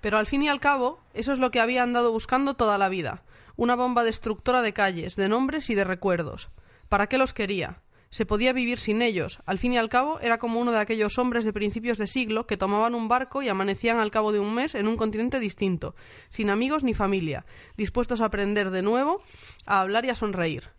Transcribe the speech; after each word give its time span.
Pero 0.00 0.18
al 0.18 0.26
fin 0.26 0.42
y 0.42 0.48
al 0.48 0.60
cabo, 0.60 1.00
eso 1.14 1.32
es 1.32 1.38
lo 1.38 1.50
que 1.50 1.60
había 1.60 1.82
andado 1.82 2.12
buscando 2.12 2.54
toda 2.54 2.78
la 2.78 2.88
vida. 2.88 3.22
Una 3.56 3.76
bomba 3.76 4.04
destructora 4.04 4.62
de 4.62 4.72
calles, 4.72 5.16
de 5.16 5.28
nombres 5.28 5.68
y 5.70 5.74
de 5.74 5.84
recuerdos. 5.84 6.50
¿Para 6.88 7.08
qué 7.08 7.18
los 7.18 7.34
quería? 7.34 7.82
Se 8.10 8.26
podía 8.26 8.52
vivir 8.52 8.80
sin 8.80 9.02
ellos. 9.02 9.38
Al 9.46 9.58
fin 9.58 9.72
y 9.72 9.78
al 9.78 9.88
cabo, 9.88 10.18
era 10.18 10.38
como 10.38 10.58
uno 10.58 10.72
de 10.72 10.80
aquellos 10.80 11.16
hombres 11.18 11.44
de 11.44 11.52
principios 11.52 11.96
de 11.98 12.08
siglo 12.08 12.46
que 12.46 12.56
tomaban 12.56 12.96
un 12.96 13.06
barco 13.06 13.42
y 13.42 13.48
amanecían 13.48 13.98
al 13.98 14.10
cabo 14.10 14.32
de 14.32 14.40
un 14.40 14.52
mes 14.52 14.74
en 14.74 14.88
un 14.88 14.96
continente 14.96 15.38
distinto, 15.38 15.94
sin 16.28 16.50
amigos 16.50 16.82
ni 16.82 16.92
familia, 16.92 17.46
dispuestos 17.76 18.20
a 18.20 18.24
aprender 18.24 18.70
de 18.70 18.82
nuevo, 18.82 19.22
a 19.66 19.80
hablar 19.80 20.04
y 20.06 20.10
a 20.10 20.16
sonreír. 20.16 20.70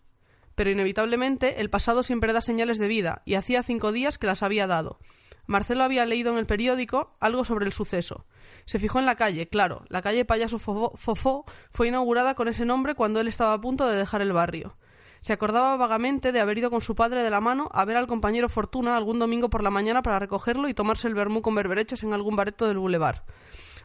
Pero 0.56 0.72
inevitablemente 0.72 1.62
el 1.62 1.70
pasado 1.70 2.04
siempre 2.04 2.34
da 2.34 2.42
señales 2.42 2.78
de 2.78 2.90
vida, 2.90 3.22
y 3.24 3.36
hacía 3.36 3.64
cinco 3.64 3.94
días 3.94 4.18
que 4.18 4.28
las 4.28 4.44
había 4.44 4.68
dado. 4.68 5.00
Marcelo 5.46 5.86
había 5.86 6.06
leído 6.06 6.34
en 6.34 6.38
el 6.38 6.46
periódico 6.46 7.16
algo 7.22 7.46
sobre 7.46 7.66
el 7.66 7.72
suceso. 7.72 8.26
Se 8.72 8.80
fijó 8.80 9.00
en 9.00 9.06
la 9.06 9.16
calle, 9.16 9.50
claro, 9.50 9.84
la 9.90 10.02
calle 10.02 10.24
Payaso 10.24 10.58
Fofó 10.58 11.46
fue 11.72 11.90
inaugurada 11.90 12.36
con 12.36 12.48
ese 12.48 12.64
nombre 12.64 12.96
cuando 12.96 13.20
él 13.20 13.28
estaba 13.28 13.52
a 13.52 13.60
punto 13.60 13.86
de 13.86 13.98
dejar 13.98 14.22
el 14.22 14.32
barrio. 14.32 14.78
Se 15.20 15.34
acordaba 15.34 15.76
vagamente 15.76 16.32
de 16.32 16.40
haber 16.40 16.58
ido 16.58 16.72
con 16.72 16.80
su 16.80 16.96
padre 16.96 17.22
de 17.22 17.30
la 17.30 17.42
mano 17.42 17.68
a 17.74 17.84
ver 17.84 17.98
al 17.98 18.08
compañero 18.08 18.48
Fortuna 18.48 18.96
algún 18.96 19.20
domingo 19.20 19.50
por 19.50 19.62
la 19.62 19.72
mañana 19.72 20.02
para 20.02 20.20
recogerlo 20.20 20.70
y 20.70 20.74
tomarse 20.74 21.10
el 21.10 21.16
vermú 21.16 21.42
con 21.42 21.54
berberechos 21.54 22.04
en 22.04 22.14
algún 22.14 22.38
bareto 22.38 22.66
del 22.66 22.78
bulevar. 22.78 23.26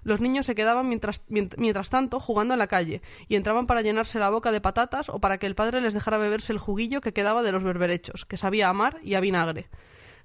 Los 0.04 0.20
niños 0.20 0.46
se 0.46 0.54
quedaban 0.54 0.86
mientras, 0.86 1.20
mientras 1.26 1.90
tanto 1.90 2.20
jugando 2.20 2.54
en 2.54 2.60
la 2.60 2.68
calle 2.68 3.02
y 3.26 3.34
entraban 3.34 3.66
para 3.66 3.82
llenarse 3.82 4.20
la 4.20 4.30
boca 4.30 4.52
de 4.52 4.60
patatas 4.60 5.08
o 5.08 5.18
para 5.18 5.38
que 5.38 5.46
el 5.46 5.56
padre 5.56 5.80
les 5.80 5.94
dejara 5.94 6.16
beberse 6.16 6.52
el 6.52 6.60
juguillo 6.60 7.00
que 7.00 7.12
quedaba 7.12 7.42
de 7.42 7.50
los 7.50 7.64
berberechos, 7.64 8.24
que 8.24 8.36
sabía 8.36 8.68
a 8.68 8.72
mar 8.72 8.98
y 9.02 9.14
a 9.14 9.20
vinagre. 9.20 9.68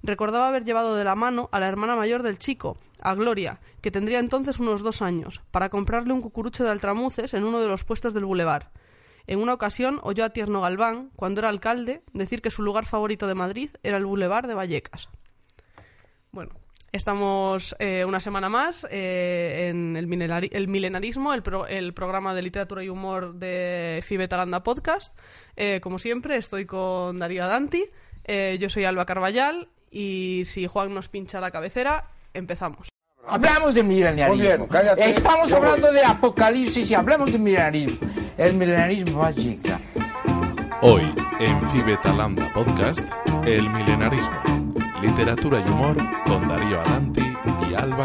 Recordaba 0.02 0.48
haber 0.48 0.64
llevado 0.64 0.96
de 0.96 1.04
la 1.04 1.14
mano 1.14 1.48
a 1.52 1.60
la 1.60 1.68
hermana 1.68 1.94
mayor 1.94 2.22
del 2.22 2.38
chico, 2.38 2.76
a 3.00 3.14
Gloria, 3.14 3.60
que 3.80 3.90
tendría 3.90 4.18
entonces 4.18 4.58
unos 4.58 4.82
dos 4.82 5.02
años, 5.02 5.42
para 5.50 5.68
comprarle 5.68 6.12
un 6.12 6.22
cucurucho 6.22 6.64
de 6.64 6.70
altramuces 6.70 7.34
en 7.34 7.44
uno 7.44 7.60
de 7.60 7.68
los 7.68 7.84
puestos 7.84 8.14
del 8.14 8.24
bulevar. 8.24 8.70
En 9.26 9.38
una 9.38 9.54
ocasión 9.54 10.00
oyó 10.02 10.24
a 10.24 10.30
Tierno 10.30 10.60
Galván, 10.60 11.10
cuando 11.14 11.40
era 11.40 11.48
alcalde, 11.48 12.02
decir 12.12 12.42
que 12.42 12.50
su 12.50 12.62
lugar 12.62 12.86
favorito 12.86 13.26
de 13.26 13.34
Madrid 13.34 13.70
era 13.82 13.96
el 13.96 14.06
Boulevard 14.06 14.48
de 14.48 14.54
Vallecas. 14.54 15.08
Bueno, 16.32 16.54
estamos 16.90 17.76
eh, 17.78 18.04
una 18.04 18.20
semana 18.20 18.48
más 18.48 18.86
eh, 18.90 19.68
en 19.70 19.96
el, 19.96 20.06
Milenarismo, 20.08 21.32
el, 21.32 21.94
programa 21.94 22.34
de 22.34 22.42
literatura 22.42 22.82
y 22.82 22.88
humor 22.88 23.34
de 23.34 24.02
Fibe 24.02 24.26
Talanda 24.26 24.64
Podcast. 24.64 25.16
Eh, 25.56 25.78
como 25.80 25.98
siempre, 25.98 26.36
estoy 26.36 26.66
con 26.66 27.18
Darío 27.18 27.46
Danti, 27.46 27.84
yo 28.58 28.70
soy 28.70 28.84
Alba 28.84 29.04
Carballal 29.04 29.68
y 29.92 30.42
si 30.46 30.66
Juan 30.66 30.94
nos 30.94 31.08
pincha 31.08 31.40
la 31.40 31.50
cabecera, 31.50 32.06
empezamos. 32.32 32.88
Hablamos 33.26 33.74
de 33.74 33.82
milenarismo. 33.84 34.66
Estamos 34.96 35.52
hablando 35.52 35.92
de 35.92 36.04
apocalipsis 36.04 36.90
y 36.90 36.94
hablamos 36.94 37.30
de 37.30 37.38
milenarismo. 37.38 37.98
El 38.36 38.54
milenarismo 38.54 39.20
va 39.20 39.28
a 39.28 39.30
llegar. 39.30 39.80
Hoy, 40.80 41.02
en 41.38 41.70
Fibetalanda 41.70 42.52
Podcast, 42.52 43.00
El 43.44 43.70
milenarismo. 43.70 44.42
Literatura 45.00 45.62
y 45.64 45.70
humor 45.70 45.96
con 46.26 46.48
Darío 46.48 46.80
Adanti 46.80 47.22
y 47.70 47.74
Alba 47.74 48.04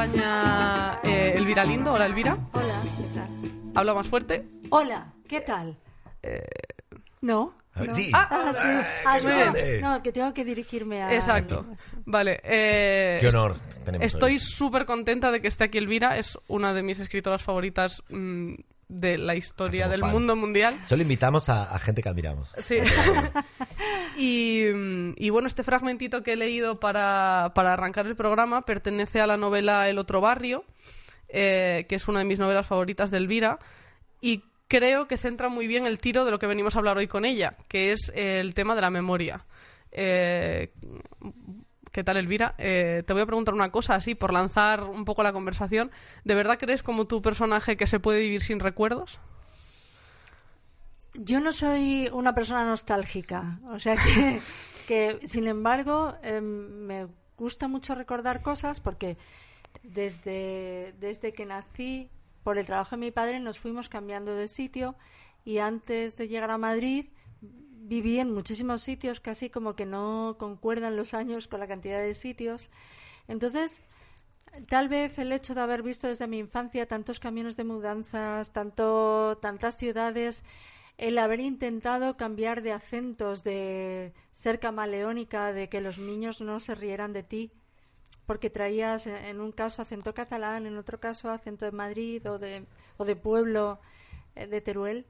Carballal. 0.00 1.68
Lindo. 1.68 1.92
Hola, 1.92 2.06
Elvira. 2.06 2.38
Hola, 2.52 2.82
¿qué 2.96 3.02
tal? 3.14 3.72
Habla 3.74 3.94
más 3.94 4.06
fuerte. 4.06 4.48
Hola, 4.70 5.12
¿qué 5.28 5.40
tal? 5.42 5.76
Eh... 6.22 6.42
No. 7.20 7.52
Sí. 7.92 8.10
Ah, 8.14 8.28
ah, 8.30 8.52
sí. 8.54 8.68
Ah, 9.06 9.18
no, 9.80 9.88
no, 9.88 10.02
que 10.02 10.12
tengo 10.12 10.32
que 10.32 10.44
dirigirme 10.44 11.02
a... 11.02 11.14
Exacto. 11.14 11.66
Vale. 12.06 12.40
Eh, 12.44 13.18
Qué 13.20 13.28
honor 13.28 13.56
tenemos 13.84 14.06
Estoy 14.06 14.38
súper 14.38 14.86
contenta 14.86 15.30
de 15.30 15.40
que 15.40 15.48
esté 15.48 15.64
aquí 15.64 15.78
Elvira. 15.78 16.16
Es 16.16 16.38
una 16.48 16.72
de 16.72 16.82
mis 16.82 16.98
escritoras 16.98 17.42
favoritas 17.42 18.02
mm, 18.08 18.54
de 18.90 19.18
la 19.18 19.34
historia 19.34 19.88
del 19.88 20.02
mundo 20.02 20.34
mundial. 20.34 20.78
Solo 20.86 21.02
invitamos 21.02 21.48
a, 21.48 21.78
gente 21.78 22.02
que 22.02 22.08
admiramos. 22.08 22.52
Sí. 22.60 22.78
y, 24.20 25.30
bueno, 25.30 25.48
este 25.48 25.62
fragmentito 25.62 26.22
que 26.22 26.34
he 26.34 26.36
leído 26.36 26.78
para, 26.78 27.52
para 27.54 27.72
arrancar 27.72 28.06
el 28.06 28.16
programa 28.16 28.66
pertenece 28.66 29.20
a 29.20 29.26
la 29.26 29.36
novela 29.36 29.88
El 29.88 29.98
otro 29.98 30.20
barrio 30.20 30.64
eh, 31.32 31.86
que 31.88 31.94
es 31.94 32.08
una 32.08 32.20
de 32.20 32.24
mis 32.24 32.38
novelas 32.38 32.66
favoritas 32.66 33.10
de 33.10 33.18
Elvira, 33.18 33.58
y 34.20 34.42
creo 34.66 35.06
que 35.06 35.16
centra 35.16 35.48
muy 35.48 35.66
bien 35.68 35.86
el 35.86 35.98
tiro 35.98 36.24
de 36.24 36.32
lo 36.32 36.40
que 36.40 36.48
venimos 36.48 36.74
a 36.74 36.78
hablar 36.80 36.98
hoy 36.98 37.06
con 37.06 37.24
ella, 37.24 37.56
que 37.68 37.92
es 37.92 38.10
el 38.16 38.54
tema 38.54 38.74
de 38.74 38.80
la 38.80 38.90
memoria. 38.90 39.46
Eh, 39.92 40.72
¿Qué 41.92 42.04
tal, 42.04 42.16
Elvira? 42.16 42.54
Eh, 42.58 43.02
te 43.06 43.12
voy 43.12 43.22
a 43.22 43.26
preguntar 43.26 43.54
una 43.54 43.70
cosa, 43.70 43.94
así, 43.94 44.14
por 44.14 44.32
lanzar 44.32 44.82
un 44.82 45.04
poco 45.04 45.22
la 45.22 45.32
conversación. 45.32 45.90
¿De 46.24 46.34
verdad 46.34 46.58
crees 46.58 46.82
como 46.82 47.06
tu 47.06 47.22
personaje 47.22 47.76
que 47.76 47.86
se 47.86 48.00
puede 48.00 48.20
vivir 48.20 48.42
sin 48.42 48.60
recuerdos? 48.60 49.20
Yo 51.14 51.40
no 51.40 51.52
soy 51.52 52.08
una 52.12 52.34
persona 52.34 52.64
nostálgica, 52.64 53.60
o 53.68 53.78
sea 53.78 53.96
que, 53.96 54.40
que 54.86 55.18
sin 55.26 55.46
embargo, 55.46 56.14
em, 56.22 56.44
me 56.86 57.08
gusta 57.36 57.68
mucho 57.68 57.94
recordar 57.94 58.42
cosas 58.42 58.80
porque 58.80 59.16
desde, 59.82 60.94
desde 61.00 61.32
que 61.32 61.46
nací, 61.46 62.10
por 62.42 62.58
el 62.58 62.66
trabajo 62.66 62.96
de 62.96 63.00
mi 63.00 63.10
padre, 63.10 63.40
nos 63.40 63.58
fuimos 63.58 63.88
cambiando 63.88 64.34
de 64.34 64.48
sitio 64.48 64.94
y 65.44 65.58
antes 65.58 66.16
de 66.16 66.28
llegar 66.28 66.50
a 66.50 66.58
Madrid 66.58 67.06
viví 67.90 68.18
en 68.18 68.32
muchísimos 68.32 68.82
sitios, 68.82 69.20
casi 69.20 69.50
como 69.50 69.74
que 69.74 69.86
no 69.86 70.36
concuerdan 70.38 70.96
los 70.96 71.12
años 71.12 71.48
con 71.48 71.60
la 71.60 71.66
cantidad 71.66 72.00
de 72.00 72.14
sitios. 72.14 72.70
Entonces, 73.26 73.82
tal 74.68 74.88
vez 74.88 75.18
el 75.18 75.32
hecho 75.32 75.54
de 75.54 75.60
haber 75.60 75.82
visto 75.82 76.06
desde 76.06 76.28
mi 76.28 76.38
infancia 76.38 76.86
tantos 76.86 77.18
caminos 77.20 77.56
de 77.56 77.64
mudanzas, 77.64 78.52
tanto, 78.52 79.38
tantas 79.42 79.76
ciudades, 79.76 80.44
el 81.00 81.16
haber 81.16 81.40
intentado 81.40 82.18
cambiar 82.18 82.60
de 82.60 82.72
acentos, 82.72 83.42
de 83.42 84.12
ser 84.32 84.60
camaleónica, 84.60 85.50
de 85.50 85.70
que 85.70 85.80
los 85.80 85.96
niños 85.96 86.42
no 86.42 86.60
se 86.60 86.74
rieran 86.74 87.14
de 87.14 87.22
ti, 87.22 87.52
porque 88.26 88.50
traías 88.50 89.06
en 89.06 89.40
un 89.40 89.50
caso 89.50 89.80
acento 89.80 90.12
catalán, 90.12 90.66
en 90.66 90.76
otro 90.76 91.00
caso 91.00 91.30
acento 91.30 91.64
de 91.64 91.72
Madrid 91.72 92.30
o 92.30 92.38
de, 92.38 92.66
o 92.98 93.06
de 93.06 93.16
pueblo 93.16 93.80
eh, 94.34 94.46
de 94.46 94.60
Teruel, 94.60 95.06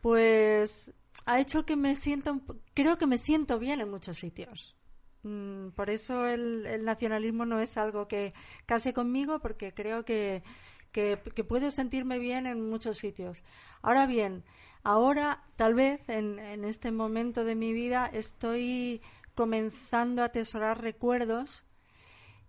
pues 0.00 0.94
ha 1.24 1.40
hecho 1.40 1.66
que 1.66 1.74
me 1.74 1.96
sienta, 1.96 2.38
creo 2.72 2.96
que 2.96 3.08
me 3.08 3.18
siento 3.18 3.58
bien 3.58 3.80
en 3.80 3.90
muchos 3.90 4.18
sitios. 4.18 4.76
Mm, 5.24 5.70
por 5.70 5.90
eso 5.90 6.24
el, 6.24 6.84
nacionalismo 6.84 7.46
no 7.46 7.58
es 7.58 7.76
algo 7.78 8.06
que 8.06 8.32
case 8.64 8.94
conmigo, 8.94 9.40
porque 9.40 9.74
creo 9.74 10.04
que, 10.04 10.44
que, 10.92 11.16
puedo 11.16 11.72
sentirme 11.72 12.20
bien 12.20 12.46
en 12.46 12.70
muchos 12.70 12.98
sitios. 12.98 13.42
Ahora 13.82 14.06
bien, 14.06 14.44
ahora 14.86 15.42
tal 15.56 15.74
vez 15.74 16.08
en, 16.08 16.38
en 16.38 16.64
este 16.64 16.92
momento 16.92 17.44
de 17.44 17.56
mi 17.56 17.72
vida 17.72 18.08
estoy 18.12 19.02
comenzando 19.34 20.22
a 20.22 20.26
atesorar 20.26 20.80
recuerdos 20.80 21.64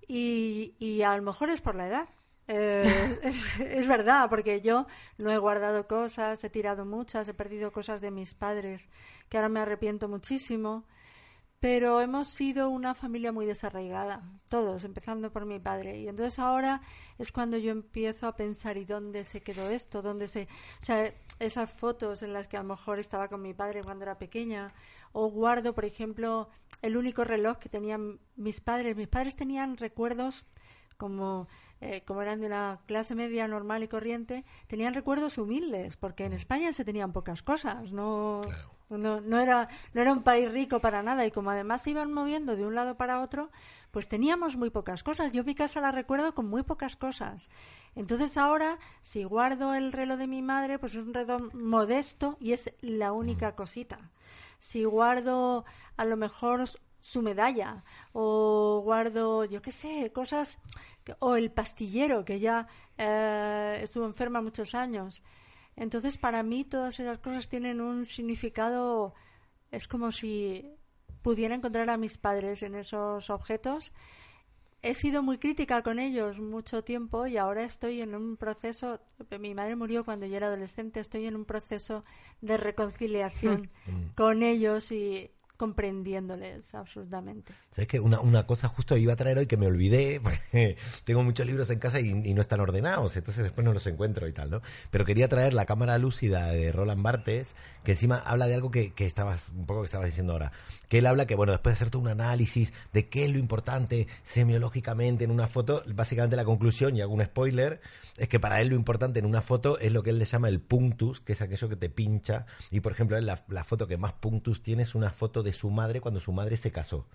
y, 0.07 0.75
y 0.77 1.01
a 1.01 1.17
lo 1.17 1.23
mejor 1.23 1.49
es 1.49 1.61
por 1.61 1.73
la 1.73 1.87
edad. 1.87 2.09
Eh, 2.47 3.19
es, 3.23 3.87
verdad, 3.87 4.29
porque 4.29 4.61
yo 4.61 4.85
no 5.17 5.31
he 5.31 5.37
guardado 5.39 5.87
cosas, 5.87 6.43
he 6.43 6.49
tirado 6.51 6.85
muchas, 6.85 7.27
he 7.27 7.33
perdido 7.33 7.71
cosas 7.71 8.01
de 8.01 8.11
mis 8.11 8.35
padres, 8.35 8.87
que 9.29 9.37
ahora 9.37 9.49
me 9.49 9.59
arrepiento 9.59 10.07
muchísimo. 10.07 10.85
Pero 11.59 12.01
hemos 12.01 12.27
sido 12.27 12.69
una 12.69 12.93
familia 12.93 13.31
muy 13.31 13.47
desarraigada, 13.47 14.21
todos, 14.47 14.83
empezando 14.83 15.31
por 15.31 15.45
mi 15.47 15.59
padre. 15.59 15.99
Y 15.99 16.07
entonces 16.07 16.37
ahora 16.37 16.81
es 17.17 17.31
cuando 17.31 17.57
yo 17.57 17.71
empiezo 17.71 18.27
a 18.27 18.35
pensar, 18.35 18.77
¿y 18.77 18.85
dónde 18.85 19.23
se 19.23 19.41
quedó 19.41 19.69
esto? 19.71 20.03
¿Dónde 20.03 20.27
se.? 20.27 20.47
O 20.81 20.85
sea, 20.85 21.11
esas 21.39 21.71
fotos 21.71 22.21
en 22.21 22.31
las 22.33 22.47
que 22.47 22.57
a 22.57 22.61
lo 22.61 22.69
mejor 22.69 22.99
estaba 22.99 23.27
con 23.27 23.41
mi 23.41 23.55
padre 23.55 23.83
cuando 23.83 24.03
era 24.03 24.19
pequeña, 24.19 24.71
o 25.13 25.29
guardo, 25.31 25.73
por 25.73 25.85
ejemplo, 25.85 26.47
el 26.83 26.95
único 26.95 27.23
reloj 27.23 27.57
que 27.57 27.69
tenían 27.69 28.19
mis 28.35 28.61
padres. 28.61 28.95
Mis 28.95 29.07
padres 29.07 29.35
tenían 29.35 29.77
recuerdos 29.77 30.45
como, 30.97 31.47
eh, 31.81 32.03
como 32.05 32.21
eran 32.21 32.39
de 32.39 32.47
una 32.47 32.81
clase 32.85 33.15
media 33.15 33.47
normal 33.47 33.81
y 33.81 33.87
corriente, 33.87 34.45
tenían 34.67 34.93
recuerdos 34.93 35.39
humildes, 35.39 35.97
porque 35.97 36.25
en 36.25 36.33
España 36.33 36.71
se 36.73 36.85
tenían 36.85 37.13
pocas 37.13 37.41
cosas, 37.41 37.91
no, 37.91 38.41
no, 38.89 39.21
no, 39.21 39.39
era, 39.39 39.67
no 39.93 40.01
era 40.01 40.13
un 40.13 40.23
país 40.23 40.51
rico 40.51 40.79
para 40.79 41.03
nada, 41.03 41.25
y 41.25 41.31
como 41.31 41.51
además 41.51 41.81
se 41.81 41.91
iban 41.91 42.13
moviendo 42.13 42.55
de 42.55 42.65
un 42.65 42.75
lado 42.75 42.95
para 42.95 43.21
otro, 43.21 43.49
pues 43.91 44.07
teníamos 44.07 44.55
muy 44.55 44.69
pocas 44.69 45.03
cosas. 45.03 45.31
Yo 45.31 45.43
mi 45.43 45.55
casa 45.55 45.81
la 45.81 45.91
recuerdo 45.91 46.33
con 46.33 46.47
muy 46.47 46.63
pocas 46.63 46.95
cosas. 46.95 47.49
Entonces 47.95 48.37
ahora, 48.37 48.77
si 49.01 49.23
guardo 49.23 49.73
el 49.73 49.91
reloj 49.91 50.17
de 50.17 50.27
mi 50.27 50.41
madre, 50.41 50.79
pues 50.79 50.95
es 50.95 51.03
un 51.03 51.13
reloj 51.13 51.53
modesto 51.53 52.37
y 52.39 52.53
es 52.53 52.73
la 52.81 53.11
única 53.11 53.55
cosita. 53.55 54.11
Si 54.59 54.83
guardo 54.83 55.65
a 55.97 56.05
lo 56.05 56.15
mejor 56.15 56.63
su 56.99 57.21
medalla 57.21 57.83
o 58.13 58.81
guardo, 58.83 59.45
yo 59.45 59.61
qué 59.61 59.71
sé, 59.71 60.11
cosas, 60.13 60.59
o 61.19 61.35
el 61.35 61.51
pastillero 61.51 62.25
que 62.25 62.39
ya 62.39 62.67
eh, 62.97 63.79
estuvo 63.81 64.05
enferma 64.05 64.41
muchos 64.41 64.75
años. 64.75 65.21
Entonces, 65.77 66.17
para 66.17 66.43
mí 66.43 66.65
todas 66.65 66.99
esas 66.99 67.19
cosas 67.19 67.47
tienen 67.47 67.79
un 67.79 68.05
significado, 68.05 69.13
es 69.71 69.87
como 69.87 70.11
si 70.11 70.73
pudiera 71.21 71.55
encontrar 71.55 71.89
a 71.89 71.97
mis 71.97 72.17
padres 72.17 72.63
en 72.63 72.75
esos 72.75 73.29
objetos. 73.29 73.93
He 74.81 74.95
sido 74.95 75.23
muy 75.23 75.37
crítica 75.37 75.83
con 75.83 75.99
ellos 75.99 76.39
mucho 76.39 76.83
tiempo 76.83 77.27
y 77.27 77.37
ahora 77.37 77.63
estoy 77.63 78.01
en 78.01 78.15
un 78.15 78.37
proceso, 78.37 78.99
mi 79.39 79.53
madre 79.53 79.75
murió 79.75 80.03
cuando 80.03 80.25
yo 80.25 80.37
era 80.37 80.47
adolescente, 80.47 80.99
estoy 80.99 81.25
en 81.25 81.35
un 81.35 81.45
proceso 81.45 82.03
de 82.41 82.57
reconciliación 82.57 83.69
mm. 83.85 84.15
con 84.15 84.43
ellos 84.43 84.91
y 84.91 85.31
comprendiéndoles 85.57 86.73
absolutamente. 86.75 87.53
¿Sabes 87.71 87.87
que 87.87 87.99
una, 87.99 88.21
una 88.21 88.45
cosa 88.45 88.67
justo 88.67 88.95
iba 88.95 89.13
a 89.13 89.15
traer 89.15 89.39
hoy 89.39 89.47
que 89.47 89.57
me 89.57 89.67
olvidé, 89.67 90.19
porque 90.23 90.77
tengo 91.03 91.23
muchos 91.23 91.45
libros 91.45 91.69
en 91.69 91.79
casa 91.79 91.99
y, 91.99 92.13
no 92.13 92.41
están 92.41 92.59
ordenados, 92.59 93.17
entonces 93.17 93.43
después 93.43 93.65
no 93.65 93.73
los 93.73 93.87
encuentro 93.87 94.27
y 94.27 94.33
tal, 94.33 94.51
¿no? 94.51 94.61
Pero 94.91 95.05
quería 95.05 95.27
traer 95.27 95.53
la 95.53 95.65
cámara 95.65 95.97
lúcida 95.97 96.51
de 96.51 96.71
Roland 96.71 97.01
Barthes, 97.01 97.55
que 97.83 97.93
encima 97.93 98.17
habla 98.17 98.47
de 98.47 98.53
algo 98.53 98.69
que, 98.69 98.93
que 98.93 99.05
estabas, 99.05 99.49
un 99.49 99.65
poco 99.65 99.81
que 99.81 99.85
estabas 99.85 100.05
diciendo 100.05 100.33
ahora, 100.33 100.51
que 100.87 100.99
él 100.99 101.07
habla 101.07 101.25
que, 101.25 101.35
bueno, 101.35 101.53
después 101.53 101.73
de 101.73 101.77
hacer 101.77 101.89
todo 101.89 102.01
un 102.01 102.09
análisis 102.09 102.73
de 102.93 103.09
qué 103.09 103.25
es 103.25 103.31
lo 103.31 103.39
importante 103.39 104.07
semiológicamente 104.23 105.23
en 105.23 105.31
una 105.31 105.47
foto, 105.47 105.83
básicamente 105.93 106.35
la 106.35 106.45
conclusión, 106.45 106.95
y 106.95 107.01
hago 107.01 107.13
un 107.13 107.23
spoiler, 107.23 107.81
es 108.17 108.29
que 108.29 108.39
para 108.39 108.61
él 108.61 108.67
lo 108.67 108.75
importante 108.75 109.19
en 109.19 109.25
una 109.25 109.41
foto 109.41 109.79
es 109.79 109.91
lo 109.91 110.03
que 110.03 110.11
él 110.11 110.19
le 110.19 110.25
llama 110.25 110.49
el 110.49 110.59
punctus, 110.59 111.21
que 111.21 111.33
es 111.33 111.41
aquello 111.41 111.69
que 111.69 111.75
te 111.75 111.89
pincha, 111.89 112.45
y 112.69 112.81
por 112.81 112.91
ejemplo, 112.91 113.19
la, 113.19 113.43
la 113.47 113.63
foto 113.63 113.87
que 113.87 113.97
más 113.97 114.13
punctus 114.13 114.61
tiene 114.61 114.83
es 114.83 114.93
una 114.93 115.09
foto 115.09 115.43
de 115.43 115.46
su 115.53 115.69
madre 115.69 116.01
cuando 116.01 116.19
su 116.19 116.31
madre 116.31 116.57
se 116.57 116.71
casó. 116.71 117.05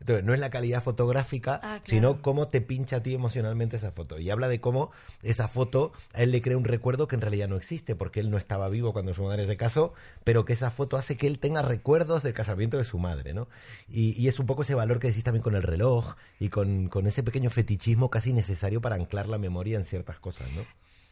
Entonces, 0.00 0.24
no 0.24 0.34
es 0.34 0.40
la 0.40 0.50
calidad 0.50 0.82
fotográfica, 0.82 1.58
ah, 1.62 1.80
sino 1.84 2.20
cómo 2.20 2.48
te 2.48 2.60
pincha 2.60 2.96
a 2.96 3.02
ti 3.02 3.14
emocionalmente 3.14 3.76
esa 3.76 3.92
foto. 3.92 4.18
Y 4.18 4.28
habla 4.28 4.46
de 4.48 4.60
cómo 4.60 4.90
esa 5.22 5.48
foto 5.48 5.92
a 6.12 6.22
él 6.22 6.32
le 6.32 6.42
crea 6.42 6.58
un 6.58 6.64
recuerdo 6.64 7.08
que 7.08 7.14
en 7.14 7.22
realidad 7.22 7.48
no 7.48 7.56
existe, 7.56 7.96
porque 7.96 8.20
él 8.20 8.30
no 8.30 8.36
estaba 8.36 8.68
vivo 8.68 8.92
cuando 8.92 9.14
su 9.14 9.22
madre 9.22 9.46
se 9.46 9.56
casó, 9.56 9.94
pero 10.22 10.44
que 10.44 10.52
esa 10.52 10.70
foto 10.70 10.98
hace 10.98 11.16
que 11.16 11.26
él 11.26 11.38
tenga 11.38 11.62
recuerdos 11.62 12.22
del 12.22 12.34
casamiento 12.34 12.76
de 12.76 12.84
su 12.84 12.98
madre, 12.98 13.32
¿no? 13.32 13.48
Y, 13.88 14.26
es 14.26 14.40
un 14.40 14.46
poco 14.46 14.62
ese 14.62 14.74
valor 14.74 14.98
que 14.98 15.06
decís 15.06 15.22
también 15.22 15.42
con 15.42 15.54
el 15.54 15.62
reloj 15.62 16.16
y 16.40 16.48
con, 16.48 16.88
con 16.88 17.06
ese 17.06 17.22
pequeño 17.22 17.48
fetichismo 17.48 18.10
casi 18.10 18.32
necesario 18.32 18.80
para 18.80 18.96
anclar 18.96 19.28
la 19.28 19.38
memoria 19.38 19.78
en 19.78 19.84
ciertas 19.84 20.18
cosas, 20.18 20.50
¿no? 20.52 20.62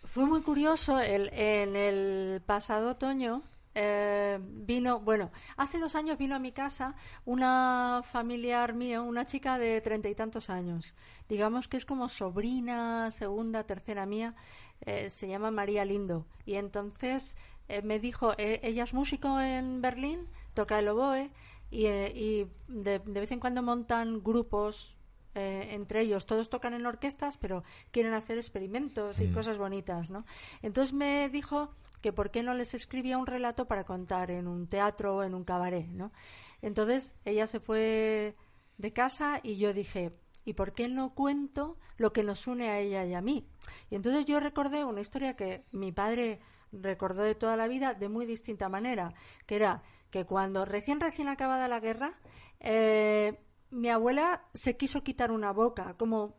Fue 0.05 0.27
muy 0.27 0.43
curioso, 0.43 1.01
el, 1.01 1.31
en 1.33 1.77
el 1.77 2.43
pasado 2.45 2.91
otoño 2.91 3.43
eh, 3.75 4.39
vino, 4.41 5.01
bueno, 5.01 5.33
hace 5.57 5.79
dos 5.79 5.97
años 5.97 6.17
vino 6.17 6.37
a 6.37 6.39
mi 6.39 6.53
casa 6.53 6.95
una 7.25 8.03
familiar 8.05 8.73
mía, 8.73 9.03
una 9.03 9.27
chica 9.27 9.59
de 9.59 9.81
treinta 9.81 10.09
y 10.09 10.15
tantos 10.15 10.49
años, 10.49 10.95
digamos 11.29 11.67
que 11.67 11.77
es 11.77 11.85
como 11.85 12.09
sobrina, 12.09 13.11
segunda, 13.11 13.65
tercera 13.65 14.07
mía, 14.07 14.35
eh, 14.83 15.11
se 15.11 15.27
llama 15.27 15.51
María 15.51 15.85
Lindo. 15.85 16.27
Y 16.47 16.55
entonces 16.55 17.37
eh, 17.69 17.83
me 17.83 17.99
dijo, 17.99 18.35
ella 18.39 18.85
es 18.85 18.95
músico 18.95 19.41
en 19.41 19.83
Berlín, 19.83 20.29
toca 20.55 20.79
el 20.79 20.89
oboe 20.89 21.33
y, 21.71 21.87
y 21.87 22.49
de, 22.69 23.01
vez 23.01 23.33
en 23.33 23.41
cuando 23.41 23.63
montan 23.63 24.23
grupos 24.23 24.97
entre 25.37 26.03
ellos 26.03 26.27
todos 26.27 26.49
tocan 26.49 26.75
en 26.75 26.87
orquestas, 26.87 27.39
pero 27.39 27.65
quieren 27.91 28.15
hacer 28.15 28.39
experimentos 28.39 29.21
y 29.21 29.27
mm. 29.27 29.35
cosas 29.35 29.59
bonitas, 29.59 30.09
¿no? 30.09 30.25
Entonces 30.63 30.93
me 30.93 31.29
dijo 31.29 31.75
que 32.05 32.13
por 32.13 32.31
qué 32.31 32.43
no 32.43 32.53
les 32.53 32.75
escribía 32.75 33.17
un 33.17 33.27
relato 33.27 33.67
para 33.67 33.85
contar 33.85 34.31
en 34.31 34.47
un 34.47 34.67
teatro 34.67 35.17
o 35.17 35.23
en 35.23 35.35
un 35.35 35.43
cabaret, 35.43 35.87
¿no? 35.87 36.13
Entonces 36.61 37.17
ella 37.25 37.47
se 37.47 37.61
fue 37.61 38.37
de 38.77 38.93
casa 38.93 39.41
y 39.43 39.57
yo 39.57 39.73
dije, 39.73 40.13
¿y 40.45 40.53
por 40.53 40.75
qué 40.75 40.87
no 40.91 41.15
cuento 41.15 41.79
lo 41.97 42.13
que 42.13 42.23
nos 42.23 42.47
une 42.47 42.69
a 42.69 42.79
ella 42.79 43.07
y 43.07 43.15
a 43.15 43.23
mí? 43.23 43.49
Y 43.89 43.95
entonces 43.95 44.27
yo 44.27 44.39
recordé 44.39 44.85
una 44.85 45.01
historia 45.01 45.35
que 45.35 45.63
mi 45.73 45.93
padre 45.93 46.41
recordó 46.73 47.23
de 47.23 47.37
toda 47.37 47.57
la 47.57 47.69
vida 47.69 47.95
de 47.95 48.11
muy 48.11 48.27
distinta 48.27 48.69
manera, 48.69 49.15
que 49.47 49.57
era 49.57 49.83
que 50.11 50.27
cuando 50.27 50.67
recién 50.67 51.01
recién 51.01 51.29
acabada 51.29 51.69
la 51.69 51.81
guerra, 51.81 52.21
eh, 52.61 53.41
mi 53.71 53.89
abuela 53.89 54.45
se 54.53 54.77
quiso 54.77 55.03
quitar 55.03 55.33
una 55.33 55.53
boca, 55.53 55.95
como 55.97 56.37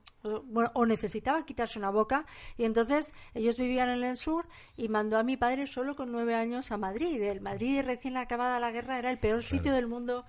o 0.74 0.86
necesitaba 0.86 1.46
quitarse 1.46 1.80
una 1.80 1.90
boca 1.90 2.26
y 2.58 2.66
entonces 2.66 3.14
ellos 3.34 3.58
vivían 3.58 3.90
en 3.90 4.04
el 4.04 4.18
sur 4.18 4.48
y 4.76 4.90
mandó 4.90 5.18
a 5.18 5.24
mi 5.24 5.38
padre 5.38 5.68
solo 5.68 5.96
con 5.96 6.12
nueve 6.12 6.36
años 6.36 6.72
a 6.72 6.78
Madrid. 6.78 7.22
El 7.22 7.42
Madrid 7.42 7.82
recién 7.84 8.18
acabada 8.18 8.60
la 8.60 8.72
guerra 8.72 9.00
era 9.00 9.12
el 9.12 9.20
peor 9.20 9.44
sitio 9.44 9.74
del 9.74 9.88
mundo 9.88 10.26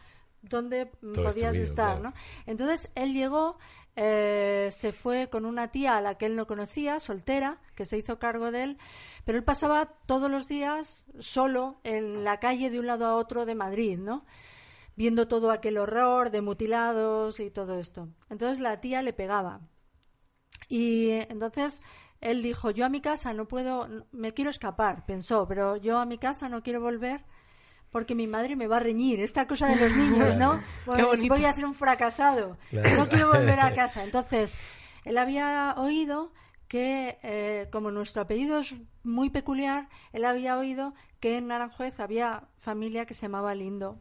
donde 0.48 0.86
podías 0.86 1.56
estar, 1.56 2.00
¿no? 2.00 2.12
Entonces 2.46 2.90
él 2.94 3.12
llegó, 3.12 3.58
eh, 3.96 4.68
se 4.72 4.92
fue 4.92 5.28
con 5.28 5.44
una 5.44 5.68
tía 5.68 5.96
a 5.96 6.00
la 6.00 6.16
que 6.16 6.26
él 6.26 6.36
no 6.36 6.46
conocía, 6.46 7.00
soltera, 7.00 7.58
que 7.74 7.84
se 7.84 7.98
hizo 7.98 8.18
cargo 8.18 8.50
de 8.50 8.62
él, 8.62 8.78
pero 9.24 9.38
él 9.38 9.44
pasaba 9.44 9.86
todos 10.06 10.30
los 10.30 10.46
días 10.46 11.08
solo 11.18 11.80
en 11.84 12.24
la 12.24 12.38
calle 12.38 12.70
de 12.70 12.78
un 12.78 12.86
lado 12.86 13.06
a 13.06 13.16
otro 13.16 13.46
de 13.46 13.54
Madrid, 13.54 13.98
¿no? 13.98 14.24
Viendo 14.94 15.28
todo 15.28 15.50
aquel 15.50 15.78
horror 15.78 16.30
de 16.30 16.40
mutilados 16.40 17.40
y 17.40 17.50
todo 17.50 17.78
esto. 17.78 18.08
Entonces 18.30 18.60
la 18.60 18.80
tía 18.80 19.02
le 19.02 19.12
pegaba 19.12 19.60
y 20.68 21.10
entonces 21.10 21.82
él 22.20 22.42
dijo, 22.42 22.70
yo 22.70 22.84
a 22.84 22.88
mi 22.88 23.00
casa 23.00 23.34
no 23.34 23.46
puedo, 23.46 23.88
me 24.12 24.32
quiero 24.32 24.50
escapar, 24.50 25.04
pensó, 25.06 25.46
pero 25.46 25.76
yo 25.76 25.98
a 25.98 26.06
mi 26.06 26.18
casa 26.18 26.48
no 26.48 26.62
quiero 26.62 26.80
volver 26.80 27.24
porque 27.90 28.14
mi 28.14 28.26
madre 28.26 28.56
me 28.56 28.66
va 28.66 28.76
a 28.76 28.80
reñir. 28.80 29.20
Esta 29.20 29.46
cosa 29.46 29.68
de 29.68 29.76
los 29.76 29.96
niños, 29.96 30.36
¿no? 30.36 30.62
voy 30.84 31.44
a 31.44 31.52
ser 31.52 31.64
un 31.64 31.74
fracasado. 31.74 32.58
No 32.70 33.08
quiero 33.08 33.28
volver 33.28 33.58
a 33.58 33.74
casa. 33.76 34.04
Entonces, 34.04 34.56
él 35.04 35.16
había 35.18 35.74
oído 35.78 36.32
que, 36.68 37.18
eh, 37.22 37.68
como 37.70 37.90
nuestro 37.90 38.22
apellido 38.22 38.58
es 38.58 38.74
muy 39.02 39.30
peculiar, 39.30 39.88
él 40.12 40.24
había 40.24 40.58
oído 40.58 40.94
que 41.20 41.38
en 41.38 41.46
Naranjuez 41.46 42.00
había 42.00 42.48
familia 42.56 43.06
que 43.06 43.14
se 43.14 43.22
llamaba 43.22 43.54
Lindo. 43.54 44.00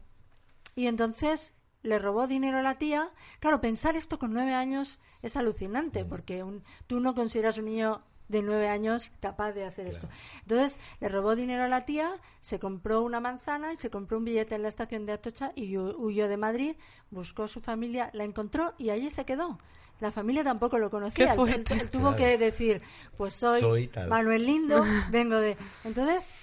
Y 0.74 0.88
entonces 0.88 1.54
le 1.86 1.98
robó 1.98 2.26
dinero 2.26 2.58
a 2.58 2.62
la 2.62 2.78
tía. 2.78 3.10
Claro, 3.40 3.60
pensar 3.60 3.96
esto 3.96 4.18
con 4.18 4.32
nueve 4.32 4.54
años 4.54 4.98
es 5.22 5.36
alucinante, 5.36 6.04
porque 6.04 6.44
tú 6.86 7.00
no 7.00 7.14
consideras 7.14 7.58
un 7.58 7.66
niño 7.66 8.02
de 8.28 8.42
nueve 8.42 8.68
años 8.68 9.12
capaz 9.20 9.52
de 9.52 9.64
hacer 9.64 9.86
esto. 9.88 10.08
Entonces 10.42 10.80
le 11.00 11.08
robó 11.08 11.36
dinero 11.36 11.64
a 11.64 11.68
la 11.68 11.84
tía, 11.84 12.10
se 12.40 12.58
compró 12.58 13.02
una 13.02 13.20
manzana 13.20 13.72
y 13.72 13.76
se 13.76 13.90
compró 13.90 14.18
un 14.18 14.24
billete 14.24 14.54
en 14.54 14.62
la 14.62 14.68
estación 14.68 15.06
de 15.06 15.12
Atocha 15.12 15.52
y 15.54 15.76
huyó 15.78 16.28
de 16.28 16.36
Madrid, 16.36 16.76
buscó 17.10 17.44
a 17.44 17.48
su 17.48 17.60
familia, 17.60 18.10
la 18.12 18.24
encontró 18.24 18.74
y 18.78 18.90
allí 18.90 19.10
se 19.10 19.24
quedó. 19.24 19.58
La 20.00 20.10
familia 20.10 20.44
tampoco 20.44 20.78
lo 20.78 20.90
conocía. 20.90 21.32
Él, 21.32 21.90
tuvo 21.90 22.14
que 22.16 22.36
decir, 22.36 22.82
pues 23.16 23.32
soy, 23.32 23.90
Manuel 24.08 24.44
Lindo, 24.44 24.84
vengo 25.10 25.36
de... 25.36 25.56
Entonces 25.84 26.34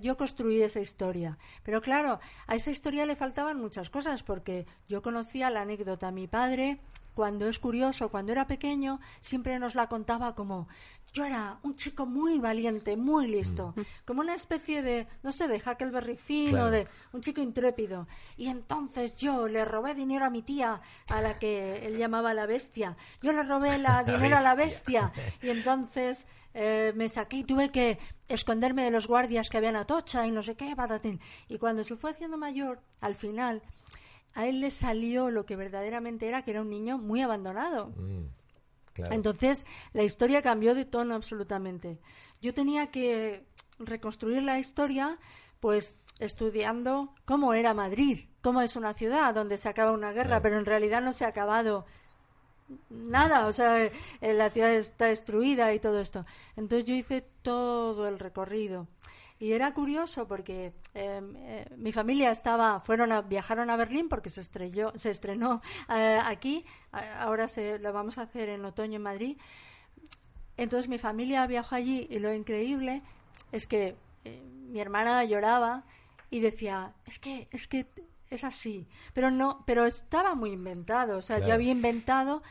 yo 0.00 0.16
construí 0.16 0.62
esa 0.62 0.80
historia. 0.80 1.38
Pero 1.62 1.80
claro, 1.80 2.20
a 2.46 2.56
esa 2.56 2.70
historia 2.70 3.06
le 3.06 3.16
faltaban 3.16 3.60
muchas 3.60 3.90
cosas, 3.90 4.22
porque 4.22 4.66
yo 4.88 5.02
conocía 5.02 5.50
la 5.50 5.62
anécdota. 5.62 6.10
Mi 6.10 6.26
padre, 6.26 6.80
cuando 7.14 7.48
es 7.48 7.58
curioso, 7.58 8.10
cuando 8.10 8.32
era 8.32 8.46
pequeño, 8.46 9.00
siempre 9.20 9.58
nos 9.58 9.74
la 9.74 9.88
contaba 9.88 10.34
como 10.34 10.68
yo 11.12 11.24
era 11.24 11.58
un 11.62 11.74
chico 11.74 12.06
muy 12.06 12.38
valiente, 12.38 12.96
muy 12.96 13.26
listo, 13.26 13.72
mm. 13.76 13.80
como 14.04 14.20
una 14.20 14.34
especie 14.34 14.82
de, 14.82 15.06
no 15.22 15.32
sé, 15.32 15.48
de 15.48 15.56
Huckleberry 15.56 16.16
Finn 16.16 16.56
o 16.56 16.70
de 16.70 16.86
un 17.12 17.20
chico 17.20 17.40
intrépido. 17.40 18.06
Y 18.36 18.48
entonces 18.48 19.16
yo 19.16 19.48
le 19.48 19.64
robé 19.64 19.94
dinero 19.94 20.24
a 20.24 20.30
mi 20.30 20.42
tía, 20.42 20.80
a 21.08 21.20
la 21.22 21.38
que 21.38 21.86
él 21.86 21.96
llamaba 21.96 22.34
la 22.34 22.46
bestia. 22.46 22.96
Yo 23.22 23.32
le 23.32 23.42
robé 23.42 23.78
la 23.78 24.04
dinero 24.06 24.36
a 24.36 24.42
la 24.42 24.54
bestia. 24.54 25.12
Y 25.42 25.48
entonces 25.48 26.26
eh, 26.60 26.92
me 26.96 27.08
saqué 27.08 27.36
y 27.36 27.44
tuve 27.44 27.70
que 27.70 28.00
esconderme 28.26 28.82
de 28.82 28.90
los 28.90 29.06
guardias 29.06 29.48
que 29.48 29.58
habían 29.58 29.76
a 29.76 29.86
Tocha 29.86 30.26
y 30.26 30.32
no 30.32 30.42
sé 30.42 30.56
qué, 30.56 30.74
patatín. 30.74 31.20
Y 31.48 31.56
cuando 31.58 31.84
se 31.84 31.94
fue 31.94 32.10
haciendo 32.10 32.36
mayor, 32.36 32.80
al 33.00 33.14
final, 33.14 33.62
a 34.34 34.44
él 34.48 34.60
le 34.60 34.72
salió 34.72 35.30
lo 35.30 35.46
que 35.46 35.54
verdaderamente 35.54 36.26
era, 36.26 36.42
que 36.42 36.50
era 36.50 36.62
un 36.62 36.70
niño 36.70 36.98
muy 36.98 37.22
abandonado. 37.22 37.90
Mm, 37.96 38.24
Entonces, 39.12 39.66
la 39.92 40.02
historia 40.02 40.42
cambió 40.42 40.74
de 40.74 40.84
tono 40.84 41.14
absolutamente. 41.14 42.00
Yo 42.42 42.52
tenía 42.52 42.90
que 42.90 43.46
reconstruir 43.78 44.42
la 44.42 44.58
historia, 44.58 45.16
pues 45.60 45.96
estudiando 46.18 47.14
cómo 47.24 47.54
era 47.54 47.72
Madrid, 47.72 48.26
cómo 48.42 48.62
es 48.62 48.74
una 48.74 48.94
ciudad 48.94 49.32
donde 49.32 49.58
se 49.58 49.68
acaba 49.68 49.92
una 49.92 50.10
guerra, 50.10 50.42
pero 50.42 50.58
en 50.58 50.66
realidad 50.66 51.02
no 51.02 51.12
se 51.12 51.24
ha 51.24 51.28
acabado 51.28 51.86
nada, 52.90 53.46
o 53.46 53.52
sea, 53.52 53.84
eh, 53.84 53.92
la 54.20 54.50
ciudad 54.50 54.72
está 54.72 55.06
destruida 55.06 55.72
y 55.72 55.80
todo 55.80 56.00
esto. 56.00 56.24
Entonces 56.56 56.84
yo 56.84 56.94
hice 56.94 57.22
todo 57.42 58.08
el 58.08 58.18
recorrido. 58.18 58.86
Y 59.40 59.52
era 59.52 59.72
curioso 59.72 60.26
porque 60.26 60.72
em, 60.94 61.36
eh, 61.36 61.64
mi 61.76 61.92
familia 61.92 62.32
estaba, 62.32 62.80
fueron 62.80 63.12
a, 63.12 63.22
viajaron 63.22 63.70
a 63.70 63.76
Berlín 63.76 64.08
porque 64.08 64.30
se 64.30 64.40
estrelló, 64.40 64.92
se 64.96 65.10
estrenó 65.10 65.62
eh, 65.88 66.18
aquí, 66.24 66.64
ahora 67.18 67.46
se, 67.46 67.78
lo 67.78 67.92
vamos 67.92 68.18
a 68.18 68.22
hacer 68.22 68.48
en 68.48 68.64
otoño 68.64 68.96
en 68.96 69.02
Madrid. 69.02 69.36
Entonces 70.56 70.88
mi 70.88 70.98
familia 70.98 71.46
viajó 71.46 71.76
allí 71.76 72.08
y 72.10 72.18
lo 72.18 72.34
increíble 72.34 73.02
es 73.52 73.68
que 73.68 73.94
mi 74.70 74.80
hermana 74.80 75.22
lloraba 75.22 75.84
y 76.30 76.40
decía, 76.40 76.92
es 77.06 77.20
que, 77.20 77.46
es 77.52 77.68
que 77.68 77.86
es 78.30 78.44
así, 78.44 78.86
pero 79.14 79.30
no, 79.30 79.64
pero 79.66 79.86
estaba 79.86 80.34
muy 80.34 80.50
inventado, 80.50 81.18
o 81.18 81.22
sea, 81.22 81.38
yo 81.38 81.54
había 81.54 81.72
inventado 81.72 82.42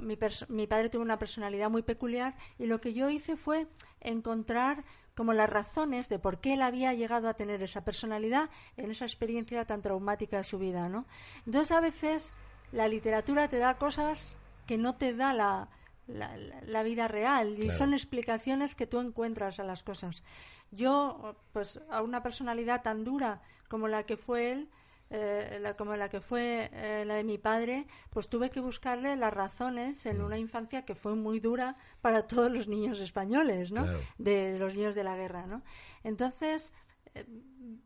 mi, 0.00 0.18
mi, 0.48 0.66
padre 0.66 0.88
tuvo 0.88 1.02
una 1.02 1.18
personalidad 1.18 1.68
muy 1.68 1.82
peculiar 1.82 2.34
y 2.58 2.66
lo 2.66 2.80
que 2.80 2.94
yo 2.94 3.10
hice 3.10 3.36
fue 3.36 3.66
encontrar 4.00 4.84
como 5.14 5.34
las 5.34 5.50
razones 5.50 6.08
de 6.08 6.18
por 6.18 6.40
qué 6.40 6.54
él 6.54 6.62
había 6.62 6.94
llegado 6.94 7.28
a 7.28 7.34
tener 7.34 7.62
esa 7.62 7.84
personalidad 7.84 8.48
en 8.76 8.90
esa 8.90 9.04
experiencia 9.04 9.64
tan 9.66 9.82
traumática 9.82 10.38
de 10.38 10.44
su 10.44 10.58
vida, 10.58 10.88
¿no? 10.88 11.04
Entonces 11.44 11.72
a 11.72 11.80
veces 11.80 12.32
la 12.72 12.88
literatura 12.88 13.48
te 13.48 13.58
da 13.58 13.76
cosas 13.76 14.38
que 14.66 14.78
no 14.78 14.94
te 14.94 15.12
da 15.12 15.34
la, 15.34 15.68
la, 16.06 16.82
vida 16.82 17.08
real 17.08 17.58
y 17.58 17.70
son 17.70 17.94
explicaciones 17.94 18.74
que 18.74 18.86
tú 18.86 19.00
encuentras 19.00 19.60
a 19.60 19.64
las 19.64 19.82
cosas. 19.82 20.22
Yo, 20.70 21.36
pues 21.52 21.80
a 21.90 22.02
una 22.02 22.22
personalidad 22.22 22.82
tan 22.82 23.04
dura 23.04 23.42
como 23.68 23.88
la 23.88 24.04
que 24.04 24.16
fue 24.16 24.52
él, 24.52 24.70
eh, 25.10 25.58
la, 25.60 25.76
como 25.76 25.94
la 25.96 26.08
que 26.08 26.20
fue 26.20 26.70
eh, 26.72 27.04
la 27.06 27.14
de 27.14 27.24
mi 27.24 27.36
padre, 27.36 27.86
pues 28.10 28.28
tuve 28.28 28.50
que 28.50 28.60
buscarle 28.60 29.14
las 29.16 29.32
razones 29.32 30.06
en 30.06 30.22
mm. 30.22 30.24
una 30.24 30.38
infancia 30.38 30.84
que 30.86 30.94
fue 30.94 31.14
muy 31.14 31.38
dura 31.38 31.76
para 32.00 32.26
todos 32.26 32.50
los 32.50 32.66
niños 32.66 32.98
españoles, 32.98 33.72
¿no? 33.72 33.86
De, 34.16 34.58
los 34.58 34.74
niños 34.74 34.94
de 34.94 35.04
la 35.04 35.16
guerra, 35.16 35.46
¿no? 35.46 35.62
Entonces, 36.02 36.72
eh, 37.14 37.26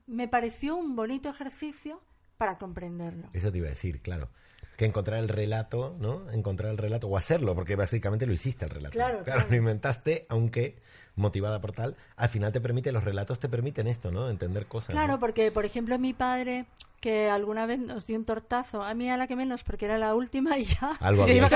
me 0.06 0.28
pareció 0.28 0.76
un 0.76 0.94
bonito 0.94 1.28
ejercicio 1.28 2.00
para 2.36 2.58
comprenderlo. 2.58 3.28
Eso 3.32 3.50
te 3.50 3.58
iba 3.58 3.66
a 3.66 3.70
decir, 3.70 4.00
claro 4.02 4.28
que 4.76 4.84
encontrar 4.84 5.18
el 5.18 5.28
relato, 5.28 5.96
¿no? 5.98 6.30
Encontrar 6.30 6.70
el 6.70 6.78
relato 6.78 7.08
o 7.08 7.16
hacerlo, 7.16 7.54
porque 7.54 7.76
básicamente 7.76 8.26
lo 8.26 8.32
hiciste 8.32 8.64
el 8.64 8.70
relato. 8.70 8.92
Claro, 8.92 9.22
claro. 9.24 9.46
lo 9.48 9.56
inventaste, 9.56 10.26
aunque 10.28 10.76
motivada 11.14 11.60
por 11.60 11.72
tal, 11.72 11.96
al 12.16 12.28
final 12.28 12.52
te 12.52 12.60
permite, 12.60 12.92
los 12.92 13.02
relatos 13.02 13.40
te 13.40 13.48
permiten 13.48 13.86
esto, 13.86 14.10
¿no? 14.10 14.28
Entender 14.28 14.66
cosas. 14.66 14.90
Claro, 14.90 15.18
porque, 15.18 15.50
por 15.50 15.64
ejemplo, 15.64 15.98
mi 15.98 16.12
padre 16.12 16.66
que 17.00 17.28
alguna 17.30 17.66
vez 17.66 17.78
nos 17.78 18.06
dio 18.06 18.16
un 18.16 18.24
tortazo, 18.24 18.82
a 18.82 18.94
mí 18.94 19.10
a 19.10 19.16
la 19.16 19.26
que 19.26 19.36
menos 19.36 19.62
porque 19.62 19.84
era 19.84 19.98
la 19.98 20.14
última 20.14 20.58
y 20.58 20.64
ya. 20.64 20.92
Algo 21.00 21.22
había 21.24 21.48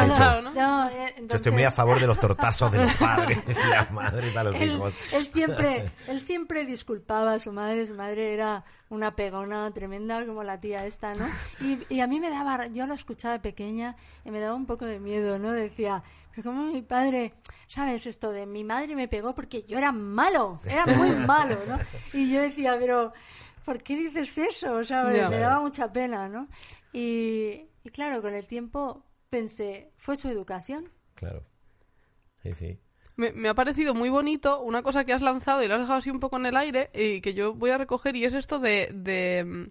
¿no? 0.43 0.89
Eh, 0.91 1.15
Yo 1.29 1.37
estoy 1.37 1.53
muy 1.53 1.65
a 1.65 1.71
favor 1.71 1.99
de 1.99 2.07
los 2.07 2.19
tortazos 2.19 2.71
de 2.73 2.79
los 2.79 2.95
padres 2.95 3.39
y 3.49 3.69
las 3.69 3.91
madres 3.91 4.37
a 4.37 4.45
los 4.45 4.61
hijos. 4.61 4.95
Él 5.13 5.25
siempre, 5.25 5.91
él 6.07 6.21
siempre 6.21 6.65
disculpaba 6.65 7.35
a 7.35 7.39
su 7.39 7.53
madre, 7.53 7.87
su 7.87 7.95
madre 7.95 8.33
era 8.35 8.65
una 8.91 9.15
pegona 9.15 9.71
tremenda 9.73 10.25
como 10.27 10.43
la 10.43 10.61
tía 10.61 10.85
esta, 10.85 11.15
¿no? 11.15 11.27
Y, 11.61 11.79
y 11.89 12.01
a 12.01 12.07
mí 12.07 12.21
me 12.21 12.29
daba, 12.29 12.67
yo 12.67 12.87
lo 12.87 12.95
escuchaba 12.95 13.35
de 13.35 13.41
pequeña 13.41 13.97
y 14.25 14.31
me 14.31 14.41
daba 14.41 14.55
un 14.55 14.67
poco 14.67 14.85
de 14.85 14.99
miedo, 14.99 15.39
¿no? 15.39 15.53
Decía, 15.53 16.03
pero 16.31 16.51
como 16.51 16.65
mi 16.65 16.83
padre, 16.83 17.35
¿sabes 17.67 18.07
esto 18.07 18.31
de 18.33 18.47
mi 18.47 18.65
madre 18.65 18.95
me 18.95 19.09
pegó 19.09 19.35
porque 19.35 19.65
yo 19.65 19.79
era 19.79 19.93
malo, 19.93 20.59
era 20.69 20.87
muy 20.87 21.11
malo, 21.27 21.57
¿no? 21.69 21.79
Y 22.13 22.33
yo 22.33 22.43
decía, 22.43 22.77
pero 22.79 23.13
¿por 23.65 23.83
qué 23.83 23.97
dices 23.97 24.39
eso? 24.39 24.75
O 24.75 24.85
sea, 24.85 25.05
me 25.05 25.39
daba 25.39 25.61
mucha 25.61 25.93
pena, 25.93 26.29
¿no? 26.29 26.49
Y, 26.93 27.69
claro, 27.93 28.23
con 28.23 28.35
el 28.35 28.47
tiempo 28.47 29.05
pensé, 29.29 29.93
¿fue 29.97 30.17
su 30.17 30.29
educación? 30.29 30.91
Claro. 31.15 31.45
Sí, 32.43 32.53
sí. 32.53 32.79
Me, 33.17 33.49
ha 33.51 33.55
parecido 33.55 33.95
muy 33.95 34.09
bonito 34.09 34.61
una 34.61 34.83
cosa 34.83 35.05
que 35.05 35.13
has 35.13 35.21
lanzado 35.21 35.63
y 35.63 35.69
lo 35.69 35.75
has 35.75 35.81
dejado 35.81 35.99
así 35.99 36.11
un 36.11 36.21
poco 36.21 36.39
en 36.39 36.47
el 36.47 36.57
aire 36.57 36.91
y 36.95 37.21
que 37.21 37.35
yo 37.35 37.53
voy 37.53 37.71
a 37.71 37.77
recoger 37.77 38.17
y 38.17 38.25
es 38.25 38.33
esto 38.33 38.59
de, 38.59 38.91
de, 38.95 39.71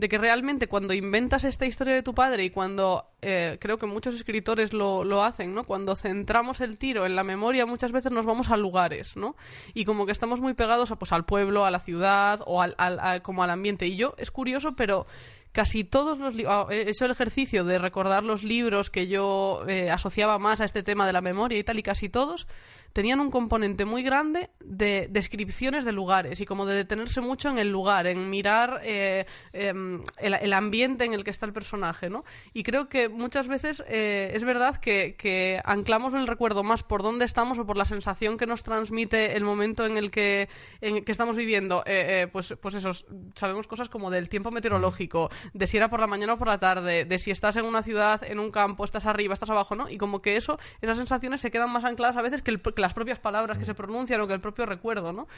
de 0.00 0.08
que 0.08 0.16
realmente 0.16 0.66
cuando 0.66 0.94
inventas 0.94 1.44
esta 1.44 1.66
historia 1.66 1.92
de 1.92 2.02
tu 2.02 2.14
padre 2.14 2.44
y 2.44 2.48
cuando 2.48 3.10
eh, 3.20 3.58
creo 3.60 3.76
que 3.76 3.84
muchos 3.84 4.14
escritores 4.14 4.72
lo, 4.72 5.04
lo, 5.04 5.22
hacen, 5.22 5.54
¿no? 5.54 5.62
Cuando 5.62 5.94
centramos 5.94 6.62
el 6.62 6.78
tiro 6.78 7.04
en 7.04 7.14
la 7.14 7.22
memoria 7.22 7.66
muchas 7.66 7.92
veces 7.92 8.10
nos 8.10 8.24
vamos 8.24 8.50
a 8.50 8.56
lugares, 8.56 9.14
¿no? 9.18 9.36
Y 9.74 9.84
como 9.84 10.06
que 10.06 10.12
estamos 10.12 10.40
muy 10.40 10.54
pegados 10.54 10.90
a, 10.90 10.98
pues, 10.98 11.12
al 11.12 11.26
pueblo, 11.26 11.66
a 11.66 11.70
la 11.70 11.80
ciudad 11.80 12.40
o 12.46 12.62
al, 12.62 12.74
al 12.78 13.20
como 13.20 13.42
al 13.42 13.50
ambiente. 13.50 13.88
Y 13.88 13.96
yo, 13.96 14.14
es 14.16 14.30
curioso, 14.30 14.74
pero 14.74 15.06
casi 15.52 15.84
todos 15.84 16.18
los 16.18 16.34
libros, 16.34 16.54
ah, 16.54 16.66
he 16.70 16.88
hecho 16.88 17.04
el 17.04 17.10
ejercicio 17.10 17.64
de 17.64 17.78
recordar 17.78 18.22
los 18.22 18.42
libros 18.42 18.88
que 18.88 19.06
yo 19.06 19.64
eh, 19.68 19.90
asociaba 19.90 20.38
más 20.38 20.62
a 20.62 20.64
este 20.64 20.82
tema 20.82 21.06
de 21.06 21.12
la 21.12 21.20
memoria 21.20 21.58
y 21.58 21.64
tal, 21.64 21.78
y 21.78 21.82
casi 21.82 22.08
todos 22.08 22.46
tenían 22.92 23.20
un 23.20 23.30
componente 23.30 23.84
muy 23.84 24.02
grande 24.02 24.50
de 24.60 25.08
descripciones 25.10 25.84
de 25.84 25.92
lugares 25.92 26.40
y 26.40 26.46
como 26.46 26.66
de 26.66 26.74
detenerse 26.74 27.20
mucho 27.20 27.48
en 27.48 27.58
el 27.58 27.70
lugar, 27.70 28.06
en 28.06 28.30
mirar 28.30 28.80
eh, 28.84 29.26
em, 29.52 30.02
el, 30.18 30.52
ambiente 30.52 31.04
en 31.04 31.14
el 31.14 31.24
que 31.24 31.30
está 31.30 31.46
el 31.46 31.52
personaje, 31.52 32.10
¿no? 32.10 32.24
Y 32.52 32.62
creo 32.62 32.88
que 32.88 33.08
muchas 33.08 33.48
veces 33.48 33.82
eh, 33.88 34.32
es 34.34 34.44
verdad 34.44 34.76
que, 34.76 35.60
anclamos 35.64 36.14
el 36.14 36.26
recuerdo 36.26 36.62
más 36.62 36.82
por 36.82 37.02
dónde 37.02 37.24
estamos 37.24 37.58
o 37.58 37.66
por 37.66 37.76
la 37.76 37.84
sensación 37.84 38.36
que 38.36 38.46
nos 38.46 38.62
transmite 38.62 39.36
el 39.36 39.44
momento 39.44 39.86
en 39.86 39.96
el 39.96 40.10
que, 40.10 40.48
en 40.80 41.04
que 41.04 41.12
estamos 41.12 41.36
viviendo. 41.36 41.82
Eh, 41.86 42.28
pues, 42.32 42.54
pues 42.60 42.74
eso, 42.74 42.92
sabemos 43.34 43.66
cosas 43.66 43.88
como 43.88 44.10
del 44.10 44.28
tiempo 44.28 44.50
meteorológico, 44.50 45.30
de 45.52 45.66
si 45.66 45.76
era 45.76 45.88
por 45.88 46.00
la 46.00 46.06
mañana 46.06 46.34
o 46.34 46.38
por 46.38 46.48
la 46.48 46.58
tarde, 46.58 47.04
de 47.04 47.18
si 47.18 47.30
estás 47.30 47.56
en 47.56 47.64
una 47.64 47.82
ciudad, 47.82 48.22
en 48.24 48.38
un 48.38 48.50
campo, 48.50 48.84
estás 48.84 49.06
arriba, 49.06 49.34
estás 49.34 49.50
abajo, 49.50 49.76
¿no? 49.76 49.88
Y 49.88 49.98
como 49.98 50.22
que 50.22 50.36
eso, 50.36 50.58
esas 50.80 50.98
sensaciones 50.98 51.40
se 51.40 51.50
quedan 51.50 51.70
más 51.70 51.84
ancladas 51.84 52.16
a 52.16 52.22
veces 52.22 52.42
que 52.42 52.50
el, 52.50 52.60
las 52.80 52.94
propias 52.94 53.18
palabras 53.18 53.58
que 53.58 53.64
se 53.64 53.74
pronuncian 53.74 54.20
o 54.20 54.26
que 54.26 54.34
el 54.34 54.40
propio 54.40 54.66
recuerdo, 54.66 55.12
¿no? 55.12 55.28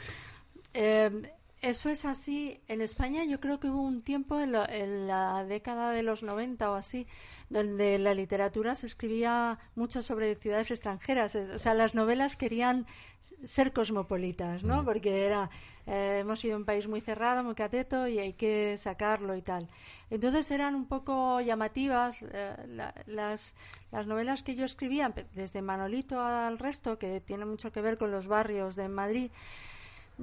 Eh, 0.73 1.33
eso 1.63 1.89
es 1.89 2.05
así. 2.05 2.59
En 2.67 2.81
España 2.81 3.23
yo 3.23 3.39
creo 3.39 3.59
que 3.59 3.69
hubo 3.69 3.81
un 3.81 4.01
tiempo 4.01 4.39
en, 4.39 4.51
la 4.51 5.45
década 5.45 5.91
de 5.91 6.03
los 6.03 6.21
90 6.21 6.69
o 6.69 6.75
así, 6.75 7.07
donde 7.49 7.97
la 7.99 8.13
literatura 8.13 8.75
se 8.75 8.85
escribía 8.85 9.57
mucho 9.75 10.01
sobre 10.01 10.35
ciudades 10.35 10.71
extranjeras. 10.71 11.35
O 11.35 11.59
sea, 11.59 11.73
las 11.73 11.95
novelas 11.95 12.35
querían 12.35 12.85
ser 13.21 13.71
cosmopolitas, 13.71 14.63
¿no? 14.65 14.83
Mm. 14.83 14.85
Porque 14.85 15.25
era, 15.25 15.49
eh, 15.87 16.19
hemos 16.19 16.41
sido 16.41 16.57
un 16.57 16.65
país 16.65 16.87
muy 16.87 16.99
cerrado, 16.99 17.43
muy 17.43 17.55
cateto 17.55 18.07
y 18.07 18.19
hay 18.19 18.33
que 18.33 18.77
sacarlo 18.77 19.35
y 19.35 19.41
tal. 19.41 19.69
Entonces 20.09 20.51
eran 20.51 20.75
un 20.75 20.85
poco 20.85 21.39
llamativas 21.39 22.25
eh, 22.29 22.93
las, 23.07 23.55
las 23.91 24.05
novelas 24.05 24.43
que 24.43 24.55
yo 24.55 24.65
escribía, 24.65 25.13
desde 25.33 25.61
Manolito 25.61 26.21
al 26.21 26.59
resto, 26.59 26.99
que 26.99 27.21
tiene 27.21 27.45
mucho 27.45 27.71
que 27.71 27.81
ver 27.81 27.97
con 27.97 28.11
los 28.11 28.27
barrios 28.27 28.75
de 28.75 28.89
Madrid 28.89 29.31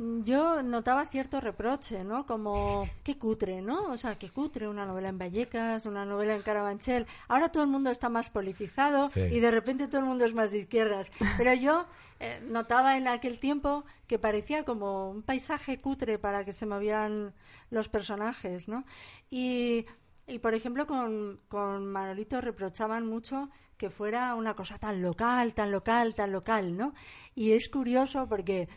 yo 0.01 0.63
notaba 0.63 1.05
cierto 1.05 1.41
reproche, 1.41 2.05
¿no? 2.05 2.25
Como, 2.25 2.89
qué 3.03 3.19
cutre, 3.19 3.61
¿no? 3.61 3.91
O 3.91 3.97
sea, 3.99 4.17
qué 4.19 4.31
cutre 4.31 4.67
una 4.67 4.87
novela 4.87 5.11
en 5.11 5.19
Vallecas, 5.19 5.85
una 5.85 6.07
novela 6.07 6.35
en 6.35 6.41
Carabanchel. 6.41 7.07
Ahora 7.29 7.53
todo 7.53 7.65
el 7.65 7.69
mundo 7.69 7.91
está 7.91 8.09
más 8.09 8.31
politizado 8.31 9.09
y 9.15 9.41
de 9.41 9.51
repente 9.51 9.89
todo 9.89 10.01
el 10.01 10.07
mundo 10.07 10.25
es 10.25 10.33
más 10.33 10.53
de 10.53 10.59
izquierdas. 10.61 11.13
Pero 11.37 11.53
yo 11.53 11.87
eh, 12.19 12.43
notaba 12.49 12.97
en 12.97 13.09
aquel 13.09 13.39
tiempo 13.39 13.85
que 14.07 14.19
parecía 14.19 14.65
como 14.65 15.11
un 15.11 15.23
paisaje 15.23 15.83
cutre 15.83 16.19
para 16.19 16.47
que 16.47 16.55
se 16.55 16.65
movieran 16.65 17.35
los 17.69 17.91
personajes, 17.91 18.69
¿no? 18.69 18.85
Y, 19.29 19.85
y 20.27 20.39
por 20.39 20.55
ejemplo, 20.55 20.87
con, 20.87 21.41
con 21.49 21.87
Manolito 21.87 22.41
reprochaban 22.41 23.07
mucho 23.07 23.51
que 23.77 23.91
fuera 23.91 24.35
una 24.35 24.55
cosa 24.55 24.79
tan 24.79 25.03
local, 25.03 25.53
tan 25.53 25.71
local, 25.73 26.15
tan 26.15 26.33
local, 26.33 26.77
¿no? 26.77 26.95
Y 27.35 27.53
es 27.53 27.69
curioso 27.69 28.29
porque 28.29 28.69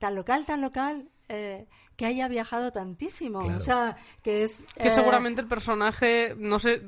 tan 0.00 0.16
local, 0.16 0.46
tan 0.46 0.62
local, 0.62 1.08
eh, 1.28 1.66
que 1.94 2.06
haya 2.06 2.26
viajado 2.26 2.72
tantísimo. 2.72 3.38
O 3.38 3.60
sea, 3.60 3.96
que 4.22 4.42
es... 4.42 4.64
Que 4.76 4.88
eh, 4.88 4.90
seguramente 4.90 5.42
el 5.42 5.46
personaje, 5.46 6.34
no 6.36 6.58
sé... 6.58 6.82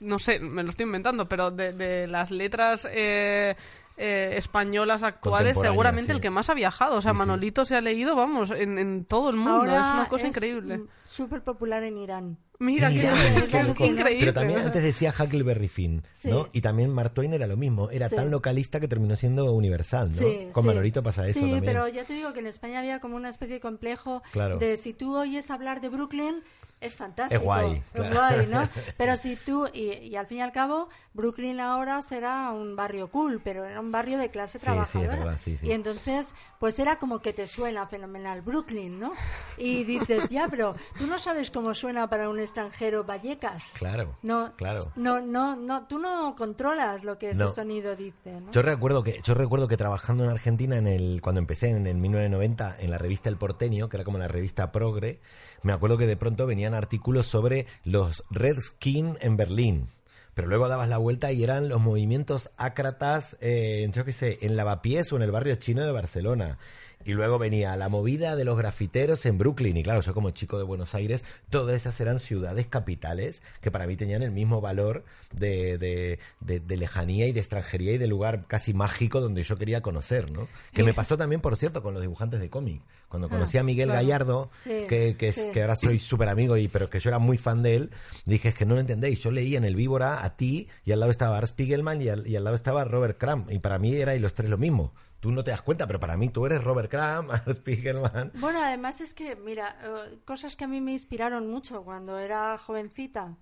No 0.00 0.18
sé, 0.18 0.40
me 0.40 0.64
lo 0.64 0.70
estoy 0.70 0.86
inventando, 0.86 1.28
pero 1.28 1.52
de, 1.52 2.08
las 2.08 2.32
letras 2.32 2.88
eh, 2.90 3.54
eh, 3.96 4.34
españolas 4.36 5.02
actuales, 5.02 5.58
seguramente 5.58 6.12
el 6.12 6.20
que 6.20 6.30
más 6.30 6.48
ha 6.50 6.54
viajado. 6.54 6.96
O 6.96 7.02
sea, 7.02 7.12
Manolito 7.12 7.64
se 7.64 7.76
ha 7.76 7.80
leído, 7.80 8.16
vamos, 8.16 8.50
en, 8.50 9.04
todo 9.04 9.30
el 9.30 9.36
mundo. 9.36 9.64
es 9.66 9.70
una 9.70 10.06
cosa 10.08 10.26
increíble. 10.26 10.82
Súper 11.04 11.42
popular 11.42 11.82
en 11.82 11.98
Irán. 11.98 12.38
Mira, 12.58 12.90
qué, 12.90 13.86
increíble. 13.86 14.16
Pero 14.20 14.32
también 14.32 14.60
antes 14.60 14.82
decía 14.82 15.12
Huckleberry 15.18 15.66
Finn, 15.66 16.04
¿no? 16.24 16.48
Y 16.52 16.60
también 16.60 16.90
Mark 16.90 17.12
Twain 17.12 17.34
era 17.34 17.46
lo 17.46 17.56
mismo. 17.56 17.90
Era 17.90 18.08
tan 18.08 18.30
localista 18.30 18.78
que 18.78 18.88
terminó 18.88 19.16
siendo 19.16 19.52
universal, 19.52 20.12
¿no? 20.12 20.52
Con 20.52 20.66
Manolito 20.66 21.02
pasa 21.02 21.26
eso 21.26 21.40
Sí, 21.40 21.60
pero 21.64 21.88
ya 21.88 22.04
te 22.04 22.14
digo 22.14 22.32
que 22.32 22.40
en 22.40 22.46
España 22.46 22.78
había 22.78 23.00
como 23.00 23.16
una 23.16 23.28
especie 23.28 23.54
de 23.54 23.60
complejo 23.60 24.22
de 24.58 24.76
si 24.76 24.92
tú 24.92 25.16
oyes 25.16 25.50
hablar 25.50 25.80
de 25.80 25.88
Brooklyn 25.88 26.42
es 26.82 26.94
fantástico. 26.94 27.40
Es 27.40 27.44
guay, 27.44 27.82
es 27.94 28.14
guay, 28.14 28.46
¿no? 28.46 28.68
Pero 28.96 29.16
si 29.16 29.36
tú, 29.36 29.66
y, 29.72 30.14
al 30.16 30.26
fin 30.26 30.38
y 30.38 30.40
al 30.42 30.52
cabo, 30.52 30.88
Brooklyn 31.14 31.60
ahora 31.60 32.02
será 32.02 32.50
un 32.50 32.74
barrio 32.76 33.10
cool, 33.10 33.40
pero 33.42 33.64
era 33.64 33.80
un 33.80 33.92
barrio 33.92 34.18
de 34.18 34.30
clase 34.30 34.58
trabajadora. 34.58 35.36
y 35.46 35.72
entonces, 35.72 36.34
pues 36.58 36.78
era 36.78 36.96
como 36.96 37.20
que 37.20 37.32
te 37.32 37.46
suena 37.46 37.86
fenomenal 37.86 38.42
Brooklyn, 38.42 38.98
¿no? 38.98 39.12
Y 39.58 39.84
dices, 39.84 40.28
ya, 40.28 40.48
pero 40.48 40.74
tú 40.98 41.06
no 41.06 41.18
sabes 41.18 41.50
cómo 41.50 41.74
suena 41.74 42.08
para 42.08 42.28
un 42.28 42.40
extranjero 42.40 43.04
Vallecas. 43.04 43.74
Claro. 43.78 44.16
No, 44.22 44.54
claro. 44.56 44.92
No, 44.96 45.20
no, 45.20 45.56
no, 45.56 45.86
tú 45.86 45.98
no 45.98 46.34
controlas 46.36 47.04
lo 47.04 47.18
que 47.18 47.30
ese 47.30 47.48
sonido 47.50 47.94
dice, 47.94 48.40
¿no? 48.40 48.52
Yo 48.52 48.62
recuerdo 48.62 49.02
que, 49.02 49.20
yo 49.22 49.34
recuerdo 49.34 49.68
que 49.68 49.76
trabajando 49.76 50.24
en 50.24 50.30
Argentina 50.30 50.76
en 50.76 50.86
el, 50.86 51.20
cuando 51.22 51.38
empecé 51.40 51.68
en 51.68 51.86
el 51.86 51.96
1990 51.96 52.76
en 52.80 52.90
la 52.90 52.98
revista 52.98 53.28
El 53.28 53.36
Porteño, 53.36 53.88
que 53.88 53.96
era 53.96 54.04
como 54.04 54.18
la 54.18 54.28
revista 54.28 54.72
Progre, 54.72 55.20
me 55.62 55.72
acuerdo 55.72 55.98
que 55.98 56.06
de 56.06 56.16
pronto 56.16 56.46
venían 56.46 56.74
artículos 56.74 57.26
sobre 57.26 57.66
los 57.84 58.24
Redskins 58.30 59.16
en 59.20 59.36
Berlín. 59.36 59.88
Pero 60.34 60.48
luego 60.48 60.68
dabas 60.68 60.88
la 60.88 60.96
vuelta 60.96 61.30
y 61.30 61.44
eran 61.44 61.68
los 61.68 61.80
movimientos 61.80 62.50
ácratas, 62.56 63.36
eh, 63.40 63.88
yo 63.92 64.04
qué 64.04 64.12
sé, 64.12 64.38
en 64.40 64.56
Lavapiés 64.56 65.12
o 65.12 65.16
en 65.16 65.22
el 65.22 65.30
barrio 65.30 65.56
chino 65.56 65.84
de 65.84 65.92
Barcelona. 65.92 66.58
Y 67.04 67.12
luego 67.12 67.38
venía 67.38 67.76
la 67.76 67.88
movida 67.88 68.36
de 68.36 68.44
los 68.44 68.56
grafiteros 68.56 69.26
en 69.26 69.36
Brooklyn. 69.36 69.76
Y 69.76 69.82
claro, 69.82 70.00
yo 70.00 70.14
como 70.14 70.30
chico 70.30 70.56
de 70.56 70.64
Buenos 70.64 70.94
Aires, 70.94 71.24
todas 71.50 71.74
esas 71.74 72.00
eran 72.00 72.18
ciudades 72.18 72.66
capitales 72.66 73.42
que 73.60 73.70
para 73.70 73.86
mí 73.86 73.96
tenían 73.96 74.22
el 74.22 74.30
mismo 74.30 74.60
valor 74.60 75.04
de, 75.32 75.78
de, 75.78 76.18
de, 76.40 76.76
lejanía 76.76 77.26
y 77.26 77.32
de 77.32 77.40
extranjería 77.40 77.92
y 77.92 77.98
de 77.98 78.06
lugar 78.06 78.46
casi 78.46 78.72
mágico 78.72 79.20
donde 79.20 79.42
yo 79.42 79.56
quería 79.56 79.82
conocer, 79.82 80.30
¿no? 80.30 80.48
Que 80.72 80.84
me 80.84 80.94
pasó 80.94 81.18
también, 81.18 81.40
por 81.40 81.56
cierto, 81.56 81.82
con 81.82 81.92
los 81.92 82.02
dibujantes 82.02 82.40
de 82.40 82.48
cómic. 82.48 82.82
Cuando 83.12 83.26
ah, 83.26 83.30
conocí 83.30 83.58
a 83.58 83.62
Miguel 83.62 83.90
Gallardo, 83.90 84.50
que, 84.64 84.86
que, 85.18 85.34
que, 85.52 85.60
ahora 85.60 85.76
soy 85.76 85.98
súper 85.98 86.30
amigo, 86.30 86.56
y, 86.56 86.68
pero 86.68 86.88
que 86.88 86.98
yo 86.98 87.10
era 87.10 87.18
muy 87.18 87.36
fan 87.36 87.62
de 87.62 87.74
él, 87.74 87.90
dije, 88.24 88.48
es 88.48 88.54
que 88.54 88.64
no 88.64 88.72
lo 88.72 88.80
entendéis. 88.80 89.20
Yo 89.20 89.30
leí 89.30 89.54
en 89.54 89.64
el 89.64 89.76
Víbora 89.76 90.24
a 90.24 90.34
ti 90.34 90.68
y 90.86 90.92
al 90.92 91.00
lado 91.00 91.12
estaba 91.12 91.36
Art 91.36 91.48
Spiegelman 91.48 92.00
y 92.00 92.08
al, 92.08 92.26
y 92.26 92.36
al 92.36 92.44
lado 92.44 92.56
estaba 92.56 92.86
Robert 92.86 93.18
Crumb. 93.18 93.50
Y 93.50 93.58
para 93.58 93.78
mí 93.78 93.94
era 93.94 94.16
y 94.16 94.18
los 94.18 94.32
tres 94.32 94.48
lo 94.48 94.56
mismo 94.56 94.94
tú 95.20 95.30
no 95.30 95.44
te 95.44 95.52
das 95.52 95.62
cuenta, 95.62 95.86
pero 95.86 96.00
para 96.00 96.16
mí 96.16 96.30
tú 96.30 96.46
eres 96.46 96.64
Robert 96.64 96.90
Crumb, 96.90 97.30
Spiegelman. 97.52 98.32
Bueno, 98.40 98.60
además 98.60 99.02
es 99.02 99.12
que, 99.12 99.36
mira, 99.36 99.76
eh, 99.84 100.18
cosas 100.24 100.56
que 100.56 100.64
a 100.64 100.66
mí 100.66 100.80
me 100.80 100.92
inspiraron 100.92 101.48
mucho 101.48 101.84
cuando 101.84 102.18
era 102.18 102.56
jovencita. 102.56 103.36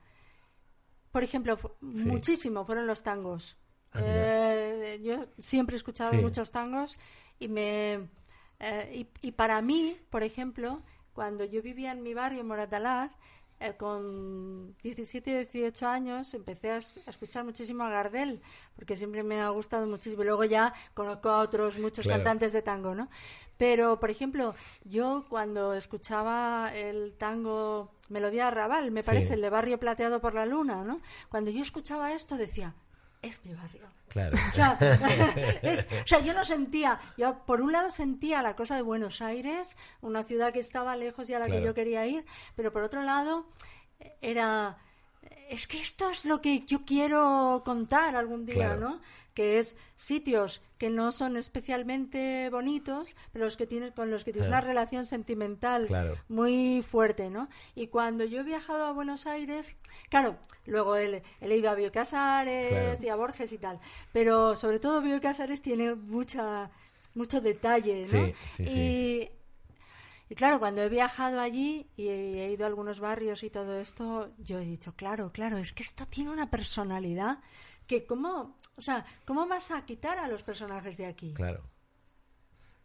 Por 1.12 1.22
ejemplo, 1.22 1.56
muchísimo 1.80 2.66
fueron 2.66 2.86
los 2.86 3.02
tangos. 3.02 3.56
Ah, 3.92 4.00
eh, 4.02 5.00
yo 5.02 5.26
siempre 5.38 5.76
he 5.76 5.78
escuchado 5.78 6.12
muchos 6.14 6.50
tangos 6.50 6.98
y 7.38 7.48
me 7.48 8.10
eh, 8.60 9.06
y, 9.22 9.32
para 9.32 9.62
mí, 9.62 9.96
por 10.10 10.22
ejemplo, 10.22 10.82
cuando 11.14 11.44
yo 11.44 11.62
vivía 11.62 11.92
en 11.92 12.02
mi 12.02 12.14
barrio, 12.14 12.40
en 12.40 12.46
Moratalaz, 12.46 13.10
eh, 13.58 13.74
con 13.76 14.74
17 14.82 15.30
y 15.30 15.34
18 15.34 15.86
años 15.86 16.32
empecé 16.32 16.70
a, 16.70 16.78
escuchar 16.78 17.44
muchísimo 17.44 17.84
a 17.84 17.90
Gardel, 17.90 18.40
porque 18.74 18.96
siempre 18.96 19.22
me 19.22 19.40
ha 19.40 19.48
gustado 19.48 19.86
muchísimo. 19.86 20.22
Y 20.22 20.26
luego 20.26 20.44
ya 20.44 20.72
conozco 20.94 21.30
a 21.30 21.40
otros 21.40 21.78
muchos 21.78 22.06
cantantes 22.06 22.52
de 22.52 22.62
tango, 22.62 22.94
¿no? 22.94 23.08
Pero, 23.56 24.00
por 24.00 24.10
ejemplo, 24.10 24.54
yo 24.84 25.26
cuando 25.28 25.74
escuchaba 25.74 26.70
el 26.74 27.14
tango 27.18 27.92
Melodía 28.08 28.50
Raval, 28.50 28.90
me 28.90 29.02
parece, 29.02 29.34
el 29.34 29.42
de 29.42 29.50
Barrio 29.50 29.78
Plateado 29.78 30.20
por 30.20 30.34
la 30.34 30.46
Luna, 30.46 30.82
¿no? 30.84 31.00
Cuando 31.28 31.50
yo 31.50 31.60
escuchaba 31.62 32.12
esto 32.12 32.38
decía, 32.38 32.74
es 33.22 33.44
mi 33.44 33.54
barrio. 33.54 33.88
Claro. 34.08 34.36
O 36.04 36.06
sea, 36.06 36.20
yo 36.20 36.34
no 36.34 36.44
sentía, 36.44 37.00
yo 37.16 37.44
por 37.46 37.60
un 37.60 37.72
lado 37.72 37.90
sentía 37.90 38.42
la 38.42 38.56
cosa 38.56 38.74
de 38.74 38.82
Buenos 38.82 39.22
Aires, 39.22 39.76
una 40.00 40.24
ciudad 40.24 40.52
que 40.52 40.58
estaba 40.58 40.96
lejos 40.96 41.28
y 41.30 41.34
a 41.34 41.38
la 41.38 41.46
que 41.46 41.62
yo 41.62 41.74
quería 41.74 42.06
ir, 42.06 42.24
pero 42.56 42.72
por 42.72 42.82
otro 42.82 43.02
lado 43.02 43.46
era, 44.20 44.78
es 45.48 45.66
que 45.66 45.78
esto 45.78 46.10
es 46.10 46.24
lo 46.24 46.40
que 46.40 46.60
yo 46.60 46.84
quiero 46.84 47.62
contar 47.64 48.16
algún 48.16 48.46
día, 48.46 48.76
¿no? 48.76 49.00
que 49.34 49.58
es 49.58 49.76
sitios 49.96 50.60
que 50.78 50.90
no 50.90 51.12
son 51.12 51.36
especialmente 51.36 52.48
bonitos, 52.50 53.14
pero 53.32 53.44
los 53.44 53.56
que 53.56 53.66
tienen, 53.66 53.92
con 53.92 54.10
los 54.10 54.24
que 54.24 54.32
tienes 54.32 54.48
una 54.48 54.60
relación 54.60 55.06
sentimental 55.06 55.88
muy 56.28 56.82
fuerte, 56.82 57.30
¿no? 57.30 57.48
Y 57.74 57.88
cuando 57.88 58.24
yo 58.24 58.40
he 58.40 58.42
viajado 58.42 58.84
a 58.84 58.92
Buenos 58.92 59.26
Aires, 59.26 59.76
claro, 60.08 60.36
luego 60.66 60.96
he, 60.96 61.22
leído 61.40 61.70
a 61.70 61.74
Bioy 61.74 61.90
Casares 61.90 63.02
y 63.02 63.08
a 63.08 63.14
Borges 63.14 63.52
y 63.52 63.58
tal, 63.58 63.78
pero 64.12 64.56
sobre 64.56 64.78
todo 64.78 65.02
Bioy 65.02 65.20
Casares 65.20 65.62
tiene 65.62 65.94
mucha, 65.94 66.70
mucho 67.14 67.40
detalle, 67.40 68.06
¿no? 68.12 68.32
y, 68.58 69.30
y 70.30 70.36
claro, 70.36 70.60
cuando 70.60 70.80
he 70.80 70.88
viajado 70.88 71.40
allí 71.40 71.90
y 71.96 72.06
he 72.06 72.52
ido 72.52 72.64
a 72.64 72.68
algunos 72.68 73.00
barrios 73.00 73.42
y 73.42 73.50
todo 73.50 73.76
esto, 73.76 74.30
yo 74.38 74.60
he 74.60 74.64
dicho, 74.64 74.94
claro, 74.94 75.32
claro, 75.32 75.58
es 75.58 75.72
que 75.72 75.82
esto 75.82 76.06
tiene 76.06 76.30
una 76.30 76.48
personalidad 76.48 77.40
que 77.88 78.06
cómo, 78.06 78.56
o 78.76 78.80
sea, 78.80 79.04
¿cómo 79.24 79.48
vas 79.48 79.72
a 79.72 79.84
quitar 79.84 80.18
a 80.18 80.28
los 80.28 80.44
personajes 80.44 80.96
de 80.98 81.06
aquí? 81.06 81.34
Claro. 81.34 81.64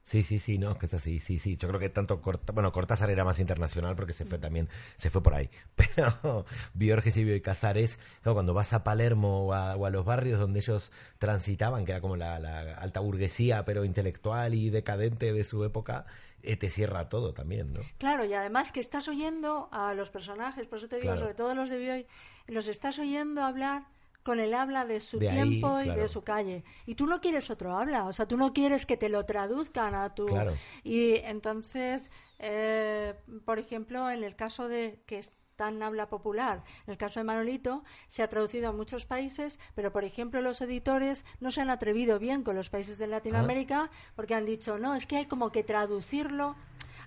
Sí, 0.06 0.22
sí, 0.22 0.38
sí, 0.38 0.60
no, 0.60 0.72
es 0.72 0.78
que 0.78 0.86
es 0.86 0.94
así, 0.94 1.20
sí, 1.20 1.40
sí. 1.40 1.58
Yo 1.58 1.68
creo 1.68 1.80
que 1.80 1.90
tanto 1.90 2.22
Corta, 2.22 2.54
bueno, 2.54 2.72
Cortázar 2.72 3.10
era 3.10 3.26
más 3.26 3.40
internacional 3.40 3.96
porque 3.96 4.14
se 4.14 4.24
fue 4.24 4.38
también, 4.38 4.70
se 4.98 5.10
fue 5.10 5.24
por 5.24 5.34
ahí. 5.34 5.50
Pero 5.76 6.46
Biorges 6.76 7.18
y 7.18 7.42
Casares, 7.42 7.98
claro, 8.22 8.36
cuando 8.36 8.54
vas 8.54 8.74
a 8.74 8.84
Palermo 8.84 9.48
o 9.48 9.54
a, 9.54 9.90
los 9.90 10.06
barrios 10.06 10.40
donde 10.40 10.60
ellos 10.60 10.92
transitaban, 11.18 11.86
que 11.86 11.94
era 11.94 12.02
como 12.02 12.18
la, 12.18 12.36
alta 12.76 13.00
burguesía, 13.00 13.66
pero 13.66 13.84
intelectual 13.84 14.54
y 14.54 14.70
decadente 14.70 15.34
de 15.34 15.44
su 15.44 15.64
época, 15.64 16.06
eh, 16.44 16.56
te 16.56 16.70
cierra 16.70 17.10
todo 17.10 17.34
también, 17.34 17.72
¿no? 17.72 17.80
Claro, 17.98 18.26
y 18.26 18.34
además 18.36 18.72
que 18.72 18.82
estás 18.82 19.08
oyendo 19.08 19.70
a 19.72 19.96
los 19.96 20.12
personajes, 20.12 20.68
por 20.68 20.78
eso 20.78 20.88
te 20.88 21.00
digo, 21.00 21.18
sobre 21.18 21.34
todo 21.34 21.56
los 21.56 21.70
de 21.70 21.80
Bioy, 21.80 22.08
los 22.46 22.68
estás 22.68 23.00
oyendo 23.00 23.44
hablar 23.44 23.88
con 24.26 24.40
el 24.40 24.56
habla 24.56 24.86
de 24.86 25.02
su 25.02 25.20
tiempo 25.20 25.80
y 25.82 25.88
de 25.88 26.08
su 26.08 26.24
calle. 26.24 26.64
Y 26.88 26.96
tú 26.96 27.06
no 27.06 27.22
quieres 27.22 27.52
otro 27.52 27.78
habla, 27.78 28.06
o 28.06 28.12
sea, 28.12 28.26
tú 28.26 28.38
no 28.38 28.54
quieres 28.54 28.88
que 28.88 28.98
te 28.98 29.08
lo 29.08 29.24
traduzcan 29.24 29.94
a 29.94 30.16
tu... 30.16 30.26
Y 30.84 31.18
entonces, 31.18 32.12
eh, 32.40 33.14
por 33.46 33.60
ejemplo, 33.60 34.10
en 34.10 34.24
el 34.24 34.36
caso 34.36 34.68
de 34.68 35.00
que 35.06 35.20
es 35.20 35.32
tan 35.56 35.84
habla 35.84 36.10
popular, 36.10 36.64
en 36.88 36.94
el 36.94 36.98
caso 36.98 37.20
de 37.20 37.24
Manolito, 37.24 37.84
se 38.08 38.24
ha 38.24 38.28
traducido 38.28 38.70
a 38.70 38.72
muchos 38.72 39.06
países, 39.06 39.60
pero 39.76 39.94
por 39.94 40.04
ejemplo 40.04 40.42
los 40.42 40.60
editores 40.60 41.24
no 41.40 41.52
se 41.52 41.62
han 41.62 41.70
atrevido 41.70 42.18
bien 42.18 42.42
con 42.42 42.56
los 42.56 42.72
países 42.72 42.98
de 42.98 43.06
Latinoamérica 43.06 43.92
porque 44.16 44.34
han 44.34 44.48
dicho, 44.48 44.80
no, 44.80 44.96
es 44.96 45.06
que 45.06 45.18
hay 45.18 45.26
como 45.28 45.52
que 45.52 45.64
traducirlo 45.64 46.56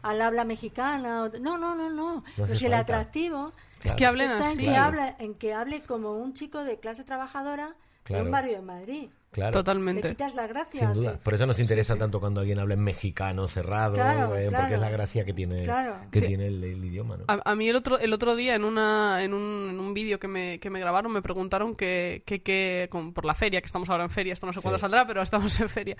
al 0.03 0.23
habla 0.23 0.45
mexicana. 0.45 1.29
No, 1.41 1.59
no, 1.59 1.75
no, 1.75 1.75
no. 1.75 1.91
no 1.91 2.25
pues 2.37 2.63
el 2.63 2.75
atractivo 2.75 3.53
es 3.85 3.95
que 3.95 4.07
hablen 4.07 4.27
está 4.27 4.51
así. 4.51 4.65
En 4.65 4.71
que, 4.73 4.77
habla, 4.77 5.17
en 5.19 5.35
que 5.35 5.55
hable 5.55 5.83
como 5.83 6.13
un 6.13 6.35
chico 6.35 6.65
de 6.65 6.79
clase 6.79 7.05
trabajadora 7.05 7.77
de 8.07 8.23
un 8.23 8.31
barrio 8.31 8.57
de 8.57 8.63
Madrid. 8.63 9.11
Totalmente. 9.31 10.09
Le 10.09 10.15
quitas 10.15 10.35
la 10.35 10.47
gracia. 10.47 10.81
Sin 10.81 10.93
duda. 10.93 11.19
Por 11.23 11.35
eso 11.35 11.47
nos 11.47 11.59
interesa 11.59 11.97
tanto 11.97 12.21
cuando 12.21 12.41
alguien 12.41 12.59
habla 12.59 12.75
en 12.75 12.81
mexicano 12.81 13.47
cerrado, 13.49 13.97
eh, 14.37 14.51
porque 14.51 14.75
es 14.75 14.81
la 14.81 14.91
gracia 14.91 15.25
que 15.25 15.33
tiene, 15.33 15.69
que 16.11 16.23
tiene 16.23 16.47
el, 16.47 16.85
idioma. 16.85 17.17
¿no? 17.17 17.25
A, 17.29 17.55
mí 17.55 17.69
el 17.69 17.77
otro, 17.77 17.99
el 17.99 18.13
otro 18.13 18.37
día 18.37 18.55
en, 18.55 18.65
una, 18.65 19.23
en 19.23 19.35
un, 19.35 19.69
en 19.71 19.81
un 19.81 19.95
vídeo 19.95 20.19
que 20.19 20.29
me, 20.29 20.59
que 20.59 20.71
me 20.71 20.81
grabaron 20.81 21.13
me 21.13 21.23
preguntaron 21.23 21.75
que, 21.75 22.23
que, 22.27 22.43
que 22.43 22.89
por 23.15 23.25
la 23.25 23.35
feria, 23.35 23.61
que 23.61 23.67
estamos 23.67 23.89
ahora 23.89 24.05
en 24.05 24.11
feria, 24.11 24.33
esto 24.33 24.47
no 24.47 24.53
sé 24.53 24.61
cuándo 24.61 24.79
saldrá, 24.79 25.07
pero 25.07 25.23
estamos 25.23 25.59
en 25.61 25.69
feria, 25.69 25.97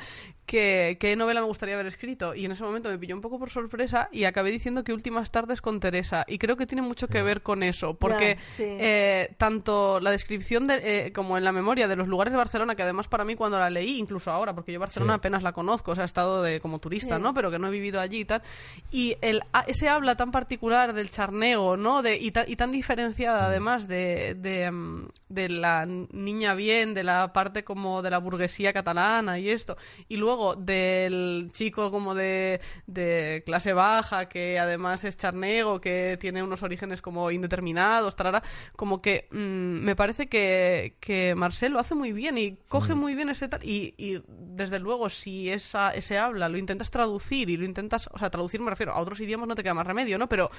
que, 0.47 0.97
qué 1.01 1.17
novela 1.17 1.41
me 1.41 1.47
gustaría 1.47 1.75
haber 1.75 1.87
escrito. 1.87 2.35
Y 2.35 2.45
en 2.45 2.53
ese 2.53 2.65
momento 2.65 2.89
me 2.89 2.99
pilló 2.99 3.15
un 3.15 3.21
poco 3.21 3.39
por 3.39 3.51
sorpresa 3.51 4.09
y 4.13 4.25
acabé 4.25 4.51
diciendo 4.51 4.85
que 4.85 4.93
Últimas 4.99 5.31
tardes 5.31 5.61
con 5.61 5.79
Teresa. 5.79 6.25
Y 6.27 6.39
creo 6.39 6.57
que 6.57 6.67
tiene 6.67 6.83
mucho 6.83 7.07
que 7.07 7.23
ver 7.23 7.43
con 7.43 7.63
eso, 7.63 7.95
porque 7.95 8.37
eh, 8.59 9.33
tanto 9.37 10.01
la 10.01 10.11
descripción 10.11 10.67
de, 10.67 11.07
eh, 11.07 11.13
como 11.13 11.39
en 11.39 11.45
la 11.45 11.53
memoria 11.53 11.87
de 11.87 11.95
los 11.95 12.09
lugares 12.09 12.33
de 12.33 12.37
Barcelona, 12.37 12.75
que 12.75 12.83
además 12.83 13.07
para 13.07 13.18
mí 13.25 13.35
cuando 13.35 13.59
la 13.59 13.71
leí, 13.71 13.99
incluso 13.99 14.31
ahora, 14.31 14.55
porque 14.55 14.73
yo 14.73 14.81
Barcelona 14.81 15.15
apenas 15.15 15.43
la 15.43 15.53
conozco, 15.53 15.93
o 15.93 15.95
sea, 15.95 16.05
he 16.05 16.07
estado 16.07 16.43
de, 16.43 16.61
como 16.61 16.79
turista, 16.79 17.19
¿no? 17.19 17.35
Pero 17.35 17.51
que 17.51 17.59
no 17.59 17.69
he 17.69 17.71
vivido 17.71 18.01
allí 18.01 18.21
y 18.21 18.25
tal. 18.25 18.43
Y 18.91 19.17
el, 19.21 19.43
ese 19.67 19.89
habla 19.89 20.17
tan 20.17 20.31
particular 20.31 20.93
del 20.93 21.11
charnego, 21.11 21.77
¿no? 21.77 22.03
De, 22.03 22.17
y, 22.17 22.33
y 22.47 22.57
tan 22.57 22.73
diferenciada, 22.73 23.43
mm. 23.43 23.47
además, 23.47 23.89
de, 23.89 24.35
de, 24.39 24.71
mm, 24.71 25.09
de, 25.29 25.49
la 25.49 25.87
niña 25.87 26.55
bien, 26.55 26.95
de 26.95 27.05
la 27.05 27.33
parte 27.33 27.65
como 27.65 28.03
de 28.03 28.11
la 28.11 28.19
burguesía 28.19 28.73
catalana 28.73 29.39
y 29.39 29.51
esto. 29.51 29.77
Y 30.09 30.17
luego 30.17 30.55
del 30.55 31.51
chico 31.53 31.91
como 31.91 32.15
de, 32.15 32.61
de 32.87 33.43
clase 33.45 33.73
baja, 33.73 34.29
que 34.29 34.59
además 34.59 35.05
es 35.05 35.17
charnego, 35.17 35.81
que 35.81 36.17
tiene 36.21 36.43
unos 36.43 36.63
orígenes 36.63 37.03
como 37.03 37.31
indeterminados, 37.31 38.17
tarara, 38.17 38.43
como 38.77 39.01
que 39.01 39.29
mm, 39.31 39.85
me 39.85 39.97
parece 39.97 40.29
que, 40.29 40.97
que 41.01 41.35
Marcel 41.35 41.73
lo 41.73 41.79
hace 41.79 41.95
muy 41.95 42.13
bien 42.13 42.39
y 42.39 42.57
coge 42.69 42.95
muy 42.95 43.08
bien 43.15 43.29
ese 43.29 43.49
y, 43.63 44.23
desde 44.29 44.79
luego, 44.79 45.09
si 45.11 45.49
esa, 45.49 45.91
ese 45.91 46.19
habla 46.19 46.49
lo 46.49 46.59
intentas 46.59 46.91
traducir 46.91 47.51
y 47.51 47.57
lo 47.57 47.65
intentas, 47.65 48.09
o 48.13 48.19
sea, 48.19 48.31
traducir 48.31 48.61
me 48.61 48.71
refiero 48.71 48.93
a 48.93 49.01
otros 49.01 49.21
idiomas, 49.21 49.49
no 49.49 49.55
te 49.55 49.63
queda 49.63 49.75
más 49.75 49.87
remedio, 49.87 50.19
¿no? 50.19 50.29
Pero 50.29 50.51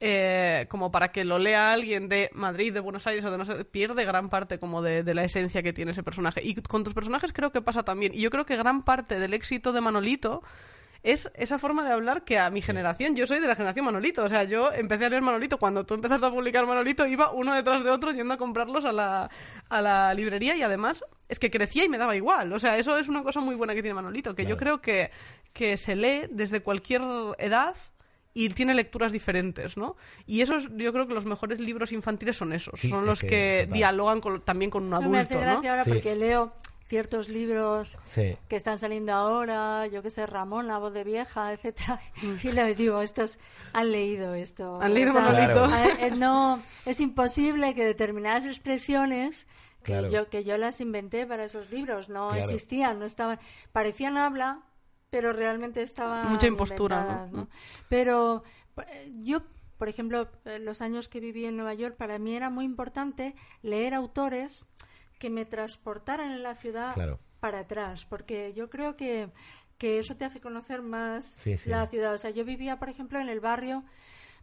eh, 0.00 0.66
como 0.68 0.90
para 0.90 1.12
que 1.12 1.24
lo 1.24 1.38
lea 1.38 1.72
alguien 1.72 2.08
de 2.08 2.30
Madrid, 2.32 2.72
de 2.72 2.80
Buenos 2.80 3.06
Aires 3.06 3.24
o 3.24 3.30
de 3.30 3.38
no 3.38 3.44
sé, 3.44 3.64
pierde 3.64 4.04
gran 4.04 4.30
parte 4.30 4.58
como 4.58 4.82
de, 4.82 5.02
de 5.02 5.14
la 5.14 5.24
esencia 5.24 5.62
que 5.62 5.72
tiene 5.72 5.92
ese 5.92 6.02
personaje. 6.02 6.40
Y 6.42 6.54
con 6.54 6.84
tus 6.84 6.94
personajes 6.94 7.32
creo 7.32 7.52
que 7.52 7.60
pasa 7.60 7.82
también. 7.82 8.14
Y 8.14 8.20
yo 8.20 8.30
creo 8.30 8.46
que 8.46 8.56
gran 8.56 8.82
parte 8.84 9.18
del 9.18 9.34
éxito 9.34 9.72
de 9.72 9.80
Manolito 9.80 10.42
es 11.02 11.30
esa 11.34 11.58
forma 11.58 11.84
de 11.84 11.92
hablar 11.92 12.24
que 12.24 12.38
a 12.38 12.50
mi 12.50 12.60
generación, 12.60 13.14
yo 13.14 13.26
soy 13.26 13.40
de 13.40 13.46
la 13.46 13.54
generación 13.54 13.84
Manolito, 13.84 14.24
o 14.24 14.28
sea, 14.28 14.44
yo 14.44 14.72
empecé 14.72 15.06
a 15.06 15.10
leer 15.10 15.22
Manolito, 15.22 15.58
cuando 15.58 15.84
tú 15.84 15.94
empezaste 15.94 16.26
a 16.26 16.30
publicar 16.30 16.66
Manolito, 16.66 17.06
iba 17.06 17.30
uno 17.30 17.54
detrás 17.54 17.84
de 17.84 17.90
otro 17.90 18.12
yendo 18.12 18.34
a 18.34 18.36
comprarlos 18.36 18.84
a 18.84 18.92
la, 18.92 19.30
a 19.68 19.82
la 19.82 20.14
librería 20.14 20.56
y 20.56 20.62
además 20.62 21.04
es 21.28 21.38
que 21.38 21.50
crecía 21.50 21.84
y 21.84 21.88
me 21.88 21.98
daba 21.98 22.16
igual, 22.16 22.52
o 22.52 22.58
sea, 22.58 22.78
eso 22.78 22.96
es 22.98 23.08
una 23.08 23.22
cosa 23.22 23.40
muy 23.40 23.54
buena 23.54 23.74
que 23.74 23.82
tiene 23.82 23.94
Manolito, 23.94 24.34
que 24.34 24.46
yo 24.46 24.56
creo 24.56 24.80
que, 24.80 25.10
que 25.52 25.76
se 25.76 25.94
lee 25.94 26.22
desde 26.30 26.60
cualquier 26.60 27.02
edad 27.38 27.76
y 28.34 28.48
tiene 28.50 28.74
lecturas 28.74 29.10
diferentes, 29.10 29.76
¿no? 29.76 29.96
Y 30.26 30.42
esos, 30.42 30.68
yo 30.76 30.92
creo 30.92 31.08
que 31.08 31.14
los 31.14 31.26
mejores 31.26 31.60
libros 31.60 31.92
infantiles 31.92 32.36
son 32.36 32.52
esos, 32.52 32.80
son 32.80 33.04
los 33.04 33.20
que, 33.20 33.68
dialogan 33.70 34.20
también 34.44 34.70
con 34.70 34.84
un 34.84 34.94
adulto, 34.94 35.10
me 35.10 35.18
hace 35.18 35.38
gracia 35.38 35.70
ahora 35.70 35.84
porque 35.84 36.14
leo 36.14 36.52
ciertos 36.88 37.28
libros 37.28 37.98
que 38.14 38.56
están 38.56 38.78
saliendo 38.78 39.12
ahora, 39.12 39.86
yo 39.86 40.02
qué 40.02 40.10
sé, 40.10 40.26
Ramón, 40.26 40.66
la 40.66 40.78
voz 40.78 40.92
de 40.92 41.04
vieja, 41.04 41.52
etcétera, 41.52 42.00
mm. 42.22 42.46
y 42.46 42.52
les 42.52 42.76
digo, 42.76 43.02
estos 43.02 43.38
han 43.74 43.92
leído 43.92 44.34
esto. 44.34 44.80
Han 44.80 44.94
leído 44.94 45.12
Manolito. 45.12 45.68
Eh, 46.00 46.10
no, 46.16 46.60
es 46.86 47.00
imposible 47.00 47.74
que 47.74 47.84
determinadas 47.84 48.46
expresiones 48.46 49.46
que 49.82 50.10
yo 50.10 50.28
que 50.28 50.44
yo 50.44 50.58
las 50.58 50.80
inventé 50.80 51.26
para 51.26 51.44
esos 51.44 51.70
libros 51.70 52.08
no 52.08 52.34
existían, 52.34 52.98
no 52.98 53.04
estaban, 53.04 53.38
parecían 53.72 54.16
habla, 54.16 54.62
pero 55.10 55.32
realmente 55.32 55.82
estaban 55.82 56.28
mucha 56.28 56.46
impostura, 56.46 57.28
¿no? 57.30 57.48
Pero 57.88 58.42
eh, 58.76 59.12
yo 59.22 59.42
por 59.78 59.88
ejemplo, 59.88 60.28
los 60.60 60.82
años 60.82 61.08
que 61.08 61.20
viví 61.20 61.44
en 61.44 61.56
Nueva 61.56 61.72
York, 61.72 61.94
para 61.96 62.18
mí 62.18 62.34
era 62.34 62.50
muy 62.50 62.64
importante 62.64 63.36
leer 63.62 63.94
autores 63.94 64.66
que 65.18 65.30
me 65.30 65.44
transportaran 65.44 66.30
en 66.30 66.42
la 66.42 66.54
ciudad 66.54 66.94
para 67.40 67.60
atrás, 67.60 68.04
porque 68.04 68.52
yo 68.54 68.68
creo 68.70 68.96
que, 68.96 69.30
que 69.76 69.98
eso 69.98 70.16
te 70.16 70.24
hace 70.24 70.40
conocer 70.40 70.82
más 70.82 71.36
la 71.66 71.86
ciudad. 71.86 72.14
O 72.14 72.18
sea, 72.18 72.30
yo 72.30 72.44
vivía, 72.44 72.78
por 72.78 72.88
ejemplo, 72.88 73.20
en 73.20 73.28
el 73.28 73.40
barrio 73.40 73.84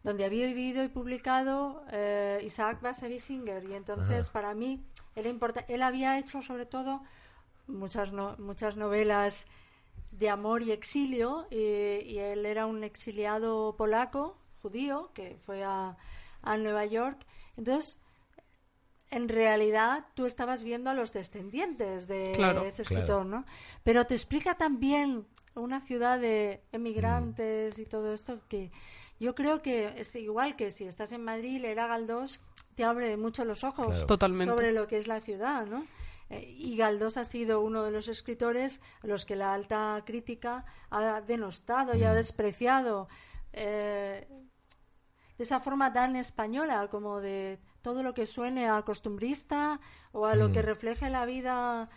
donde 0.04 0.24
había 0.24 0.46
vivido 0.46 0.84
y 0.84 0.88
publicado 0.88 1.84
eh, 1.92 2.40
Isaac 2.46 2.80
Bashevis-Singer 2.80 3.68
y 3.68 3.74
entonces 3.74 4.30
para 4.30 4.54
mí 4.54 4.86
él, 5.16 5.40
él 5.68 5.82
había 5.82 6.20
hecho 6.20 6.44
sobre 6.44 6.68
todo 6.68 7.02
muchas, 7.66 8.14
muchas 8.38 8.78
novelas 8.78 9.48
de 10.12 10.30
amor 10.30 10.62
y 10.62 10.72
exilio 10.72 11.48
y, 11.50 12.18
él 12.20 12.46
era 12.46 12.68
un 12.68 12.84
exiliado 12.84 13.76
polaco, 13.76 14.38
judío, 14.62 15.12
que 15.14 15.38
fue 15.42 15.64
a, 15.64 15.98
a 16.44 16.58
Nueva 16.58 16.86
York. 16.86 17.26
Entonces, 17.58 18.00
en 19.12 19.30
realidad 19.30 20.06
tú 20.14 20.26
estabas 20.26 20.64
viendo 20.64 20.90
a 20.90 20.94
los 20.94 21.14
descendientes 21.14 22.08
de 22.08 22.34
ese 22.68 22.82
escritor, 22.82 23.26
¿no? 23.26 23.46
Pero 23.84 24.06
te 24.06 24.16
explica 24.16 24.56
también 24.56 25.26
una 25.56 25.80
ciudad 25.82 26.20
de 26.20 26.62
emigrantes 26.72 27.80
y 27.80 27.86
todo 27.86 28.14
esto 28.14 28.40
que 28.50 28.72
yo 29.20 29.36
creo 29.36 29.62
que 29.62 29.94
es 29.98 30.16
igual 30.16 30.56
que 30.56 30.72
si 30.72 30.86
estás 30.86 31.12
en 31.14 31.24
Madrid, 31.24 31.62
leer 31.62 31.80
a 31.80 31.88
Galdós 31.88 32.42
te 32.76 32.84
abre 32.84 33.16
mucho 33.16 33.46
los 33.46 33.64
ojos 33.64 34.06
sobre 34.06 34.74
lo 34.74 34.88
que 34.88 34.98
es 34.98 35.08
la 35.08 35.22
ciudad, 35.22 35.66
¿no? 35.66 35.86
Eh, 36.30 36.54
y 36.58 36.76
Galdós 36.76 37.18
ha 37.18 37.26
sido 37.26 37.62
uno 37.62 37.84
de 37.84 37.92
los 37.92 38.08
escritores 38.08 38.82
a 39.02 39.08
los 39.08 39.26
que 39.26 39.36
la 39.36 39.54
alta 39.54 40.02
crítica 40.06 40.66
ha 40.90 41.22
denostado 41.22 41.96
y 41.96 42.04
ha 42.04 42.14
despreciado 42.14 43.08
eh, 43.54 44.28
de 45.38 45.44
esa 45.44 45.60
forma 45.60 45.94
tan 45.94 46.16
española 46.16 46.88
como 46.90 47.22
de 47.22 47.60
todo 47.86 48.02
lo 48.02 48.16
que 48.16 48.26
suene 48.26 48.68
a 48.68 48.82
costumbrista 48.82 49.80
o 50.12 50.26
a 50.26 50.36
lo 50.36 50.52
que 50.52 50.64
mm. 50.64 50.66
refleje 50.66 51.08
la 51.12 51.24
vida 51.28 51.88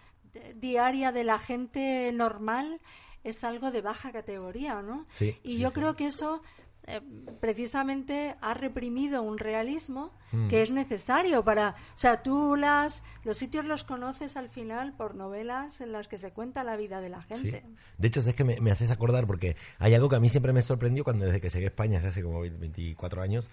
diaria 0.56 1.12
de 1.12 1.24
la 1.24 1.38
gente 1.38 2.12
normal 2.12 2.82
es 3.24 3.42
algo 3.42 3.70
de 3.70 3.80
baja 3.80 4.12
categoría, 4.12 4.82
¿no? 4.82 5.06
y 5.42 5.56
yo 5.56 5.72
creo 5.72 5.96
que 5.96 6.08
eso 6.08 6.42
eh, 6.86 7.00
precisamente 7.40 8.36
ha 8.42 8.52
reprimido 8.52 9.22
un 9.22 9.38
realismo 9.38 10.12
mm. 10.32 10.48
que 10.48 10.60
es 10.60 10.72
necesario 10.72 11.42
para, 11.42 11.70
o 11.70 11.98
sea, 11.98 12.22
tú 12.22 12.54
las 12.54 13.02
los 13.24 13.38
sitios 13.38 13.64
los 13.64 13.82
conoces 13.82 14.36
al 14.36 14.50
final 14.50 14.92
por 14.92 15.14
novelas 15.14 15.80
en 15.80 15.92
las 15.92 16.06
que 16.06 16.18
se 16.18 16.32
cuenta 16.32 16.64
la 16.64 16.76
vida 16.76 17.00
de 17.00 17.08
la 17.08 17.22
gente. 17.22 17.64
De 17.96 18.08
hecho, 18.08 18.20
es 18.20 18.34
que 18.34 18.44
me, 18.44 18.60
me, 18.60 18.70
haces 18.70 18.90
acordar 18.90 19.26
porque 19.26 19.56
hay 19.78 19.94
algo 19.94 20.10
que 20.10 20.16
a 20.16 20.20
mí 20.20 20.28
siempre 20.28 20.52
me 20.52 20.60
sorprendió 20.60 21.02
cuando 21.02 21.24
desde 21.24 21.40
que 21.40 21.48
llegué 21.48 21.64
a 21.64 21.68
España, 21.68 22.02
hace 22.04 22.22
como 22.22 22.40
24 22.40 23.22
años, 23.22 23.50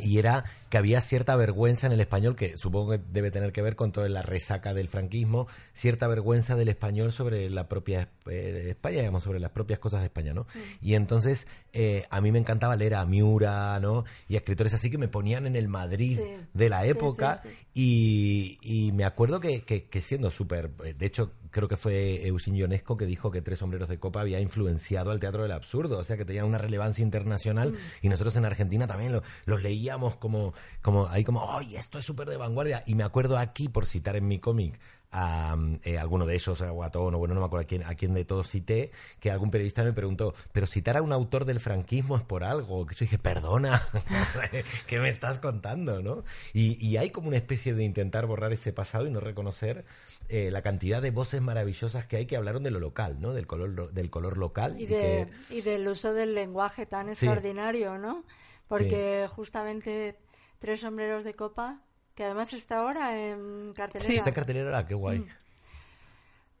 y 0.00 0.18
era 0.18 0.44
que 0.70 0.78
había 0.78 1.02
cierta 1.02 1.36
vergüenza 1.36 1.86
en 1.86 1.92
el 1.92 2.00
español, 2.00 2.34
que 2.34 2.56
supongo 2.56 2.92
que 2.92 3.00
debe 3.12 3.30
tener 3.30 3.52
que 3.52 3.60
ver 3.60 3.76
con 3.76 3.92
toda 3.92 4.08
la 4.08 4.22
resaca 4.22 4.72
del 4.72 4.88
franquismo, 4.88 5.48
cierta 5.74 6.06
vergüenza 6.08 6.56
del 6.56 6.70
español 6.70 7.12
sobre 7.12 7.50
la 7.50 7.68
propia 7.68 8.08
eh, 8.26 8.68
España, 8.70 9.00
digamos, 9.00 9.22
sobre 9.22 9.38
las 9.38 9.50
propias 9.50 9.78
cosas 9.78 10.00
de 10.00 10.06
España, 10.06 10.32
¿no? 10.32 10.46
Y 10.80 10.94
entonces 10.94 11.46
eh, 11.74 12.04
a 12.08 12.22
mí 12.22 12.32
me 12.32 12.38
encantaba 12.38 12.74
leer 12.74 12.94
a 12.94 13.04
Miura, 13.04 13.78
¿no? 13.80 14.04
Y 14.28 14.36
a 14.36 14.38
escritores 14.38 14.72
así 14.72 14.90
que 14.90 14.96
me 14.96 15.08
ponían 15.08 15.46
en 15.46 15.56
el 15.56 15.68
Madrid 15.68 16.18
de 16.54 16.68
la 16.70 16.86
época 16.86 17.42
y, 17.74 18.58
y, 18.62 18.92
me 18.92 19.04
acuerdo 19.04 19.40
que, 19.40 19.62
que, 19.62 19.84
que 19.84 20.00
siendo 20.00 20.30
súper, 20.30 20.70
eh, 20.84 20.94
de 20.94 21.06
hecho 21.06 21.32
creo 21.52 21.68
que 21.68 21.76
fue 21.76 22.26
Eugenio 22.26 22.62
Ionesco 22.62 22.96
que 22.96 23.06
dijo 23.06 23.30
que 23.30 23.42
Tres 23.42 23.60
Sombreros 23.60 23.88
de 23.88 24.00
Copa 24.00 24.20
había 24.20 24.40
influenciado 24.40 25.12
al 25.12 25.20
teatro 25.20 25.42
del 25.42 25.52
absurdo, 25.52 25.98
o 25.98 26.04
sea 26.04 26.16
que 26.16 26.24
tenía 26.24 26.44
una 26.44 26.58
relevancia 26.58 27.02
internacional 27.02 27.72
mm. 27.72 27.76
y 28.02 28.08
nosotros 28.08 28.34
en 28.36 28.44
Argentina 28.44 28.86
también 28.86 29.20
los 29.44 29.62
leíamos 29.62 30.16
como, 30.16 30.54
como 30.80 31.06
ahí 31.08 31.22
como, 31.22 31.48
¡ay, 31.56 31.76
esto 31.76 31.98
es 31.98 32.04
súper 32.04 32.28
de 32.28 32.36
vanguardia! 32.36 32.82
Y 32.86 32.94
me 32.96 33.04
acuerdo 33.04 33.38
aquí, 33.38 33.68
por 33.68 33.86
citar 33.86 34.16
en 34.16 34.26
mi 34.26 34.40
cómic, 34.40 34.80
a 35.12 35.56
eh, 35.84 35.98
alguno 35.98 36.26
de 36.26 36.34
ellos, 36.34 36.60
a 36.62 36.70
Guatón, 36.70 37.14
o 37.14 37.18
bueno, 37.18 37.34
no 37.34 37.40
me 37.40 37.46
acuerdo 37.46 37.64
a 37.64 37.66
quién, 37.66 37.82
a 37.84 37.94
quién 37.94 38.14
de 38.14 38.24
todos 38.24 38.48
cité, 38.48 38.90
que 39.20 39.30
algún 39.30 39.50
periodista 39.50 39.84
me 39.84 39.92
preguntó, 39.92 40.34
pero 40.52 40.66
citar 40.66 40.96
a 40.96 41.02
un 41.02 41.12
autor 41.12 41.44
del 41.44 41.60
franquismo 41.60 42.16
es 42.16 42.22
por 42.22 42.44
algo, 42.44 42.86
que 42.86 42.94
yo 42.94 43.00
dije, 43.00 43.18
perdona, 43.18 43.82
¿qué 44.86 44.98
me 44.98 45.10
estás 45.10 45.38
contando? 45.38 46.02
¿no? 46.02 46.24
Y, 46.52 46.84
y, 46.84 46.96
hay 46.96 47.10
como 47.10 47.28
una 47.28 47.36
especie 47.36 47.74
de 47.74 47.84
intentar 47.84 48.26
borrar 48.26 48.52
ese 48.52 48.72
pasado 48.72 49.06
y 49.06 49.10
no 49.10 49.20
reconocer 49.20 49.84
eh, 50.28 50.50
la 50.50 50.62
cantidad 50.62 51.02
de 51.02 51.10
voces 51.10 51.42
maravillosas 51.42 52.06
que 52.06 52.16
hay 52.16 52.26
que 52.26 52.36
hablaron 52.36 52.62
de 52.62 52.70
lo 52.70 52.80
local, 52.80 53.20
¿no? 53.20 53.34
Del 53.34 53.46
color, 53.46 53.92
del 53.92 54.10
color 54.10 54.38
local. 54.38 54.80
Y, 54.80 54.86
de, 54.86 55.28
y 55.50 55.60
del 55.60 55.86
uso 55.88 56.14
del 56.14 56.34
lenguaje 56.34 56.86
tan 56.86 57.08
extraordinario, 57.10 57.98
¿no? 57.98 58.24
Porque 58.68 59.28
justamente 59.30 60.16
Tres 60.58 60.80
Sombreros 60.80 61.24
de 61.24 61.34
Copa 61.34 61.82
que 62.14 62.24
además 62.24 62.52
está 62.52 62.78
ahora 62.78 63.16
en 63.16 63.72
cartelera. 63.74 64.06
Sí, 64.06 64.16
está 64.16 64.30
en 64.30 64.34
cartelera, 64.34 64.86
qué 64.86 64.94
guay. 64.94 65.20
Mm. 65.20 65.28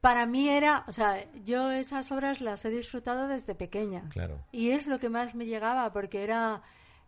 Para 0.00 0.26
mí 0.26 0.48
era, 0.48 0.84
o 0.88 0.92
sea, 0.92 1.24
yo 1.44 1.70
esas 1.70 2.10
obras 2.10 2.40
las 2.40 2.64
he 2.64 2.70
disfrutado 2.70 3.28
desde 3.28 3.54
pequeña. 3.54 4.08
Claro. 4.10 4.40
Y 4.50 4.70
es 4.70 4.88
lo 4.88 4.98
que 4.98 5.08
más 5.08 5.36
me 5.36 5.46
llegaba, 5.46 5.92
porque 5.92 6.24
era 6.24 6.62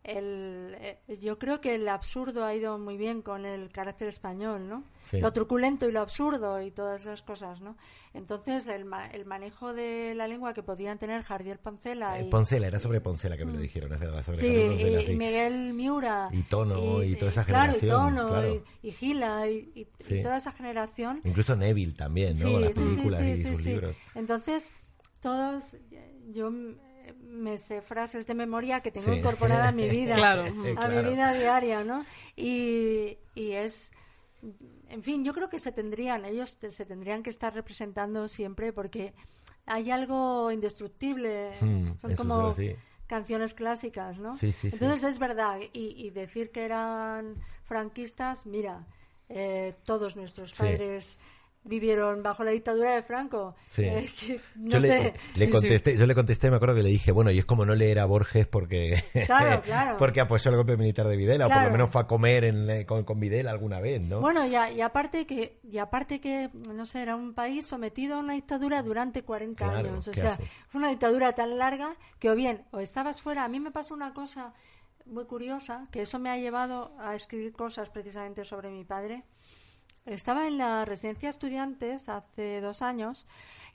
el, 0.05 0.77
eh, 0.81 0.99
yo 1.19 1.39
creo 1.39 1.63
que 1.63 1.75
el 1.75 1.89
absurdo 1.89 2.45
ha 2.45 2.55
ido 2.55 2.79
muy 2.79 2.99
bien 2.99 3.23
con 3.23 3.47
el 3.47 3.71
carácter 3.71 4.07
español, 4.07 4.69
¿no? 4.69 4.85
Lo 5.13 5.33
truculento 5.33 5.89
y 5.89 5.93
lo 5.93 6.01
absurdo 6.01 6.61
y 6.61 6.71
todas 6.71 7.01
esas 7.01 7.23
cosas, 7.23 7.63
¿no? 7.63 7.77
Entonces, 8.13 8.69
el, 8.69 8.85
el 9.13 9.25
manejo 9.25 9.73
de 9.73 10.15
la 10.15 10.29
lengua 10.29 10.53
que 10.53 10.63
podían 10.63 10.99
tener 10.99 11.23
Jardier 11.23 11.59
Poncela. 11.59 12.19
Eh, 12.19 12.27
y, 12.27 12.31
Poncela, 12.31 12.67
era 12.67 12.79
sobre 12.79 13.01
Poncela 13.01 13.39
que 13.39 13.47
me 13.47 13.53
lo 13.53 13.59
mm. 13.59 13.63
dijeron, 13.63 13.93
es 13.95 14.01
verdad. 14.01 14.23
Sobre 14.23 14.39
sí, 14.39 15.11
y, 15.11 15.17
Miguel 15.17 15.73
Miura. 15.73 16.29
Y 16.33 16.43
Tono 16.43 17.03
y, 17.03 17.17
toda 17.17 17.31
esa 17.31 17.45
generación. 17.45 18.13
Claro, 18.15 18.55
y 18.55 18.59
Tono 18.59 18.63
y, 18.83 18.91
Gila 18.93 19.49
y, 19.49 19.89
toda 20.23 20.37
esa 20.37 20.53
generación. 20.53 21.23
Incluso 21.25 21.57
Neville 21.57 21.95
también, 21.95 22.39
¿no? 22.39 22.61
Las 22.61 22.75
películas 22.75 23.23
y 23.23 23.43
sus 23.43 23.65
libros. 23.65 23.97
Entonces, 24.15 24.71
todos, 25.21 25.79
yo 26.31 26.51
me 27.35 27.59
sé 27.59 27.83
frases 27.83 28.27
de 28.27 28.35
memoria 28.35 28.81
que 28.81 28.91
tengo 28.91 29.13
incorporada 29.13 29.69
a 29.69 29.73
mi 29.73 29.89
vida, 29.91 30.17
a 30.77 30.89
mi 30.89 31.03
vida 31.03 31.33
diaria, 31.35 31.85
¿no? 31.85 32.05
Y, 32.37 33.19
y, 33.35 33.53
es, 33.53 33.93
en 34.89 35.03
fin, 35.03 35.25
yo 35.25 35.35
creo 35.35 35.49
que 35.49 35.59
se 35.59 35.73
tendrían, 35.73 36.25
ellos 36.25 36.59
se 36.69 36.87
tendrían 36.87 37.23
que 37.23 37.31
estar 37.31 37.53
representando 37.53 38.29
siempre 38.29 38.73
porque 38.73 39.15
hay 39.67 39.91
algo 39.91 40.51
indestructible, 40.51 41.53
hmm, 41.61 41.93
son 42.01 42.17
como 42.17 42.55
canciones 43.07 43.55
clásicas, 43.55 44.19
¿no? 44.19 44.33
Entonces 44.41 45.05
es 45.05 45.19
verdad, 45.19 45.59
y, 45.73 46.11
decir 46.11 46.51
que 46.51 46.65
eran 46.65 47.37
franquistas, 47.65 48.47
mira, 48.47 48.87
eh, 49.29 49.75
todos 49.85 50.17
nuestros 50.17 50.53
padres 50.53 51.19
vivieron 51.65 52.23
bajo 52.23 52.45
la 52.45 52.51
dictadura 52.51 52.95
de 52.95 53.03
Franco. 53.03 53.55
Eh, 53.79 54.07
yo 54.57 54.79
Le, 54.79 55.51
contesté, 55.51 55.97
yo 55.97 56.07
le 56.07 56.15
contesté, 56.15 56.51
me 56.51 56.57
acuerdo 56.57 56.75
que 56.75 56.83
le 56.83 56.91
dije, 56.91 57.11
bueno, 57.11 57.31
y 57.31 57.39
es 57.39 57.45
como 57.45 57.65
no 57.65 57.75
leer 57.75 57.99
a 57.99 58.05
Borges 58.05 58.47
porque 58.47 59.03
porque 59.99 60.21
apoyó 60.21 60.51
el 60.51 60.57
golpe 60.57 60.77
militar 60.77 61.09
de 61.09 61.17
Videla 61.17 61.47
o 61.47 61.51
por 61.51 61.63
lo 61.63 61.71
menos 61.71 61.91
fue 61.91 62.03
a 62.03 62.07
comer 62.07 62.45
en, 62.45 62.85
con, 62.85 63.05
con, 63.05 63.19
Videla 63.19 63.51
alguna 63.51 63.81
vez, 63.81 64.05
¿no? 64.05 64.21
Bueno, 64.21 64.47
y, 64.47 64.51
y, 64.51 64.81
aparte 64.81 65.27
que 65.27 65.59
y 65.63 65.79
aparte 65.79 66.21
que 66.21 66.51
no 66.53 66.87
sé, 66.87 67.03
era 67.03 67.17
un 67.17 67.35
país 67.35 67.67
sometido 67.67 68.17
a 68.17 68.19
una 68.19 68.35
dictadura 68.35 68.83
durante 68.83 69.23
40 69.23 69.79
años, 69.79 70.09
o 70.09 70.13
sea, 70.13 70.37
fue 70.69 70.79
una 70.79 70.91
dictadura 70.91 71.33
tan 71.33 71.57
larga 71.57 71.97
que 72.19 72.31
o 72.31 72.35
bien 72.35 72.65
o 72.71 72.81
estabas 72.81 73.23
fuera, 73.23 73.45
a 73.45 73.49
mí 73.49 73.61
me 73.61 73.71
pasó 73.71 73.95
una 73.95 74.13
cosa 74.13 74.53
muy 75.07 75.25
curiosa, 75.27 75.85
que 75.91 76.03
eso 76.03 76.19
me 76.19 76.31
ha 76.31 76.39
llevado 76.39 76.93
a 76.99 77.15
escribir 77.15 77.53
cosas 77.53 77.91
precisamente 77.91 78.45
sobre 78.45 78.71
mi 78.71 78.85
padre 78.85 79.25
estaba 80.07 80.47
en 80.47 80.59
la 80.59 80.85
residencia 80.85 81.31
estudiantes 81.31 82.09
hace 82.09 82.61
dos 82.61 82.83
años 82.83 83.27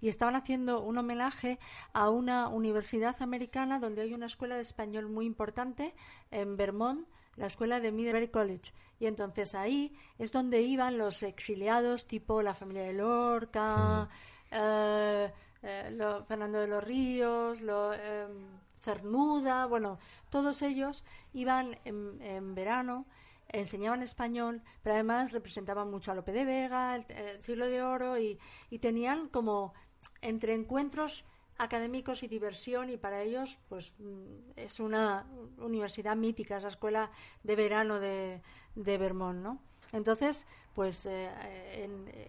y 0.01 0.09
estaban 0.09 0.35
haciendo 0.35 0.81
un 0.81 0.97
homenaje 0.97 1.59
a 1.93 2.09
una 2.09 2.47
universidad 2.47 3.15
americana 3.21 3.79
donde 3.79 4.03
hay 4.03 4.13
una 4.13 4.27
escuela 4.27 4.55
de 4.55 4.61
español 4.61 5.09
muy 5.09 5.25
importante 5.25 5.93
en 6.31 6.55
Vermont, 6.55 7.07
la 7.35 7.47
escuela 7.47 7.79
de 7.79 7.91
Middlebury 7.91 8.29
College. 8.29 8.73
Y 8.99 9.07
entonces 9.07 9.55
ahí 9.55 9.95
es 10.17 10.31
donde 10.31 10.61
iban 10.61 10.97
los 10.97 11.23
exiliados 11.23 12.07
tipo 12.07 12.41
la 12.41 12.53
familia 12.53 12.83
de 12.83 12.93
Lorca, 12.93 14.09
eh, 14.51 15.31
eh, 15.63 16.21
Fernando 16.27 16.59
de 16.59 16.67
los 16.67 16.83
Ríos, 16.83 17.61
lo, 17.61 17.93
em, 17.93 18.59
Cernuda, 18.79 19.65
bueno, 19.65 19.99
todos 20.29 20.61
ellos 20.61 21.03
iban 21.33 21.77
en, 21.83 22.55
verano 22.55 23.05
enseñaban 23.49 24.03
español, 24.03 24.61
pero 24.83 24.95
además 24.95 25.31
representaban 25.31 25.89
mucho 25.89 26.11
a 26.11 26.15
Lope 26.15 26.31
de 26.31 26.45
Vega, 26.45 26.95
el, 26.95 27.41
siglo 27.41 27.65
de 27.67 27.81
oro, 27.81 28.17
y, 28.17 28.39
tenían 28.79 29.29
como 29.29 29.73
entre 30.21 30.53
encuentros 30.53 31.25
académicos 31.57 32.23
y 32.23 32.27
diversión, 32.27 32.89
y 32.89 32.97
para 32.97 33.21
ellos, 33.21 33.59
pues 33.67 33.93
mm, 33.99 34.51
es 34.55 34.79
una 34.79 35.25
universidad 35.57 36.15
mítica, 36.15 36.57
esa 36.57 36.69
escuela 36.69 37.11
de 37.43 37.55
verano 37.55 37.99
de, 37.99 38.41
de 38.75 38.97
Vermont, 38.97 39.39
¿no? 39.39 39.61
Entonces, 39.91 40.47
pues 40.79 41.05
eh, 41.07 41.29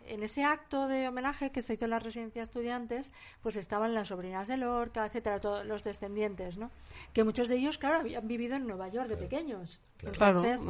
en, 0.09 0.23
ese 0.25 0.43
acto 0.43 0.89
de 0.89 1.07
homenaje 1.07 1.53
que 1.53 1.63
se 1.63 1.75
hizo 1.75 1.85
en 1.85 1.93
la 1.93 2.01
residencia 2.01 2.41
de 2.41 2.45
estudiantes, 2.47 3.13
pues 3.43 3.55
estaban 3.55 3.95
las 3.95 4.09
sobrinas 4.09 4.49
de 4.49 4.57
Lorca, 4.57 5.07
etcétera, 5.07 5.39
todos 5.39 5.65
los 5.65 5.85
descendientes, 5.85 6.59
¿no? 6.59 6.73
Que 7.13 7.23
muchos 7.23 7.47
de 7.47 7.59
ellos, 7.59 7.79
claro, 7.79 8.01
habían 8.01 8.27
vivido 8.27 8.57
en 8.57 8.67
Nueva 8.67 8.89
York 8.89 9.09
de 9.09 9.17
pequeños. 9.17 9.79
Entonces, 10.03 10.67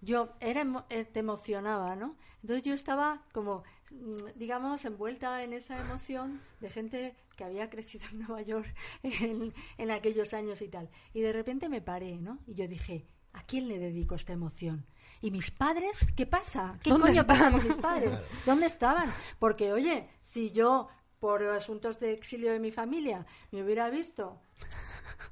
yo 0.00 0.30
era, 0.40 0.64
eh, 0.88 1.04
te 1.04 1.20
emocionaba, 1.20 1.94
¿no? 1.94 2.16
Entonces 2.40 2.62
yo 2.62 2.72
estaba 2.72 3.22
como, 3.32 3.62
mm, 3.92 4.38
digamos, 4.38 4.82
envuelta 4.86 5.42
en 5.42 5.52
esa 5.52 5.78
emoción 5.78 6.40
de 6.60 6.70
gente 6.70 7.16
que 7.36 7.44
había 7.44 7.68
crecido 7.68 8.06
en 8.12 8.20
Nueva 8.20 8.40
York 8.40 8.74
en, 9.02 9.52
en 9.76 9.90
aquellos 9.90 10.32
años 10.32 10.62
y 10.62 10.68
tal. 10.68 10.88
Y 11.12 11.20
de 11.20 11.34
repente 11.34 11.68
me 11.68 11.82
paré, 11.82 12.16
¿no? 12.16 12.38
Y 12.46 12.54
yo 12.54 12.66
dije, 12.66 13.04
¿a 13.34 13.44
quién 13.44 13.68
le 13.68 13.78
dedico 13.78 14.14
esta 14.14 14.32
emoción? 14.32 14.86
¿Y 15.24 15.30
mis 15.30 15.50
padres? 15.50 16.12
¿Qué 16.14 16.26
pasa? 16.26 16.78
¿Qué 16.82 16.90
coño 16.90 17.26
pasa 17.26 17.50
con 17.50 17.64
mis 17.64 17.78
padres? 17.78 18.10
¿Dónde 18.44 18.66
estaban? 18.66 19.10
Porque, 19.38 19.72
oye, 19.72 20.06
si 20.20 20.50
yo, 20.50 20.88
por 21.18 21.42
asuntos 21.44 21.98
de 21.98 22.12
exilio 22.12 22.52
de 22.52 22.60
mi 22.60 22.70
familia, 22.70 23.24
me 23.50 23.62
hubiera 23.64 23.88
visto 23.88 24.38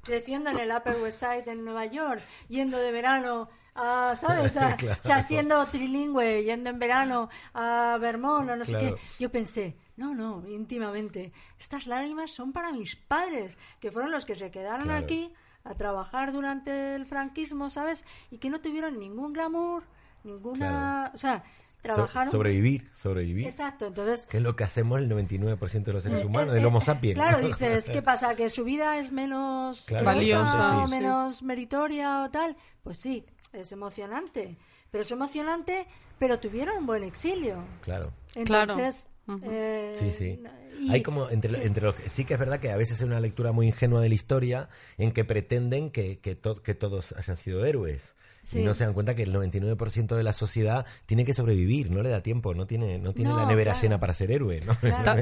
creciendo 0.01 0.49
en 0.49 0.57
el 0.57 0.75
Upper 0.75 0.99
West 0.99 1.19
Side 1.19 1.43
en 1.45 1.63
Nueva 1.63 1.85
York, 1.85 2.23
yendo 2.49 2.79
de 2.79 2.91
verano 2.91 3.49
a, 3.75 4.15
¿sabes? 4.15 4.57
O 4.99 5.03
sea, 5.03 5.21
siendo 5.21 5.63
trilingüe, 5.67 6.43
yendo 6.43 6.71
en 6.71 6.79
verano 6.79 7.29
a 7.53 7.99
Vermont 8.01 8.49
o 8.49 8.55
no 8.55 8.65
sé 8.65 8.73
qué. 8.73 8.95
Yo 9.19 9.31
pensé, 9.31 9.77
no, 9.95 10.15
no, 10.15 10.43
íntimamente, 10.49 11.33
estas 11.59 11.85
lágrimas 11.85 12.31
son 12.31 12.51
para 12.51 12.71
mis 12.71 12.95
padres, 12.95 13.59
que 13.79 13.91
fueron 13.91 14.09
los 14.09 14.25
que 14.25 14.33
se 14.33 14.49
quedaron 14.49 14.89
aquí 14.89 15.31
a 15.63 15.75
trabajar 15.75 16.31
durante 16.31 16.95
el 16.95 17.05
franquismo, 17.05 17.69
¿sabes? 17.69 18.05
Y 18.31 18.37
que 18.37 18.49
no 18.49 18.59
tuvieron 18.61 18.99
ningún 18.99 19.33
glamour, 19.33 19.83
ninguna... 20.23 21.11
O 21.13 21.17
sea, 21.17 21.43
trabajaron... 21.81 22.31
sobrevivir, 22.31 22.89
sobrevivir. 22.93 23.45
Exacto, 23.47 23.87
entonces... 23.87 24.25
Que 24.25 24.37
es 24.37 24.43
lo 24.43 24.55
que 24.55 24.63
hacemos 24.63 24.99
el 24.99 25.09
99% 25.09 25.83
de 25.83 25.93
los 25.93 26.03
seres 26.03 26.23
eh, 26.23 26.25
humanos, 26.25 26.53
eh, 26.53 26.55
del 26.55 26.65
Homo 26.65 26.81
sapiens. 26.81 27.15
Claro, 27.15 27.39
dices, 27.39 27.89
¿qué 27.89 28.01
pasa? 28.03 28.35
¿Que 28.35 28.49
su 28.49 28.63
vida 28.63 28.97
es 28.97 29.11
menos 29.11 29.87
valiosa 30.03 30.83
o 30.83 30.87
menos 30.87 31.43
meritoria 31.43 32.23
o 32.23 32.29
tal? 32.29 32.57
Pues 32.83 32.97
sí, 32.97 33.25
es 33.53 33.71
emocionante. 33.71 34.57
Pero 34.91 35.03
es 35.03 35.11
emocionante, 35.11 35.87
pero 36.19 36.39
tuvieron 36.39 36.77
un 36.77 36.85
buen 36.85 37.03
exilio. 37.03 37.63
Claro. 37.81 38.11
Entonces... 38.35 39.09
Eh, 39.43 39.93
sí, 39.97 40.11
sí. 40.11 40.43
Hay 40.89 41.01
como 41.01 41.29
entre, 41.29 41.53
sí. 41.53 41.61
entre 41.63 41.83
los 41.83 41.95
sí 41.95 42.25
que 42.25 42.33
es 42.33 42.39
verdad 42.39 42.59
que 42.59 42.71
a 42.71 42.77
veces 42.77 42.97
es 42.97 43.03
una 43.03 43.19
lectura 43.19 43.51
muy 43.51 43.67
ingenua 43.67 44.01
de 44.01 44.09
la 44.09 44.15
historia 44.15 44.69
en 44.97 45.11
que 45.11 45.23
pretenden 45.23 45.91
que, 45.91 46.19
que, 46.19 46.37
que 46.63 46.75
todos 46.75 47.13
hayan 47.13 47.37
sido 47.37 47.65
héroes. 47.65 48.13
Y 48.51 48.59
no 48.59 48.73
se 48.73 48.83
dan 48.83 48.93
cuenta 48.93 49.15
que 49.15 49.23
el 49.23 49.33
99% 49.33 50.15
de 50.15 50.23
la 50.23 50.33
sociedad 50.33 50.85
tiene 51.05 51.23
que 51.23 51.33
sobrevivir, 51.33 51.89
no 51.91 52.01
le 52.01 52.09
da 52.09 52.21
tiempo, 52.21 52.53
no 52.53 52.67
tiene, 52.67 52.99
no 52.99 53.13
tiene 53.13 53.33
la 53.33 53.45
nevera 53.45 53.73
llena 53.73 53.99
para 53.99 54.13
ser 54.13 54.31
héroe. 54.31 54.61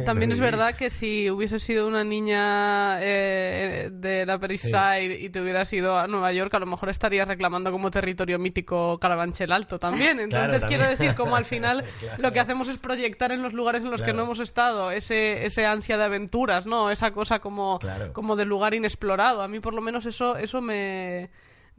También 0.05 0.31
es 0.31 0.39
verdad 0.39 0.75
que 0.75 0.89
si 0.89 1.29
hubiese 1.29 1.59
sido 1.59 1.87
una 1.87 2.03
niña 2.03 2.97
eh, 3.01 3.89
de 3.91 4.25
la 4.25 4.39
Side 4.57 5.19
y 5.19 5.29
te 5.29 5.39
hubieras 5.41 5.71
ido 5.71 5.97
a 5.97 6.07
Nueva 6.07 6.33
York, 6.33 6.53
a 6.55 6.59
lo 6.59 6.65
mejor 6.65 6.89
estarías 6.89 7.27
reclamando 7.27 7.71
como 7.71 7.91
territorio 7.91 8.39
mítico 8.39 8.99
Carabanchel 8.99 9.51
Alto 9.51 9.79
también. 9.79 10.19
Entonces 10.19 10.65
quiero 10.65 10.87
decir, 10.87 11.15
como 11.15 11.35
al 11.35 11.45
final 11.45 11.83
lo 12.17 12.31
que 12.31 12.39
hacemos 12.39 12.67
es 12.69 12.77
proyectar 12.77 13.31
en 13.31 13.41
los 13.41 13.53
lugares 13.53 13.83
en 13.83 13.91
los 13.91 14.01
que 14.01 14.13
no 14.13 14.23
hemos 14.23 14.39
estado 14.39 14.91
ese, 14.91 15.45
ese 15.45 15.65
ansia 15.65 15.97
de 15.97 16.05
aventuras, 16.05 16.65
¿no? 16.65 16.91
Esa 16.91 17.11
cosa 17.11 17.39
como, 17.39 17.79
como 18.13 18.35
de 18.35 18.45
lugar 18.45 18.73
inexplorado. 18.73 19.41
A 19.41 19.47
mí 19.47 19.59
por 19.59 19.73
lo 19.73 19.81
menos 19.81 20.05
eso, 20.05 20.37
eso 20.37 20.61
me 20.61 21.29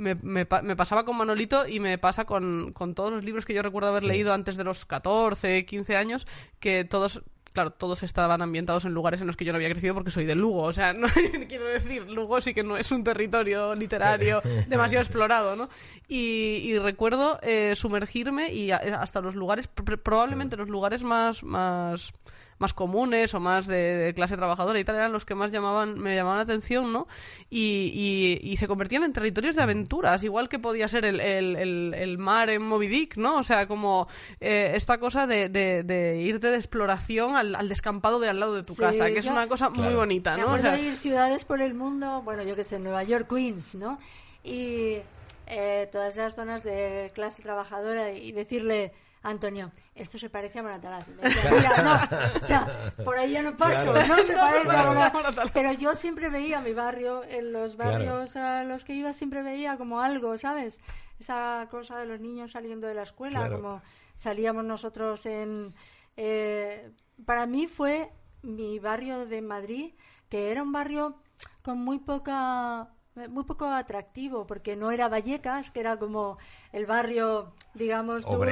me, 0.03 0.45
me, 0.45 0.77
pasaba 0.77 1.05
con 1.05 1.17
Manolito 1.17 1.67
y 1.67 1.81
me 1.81 1.97
pasa 1.99 2.25
con, 2.25 2.73
con, 2.73 2.95
todos 2.95 3.13
los 3.13 3.25
libros 3.25 3.47
que 3.47 3.55
yo 3.55 3.63
recuerdo 3.63 3.89
haber 3.89 4.05
leído 4.05 4.35
antes 4.35 4.57
de 4.57 4.65
los 4.65 4.85
14, 4.85 5.65
15 5.65 5.97
años, 5.97 6.27
que 6.61 6.85
todos 6.85 7.23
claro, 7.53 7.71
todos 7.71 8.03
estaban 8.03 8.43
ambientados 8.43 8.85
en 8.85 8.93
lugares 8.93 9.21
en 9.21 9.27
los 9.27 9.37
que 9.37 9.45
yo 9.45 9.53
no 9.53 9.57
había 9.57 9.71
crecido 9.71 9.95
porque 9.95 10.11
soy 10.11 10.25
de 10.25 10.35
Lugo. 10.35 10.63
O 10.63 10.73
sea, 10.73 10.93
no 10.95 11.07
quiero 11.49 11.67
decir, 11.67 12.09
Lugo 12.11 12.41
sí 12.41 12.55
que 12.55 12.63
no 12.63 12.77
es 12.77 12.91
un 12.91 13.05
territorio 13.05 13.75
literario 13.75 14.41
demasiado 14.69 15.03
explorado, 15.03 15.57
¿no? 15.57 15.69
Y, 16.09 16.79
recuerdo 16.79 17.39
eh, 17.43 17.75
sumergirme 17.77 18.53
y 18.53 18.71
hasta 18.73 19.21
los 19.21 19.35
lugares, 19.35 19.69
probablemente 19.69 20.57
los 20.57 20.69
lugares 20.69 21.05
más, 21.05 21.43
más 21.43 22.13
más 22.59 22.75
comunes 22.75 23.35
o 23.35 23.41
más 23.41 23.67
de, 23.67 24.13
clase 24.15 24.37
trabajadora 24.37 24.79
y 24.79 24.85
tal 24.85 24.97
eran 24.97 25.13
los 25.13 25.25
que 25.25 25.35
más 25.35 25.51
llamaban 25.51 25.99
me 25.99 26.15
llamaban 26.15 26.39
la 26.39 26.43
atención 26.45 26.93
no 26.93 27.07
y, 27.51 28.39
y, 28.43 28.57
se 28.57 28.69
convertían 28.69 29.03
en 29.03 29.13
territorios 29.13 29.57
de 29.57 29.63
aventuras 29.63 30.23
igual 30.23 30.49
que 30.49 30.59
podía 30.59 30.89
ser 30.89 31.05
el, 31.05 31.21
el, 31.21 31.95
el, 31.95 32.19
mar 32.19 32.51
en 32.51 32.63
Moby 32.63 32.89
Dick 32.89 33.17
no 33.17 33.39
o 33.39 33.43
sea 33.43 33.67
como 33.67 34.09
eh, 34.41 34.73
esta 34.75 34.99
cosa 34.99 35.27
de, 35.27 35.49
de, 35.49 36.23
irte 36.23 36.49
de 36.49 36.57
exploración 36.57 37.37
al, 37.37 37.69
descampado 37.69 38.21
de 38.21 38.29
al 38.29 38.41
lado 38.41 38.55
de 38.55 38.63
tu 38.63 38.75
casa 38.75 39.07
que 39.07 39.19
es 39.19 39.27
una 39.27 39.49
cosa 39.49 39.71
muy 39.71 39.95
bonita 39.95 40.37
no 40.37 40.53
o 40.53 40.59
sea, 40.59 40.79
ir 40.79 40.95
ciudades 40.97 41.45
por 41.45 41.61
el 41.61 41.75
mundo 41.75 42.23
bueno 42.23 42.43
yo 42.43 42.55
que 42.55 42.65
sé 42.65 42.79
Nueva 42.79 43.03
York 43.03 43.29
Queens 43.29 43.75
no 43.75 43.99
y 44.45 44.99
eh, 45.47 45.89
todas 45.91 46.15
esas 46.15 46.35
zonas 46.35 46.63
de 46.63 47.11
clase 47.15 47.43
trabajadora 47.43 48.13
y 48.13 48.33
decirle 48.33 48.93
Antonio, 49.23 49.71
esto 49.95 50.19
se 50.19 50.31
parece 50.31 50.59
a 50.59 50.63
Moratalaz. 50.63 51.07
no, 51.09 52.37
o 52.37 52.43
sea, 52.43 52.93
por 53.05 53.19
ahí 53.19 53.33
ya 53.33 53.43
no 53.43 53.57
paso, 53.57 53.93
no 53.93 54.19
se 54.19 54.35
parece 54.35 54.71
a 54.71 55.13
Pero 55.55 55.73
yo 55.73 55.95
siempre 55.95 56.29
veía 56.29 56.61
mi 56.61 56.73
barrio, 56.73 57.23
en 57.25 57.53
los 57.53 57.77
barrios 57.77 58.37
a 58.37 58.65
los 58.65 58.85
que 58.85 58.95
iba 58.95 59.13
siempre 59.13 59.43
veía 59.43 59.77
como 59.77 60.01
algo, 60.01 60.37
¿sabes? 60.39 60.81
Esa 61.21 61.69
cosa 61.71 61.99
de 61.99 62.07
los 62.07 62.21
niños 62.21 62.53
saliendo 62.53 62.89
de 62.89 62.95
la 62.95 63.03
escuela, 63.03 63.49
como 63.49 63.83
salíamos 64.15 64.65
nosotros 64.65 65.25
en... 65.27 65.75
Eh, 66.17 66.91
para 67.25 67.47
mí 67.47 67.69
fue 67.69 68.13
mi 68.43 68.79
barrio 68.81 69.27
de 69.27 69.41
Madrid, 69.41 69.95
que 70.29 70.51
era 70.51 70.63
un 70.63 70.73
barrio 70.73 71.17
con 71.63 71.79
muy 71.79 72.01
poca 72.01 72.92
muy 73.29 73.45
poco 73.45 73.67
atractivo 73.67 74.47
porque 74.47 74.77
no 74.77 74.91
era 74.91 75.09
Vallecas 75.09 75.71
que 75.71 75.81
era 75.81 75.99
como 75.99 76.39
el 76.73 76.87
barrio 76.87 77.53
digamos 77.75 78.25
duro 78.25 78.47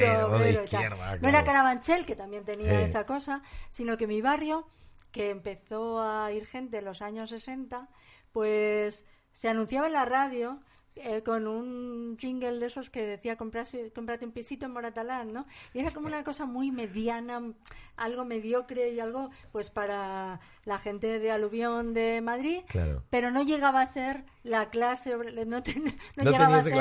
no 1.20 1.28
era 1.28 1.44
Carabanchel 1.44 2.04
que 2.04 2.14
también 2.14 2.44
tenía 2.44 2.80
esa 2.82 3.06
cosa 3.06 3.42
sino 3.70 3.96
que 3.96 4.06
mi 4.06 4.20
barrio 4.20 4.66
que 5.12 5.30
empezó 5.30 6.00
a 6.02 6.30
ir 6.32 6.46
gente 6.46 6.78
en 6.78 6.84
los 6.84 7.00
años 7.00 7.30
60 7.30 7.88
pues 8.32 9.06
se 9.32 9.48
anunciaba 9.48 9.86
en 9.86 9.94
la 9.94 10.04
radio 10.04 10.60
eh, 11.04 11.22
con 11.22 11.46
un 11.46 12.16
jingle 12.18 12.58
de 12.58 12.66
esos 12.66 12.90
que 12.90 13.06
decía 13.06 13.36
comprate, 13.36 13.92
un 14.24 14.32
pisito 14.32 14.66
en 14.66 14.72
Moratalán, 14.72 15.32
¿no? 15.32 15.46
Y 15.74 15.80
era 15.80 15.90
como 15.90 16.06
una 16.06 16.24
cosa 16.24 16.46
muy 16.46 16.70
mediana, 16.70 17.42
algo 17.96 18.24
mediocre 18.24 18.90
y 18.90 19.00
algo, 19.00 19.30
pues 19.52 19.70
para 19.70 20.40
la 20.64 20.78
gente 20.78 21.18
de 21.18 21.30
aluvión 21.30 21.94
de 21.94 22.20
Madrid, 22.20 22.60
pero 23.10 23.30
no 23.30 23.42
llegaba 23.42 23.80
a 23.80 23.86
ser 23.86 24.24
la 24.42 24.70
clase 24.70 25.14
obrera, 25.14 25.44
no, 25.46 25.62
llegaba 25.62 26.58
a 26.58 26.62
ser 26.62 26.74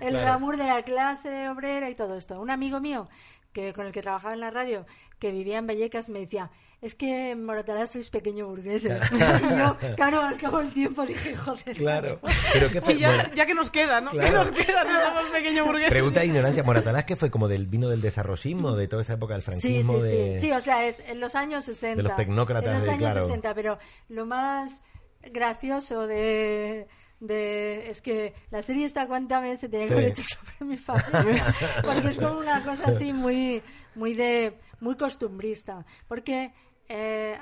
el 0.00 0.16
glamour 0.16 0.56
de 0.56 0.64
la 0.64 0.82
clase 0.82 1.48
obrera 1.48 1.90
y 1.90 1.94
todo 1.94 2.16
esto. 2.16 2.40
Un 2.40 2.50
amigo 2.50 2.80
mío 2.80 3.08
que 3.54 3.72
con 3.72 3.86
el 3.86 3.92
que 3.92 4.02
trabajaba 4.02 4.34
en 4.34 4.40
la 4.40 4.50
radio, 4.50 4.84
que 5.18 5.30
vivía 5.30 5.58
en 5.58 5.66
Vallecas, 5.66 6.10
me 6.10 6.18
decía, 6.18 6.50
es 6.84 6.94
que 6.94 7.30
en 7.30 7.46
Moratalá 7.46 7.86
sois 7.86 8.10
pequeño 8.10 8.46
burgués. 8.46 8.84
y 8.84 8.88
yo, 8.90 9.76
claro, 9.96 10.20
al 10.20 10.36
cabo 10.36 10.58
del 10.58 10.70
tiempo 10.74 11.06
dije, 11.06 11.34
joder. 11.34 11.76
Claro. 11.76 12.20
Pero 12.52 12.70
¿qué 12.70 12.82
fue? 12.82 12.98
ya, 12.98 13.32
ya, 13.32 13.46
que 13.46 13.54
nos 13.54 13.70
queda, 13.70 14.02
¿no? 14.02 14.10
¿Qué 14.10 14.30
nos 14.30 14.50
queda? 14.50 14.84
No 14.84 15.00
somos 15.00 15.30
pequeño 15.32 15.64
burgués. 15.64 15.88
Pregunta 15.88 16.20
de 16.20 16.26
ignorancia. 16.26 16.62
¿Moratalá 16.62 17.06
que 17.06 17.16
fue 17.16 17.30
como 17.30 17.48
del 17.48 17.68
vino 17.68 17.88
del 17.88 18.02
desarrollismo, 18.02 18.76
de 18.76 18.86
toda 18.86 19.00
esa 19.00 19.14
época 19.14 19.32
del 19.32 19.42
franquismo? 19.42 19.94
Sí, 19.94 20.02
sí, 20.02 20.08
de... 20.08 20.34
sí. 20.34 20.40
Sí, 20.40 20.52
o 20.52 20.60
sea, 20.60 20.86
es 20.86 21.00
en 21.08 21.20
los 21.20 21.34
años 21.34 21.64
60. 21.64 21.96
De 21.96 22.02
los 22.02 22.16
tecnócratas. 22.16 22.74
En 22.74 22.80
los 22.80 22.88
años 22.88 23.12
claro. 23.12 23.26
60, 23.28 23.54
pero 23.54 23.78
lo 24.10 24.26
más 24.26 24.82
gracioso 25.22 26.06
de 26.06 26.86
de 27.20 27.90
es 27.90 28.02
que 28.02 28.34
la 28.50 28.62
serie 28.62 28.84
está 28.84 29.06
cuéntame 29.06 29.56
se 29.56 29.68
tiene 29.68 29.86
que 29.86 29.94
haber 29.94 30.08
hecho 30.08 30.22
sobre 30.22 30.70
mi 30.70 30.76
familia 30.76 31.44
porque 31.82 32.08
es 32.08 32.18
como 32.18 32.38
una 32.38 32.62
cosa 32.62 32.90
así 32.90 33.12
muy 33.12 33.62
muy 33.94 34.14
de 34.14 34.58
muy 34.80 34.96
costumbrista 34.96 35.86
porque 36.06 36.52
eh, 36.88 37.38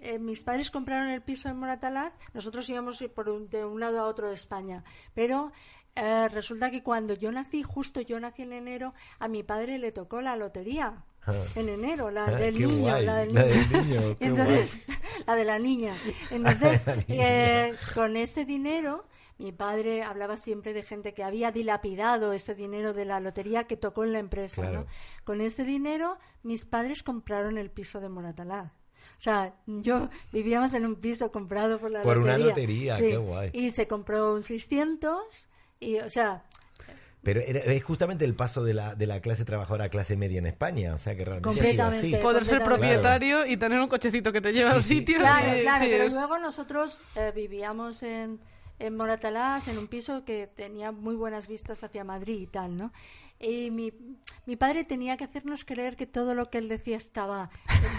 eh, 0.00 0.18
mis 0.18 0.44
padres 0.44 0.70
compraron 0.70 1.08
el 1.08 1.22
piso 1.22 1.48
en 1.48 1.56
Moratalaz, 1.56 2.12
nosotros 2.34 2.68
íbamos 2.68 3.02
por 3.14 3.48
de 3.48 3.64
un 3.64 3.80
lado 3.80 4.00
a 4.00 4.06
otro 4.06 4.28
de 4.28 4.34
España, 4.34 4.84
pero 5.14 5.52
eh, 5.94 6.28
resulta 6.28 6.70
que 6.70 6.82
cuando 6.82 7.14
yo 7.14 7.30
nací, 7.32 7.62
justo 7.62 8.00
yo 8.00 8.18
nací 8.18 8.42
en 8.42 8.52
enero, 8.52 8.94
a 9.18 9.28
mi 9.28 9.42
padre 9.42 9.78
le 9.78 9.92
tocó 9.92 10.20
la 10.22 10.36
lotería. 10.36 11.04
Ah. 11.24 11.34
En 11.54 11.68
enero, 11.68 12.10
la 12.10 12.24
ah, 12.24 12.30
del 12.32 12.58
niño, 12.58 12.98
la 13.00 13.16
del 13.18 13.32
niño. 13.32 14.16
Entonces, 14.18 14.78
la 15.26 15.36
de 15.36 15.44
la 15.44 15.58
niña. 15.58 15.94
Entonces, 16.30 16.84
con 17.94 18.16
ese 18.16 18.44
dinero, 18.44 19.04
mi 19.42 19.52
padre 19.52 20.02
hablaba 20.02 20.36
siempre 20.36 20.72
de 20.72 20.82
gente 20.82 21.14
que 21.14 21.24
había 21.24 21.50
dilapidado 21.50 22.32
ese 22.32 22.54
dinero 22.54 22.92
de 22.92 23.04
la 23.04 23.20
lotería 23.20 23.64
que 23.64 23.76
tocó 23.76 24.04
en 24.04 24.12
la 24.12 24.20
empresa. 24.20 24.62
¿no? 24.70 24.86
Con 25.24 25.40
ese 25.40 25.64
dinero, 25.64 26.18
mis 26.42 26.64
padres 26.64 27.02
compraron 27.02 27.58
el 27.58 27.70
piso 27.70 28.00
de 28.00 28.08
Moratalaz. 28.08 28.72
O 29.16 29.20
sea, 29.22 29.54
yo 29.66 30.08
vivíamos 30.32 30.74
en 30.74 30.86
un 30.86 30.96
piso 30.96 31.30
comprado 31.30 31.78
por 31.78 31.90
la 31.90 32.02
por 32.02 32.16
lotería. 32.18 32.34
Por 32.34 32.40
una 32.40 32.48
lotería, 32.48 32.96
qué 32.96 33.16
guay. 33.16 33.50
Y 33.52 33.70
se 33.72 33.86
compró 33.86 34.34
un 34.34 34.42
600 34.42 35.48
y, 35.80 35.98
o 35.98 36.08
sea... 36.08 36.44
Pero 37.24 37.40
es 37.40 37.84
justamente 37.84 38.24
el 38.24 38.34
paso 38.34 38.64
de 38.64 38.74
la, 38.74 38.96
de 38.96 39.06
la 39.06 39.20
clase 39.20 39.44
trabajadora 39.44 39.84
a 39.84 39.88
clase 39.90 40.16
media 40.16 40.38
en 40.38 40.46
España, 40.46 40.92
o 40.92 40.98
sea 40.98 41.14
que 41.14 41.24
realmente 41.24 41.80
así. 41.80 42.16
Poder 42.16 42.44
ser 42.44 42.64
propietario 42.64 43.46
y 43.46 43.56
tener 43.56 43.78
un 43.78 43.86
cochecito 43.86 44.32
que 44.32 44.40
te 44.40 44.52
lleva 44.52 44.72
a 44.72 44.74
los 44.74 44.86
sitios. 44.86 45.20
Claro, 45.20 45.60
claro, 45.60 45.86
pero 45.88 46.08
luego 46.08 46.38
nosotros 46.40 47.00
eh, 47.14 47.30
vivíamos 47.32 48.02
en, 48.02 48.40
en 48.82 48.96
Moratalaz, 48.96 49.68
en 49.68 49.78
un 49.78 49.86
piso 49.86 50.24
que 50.24 50.48
tenía 50.48 50.90
muy 50.90 51.14
buenas 51.14 51.46
vistas 51.46 51.84
hacia 51.84 52.02
Madrid 52.02 52.40
y 52.40 52.46
tal, 52.48 52.76
¿no? 52.76 52.92
Y 53.38 53.70
mi, 53.70 53.92
mi 54.44 54.56
padre 54.56 54.84
tenía 54.84 55.16
que 55.16 55.24
hacernos 55.24 55.64
creer 55.64 55.96
que 55.96 56.06
todo 56.06 56.34
lo 56.34 56.50
que 56.50 56.58
él 56.58 56.68
decía 56.68 56.96
estaba 56.96 57.50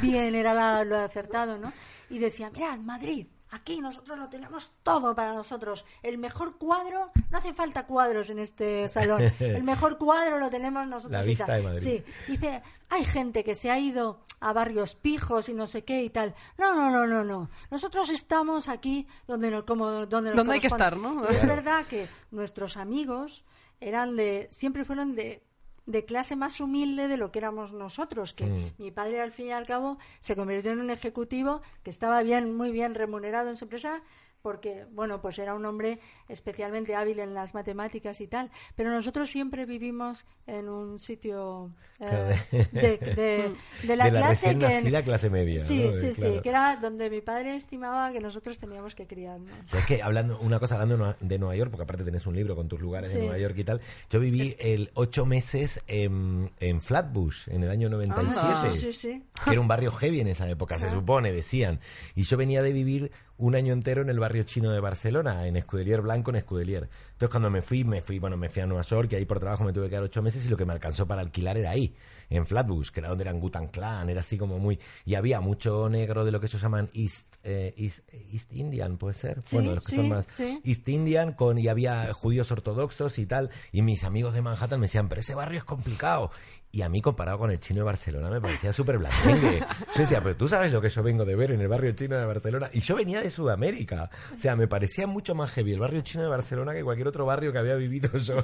bien, 0.01 0.35
era 0.35 0.83
lo 0.83 0.97
acertado, 0.97 1.57
¿no? 1.57 1.71
Y 2.09 2.19
decía, 2.19 2.49
mirad, 2.49 2.79
Madrid, 2.79 3.27
Aquí 3.53 3.79
nosotros 3.81 4.17
lo 4.17 4.29
tenemos 4.29 4.73
todo 4.81 5.13
para 5.13 5.33
nosotros. 5.33 5.85
El 6.01 6.17
mejor 6.17 6.57
cuadro, 6.57 7.11
no 7.29 7.37
hace 7.37 7.53
falta 7.53 7.85
cuadros 7.85 8.31
en 8.31 8.39
este 8.39 8.87
salón. 8.87 9.21
El 9.39 9.63
mejor 9.63 9.99
cuadro 9.99 10.39
lo 10.39 10.49
tenemos 10.49 10.87
nosotros. 10.87 11.11
La 11.11 11.21
vista 11.21 11.53
de 11.55 11.61
Madrid. 11.61 11.79
Sí, 11.79 12.03
dice, 12.31 12.63
hay 12.89 13.05
gente 13.05 13.43
que 13.43 13.53
se 13.53 13.69
ha 13.69 13.77
ido 13.77 14.21
a 14.39 14.53
barrios 14.53 14.95
pijos 14.95 15.49
y 15.49 15.53
no 15.53 15.67
sé 15.67 15.83
qué 15.83 16.03
y 16.03 16.09
tal. 16.09 16.33
No, 16.57 16.73
no, 16.73 16.89
no, 16.89 17.05
no, 17.05 17.23
no. 17.23 17.47
Nosotros 17.69 18.09
estamos 18.09 18.69
aquí 18.69 19.07
donde 19.27 19.51
nos, 19.51 19.65
como 19.65 19.87
donde 20.07 20.31
donde 20.31 20.53
hay 20.53 20.59
que 20.59 20.67
estar, 20.67 20.97
¿no? 20.97 21.23
es 21.27 21.47
verdad 21.47 21.85
que 21.85 22.07
nuestros 22.31 22.75
amigos 22.75 23.43
eran 23.79 24.15
de 24.15 24.47
siempre 24.49 24.83
fueron 24.83 25.13
de 25.13 25.43
de 25.85 26.05
clase 26.05 26.35
más 26.35 26.59
humilde 26.59 27.07
de 27.07 27.17
lo 27.17 27.31
que 27.31 27.39
éramos 27.39 27.73
nosotros, 27.73 28.33
que 28.33 28.45
mm. 28.45 28.73
mi 28.77 28.91
padre 28.91 29.21
al 29.21 29.31
fin 29.31 29.47
y 29.47 29.51
al 29.51 29.65
cabo 29.65 29.97
se 30.19 30.35
convirtió 30.35 30.71
en 30.71 30.79
un 30.79 30.89
ejecutivo 30.89 31.61
que 31.83 31.89
estaba 31.89 32.21
bien, 32.23 32.55
muy 32.55 32.71
bien 32.71 32.95
remunerado 32.95 33.49
en 33.49 33.57
su 33.57 33.65
empresa, 33.65 34.01
porque, 34.43 34.85
bueno, 34.91 35.21
pues 35.21 35.39
era 35.39 35.55
un 35.55 35.65
hombre 35.65 35.99
especialmente 36.27 36.95
hábil 36.95 37.19
en 37.19 37.33
las 37.33 37.53
matemáticas 37.53 38.19
y 38.19 38.27
tal, 38.27 38.51
pero 38.75 38.91
nosotros 38.91 39.29
siempre 39.29 39.65
vivimos 39.65 40.25
en 40.45 40.67
un 40.67 40.99
sitio 40.99 41.71
eh, 42.01 42.35
de, 43.83 43.95
la, 43.95 44.09
clase 44.09 44.57
que... 44.59 44.91
la 44.91 45.01
clase 45.01 45.29
media. 45.29 45.63
Sí, 45.63 45.89
sí, 45.97 46.13
sí, 46.13 46.41
que 46.43 46.49
era 46.49 46.75
donde 46.75 47.09
mi 47.09 47.21
padre 47.21 47.55
estimaba 47.55 48.11
que 48.11 48.19
nosotros 48.19 48.59
teníamos 48.59 48.95
que 48.95 49.07
criarnos. 49.07 49.49
es 49.73 49.85
que 49.85 50.03
hablando, 50.03 50.37
una 50.41 50.59
cosa 50.59 50.75
hablando 50.75 51.15
de 51.21 51.39
Nueva 51.39 51.55
York, 51.55 51.71
porque 51.71 51.83
aparte 51.83 52.03
tenés 52.03 52.27
un 52.27 52.35
libro 52.35 52.53
con 52.57 52.67
tus 52.67 52.81
lugares 52.81 53.13
de 53.13 53.21
Nueva 53.21 53.37
York 53.37 53.55
y 53.57 53.63
tal, 53.63 53.79
yo 54.09 54.19
viví 54.19 54.57
el 54.59 54.91
ocho 54.95 55.25
meses 55.25 55.81
en, 55.87 56.51
en 56.59 56.81
Flatbush, 56.81 57.47
en 57.47 57.63
el 57.63 57.71
año 57.71 57.89
97, 57.89 58.35
ah, 58.35 58.71
sí, 58.75 58.91
sí. 58.91 59.23
que 59.45 59.51
era 59.51 59.61
un 59.61 59.69
barrio 59.69 59.93
heavy 59.93 60.19
en 60.19 60.27
esa 60.27 60.49
época, 60.49 60.77
se 60.79 60.91
supone, 60.91 61.31
decían, 61.31 61.79
y 62.13 62.23
yo 62.23 62.35
venía 62.35 62.61
de 62.61 62.73
vivir 62.73 63.11
un 63.37 63.55
año 63.55 63.73
entero 63.73 64.01
en 64.01 64.09
el 64.09 64.19
barrio 64.19 64.32
chino 64.41 64.71
de 64.71 64.79
Barcelona, 64.79 65.47
en 65.47 65.55
Escudelier 65.55 66.01
Blanco, 66.01 66.31
en 66.31 66.37
Escudelier. 66.37 66.89
Entonces 67.11 67.29
cuando 67.29 67.49
me 67.49 67.61
fui, 67.61 67.83
me 67.83 68.01
fui, 68.01 68.19
bueno, 68.19 68.35
me 68.35 68.49
fui 68.49 68.63
a 68.63 68.65
Nueva 68.65 68.81
York 68.83 69.09
y 69.11 69.15
ahí 69.15 69.25
por 69.25 69.39
trabajo 69.39 69.63
me 69.63 69.71
tuve 69.71 69.85
que 69.85 69.91
quedar 69.91 70.03
ocho 70.03 70.21
meses 70.21 70.45
y 70.45 70.49
lo 70.49 70.57
que 70.57 70.65
me 70.65 70.73
alcanzó 70.73 71.07
para 71.07 71.21
alquilar 71.21 71.57
era 71.57 71.69
ahí, 71.69 71.95
en 72.29 72.45
Flatbush, 72.45 72.89
que 72.89 72.99
era 72.99 73.09
donde 73.09 73.23
eran 73.23 73.39
Gutan 73.39 73.67
Clan, 73.67 74.09
era 74.09 74.21
así 74.21 74.37
como 74.37 74.57
muy... 74.57 74.79
Y 75.05 75.15
había 75.15 75.39
mucho 75.39 75.87
negro 75.89 76.25
de 76.25 76.31
lo 76.31 76.39
que 76.39 76.47
ellos 76.47 76.61
llaman 76.61 76.89
East, 76.93 77.35
eh, 77.43 77.73
East, 77.77 78.51
Indian, 78.51 78.97
¿puede 78.97 79.13
ser? 79.13 79.41
bueno, 79.51 79.75
los 79.75 79.85
que 79.85 79.95
son 79.95 80.09
más... 80.09 80.27
East 80.39 80.89
Indian, 80.89 81.33
con, 81.33 81.59
y 81.59 81.67
había 81.67 82.11
judíos 82.13 82.51
ortodoxos 82.51 83.19
y 83.19 83.25
tal, 83.25 83.51
y 83.71 83.83
mis 83.83 84.03
amigos 84.03 84.33
de 84.33 84.41
Manhattan 84.41 84.79
me 84.79 84.85
decían, 84.85 85.09
pero 85.09 85.21
ese 85.21 85.35
barrio 85.35 85.59
es 85.59 85.63
complicado. 85.63 86.31
Y 86.75 86.81
a 86.81 86.89
mí, 86.89 87.01
comparado 87.01 87.37
con 87.37 87.51
el 87.51 87.59
chino 87.59 87.81
de 87.81 87.83
Barcelona, 87.83 88.31
me 88.31 88.41
parecía 88.41 88.73
súper 88.73 88.97
blandengue. 88.97 89.59
Yo 89.59 90.01
decía, 90.01 90.21
pero 90.23 90.35
tú 90.35 90.47
sabes 90.47 90.73
lo 90.73 90.81
que 90.81 90.89
yo 90.89 91.03
vengo 91.03 91.23
de 91.23 91.35
ver 91.35 91.51
en 91.51 91.61
el 91.61 91.67
barrio 91.67 91.91
chino 91.91 92.17
de 92.17 92.25
Barcelona. 92.25 92.67
Y 92.73 92.79
yo 92.79 92.95
venía 92.95 93.21
de 93.21 93.29
Sudamérica. 93.29 94.09
O 94.35 94.39
sea, 94.39 94.55
me 94.55 94.67
parecía 94.67 95.05
mucho 95.05 95.35
más 95.35 95.51
heavy 95.51 95.73
el 95.73 95.79
barrio 95.79 96.01
chino 96.01 96.23
de 96.23 96.29
Barcelona 96.29 96.73
que 96.73 96.83
cualquier 96.83 97.07
otro 97.07 97.27
barrio 97.27 97.51
que 97.51 97.59
había 97.59 97.75
vivido 97.75 98.09
yo 98.17 98.37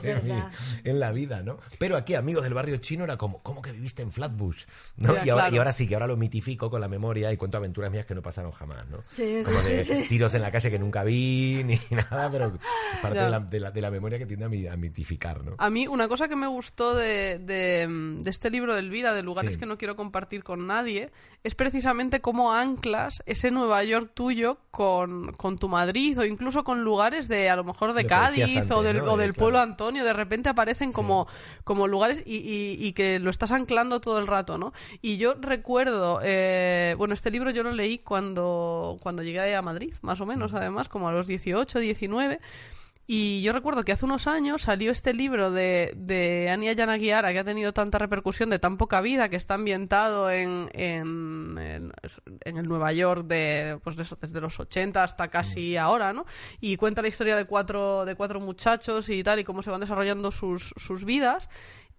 en, 0.83 0.99
la 0.99 1.11
vida, 1.11 1.41
¿no? 1.41 1.57
Pero 1.79 1.97
aquí, 1.97 2.13
amigos 2.13 2.43
del 2.43 2.53
barrio 2.53 2.77
chino, 2.77 3.03
era 3.03 3.17
como, 3.17 3.41
¿cómo 3.41 3.63
que 3.63 3.71
viviste 3.71 4.03
en 4.03 4.11
Flatbush? 4.11 4.65
¿No? 4.97 5.15
y, 5.25 5.29
ahora, 5.31 5.73
sí, 5.73 5.87
que 5.87 5.95
ahora 5.95 6.05
lo 6.05 6.15
mitifico 6.15 6.69
con 6.69 6.81
la 6.81 6.87
memoria 6.87 7.33
y 7.33 7.37
cuento 7.37 7.57
aventuras 7.57 7.89
mías 7.89 8.05
que 8.05 8.13
no 8.13 8.21
pasaron 8.21 8.51
jamás, 8.51 8.87
¿no? 8.89 8.97
como 9.43 9.61
de 9.61 10.05
tiros 10.07 10.35
en 10.35 10.43
la 10.43 10.51
calle 10.51 10.69
que 10.69 10.77
nunca 10.77 11.03
vi, 11.03 11.63
ni 11.65 11.81
nada, 11.89 12.29
pero 12.29 12.59
parte 13.01 13.17
de 13.17 13.59
la, 13.59 13.71
de, 13.71 13.81
la, 13.81 13.89
memoria 13.89 14.19
que 14.19 14.27
tiende 14.27 14.69
a, 14.69 14.77
mitificar, 14.77 15.43
¿no? 15.43 15.55
A 15.57 15.71
mí, 15.71 15.87
una 15.87 16.07
cosa 16.07 16.27
que 16.27 16.35
me 16.35 16.45
gustó 16.45 16.93
de 16.93 17.39
de 18.18 18.18
este 18.25 18.49
libro 18.49 18.73
de 18.73 18.79
Elvira, 18.79 19.13
de 19.13 19.23
lugares 19.23 19.57
que 19.57 19.65
no 19.65 19.77
quiero 19.77 19.95
compartir 19.95 20.43
con 20.43 20.67
nadie, 20.67 21.11
es 21.43 21.55
precisamente 21.55 22.21
cómo 22.21 22.53
anclas 22.53 23.23
ese 23.25 23.51
Nueva 23.51 23.83
York 23.83 24.11
tuyo 24.13 24.57
con, 24.71 25.33
tu 25.59 25.69
Madrid 25.69 26.19
o 26.19 26.25
incluso 26.25 26.63
con 26.63 26.83
lugares 26.83 27.27
de, 27.27 27.49
a 27.49 27.55
lo 27.55 27.63
mejor, 27.63 27.93
de 27.93 28.05
Cádiz 28.05 28.69
o 28.71 28.83
del, 28.83 29.01
o 29.01 29.17
del 29.17 29.33
pueblo 29.33 29.59
Antonio. 29.59 30.03
De 30.03 30.13
repente 30.13 30.49
aparecen 30.49 30.91
como, 30.91 31.27
como 31.63 31.87
lugares 31.87 32.23
y, 32.25 32.77
y, 32.79 32.93
que 32.93 33.19
lo 33.19 33.29
estás 33.29 33.51
anclando 33.51 34.01
todo 34.01 34.19
el 34.19 34.27
rato, 34.27 34.57
¿no? 34.57 34.73
Y 35.01 35.17
yo 35.17 35.35
recuerdo, 35.39 36.19
eh, 36.23 36.95
bueno, 36.97 37.13
este 37.13 37.31
libro 37.31 37.51
yo 37.51 37.63
lo 37.63 37.71
leí 37.71 37.99
cuando, 37.99 38.97
cuando 39.01 39.23
llegué 39.23 39.55
a 39.55 39.61
Madrid, 39.61 39.93
más 40.01 40.19
o 40.21 40.25
menos, 40.25 40.53
además, 40.53 40.89
como 40.89 41.07
a 41.09 41.11
los 41.11 41.27
18, 41.27 41.79
19. 41.79 42.39
Y 43.11 43.41
yo 43.41 43.53
recuerdo 43.53 43.83
que 43.83 43.91
hace 43.91 44.05
unos 44.05 44.27
años 44.27 44.61
salió 44.61 44.91
este 44.91 45.15
libro 45.15 45.49
de, 45.49 45.93
de 45.97 46.51
Ania 46.51 46.73
Yanaguiara, 46.73 47.33
que 47.33 47.39
ha 47.39 47.43
tenido 47.43 47.73
tanta 47.73 47.97
repercusión 47.97 48.51
de 48.51 48.59
tan 48.59 48.77
poca 48.77 49.01
vida, 49.01 49.29
que 49.29 49.35
está 49.35 49.55
ambientado 49.55 50.29
en, 50.29 50.69
en, 50.73 51.57
en, 51.57 52.57
el 52.57 52.67
Nueva 52.67 52.93
York 52.93 53.25
de, 53.25 53.79
pues 53.83 53.95
desde 53.95 54.39
los 54.39 54.59
80 54.59 55.03
hasta 55.03 55.29
casi 55.29 55.73
mm. 55.73 55.79
ahora, 55.79 56.13
¿no? 56.13 56.27
Y 56.61 56.77
cuenta 56.77 57.01
la 57.01 57.07
historia 57.07 57.35
de 57.35 57.45
cuatro, 57.45 58.05
de 58.05 58.13
cuatro 58.13 58.39
muchachos 58.39 59.09
y 59.09 59.23
tal, 59.23 59.39
y 59.39 59.43
cómo 59.43 59.63
se 59.63 59.71
van 59.71 59.81
desarrollando 59.81 60.31
sus, 60.31 60.75
sus 60.77 61.03
vidas. 61.03 61.49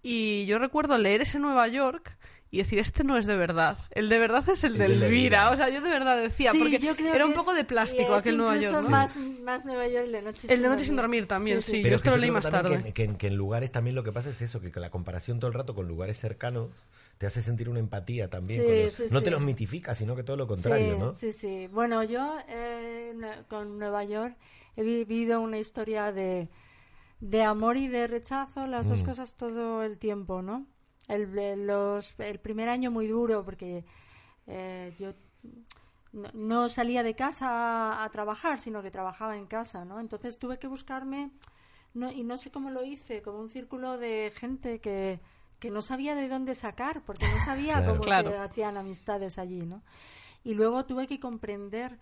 Y 0.02 0.46
yo 0.46 0.60
recuerdo 0.60 0.96
leer 0.96 1.22
ese 1.22 1.40
Nueva 1.40 1.66
York 1.66 2.16
y 2.52 2.58
decir, 2.58 2.80
este 2.80 3.04
no 3.04 3.16
es 3.16 3.26
de 3.26 3.36
verdad. 3.36 3.78
El 3.92 4.08
de 4.08 4.18
verdad 4.18 4.48
es 4.48 4.64
el, 4.64 4.76
de 4.76 4.86
Elvira. 4.86 5.50
O 5.50 5.56
sea, 5.56 5.68
yo 5.68 5.80
de 5.80 5.88
verdad 5.88 6.20
decía, 6.20 6.50
porque 6.58 6.80
era 7.14 7.24
un 7.24 7.32
poco 7.32 7.54
de 7.54 7.64
plástico 7.64 8.14
aquel 8.14 8.36
Nueva 8.36 8.56
York. 8.56 8.88
Más, 8.88 9.16
más 9.16 9.64
Nueva 9.64 9.86
York, 9.86 10.06
el 10.06 10.12
de 10.12 10.22
Noche 10.22 10.40
sin 10.42 10.50
El 10.50 10.62
de 10.62 10.68
Noche 10.68 10.84
sin 10.84 10.96
dormir 10.96 11.26
también, 11.26 11.62
sí. 11.62 11.82
Yo 11.82 11.94
esto 11.94 12.10
lo 12.10 12.16
leí 12.16 12.30
más 12.30 12.48
tarde. 12.48 12.92
Que, 12.92 13.16
en 13.20 13.36
lugares 13.36 13.70
también 13.70 13.94
lo 13.94 14.02
que 14.02 14.10
pasa 14.10 14.30
es 14.30 14.42
eso, 14.42 14.60
que 14.60 14.72
la 14.80 14.90
comparación 14.90 15.38
todo 15.38 15.48
el 15.48 15.54
rato 15.54 15.74
con 15.74 15.86
lugares 15.86 16.18
cercanos 16.18 16.70
te 17.18 17.26
hace 17.26 17.42
sentir 17.42 17.68
una 17.68 17.78
empatía 17.78 18.28
también. 18.28 18.62
no 19.10 19.22
te 19.22 19.30
los 19.30 19.40
mitifica, 19.40 19.94
sino 19.94 20.16
que 20.16 20.24
todo 20.24 20.36
lo 20.36 20.48
contrario, 20.48 20.98
¿no? 20.98 21.12
Sí, 21.12 21.32
sí. 21.32 21.68
Bueno, 21.68 22.02
yo 22.02 22.36
eh, 22.48 23.12
con 23.48 23.78
Nueva 23.78 24.02
York 24.04 24.36
he 24.76 24.82
vivido 24.82 25.40
una 25.40 25.58
historia 25.58 26.10
de, 26.10 26.48
de 27.20 27.42
amor 27.42 27.76
y 27.76 27.86
de 27.86 28.08
rechazo, 28.08 28.66
las 28.66 28.88
dos 28.88 29.02
mm. 29.02 29.04
cosas 29.04 29.34
todo 29.34 29.84
el 29.84 29.98
tiempo, 29.98 30.42
¿no? 30.42 30.66
El, 31.10 31.66
los, 31.66 32.14
el 32.18 32.38
primer 32.38 32.68
año 32.68 32.90
muy 32.90 33.06
duro 33.06 33.44
porque 33.44 33.84
eh, 34.46 34.94
yo 34.98 35.12
no, 36.12 36.68
salía 36.68 37.02
de 37.02 37.14
casa 37.14 38.02
a, 38.02 38.08
trabajar, 38.10 38.58
sino 38.60 38.82
que 38.82 38.90
trabajaba 38.90 39.36
en 39.36 39.46
casa, 39.46 39.84
¿no? 39.84 40.00
Entonces 40.00 40.38
tuve 40.38 40.58
que 40.58 40.66
buscarme, 40.66 41.30
no, 41.94 42.10
y 42.10 42.24
no 42.24 42.36
sé 42.36 42.50
cómo 42.50 42.70
lo 42.70 42.84
hice, 42.84 43.22
como 43.22 43.38
un 43.38 43.48
círculo 43.48 43.96
de 43.96 44.32
gente 44.34 44.80
que, 44.80 45.20
que 45.58 45.70
no 45.70 45.82
sabía 45.82 46.14
de 46.14 46.28
dónde 46.28 46.54
sacar, 46.54 47.02
porque 47.04 47.26
no 47.28 47.44
sabía 47.44 47.84
cómo 47.86 48.02
se 48.02 48.38
hacían 48.38 48.76
amistades 48.76 49.38
allí, 49.38 49.62
¿no? 49.62 49.82
Y 50.42 50.54
luego 50.54 50.84
tuve 50.84 51.06
que 51.06 51.20
comprender, 51.20 51.98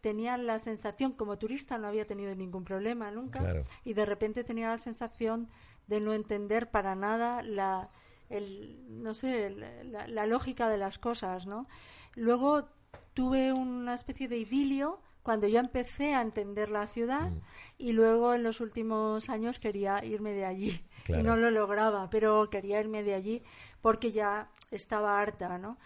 tenía 0.00 0.36
la 0.36 0.58
sensación, 0.58 1.12
como 1.12 1.38
turista 1.38 1.78
no 1.78 1.88
había 1.88 2.06
tenido 2.06 2.34
ningún 2.36 2.64
problema 2.64 3.10
nunca, 3.10 3.64
y 3.84 3.94
de 3.94 4.06
repente 4.06 4.44
tenía 4.44 4.68
la 4.68 4.78
sensación 4.78 5.48
de 5.86 6.00
no 6.00 6.12
entender 6.12 6.70
para 6.70 6.94
nada 6.94 7.42
la, 7.42 7.90
el, 8.30 8.84
no 8.88 9.14
sé, 9.14 9.50
la, 9.84 10.26
lógica 10.26 10.68
de 10.68 10.78
las 10.78 10.98
cosas, 10.98 11.46
¿no? 11.46 11.66
Luego 12.14 12.68
tuve 13.12 13.52
una 13.52 13.94
especie 13.94 14.28
de 14.28 14.38
idilio 14.38 15.00
cuando 15.22 15.46
ya 15.46 15.60
empecé 15.60 16.14
a 16.14 16.20
entender 16.20 16.68
la 16.68 16.86
ciudad 16.86 17.30
mm. 17.30 17.40
y 17.78 17.92
luego 17.92 18.34
en 18.34 18.42
los 18.42 18.60
últimos 18.60 19.30
años 19.30 19.58
quería 19.58 20.04
irme 20.04 20.32
de 20.32 20.44
allí 20.44 20.84
y 21.08 21.22
no 21.22 21.36
lo 21.36 21.50
lograba, 21.50 22.10
pero 22.10 22.50
quería 22.50 22.80
irme 22.80 23.02
de 23.02 23.14
allí 23.14 23.42
porque 23.80 24.12
ya 24.12 24.50
estaba 24.70 25.20
harta, 25.20 25.58
¿no? 25.58 25.78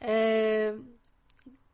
Eh, 0.00 0.74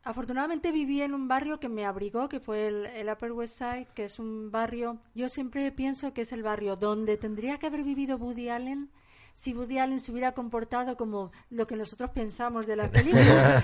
afortunadamente 0.03 0.71
viví 0.71 1.01
en 1.01 1.13
un 1.13 1.27
barrio 1.27 1.59
que 1.59 1.69
me 1.69 1.85
abrigó, 1.85 2.27
que 2.27 2.39
fue 2.39 2.67
el, 2.67 2.85
el, 2.87 3.09
Upper 3.09 3.31
West 3.31 3.57
Side, 3.57 3.87
que 3.93 4.05
es 4.05 4.19
un 4.19 4.51
barrio, 4.51 4.99
yo 5.13 5.29
siempre 5.29 5.71
pienso 5.71 6.13
que 6.13 6.21
es 6.21 6.33
el 6.33 6.43
barrio 6.43 6.75
donde 6.75 7.17
tendría 7.17 7.57
que 7.59 7.67
haber 7.67 7.83
vivido 7.83 8.17
Woody 8.17 8.49
Allen 8.49 8.89
si 9.37 9.53
Woody 9.53 9.77
Allen 9.77 9.99
se 9.99 10.11
hubiera 10.11 10.31
comportado 10.31 10.97
como 10.97 11.31
lo 11.51 11.67
que 11.67 11.75
nosotros 11.75 12.09
pensamos 12.09 12.65
de 12.65 12.75
la 12.75 12.87
película. 12.91 13.63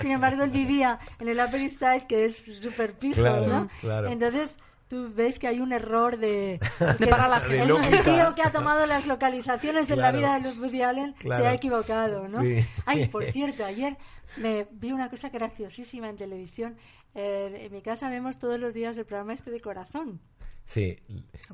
Sin 0.00 0.10
embargo, 0.10 0.42
él 0.42 0.50
vivía 0.50 0.98
en 1.20 1.28
el 1.28 1.38
Upper 1.38 1.60
East 1.60 1.78
Side, 1.78 2.06
que 2.08 2.24
es 2.24 2.60
súper 2.60 2.98
pijo, 2.98 3.22
¿no? 3.22 3.68
Entonces, 4.08 4.58
tú 4.88 5.12
ves 5.14 5.38
que 5.38 5.46
hay 5.46 5.60
un 5.60 5.72
error 5.72 6.16
de, 6.18 6.58
de 6.98 7.06
para 7.06 7.28
la 7.28 7.38
gente. 7.38 7.72
El, 7.72 8.02
tío 8.02 8.34
que 8.34 8.42
ha 8.42 8.50
tomado 8.50 8.84
las 8.86 9.06
localizaciones 9.06 9.88
en 9.92 10.00
la 10.00 10.10
vida 10.10 10.40
de 10.40 10.48
los 10.48 10.58
Woody 10.58 10.82
Allen 10.82 11.14
se 11.20 11.46
ha 11.46 11.54
equivocado, 11.54 12.26
¿no? 12.26 12.40
Ay, 12.84 13.06
por 13.12 13.24
cierto, 13.26 13.64
ayer 13.64 13.96
me 14.38 14.66
vi 14.72 14.90
una 14.90 15.08
cosa 15.08 15.28
graciosísima 15.28 16.08
en 16.08 16.16
televisión. 16.16 16.76
Eh, 17.14 17.66
en 17.66 17.72
mi 17.72 17.80
casa 17.80 18.10
vemos 18.10 18.40
todos 18.40 18.58
los 18.58 18.74
días 18.74 18.98
el 18.98 19.06
programa 19.06 19.34
este 19.34 19.52
de 19.52 19.60
Corazón. 19.60 20.20
Sí. 20.66 20.98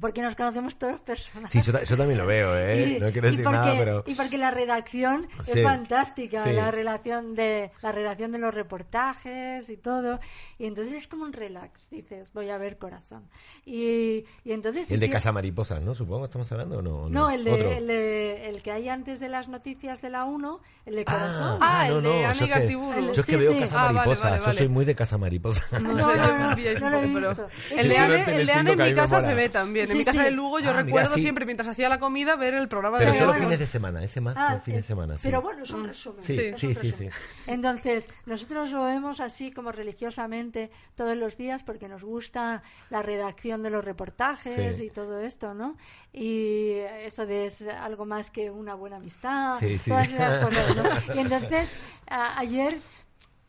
Porque 0.00 0.22
nos 0.22 0.34
conocemos 0.34 0.78
todos 0.78 0.98
personas. 1.00 1.52
Sí, 1.52 1.60
yo, 1.60 1.96
también 1.96 2.16
lo 2.18 2.26
veo, 2.26 2.56
¿eh? 2.56 2.96
no 2.98 3.10
quiero 3.12 3.30
decir 3.30 3.44
nada, 3.44 3.74
pero... 3.76 4.04
Y 4.06 4.14
porque 4.14 4.38
la 4.38 4.50
redacción 4.50 5.28
es 5.46 5.62
fantástica, 5.62 6.50
la, 6.50 6.70
relación 6.70 7.34
de, 7.34 7.70
la 7.82 7.92
redacción 7.92 8.32
de 8.32 8.38
los 8.38 8.54
reportajes 8.54 9.68
y 9.68 9.76
todo. 9.76 10.18
Y 10.58 10.66
entonces 10.66 10.94
es 10.94 11.06
como 11.06 11.24
un 11.24 11.34
relax, 11.34 11.90
dices, 11.90 12.32
voy 12.32 12.48
a 12.48 12.56
ver 12.56 12.78
corazón. 12.78 13.28
Y, 13.66 14.24
y 14.44 14.52
entonces... 14.52 14.90
El 14.90 15.00
de 15.00 15.10
Casa 15.10 15.30
Mariposa, 15.30 15.78
¿no? 15.78 15.94
Supongo, 15.94 16.24
¿estamos 16.24 16.50
hablando 16.52 16.78
o 16.78 16.82
no? 16.82 17.08
No, 17.10 17.30
el, 17.30 17.44
de, 17.44 18.48
el, 18.48 18.62
que 18.62 18.72
hay 18.72 18.88
antes 18.88 19.20
de 19.20 19.28
las 19.28 19.48
noticias 19.48 20.00
de 20.00 20.08
la 20.08 20.24
1, 20.24 20.60
el 20.86 20.94
de 20.96 21.04
corazón. 21.04 21.58
Ah, 21.60 21.80
ah 21.82 21.88
el 21.88 22.02
de 22.02 22.24
Aniga 22.24 22.64
Yo 22.64 23.12
es 23.12 23.26
que 23.26 23.36
veo 23.36 23.58
Casa 23.60 23.88
ah, 23.88 23.92
Mariposa, 23.92 24.38
yo 24.38 24.52
soy 24.54 24.68
muy 24.68 24.86
de 24.86 24.94
Casa 24.94 25.18
Mariposa. 25.18 25.64
No, 25.72 25.92
no, 25.92 26.16
no, 26.16 26.16
no, 26.16 26.56
no 26.80 26.90
lo 26.90 26.98
he 26.98 27.06
visto. 27.06 27.48
El 27.76 27.88
de 27.88 28.52
Ane, 28.52 28.76
casa 29.03 29.20
se 29.20 29.34
ve 29.34 29.48
también. 29.48 29.90
en 29.90 29.98
mi 29.98 30.05
casa 30.05 30.24
de 30.24 30.30
Lugo 30.30 30.61
yo 30.61 30.70
ah, 30.70 30.82
recuerdo 30.82 31.14
siempre 31.16 31.44
mientras 31.44 31.68
hacía 31.68 31.88
la 31.88 31.98
comida 31.98 32.36
ver 32.36 32.55
el 32.55 32.68
programa 32.68 32.98
pero 32.98 33.12
de 33.12 33.18
Pero 33.18 33.32
solo 33.32 33.44
fines 33.44 33.59
de 33.59 33.66
semana, 33.66 34.03
ese 34.03 34.20
más 34.20 34.34
ah, 34.36 34.61
fines 34.62 34.82
de 34.82 34.86
semana. 34.86 35.16
Pero 35.22 35.42
bueno, 35.42 35.62
es 35.64 35.70
un 35.70 35.84
resumen. 35.84 36.22
Sí, 36.22 36.53
sí, 36.57 36.74
sí, 36.74 37.09
Entonces, 37.46 38.09
nosotros 38.26 38.70
lo 38.70 38.84
vemos 38.84 39.20
así 39.20 39.53
como 39.53 39.72
religiosamente 39.72 40.70
todos 40.94 41.16
los 41.16 41.36
días 41.36 41.62
porque 41.62 41.88
nos 41.88 42.05
gusta 42.05 42.62
la 42.90 43.03
redacción 43.03 43.62
de 43.62 43.70
los 43.70 43.84
reportajes 43.84 44.80
y 44.80 44.90
todo 44.90 45.20
esto, 45.20 45.55
¿no? 45.55 45.76
Y 46.12 46.72
eso 47.00 47.26
de 47.26 47.46
es 47.46 47.66
algo 47.66 48.05
más 48.05 48.30
que 48.30 48.50
una 48.50 48.74
buena 48.74 48.96
amistad, 48.96 49.59
todas 49.86 50.12
esas 50.12 50.44
cosas, 50.44 50.76
¿no? 50.76 50.82
Y 51.14 51.18
entonces, 51.18 51.78
ayer 52.07 52.78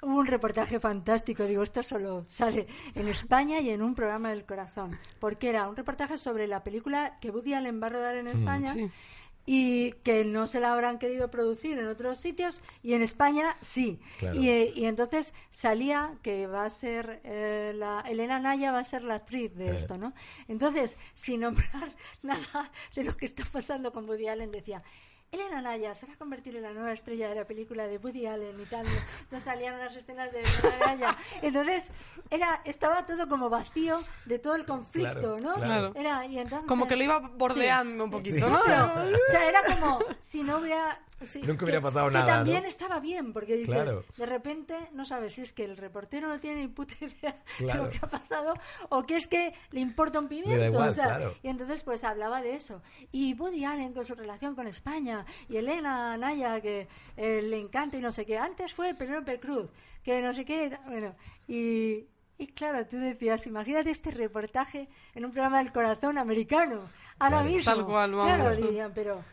Hubo 0.04 0.20
un 0.20 0.28
reportaje 0.28 0.80
fantástico, 0.80 1.46
digo, 1.46 1.64
esto 1.64 1.82
solo 1.82 2.26
sale 2.28 2.68
en 2.94 3.08
España 3.08 3.60
y 3.62 3.70
en 3.70 3.82
un 3.82 3.96
programa 3.96 4.32
del 4.32 4.46
corazón, 4.46 5.00
porque 5.20 5.50
era 5.50 5.68
un 5.70 5.78
reportaje 5.78 6.18
sobre 6.18 6.46
la 6.46 6.62
película 6.62 7.18
que 7.22 7.30
Woody 7.30 7.54
Allen 7.54 7.82
va 7.82 7.88
a 7.88 7.92
rodar 7.92 8.16
en 8.18 8.26
mm, 8.26 8.30
España 8.30 8.76
y 9.46 9.92
que 10.04 10.26
no 10.26 10.46
se 10.48 10.60
la 10.60 10.74
habrán 10.74 11.00
querido 11.00 11.30
producir 11.30 11.78
en 11.78 11.88
otros 11.88 12.18
sitios 12.18 12.62
y 12.82 12.94
en 12.94 13.02
España 13.02 13.56
sí. 13.62 14.00
Y, 14.34 14.86
entonces 14.86 15.34
salía 15.50 16.18
que 16.22 16.48
va 16.48 16.66
a 16.66 16.70
ser 16.70 17.22
eh, 17.24 17.74
la 17.76 18.02
Elena 18.02 18.40
Naya 18.40 18.72
va 18.72 18.80
a 18.80 18.84
ser 18.84 19.04
la 19.04 19.16
actriz 19.16 19.54
de 19.56 19.72
eh. 19.72 19.76
esto, 19.76 19.98
¿no? 19.98 20.14
Entonces, 20.48 20.98
sin 21.14 21.42
nombrar 21.42 21.96
nada 22.22 22.72
de 22.96 23.04
lo 23.04 23.16
que 23.16 23.26
está 23.26 23.44
pasando 23.52 23.94
con 23.94 24.08
Woody 24.08 24.28
Allen, 24.28 24.52
decía 24.52 24.84
Elena 25.34 25.62
Naya 25.62 25.96
se 25.96 26.06
va 26.06 26.14
a 26.14 26.18
convertir 26.18 26.56
en 26.56 26.64
la 26.64 26.74
nueva 26.74 26.92
estrella 26.92 27.28
de 27.28 27.36
la 27.36 27.46
película 27.46 27.88
de 27.88 27.98
Woody 27.98 28.28
Allen 28.28 28.60
y 28.60 28.66
tal. 28.66 28.86
Entonces 29.22 29.44
salían 29.44 29.76
unas 29.76 29.96
escenas 29.96 30.32
de 30.32 30.42
Elena 30.42 30.86
Naya. 30.86 31.18
Entonces 31.42 31.92
era, 32.30 32.62
estaba 32.66 33.06
todo 33.06 33.28
como 33.28 33.50
vacío 33.50 34.00
de 34.26 34.40
todo 34.40 34.56
el 34.56 34.66
conflicto, 34.66 35.40
¿no? 35.40 35.56
Era, 35.96 36.26
y 36.26 36.38
entonces, 36.38 36.68
como 36.68 36.88
que 36.88 36.96
lo 36.96 37.04
iba 37.04 37.20
bordeando 37.20 38.04
un 38.04 38.12
poquito, 38.12 38.48
¿no? 38.48 38.60
o 38.60 39.32
sea, 39.32 39.50
era 39.50 39.60
como 39.64 40.00
si 40.20 40.44
no 40.44 40.60
hubiera... 40.60 41.00
Nunca 41.44 41.64
hubiera 41.64 41.80
pasado 41.80 42.12
nada. 42.12 42.26
Que 42.26 42.32
también 42.32 42.66
estaba 42.66 43.00
bien, 43.00 43.32
porque 43.32 43.56
dices, 43.56 43.96
de 44.18 44.26
repente 44.26 44.76
no 44.92 45.06
sabes 45.06 45.34
si 45.34 45.42
es 45.42 45.54
que 45.54 45.64
el 45.64 45.78
reportero 45.78 46.28
no 46.28 46.38
tiene 46.40 46.62
ni 46.62 46.68
puta 46.68 46.94
idea 47.00 47.42
de 47.60 47.74
lo 47.74 47.90
que 47.90 47.98
ha 48.02 48.10
pasado 48.10 48.54
o 48.90 49.04
que 49.04 49.16
es 49.16 49.28
que 49.28 49.54
le 49.72 49.80
importa 49.80 50.20
un 50.20 50.28
pimiento. 50.28 50.78
o 50.78 50.94
sea, 50.94 51.32
y 51.42 51.48
entonces 51.48 51.82
pues 51.84 52.04
hablaba 52.04 52.42
de 52.42 52.56
eso. 52.56 52.82
Y 53.12 53.34
Woody 53.36 53.66
Allen 53.66 53.94
con 53.94 54.04
su 54.04 54.16
relación 54.16 54.54
con 54.54 54.68
España 54.68 55.23
y 55.50 55.58
Elena 55.58 56.18
Naya 56.18 56.62
que 56.62 56.88
eh, 57.18 57.42
le 57.42 57.60
encanta 57.60 57.98
y 57.98 58.02
no 58.02 58.12
sé 58.12 58.26
qué. 58.26 58.38
Antes 58.38 58.74
fue 58.74 58.94
Penélope 58.94 59.40
Cruz, 59.40 59.70
que 60.04 60.22
no 60.22 60.34
sé 60.34 60.46
qué. 60.46 60.78
Bueno, 60.86 61.16
y, 61.48 62.06
y 62.38 62.48
claro, 62.48 62.86
tú 62.86 62.98
decías, 62.98 63.46
imagínate 63.48 63.92
este 63.92 64.12
reportaje 64.12 64.88
en 65.14 65.26
un 65.26 65.32
programa 65.32 65.60
del 65.60 65.72
corazón 65.72 66.18
americano, 66.18 66.90
ahora 67.20 67.44
mismo. 67.44 67.74
Tal 67.74 67.86
cual, 67.86 68.12
Claro, 68.12 68.56
dirían, 68.56 68.92
pero... 68.94 69.24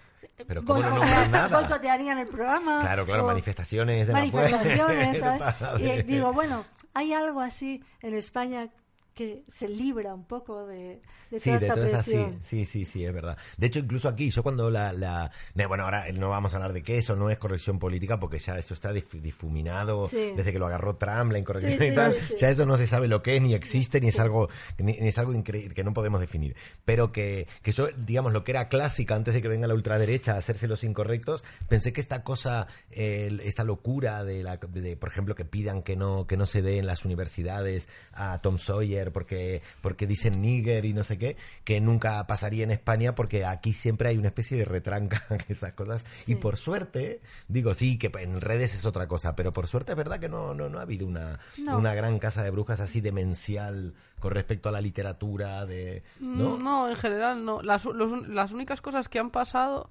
Pero 0.47 0.63
¿cómo 0.63 0.83
no 0.83 0.99
nada? 0.99 1.49
Boicotearían 1.61 2.19
el 2.19 2.27
programa. 2.27 2.81
Claro, 2.81 3.07
claro, 3.07 3.25
manifestaciones. 3.25 4.07
De 4.07 4.13
manifestaciones, 4.13 5.19
¿sabes? 5.21 5.43
y 5.81 6.03
digo, 6.03 6.31
bueno, 6.35 6.67
hay 6.93 7.15
algo 7.15 7.41
así 7.41 7.83
en 8.03 8.13
España 8.15 8.69
que 9.15 9.45
se 9.47 9.69
libra 9.69 10.15
un 10.15 10.25
poco 10.25 10.67
de, 10.67 11.01
de 11.31 11.41
sí, 11.41 11.51
toda 11.51 11.87
esta 11.87 12.03
sí, 12.03 12.25
sí, 12.43 12.65
sí, 12.65 12.85
sí, 12.85 13.05
es 13.05 13.13
verdad. 13.13 13.37
De 13.57 13.67
hecho, 13.67 13.81
incluso 13.81 14.09
aquí, 14.09 14.31
yo 14.31 14.43
cuando 14.43 14.71
la, 14.71 14.93
la... 14.93 15.31
Bueno, 15.69 15.85
ahora 15.85 16.11
no 16.13 16.29
vamos 16.31 16.53
a 16.53 16.57
hablar 16.57 16.73
de 16.73 16.83
que 16.83 16.99
eso 16.99 17.17
no 17.17 17.31
es 17.31 17.39
corrección 17.39 17.79
política 17.79 18.19
porque 18.21 18.39
ya 18.39 18.57
eso 18.57 18.75
está 18.75 18.93
difuminado 18.93 20.09
desde 20.09 20.53
que 20.53 20.59
lo 20.59 20.67
agarró 20.67 20.97
Trump, 20.97 21.33
la 21.33 21.39
incorrección 21.39 21.83
y 21.83 21.95
tal. 21.95 22.17
Ya 22.39 22.51
eso 22.51 22.67
no 22.67 22.77
se 22.77 22.87
sabe 22.87 23.09
lo 23.09 23.23
que 23.23 23.37
es, 23.37 23.43
ni 23.43 23.55
existe, 23.55 24.01
ni 24.01 24.09
es 24.09 24.21
algo 24.21 24.49
ni, 24.79 24.93
es 24.93 25.19
algo 25.19 25.35
increíble 25.35 25.75
que 25.75 25.85
no 25.85 25.93
podemos 25.93 26.21
definir. 26.21 26.57
Pero 26.85 27.13
que, 27.13 27.49
que 27.63 27.73
yo, 27.73 27.89
digamos, 27.89 28.33
lo 28.33 28.45
que 28.45 28.53
era 28.53 28.69
clásica 28.69 29.15
antes 29.15 29.35
de 29.35 29.43
que 29.43 29.49
venga 29.49 29.67
la 29.67 29.75
ultraderecha 29.75 30.35
a 30.35 30.39
hacerse 30.39 30.69
los 30.69 30.85
incorrectos, 30.85 31.45
pensé 31.69 31.93
que 31.93 32.01
esta 32.01 32.23
cosa, 32.23 32.69
esta 32.91 33.65
locura 33.65 34.25
de, 34.25 34.43
la, 34.43 34.57
de, 34.57 34.97
por 34.97 35.09
ejemplo, 35.09 35.35
que 35.35 35.45
pidan 35.45 35.83
que 35.83 35.97
no, 35.97 36.27
que 36.27 36.37
no 36.37 36.47
se 36.47 36.63
dé 36.63 36.79
en 36.79 36.87
las 36.87 37.05
universidades 37.05 37.89
a 38.13 38.41
Tom 38.41 38.59
Sawyer 38.59 39.00
porque, 39.13 39.63
porque 39.81 40.07
dicen 40.07 40.43
nigger 40.43 40.85
y 40.85 40.93
no 40.93 41.05
sé 41.05 41.19
qué, 41.19 41.37
que 41.65 41.81
nunca 41.81 42.27
pasaría 42.27 42.65
en 42.65 42.71
España 42.71 43.15
porque 43.15 43.45
aquí 43.45 43.73
siempre 43.73 44.11
hay 44.11 44.19
una 44.19 44.29
especie 44.29 44.59
de 44.59 44.65
retranca, 44.65 45.25
esas 45.49 45.75
cosas. 45.75 46.05
Y 46.27 46.37
por 46.37 46.57
suerte, 46.57 47.21
digo, 47.49 47.75
sí, 47.75 47.99
que 47.99 48.11
en 48.19 48.41
redes 48.41 48.75
es 48.75 48.85
otra 48.85 49.09
cosa, 49.09 49.35
pero 49.35 49.53
por 49.53 49.67
suerte 49.67 49.93
es 49.93 49.97
verdad 49.97 50.21
que 50.21 50.29
no, 50.29 50.55
no, 50.55 50.69
no 50.69 50.79
ha 50.79 50.83
habido 50.83 51.07
una, 51.07 51.41
una 51.59 51.95
gran 51.95 52.19
casa 52.19 52.43
de 52.43 52.51
brujas 52.51 52.81
así 52.81 53.01
demencial 53.01 53.95
con 54.19 54.33
respecto 54.33 54.69
a 54.69 54.73
la 54.73 54.83
literatura 54.83 55.65
de 55.65 56.03
no 56.21 56.59
no 56.59 56.89
en 56.89 56.97
general 56.97 57.45
no. 57.45 57.63
Las, 57.63 57.87
las 57.87 58.53
únicas 58.53 58.81
cosas 58.83 59.09
que 59.09 59.19
han 59.19 59.31
pasado 59.31 59.89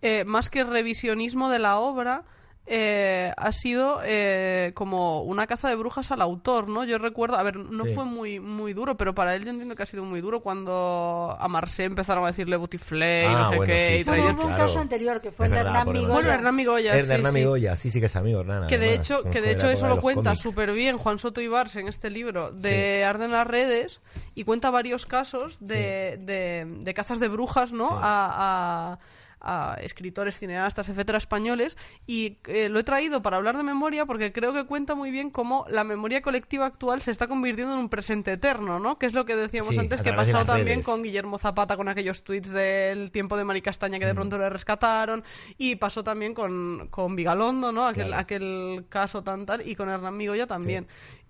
eh, 0.00 0.24
más 0.24 0.48
que 0.48 0.64
revisionismo 0.64 1.50
de 1.50 1.58
la 1.58 1.78
obra 1.78 2.24
eh, 2.66 3.32
ha 3.36 3.52
sido 3.52 4.00
eh, 4.04 4.72
como 4.74 5.22
una 5.22 5.46
caza 5.46 5.68
de 5.68 5.76
brujas 5.76 6.10
al 6.10 6.22
autor, 6.22 6.68
¿no? 6.68 6.84
Yo 6.84 6.96
recuerdo, 6.98 7.36
a 7.36 7.42
ver, 7.42 7.56
no 7.56 7.84
fue 7.84 8.04
muy 8.04 8.40
muy 8.40 8.72
duro, 8.72 8.96
pero 8.96 9.14
para 9.14 9.34
él 9.34 9.44
yo 9.44 9.50
entiendo 9.50 9.74
que 9.74 9.82
ha 9.82 9.86
sido 9.86 10.04
muy 10.04 10.20
duro 10.22 10.40
cuando 10.40 11.36
a 11.38 11.46
Marseille 11.48 11.90
empezaron 11.90 12.24
a 12.24 12.28
decirle 12.28 12.56
Butiflé 12.56 13.24
y 13.24 13.32
no 13.32 13.38
ah, 13.38 13.50
sé 13.50 13.60
qué. 13.66 14.02
Sí, 14.04 14.10
hubo 14.10 14.46
un 14.46 14.54
caso 14.54 14.78
anterior 14.78 15.20
que 15.20 15.30
fue 15.30 15.46
el 15.46 15.52
de 15.52 15.58
Hernán 15.58 15.92
Migoya. 15.92 16.14
Bueno, 16.14 16.30
Hernán 16.30 16.56
Migoya, 16.56 16.92
sí, 16.94 17.10
Hernán 17.12 17.34
Migoya, 17.34 17.76
sí, 17.76 17.90
sí 17.90 18.00
que 18.00 18.06
es 18.06 18.16
amigo, 18.16 18.40
Hernán. 18.40 18.66
Que 18.66 18.78
de 18.78 18.94
hecho, 18.94 19.24
que 19.24 19.42
de 19.42 19.52
hecho 19.52 19.68
eso 19.68 19.86
lo 19.86 20.00
cuenta 20.00 20.34
súper 20.34 20.72
bien 20.72 20.96
Juan 20.96 21.18
Soto 21.18 21.40
Ibarse 21.40 21.80
en 21.80 21.88
este 21.88 22.08
libro 22.08 22.50
de 22.50 23.04
Arden 23.04 23.32
las 23.32 23.46
redes 23.46 24.00
y 24.34 24.44
cuenta 24.44 24.70
varios 24.70 25.06
casos 25.06 25.58
de, 25.60 26.18
de, 26.20 26.66
de 26.66 26.94
cazas 26.94 27.20
de 27.20 27.28
brujas, 27.28 27.72
¿no? 27.72 27.90
a, 28.00 28.92
a 28.92 28.98
a 29.44 29.76
escritores, 29.80 30.38
cineastas, 30.38 30.88
etcétera, 30.88 31.18
españoles, 31.18 31.76
y 32.06 32.38
eh, 32.46 32.68
lo 32.68 32.78
he 32.78 32.84
traído 32.84 33.22
para 33.22 33.36
hablar 33.36 33.56
de 33.56 33.62
memoria 33.62 34.06
porque 34.06 34.32
creo 34.32 34.52
que 34.52 34.64
cuenta 34.64 34.94
muy 34.94 35.10
bien 35.10 35.30
cómo 35.30 35.66
la 35.68 35.84
memoria 35.84 36.22
colectiva 36.22 36.66
actual 36.66 37.00
se 37.00 37.10
está 37.10 37.28
convirtiendo 37.28 37.74
en 37.74 37.80
un 37.80 37.88
presente 37.88 38.32
eterno, 38.32 38.80
¿no? 38.80 38.98
Que 38.98 39.06
es 39.06 39.12
lo 39.12 39.24
que 39.24 39.36
decíamos 39.36 39.76
antes, 39.76 40.00
que 40.00 40.10
ha 40.10 40.16
pasado 40.16 40.46
también 40.46 40.82
con 40.82 41.02
Guillermo 41.02 41.38
Zapata, 41.38 41.76
con 41.76 41.88
aquellos 41.88 42.24
tweets 42.24 42.50
del 42.50 43.10
tiempo 43.10 43.36
de 43.36 43.44
Mari 43.44 43.62
Castaña 43.62 43.98
que 43.98 44.06
de 44.06 44.12
mm. 44.12 44.16
pronto 44.16 44.38
le 44.38 44.50
rescataron, 44.50 45.22
y 45.58 45.76
pasó 45.76 46.02
también 46.02 46.34
con, 46.34 46.88
con 46.88 47.14
Vigalondo, 47.14 47.70
¿no? 47.70 47.86
Aquel, 47.86 48.14
aquel 48.14 48.86
caso 48.88 49.22
tan 49.22 49.46
tal, 49.46 49.66
y 49.66 49.74
con 49.76 49.88
Hernán 49.88 50.16
Migoya 50.16 50.46
también. 50.46 50.86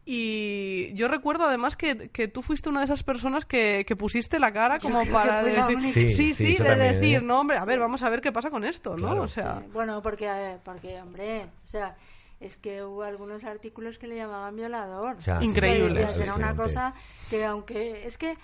Y 0.06 0.92
yo 0.94 1.08
recuerdo 1.08 1.44
además 1.44 1.76
que, 1.76 2.10
que, 2.10 2.28
tú 2.28 2.42
fuiste 2.42 2.68
una 2.68 2.80
de 2.80 2.84
esas 2.84 3.02
personas 3.02 3.46
que, 3.46 3.84
que 3.86 3.96
pusiste 3.96 4.38
la 4.38 4.52
cara 4.52 4.78
como 4.78 5.06
para 5.06 5.42
decir, 5.42 6.10
sí, 6.10 6.34
sí, 6.34 6.56
de 6.58 6.76
decir, 6.76 7.18
¿eh? 7.18 7.22
no, 7.22 7.40
hombre, 7.40 7.56
a 7.56 7.64
ver, 7.64 7.78
vamos 7.78 8.02
a 8.02 8.10
ver 8.10 8.20
qué 8.20 8.30
pasa 8.30 8.50
con 8.50 8.64
esto, 8.64 8.98
¿no? 8.98 9.22
O 9.22 9.28
sea, 9.28 9.62
bueno, 9.72 10.02
porque, 10.02 10.26
eh, 10.26 10.58
porque, 10.62 10.94
hombre, 11.00 11.44
o 11.44 11.66
sea, 11.66 11.96
es 12.38 12.58
que 12.58 12.84
hubo 12.84 13.02
algunos 13.02 13.44
artículos 13.44 13.98
que 13.98 14.06
le 14.06 14.16
llamaban 14.16 14.54
violador. 14.54 15.16
Increíble. 15.40 16.06
Era 16.20 16.34
una 16.34 16.54
cosa 16.54 16.92
que 17.30 17.44
aunque, 17.46 18.06
es 18.06 18.18
que, 18.18 18.36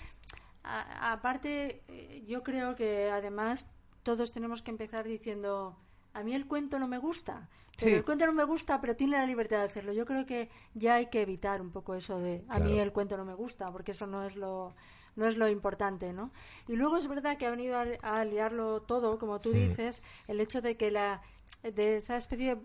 aparte, 0.63 1.83
yo 2.25 2.41
creo 2.41 2.75
que 2.75 3.11
además 3.11 3.67
todos 4.01 4.31
tenemos 4.31 4.63
que 4.63 4.71
empezar 4.71 5.05
diciendo 5.05 5.77
a 6.13 6.23
mí 6.23 6.33
el 6.33 6.47
cuento 6.47 6.79
no 6.79 6.87
me 6.87 6.97
gusta. 6.97 7.49
Pero 7.79 7.97
el 7.97 8.05
cuento 8.05 8.27
no 8.27 8.33
me 8.33 8.43
gusta, 8.43 8.79
pero 8.79 8.95
tiene 8.95 9.17
la 9.17 9.25
libertad 9.25 9.57
de 9.57 9.63
hacerlo. 9.63 9.93
Yo 9.93 10.05
creo 10.05 10.25
que 10.25 10.49
ya 10.75 10.95
hay 10.95 11.07
que 11.07 11.21
evitar 11.21 11.61
un 11.61 11.71
poco 11.71 11.95
eso 11.95 12.19
de 12.19 12.45
a 12.47 12.59
mí 12.59 12.79
el 12.79 12.91
cuento 12.91 13.17
no 13.17 13.25
me 13.25 13.33
gusta, 13.33 13.71
porque 13.71 13.91
eso 13.91 14.05
no 14.05 14.23
es 14.23 14.35
lo 14.35 14.75
no 15.15 15.25
es 15.25 15.37
lo 15.37 15.49
importante, 15.49 16.13
¿no? 16.13 16.31
Y 16.67 16.75
luego 16.75 16.97
es 16.97 17.07
verdad 17.07 17.37
que 17.37 17.45
ha 17.45 17.51
venido 17.51 17.77
a, 18.01 18.25
liarlo 18.25 18.81
todo, 18.81 19.19
como 19.19 19.41
tú 19.41 19.51
dices, 19.51 20.03
el 20.27 20.39
hecho 20.39 20.61
de 20.61 20.77
que 20.77 20.91
la 20.91 21.21
de 21.63 21.97
esa 21.97 22.17
especie 22.17 22.55
de 22.55 22.61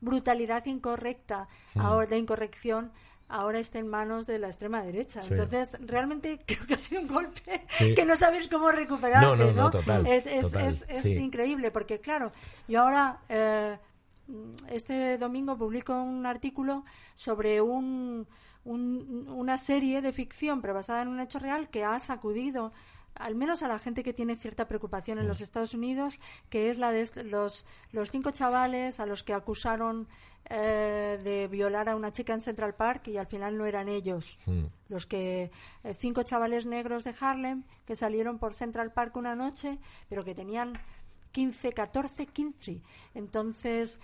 brutalidad 0.00 0.66
incorrecta 0.66 1.48
ahora 1.76 2.06
de 2.06 2.18
incorrección 2.18 2.92
ahora 3.28 3.58
está 3.58 3.78
en 3.78 3.88
manos 3.88 4.26
de 4.26 4.38
la 4.38 4.48
extrema 4.48 4.82
derecha. 4.82 5.20
Entonces, 5.28 5.76
realmente 5.80 6.40
creo 6.46 6.66
que 6.66 6.74
ha 6.74 6.78
sido 6.78 7.02
un 7.02 7.08
golpe 7.08 7.64
que 7.78 8.04
no 8.04 8.16
sabes 8.16 8.48
cómo 8.48 8.70
recuperarte, 8.70 9.52
¿no? 9.52 9.70
es, 10.06 11.06
increíble, 11.06 11.70
porque 11.70 12.00
claro, 12.00 12.30
yo 12.68 12.82
ahora, 12.82 13.20
eh, 13.28 13.78
este 14.70 15.18
domingo 15.18 15.56
publico 15.56 15.92
un 15.92 16.26
artículo 16.26 16.84
sobre 17.14 17.60
un, 17.60 18.26
una 18.64 19.58
serie 19.58 20.00
de 20.00 20.12
ficción, 20.12 20.60
pero 20.60 20.74
basada 20.74 21.02
en 21.02 21.08
un 21.08 21.20
hecho 21.20 21.38
real, 21.38 21.68
que 21.68 21.84
ha 21.84 21.98
sacudido 22.00 22.72
al 23.14 23.34
menos 23.34 23.62
a 23.62 23.68
la 23.68 23.78
gente 23.78 24.02
que 24.02 24.12
tiene 24.12 24.36
cierta 24.36 24.66
preocupación 24.66 25.18
en 25.18 25.28
los 25.28 25.40
mm. 25.40 25.44
Estados 25.44 25.74
Unidos, 25.74 26.18
que 26.50 26.70
es 26.70 26.78
la 26.78 26.90
de 26.90 27.24
los, 27.24 27.64
los 27.92 28.10
cinco 28.10 28.30
chavales 28.32 29.00
a 29.00 29.06
los 29.06 29.22
que 29.22 29.32
acusaron 29.32 30.08
eh, 30.50 31.18
de 31.24 31.48
violar 31.48 31.88
a 31.88 31.96
una 31.96 32.12
chica 32.12 32.34
en 32.34 32.40
Central 32.40 32.74
Park 32.74 33.08
y 33.08 33.16
al 33.16 33.26
final 33.26 33.56
no 33.56 33.64
eran 33.64 33.88
ellos. 33.88 34.38
Mm. 34.46 34.64
Los 34.88 35.06
que 35.06 35.50
eh, 35.84 35.94
cinco 35.94 36.22
chavales 36.22 36.66
negros 36.66 37.04
de 37.04 37.14
Harlem 37.18 37.64
que 37.86 37.96
salieron 37.96 38.38
por 38.38 38.52
Central 38.52 38.92
Park 38.92 39.16
una 39.16 39.34
noche, 39.34 39.78
pero 40.08 40.22
que 40.22 40.34
tenían 40.34 40.74
15, 41.32 41.72
14, 41.72 42.26
15. 42.26 42.82
Entonces, 43.14 44.00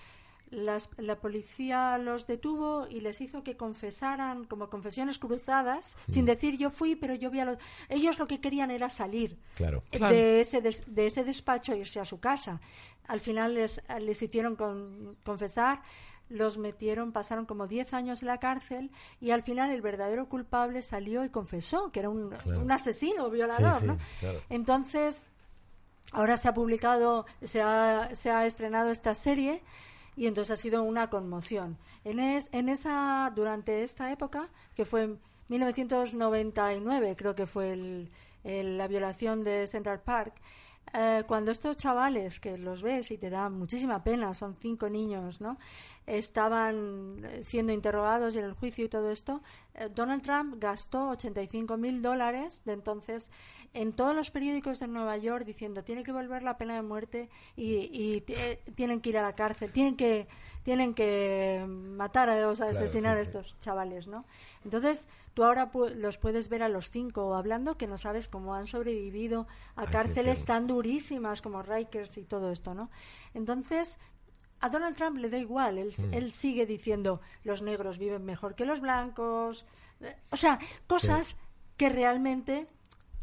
la 0.51 1.21
policía 1.21 1.97
los 1.99 2.27
detuvo 2.27 2.89
y 2.89 3.01
les 3.03 3.21
hizo 3.21 3.45
que 3.45 3.57
confesaran 3.57 4.45
como 4.45 4.69
confesiones 4.69 5.19
cruzadas, 5.19 5.97
mm. 6.07 6.13
sin 6.13 6.25
decir 6.25 6.59
yo 6.59 6.71
fui, 6.71 6.97
pero 6.97 7.15
yo 7.15 7.31
vi 7.31 7.41
a 7.41 7.45
los... 7.45 7.59
Ellos 7.89 8.19
lo 8.19 8.27
que 8.27 8.41
querían 8.41 8.71
era 8.71 8.89
salir 8.89 9.39
De, 9.93 10.41
ese 10.41 10.61
de 10.61 11.07
ese 11.07 11.23
despacho 11.23 11.73
e 11.73 11.79
irse 11.79 12.01
a 12.01 12.05
su 12.05 12.19
casa. 12.19 12.61
Al 13.07 13.21
final 13.21 13.55
les, 13.55 13.83
les 14.01 14.23
hicieron 14.23 14.57
confesar, 15.25 15.83
los 16.31 16.59
metieron, 16.59 17.13
pasaron 17.13 17.45
como 17.45 17.67
10 17.67 17.93
años 17.93 18.23
en 18.23 18.29
la 18.29 18.39
cárcel 18.39 18.91
y 19.21 19.33
al 19.33 19.43
final 19.43 19.71
el 19.71 19.83
verdadero 19.83 20.29
culpable 20.29 20.81
salió 20.81 21.25
y 21.25 21.29
confesó 21.29 21.91
que 21.91 22.01
era 22.01 22.09
un, 22.09 22.33
un 22.47 22.73
asesino, 22.73 23.29
violador, 23.29 23.83
¿no? 23.83 23.99
Entonces, 24.49 25.27
ahora 26.13 26.37
se 26.37 26.49
ha 26.49 26.55
publicado, 26.55 27.27
se 27.43 27.61
ha, 27.61 28.15
se 28.15 28.31
ha 28.31 28.47
estrenado 28.47 28.91
esta 28.91 29.15
serie 29.15 29.63
y 30.17 30.27
entonces 30.27 30.53
ha 30.53 30.63
sido 30.63 30.83
una 30.85 31.11
conmoción. 31.11 31.77
En, 32.05 32.21
en 32.21 32.69
esa, 32.69 33.33
durante 33.35 33.83
esta 33.83 34.13
época, 34.13 34.49
que 34.75 34.85
fue 34.85 35.03
en 35.03 35.19
1999, 35.49 37.17
creo 37.17 37.35
que 37.35 37.47
fue 37.47 38.07
la 38.45 38.87
violación 38.87 39.43
de 39.43 39.67
Central 39.67 40.01
Park, 40.01 40.35
eh, 40.93 41.23
cuando 41.27 41.51
estos 41.53 41.77
chavales, 41.77 42.41
que 42.41 42.59
los 42.59 42.83
ves 42.83 43.11
y 43.13 43.19
te 43.19 43.31
da 43.31 43.49
muchísima 43.49 44.03
pena, 44.03 44.35
son 44.35 44.57
cinco 44.61 44.89
niños, 44.89 45.41
¿no? 45.41 45.57
Estaban 46.07 47.25
eh, 47.25 47.43
siendo 47.43 47.73
interrogados 47.73 48.35
en 48.37 48.45
el 48.45 48.55
juicio 48.55 48.85
y 48.85 48.89
todo 48.89 49.11
esto, 49.11 49.43
eh, 49.75 49.89
Donald 49.95 50.23
Trump 50.23 50.57
gastó 50.59 51.11
85 51.11 51.77
mil 51.77 52.03
dólares 52.03 52.65
de 52.65 52.73
entonces 52.73 53.31
en 53.75 53.93
todos 53.93 54.15
los 54.15 54.31
periódicos 54.31 54.81
de 54.81 54.89
Nueva 54.89 55.17
York 55.17 55.45
diciendo 55.45 55.85
tiene 55.85 56.03
que 56.03 56.13
volver 56.13 56.43
la 56.43 56.59
pena 56.59 56.75
de 56.75 56.83
muerte 56.83 57.29
y, 57.57 58.23
tienen 58.75 59.01
que 59.01 59.11
ir 59.11 59.19
a 59.19 59.23
la 59.23 59.35
cárcel, 59.35 59.73
tienen 59.73 59.97
que 59.97 60.27
tienen 60.63 60.93
que 60.93 61.65
matar 61.67 62.29
o 62.29 62.51
asesinar 62.51 63.17
a 63.17 63.21
estos 63.21 63.59
chavales, 63.61 64.07
¿no? 64.07 64.25
Entonces 64.65 65.09
tú 65.33 65.45
ahora 65.45 65.71
los 65.95 66.19
puedes 66.19 66.49
ver 66.49 66.63
a 66.63 66.69
los 66.69 66.91
cinco 66.91 67.35
hablando 67.35 67.77
que 67.79 67.87
no 67.87 67.97
sabes 67.97 68.29
cómo 68.29 68.55
han 68.55 68.67
sobrevivido 68.67 69.47
a 69.77 69.87
cárceles 69.87 70.45
tan 70.45 70.67
durísimas 70.67 71.41
como 71.41 71.63
Rikers 71.63 72.19
y 72.19 72.25
todo 72.25 72.51
esto, 72.51 72.75
¿no? 72.75 72.91
Entonces 73.33 73.99
a 74.61 74.69
Donald 74.69 74.97
Trump 74.97 75.19
le 75.19 75.31
da 75.31 75.39
igual, 75.39 75.79
él, 75.79 75.93
mm. 75.97 76.15
él 76.15 76.33
sigue 76.33 76.67
diciendo 76.67 77.21
los 77.45 77.63
negros 77.63 77.99
viven 77.99 78.25
mejor 78.25 78.55
que 78.55 78.65
los 78.65 78.81
blancos, 78.81 79.65
o 80.31 80.37
sea, 80.37 80.59
cosas 80.87 81.37
que 81.77 81.89
realmente 81.89 82.67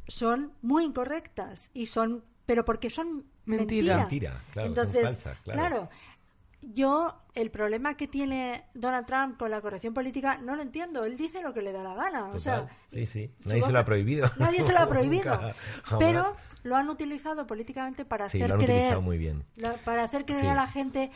son 0.07 0.53
muy 0.61 0.85
incorrectas 0.85 1.69
y 1.73 1.85
son, 1.85 2.23
pero 2.45 2.65
porque 2.65 2.89
son 2.89 3.25
mentira. 3.45 3.97
Mentira, 3.97 4.41
claro, 4.51 4.69
Entonces, 4.69 5.25
claro. 5.43 5.89
Yo 6.73 7.15
el 7.33 7.51
problema 7.51 7.95
que 7.95 8.07
tiene 8.07 8.65
Donald 8.73 9.05
Trump 9.05 9.37
con 9.37 9.51
la 9.51 9.61
corrección 9.61 9.93
política 9.93 10.37
no 10.37 10.55
lo 10.55 10.61
entiendo. 10.61 11.05
Él 11.05 11.15
dice 11.15 11.41
lo 11.41 11.53
que 11.53 11.61
le 11.61 11.71
da 11.71 11.83
la 11.83 11.93
gana. 11.93 12.25
o 12.25 12.39
sea, 12.39 12.67
sí, 12.91 13.05
sí. 13.05 13.31
Nadie 13.45 13.61
se 13.61 13.71
lo 13.71 13.79
ha 13.79 13.85
prohibido. 13.85 14.29
Nadie 14.37 14.63
se 14.63 14.73
lo 14.73 14.79
ha 14.79 14.89
prohibido. 14.89 15.39
pero 15.99 16.35
lo 16.63 16.75
han 16.75 16.89
utilizado 16.89 17.47
políticamente 17.47 18.05
para 18.05 18.25
hacer 18.25 18.53
creer. 18.57 18.99
muy 18.99 19.17
bien. 19.17 19.45
para 19.85 20.03
hacer 20.03 20.25
creer 20.25 20.47
a 20.47 20.55
la 20.55 20.67
gente 20.67 21.11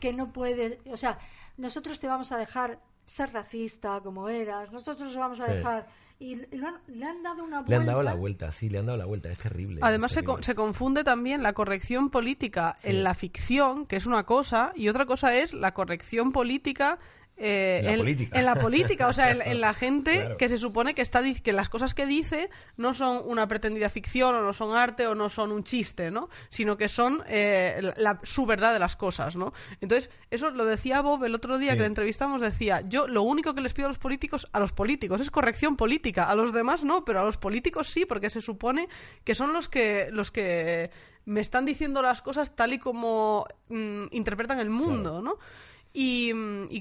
que 0.00 0.12
no 0.12 0.32
puede. 0.32 0.80
O 0.90 0.96
sea, 0.96 1.18
nosotros 1.56 2.00
te 2.00 2.06
vamos 2.06 2.32
a 2.32 2.38
dejar 2.38 2.80
ser 3.04 3.32
racista 3.32 4.00
como 4.00 4.28
eras. 4.28 4.72
Nosotros 4.72 5.14
vamos 5.16 5.40
a 5.40 5.46
dejar 5.46 5.86
y 6.18 6.36
le 6.36 7.04
han 7.04 7.22
dado 7.22 7.44
una 7.44 7.58
vuelta. 7.58 7.70
Le 7.70 7.76
han 7.76 7.86
dado 7.86 8.02
la 8.02 8.14
vuelta, 8.14 8.52
sí, 8.52 8.70
le 8.70 8.78
han 8.78 8.86
dado 8.86 8.98
la 8.98 9.04
vuelta, 9.04 9.30
es 9.30 9.38
terrible. 9.38 9.80
Además 9.82 10.12
Se, 10.12 10.24
se, 10.40 10.54
confunde 10.54 11.04
también 11.04 11.42
la 11.42 11.52
corrección 11.52 12.10
política 12.10 12.76
en 12.82 13.02
la 13.02 13.14
ficción, 13.14 13.86
que 13.86 13.96
es 13.96 14.06
una 14.06 14.24
cosa, 14.24 14.72
y 14.76 14.88
otra 14.88 15.06
cosa 15.06 15.34
es 15.34 15.52
la 15.54 15.74
corrección 15.74 16.32
política 16.32 16.98
eh, 17.36 17.80
en, 17.82 17.86
la 17.86 17.96
política. 17.98 18.38
en, 18.38 18.44
la 18.44 18.54
política. 18.54 19.08
o 19.08 19.12
sea, 19.12 19.30
en, 19.32 19.60
la 19.60 19.74
gente 19.74 20.36
que 20.38 20.48
se 20.48 20.56
supone 20.56 20.94
que 20.94 21.02
está 21.02 21.22
que 21.42 21.52
las 21.52 21.68
cosas 21.68 21.94
que 21.94 22.06
dice 22.06 22.50
no 22.76 22.94
son 22.94 23.22
una 23.24 23.48
pretendida 23.48 23.90
ficción 23.90 24.34
o 24.34 24.42
no 24.42 24.54
son 24.54 24.76
arte 24.76 25.06
o 25.06 25.14
no 25.14 25.30
son 25.30 25.50
un 25.50 25.64
chiste, 25.64 26.10
¿no? 26.10 26.28
Sino 26.50 26.76
que 26.76 26.88
son 26.88 27.24
eh, 27.26 27.92
la, 27.96 28.20
su 28.22 28.46
verdad 28.46 28.72
de 28.72 28.78
las 28.78 28.94
cosas, 28.94 29.36
¿no? 29.36 29.52
Entonces, 29.80 30.10
eso 30.30 30.50
lo 30.50 30.64
decía 30.64 31.00
Bob 31.00 31.24
el 31.24 31.34
otro 31.34 31.58
día 31.58 31.74
que 31.74 31.80
le 31.80 31.86
entrevistamos, 31.86 32.40
decía, 32.40 32.82
yo 32.82 33.08
lo 33.08 33.22
único 33.22 33.54
que 33.54 33.60
les 33.62 33.74
pido 33.74 33.86
a 33.86 33.90
los 33.90 33.98
políticos, 33.98 34.48
a 34.52 34.60
los 34.60 34.72
políticos, 34.72 35.20
es 35.20 35.30
corrección 35.30 35.76
política, 35.76 36.24
a 36.24 36.34
los 36.34 36.52
demás 36.52 36.84
no, 36.84 37.04
pero 37.04 37.20
a 37.20 37.24
los 37.24 37.36
políticos 37.36 37.88
sí, 37.88 38.04
porque 38.04 38.30
se 38.30 38.40
supone 38.40 38.88
que 39.24 39.34
son 39.34 39.52
los 39.52 39.68
que, 39.68 40.08
los 40.12 40.30
que 40.30 40.90
me 41.24 41.40
están 41.40 41.64
diciendo 41.64 42.02
las 42.02 42.22
cosas 42.22 42.54
tal 42.54 42.74
y 42.74 42.78
como 42.78 43.46
mm, 43.68 44.04
interpretan 44.10 44.60
el 44.60 44.70
mundo, 44.70 45.22
¿no? 45.22 45.38
Y, 45.96 46.32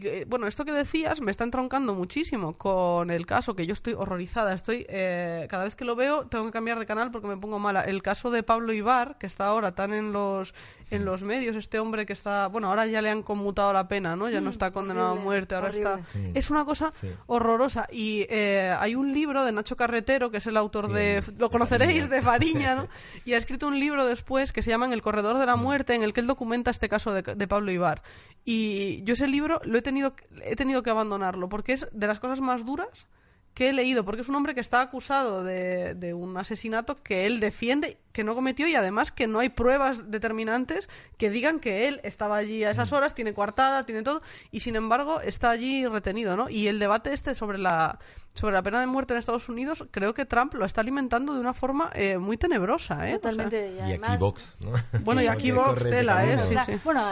eh, 0.07 0.25
bueno, 0.27 0.47
esto 0.47 0.65
que 0.65 0.71
decías 0.71 1.21
me 1.21 1.29
está 1.29 1.43
entroncando 1.43 1.93
muchísimo 1.93 2.53
con 2.53 3.11
el 3.11 3.27
caso 3.27 3.55
que 3.55 3.67
yo 3.67 3.73
estoy 3.73 3.93
horrorizada. 3.93 4.55
Estoy 4.55 4.87
eh, 4.89 5.45
cada 5.51 5.65
vez 5.65 5.75
que 5.75 5.85
lo 5.85 5.95
veo 5.95 6.25
tengo 6.25 6.45
que 6.45 6.51
cambiar 6.51 6.79
de 6.79 6.87
canal 6.87 7.11
porque 7.11 7.27
me 7.27 7.37
pongo 7.37 7.59
mala. 7.59 7.81
El 7.81 8.01
caso 8.01 8.31
de 8.31 8.41
Pablo 8.41 8.73
Ibar, 8.73 9.19
que 9.19 9.27
está 9.27 9.45
ahora 9.45 9.75
tan 9.75 9.93
en 9.93 10.13
los 10.13 10.55
en 10.95 11.05
los 11.05 11.23
medios, 11.23 11.55
este 11.55 11.79
hombre 11.79 12.05
que 12.05 12.13
está, 12.13 12.47
bueno, 12.47 12.69
ahora 12.69 12.85
ya 12.85 13.01
le 13.01 13.09
han 13.09 13.23
conmutado 13.23 13.73
la 13.73 13.87
pena, 13.87 14.15
¿no? 14.15 14.29
Ya 14.29 14.41
no 14.41 14.49
mm, 14.49 14.53
está 14.53 14.71
condenado 14.71 15.13
a 15.13 15.15
muerte, 15.15 15.55
ahora 15.55 15.69
está... 15.69 15.99
Es 16.33 16.51
una 16.51 16.65
cosa 16.65 16.91
horrorosa. 17.25 17.87
Y 17.91 18.25
eh, 18.29 18.75
hay 18.79 18.95
un 18.95 19.13
libro 19.13 19.43
de 19.43 19.51
Nacho 19.51 19.75
Carretero, 19.75 20.29
que 20.31 20.37
es 20.37 20.47
el 20.47 20.57
autor 20.57 20.91
de... 20.91 21.23
Lo 21.39 21.49
conoceréis, 21.49 22.09
de 22.09 22.21
Fariña, 22.21 22.75
¿no? 22.75 22.87
Y 23.25 23.33
ha 23.33 23.37
escrito 23.37 23.67
un 23.67 23.79
libro 23.79 24.05
después 24.05 24.51
que 24.51 24.61
se 24.61 24.69
llama 24.69 24.91
El 24.93 25.01
Corredor 25.01 25.37
de 25.37 25.45
la 25.45 25.55
mm. 25.55 25.61
Muerte, 25.61 25.95
en 25.95 26.03
el 26.03 26.13
que 26.13 26.21
él 26.21 26.27
documenta 26.27 26.71
este 26.71 26.89
caso 26.89 27.11
de, 27.11 27.21
de 27.21 27.47
Pablo 27.47 27.71
Ibar. 27.71 28.03
Y 28.45 29.01
yo 29.03 29.13
ese 29.13 29.27
libro 29.27 29.61
lo 29.63 29.77
he 29.77 29.81
tenido, 29.81 30.15
he 30.43 30.55
tenido 30.55 30.83
que 30.83 30.89
abandonarlo, 30.89 31.49
porque 31.49 31.73
es 31.73 31.87
de 31.91 32.07
las 32.07 32.19
cosas 32.19 32.41
más 32.41 32.65
duras 32.65 33.07
que 33.53 33.69
he 33.69 33.73
leído, 33.73 34.03
porque 34.03 34.21
es 34.21 34.29
un 34.29 34.35
hombre 34.35 34.55
que 34.55 34.61
está 34.61 34.81
acusado 34.81 35.43
de, 35.43 35.93
de, 35.93 36.13
un 36.13 36.35
asesinato 36.37 36.95
que 37.03 37.27
él 37.27 37.39
defiende, 37.39 37.99
que 38.11 38.23
no 38.23 38.33
cometió 38.33 38.67
y 38.67 38.75
además 38.75 39.11
que 39.11 39.27
no 39.27 39.39
hay 39.39 39.49
pruebas 39.49 40.09
determinantes 40.09 40.89
que 41.17 41.29
digan 41.29 41.59
que 41.59 41.87
él 41.87 42.01
estaba 42.03 42.37
allí 42.37 42.63
a 42.63 42.71
esas 42.71 42.91
mm. 42.91 42.95
horas, 42.95 43.13
tiene 43.13 43.33
coartada, 43.33 43.85
tiene 43.85 44.01
todo, 44.01 44.23
y 44.49 44.61
sin 44.61 44.75
embargo 44.75 45.21
está 45.21 45.51
allí 45.51 45.85
retenido, 45.85 46.35
¿no? 46.35 46.49
Y 46.49 46.67
el 46.67 46.79
debate 46.79 47.13
este 47.13 47.35
sobre 47.35 47.59
la, 47.59 47.99
sobre 48.33 48.53
la 48.53 48.63
pena 48.63 48.79
de 48.79 48.87
muerte 48.87 49.13
en 49.13 49.19
Estados 49.19 49.47
Unidos, 49.49 49.85
creo 49.91 50.15
que 50.15 50.25
Trump 50.25 50.55
lo 50.55 50.65
está 50.65 50.81
alimentando 50.81 51.35
de 51.35 51.39
una 51.39 51.53
forma 51.53 51.91
eh, 51.93 52.17
muy 52.17 52.37
tenebrosa, 52.37 53.07
¿eh? 53.07 53.13
Totalmente. 53.13 53.75
y, 53.87 53.91
aquí 53.91 54.17
Vox, 54.17 54.57
¿no? 54.61 54.71
Bueno, 55.01 55.21
y 55.21 55.27
aquí 55.27 55.51
Vox, 55.51 55.83
tela, 55.83 56.25
¿eh? 56.25 56.79
Bueno, 56.83 57.05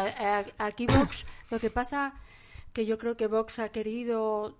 aquí 0.57 0.87
Vox, 0.87 1.27
lo 1.51 1.59
que 1.59 1.69
pasa 1.69 2.13
que 2.73 2.85
yo 2.85 2.97
creo 2.97 3.15
que 3.15 3.27
Vox 3.27 3.59
ha 3.59 3.69
querido 3.69 4.57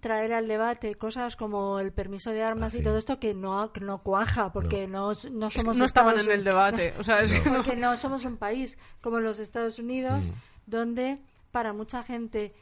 traer 0.00 0.32
al 0.32 0.48
debate 0.48 0.94
cosas 0.94 1.36
como 1.36 1.78
el 1.78 1.92
permiso 1.92 2.30
de 2.30 2.42
armas 2.42 2.74
ah, 2.74 2.78
y 2.78 2.82
todo 2.82 2.98
esto 2.98 3.18
que 3.18 3.34
no, 3.34 3.70
no 3.80 4.02
cuaja 4.02 4.52
porque 4.52 4.86
no, 4.88 5.12
no, 5.30 5.50
somos 5.50 5.76
no 5.76 5.84
estaban 5.84 6.18
en 6.18 6.30
el 6.30 6.44
debate 6.44 6.94
o 6.98 7.02
sea, 7.02 7.18
porque 7.54 7.76
no 7.76 7.96
somos 7.96 8.24
un 8.24 8.36
país 8.36 8.78
como 9.02 9.20
los 9.20 9.38
Estados 9.38 9.78
Unidos 9.78 10.24
mm. 10.24 10.30
donde 10.70 11.18
para 11.50 11.72
mucha 11.72 12.02
gente 12.02 12.54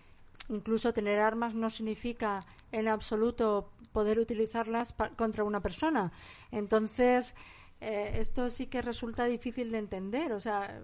incluso 0.49 0.93
tener 0.93 1.20
armas 1.20 1.55
no 1.55 1.70
significa 1.70 2.45
en 2.72 2.89
absoluto 2.89 3.70
poder 3.93 4.18
utilizarlas 4.18 4.95
contra 5.16 5.45
una 5.45 5.61
persona. 5.61 6.12
Entonces 6.51 7.35
eh, 7.81 8.12
esto 8.16 8.51
sí 8.51 8.66
que 8.66 8.83
resulta 8.83 9.24
difícil 9.24 9.70
de 9.70 9.78
entender. 9.78 10.33
O 10.33 10.41
sea, 10.41 10.81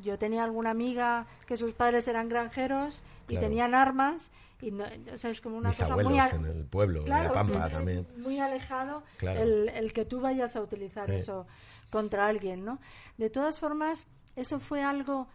yo 0.00 0.18
tenía 0.18 0.44
alguna 0.44 0.70
amiga 0.70 1.26
que 1.46 1.56
sus 1.56 1.74
padres 1.74 2.08
eran 2.08 2.28
granjeros 2.28 3.02
y 3.28 3.36
tenían 3.36 3.74
armas 3.74 4.32
y 4.60 4.72
o 4.72 5.18
sea, 5.18 5.30
es 5.30 5.40
como 5.40 5.56
una 5.56 5.72
cosa 5.72 5.96
muy 5.96 6.18
en 6.18 6.44
el 6.44 6.66
pueblo 6.66 7.02
de 7.02 7.08
la 7.08 7.32
Pampa 7.32 7.68
también. 7.68 8.06
muy 8.18 8.38
alejado 8.40 9.04
el, 9.20 9.70
el, 9.70 9.92
que 9.92 10.04
tú 10.04 10.20
vayas 10.20 10.56
a 10.56 10.60
utilizar 10.60 11.10
eso 11.10 11.46
contra 11.90 12.26
alguien 12.26 12.64
no 12.64 12.78
de 13.16 13.30
todas 13.30 13.58
formas 13.58 14.06
eso 14.36 14.60
fue 14.60 14.82
algo 14.82 15.28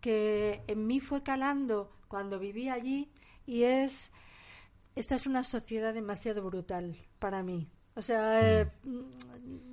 que 0.00 0.62
en 0.66 0.86
mí 0.86 1.00
fue 1.00 1.22
calando 1.22 1.92
cuando 2.08 2.38
viví 2.38 2.70
allí 2.70 3.10
y 3.46 3.64
es 3.64 4.12
esta 4.94 5.14
es 5.14 5.26
una 5.26 5.44
sociedad 5.44 5.92
demasiado 5.92 6.42
brutal 6.42 6.96
para 7.18 7.42
mí 7.42 7.68
o 7.94 8.02
sea, 8.02 8.60
eh, 8.60 8.70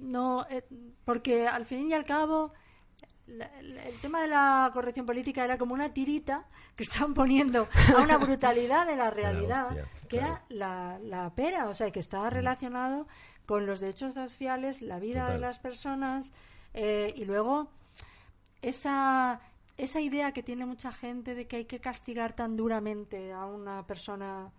no, 0.02 0.46
eh, 0.50 0.64
porque 1.06 1.48
al 1.48 1.66
fin 1.66 1.90
y 1.90 1.94
al 1.94 2.04
cabo 2.04 2.54
el 3.28 4.00
tema 4.02 4.22
de 4.22 4.30
la 4.30 4.70
corrección 4.74 5.06
política 5.06 5.44
era 5.44 5.58
como 5.58 5.74
una 5.74 5.94
tirita 5.94 6.46
que 6.76 6.84
estaban 6.84 7.14
poniendo 7.14 7.68
a 7.96 8.02
una 8.02 8.18
brutalidad 8.18 8.88
de 8.88 8.96
la 8.96 9.10
realidad, 9.12 9.76
que 10.08 10.18
era 10.18 10.44
la, 10.50 10.98
la, 11.04 11.30
pera, 11.36 11.68
o 11.68 11.74
sea, 11.74 11.92
que 11.92 12.00
estaba 12.00 12.30
relacionado 12.30 13.08
con 13.46 13.66
los 13.66 13.80
derechos 13.80 14.14
sociales, 14.14 14.82
la 14.82 15.00
vida 15.00 15.30
de 15.30 15.40
las 15.40 15.60
personas, 15.60 16.32
eh, 16.74 17.14
y 17.16 17.26
luego 17.26 17.70
esa, 18.62 19.42
esa 19.78 20.00
idea 20.00 20.32
que 20.32 20.44
tiene 20.44 20.66
mucha 20.66 20.92
gente 20.92 21.36
de 21.36 21.48
que 21.48 21.58
hay 21.58 21.66
que 21.66 21.80
castigar 21.80 22.34
tan 22.34 22.56
duramente 22.56 23.34
a 23.34 23.46
una 23.46 23.86
persona, 23.86 24.52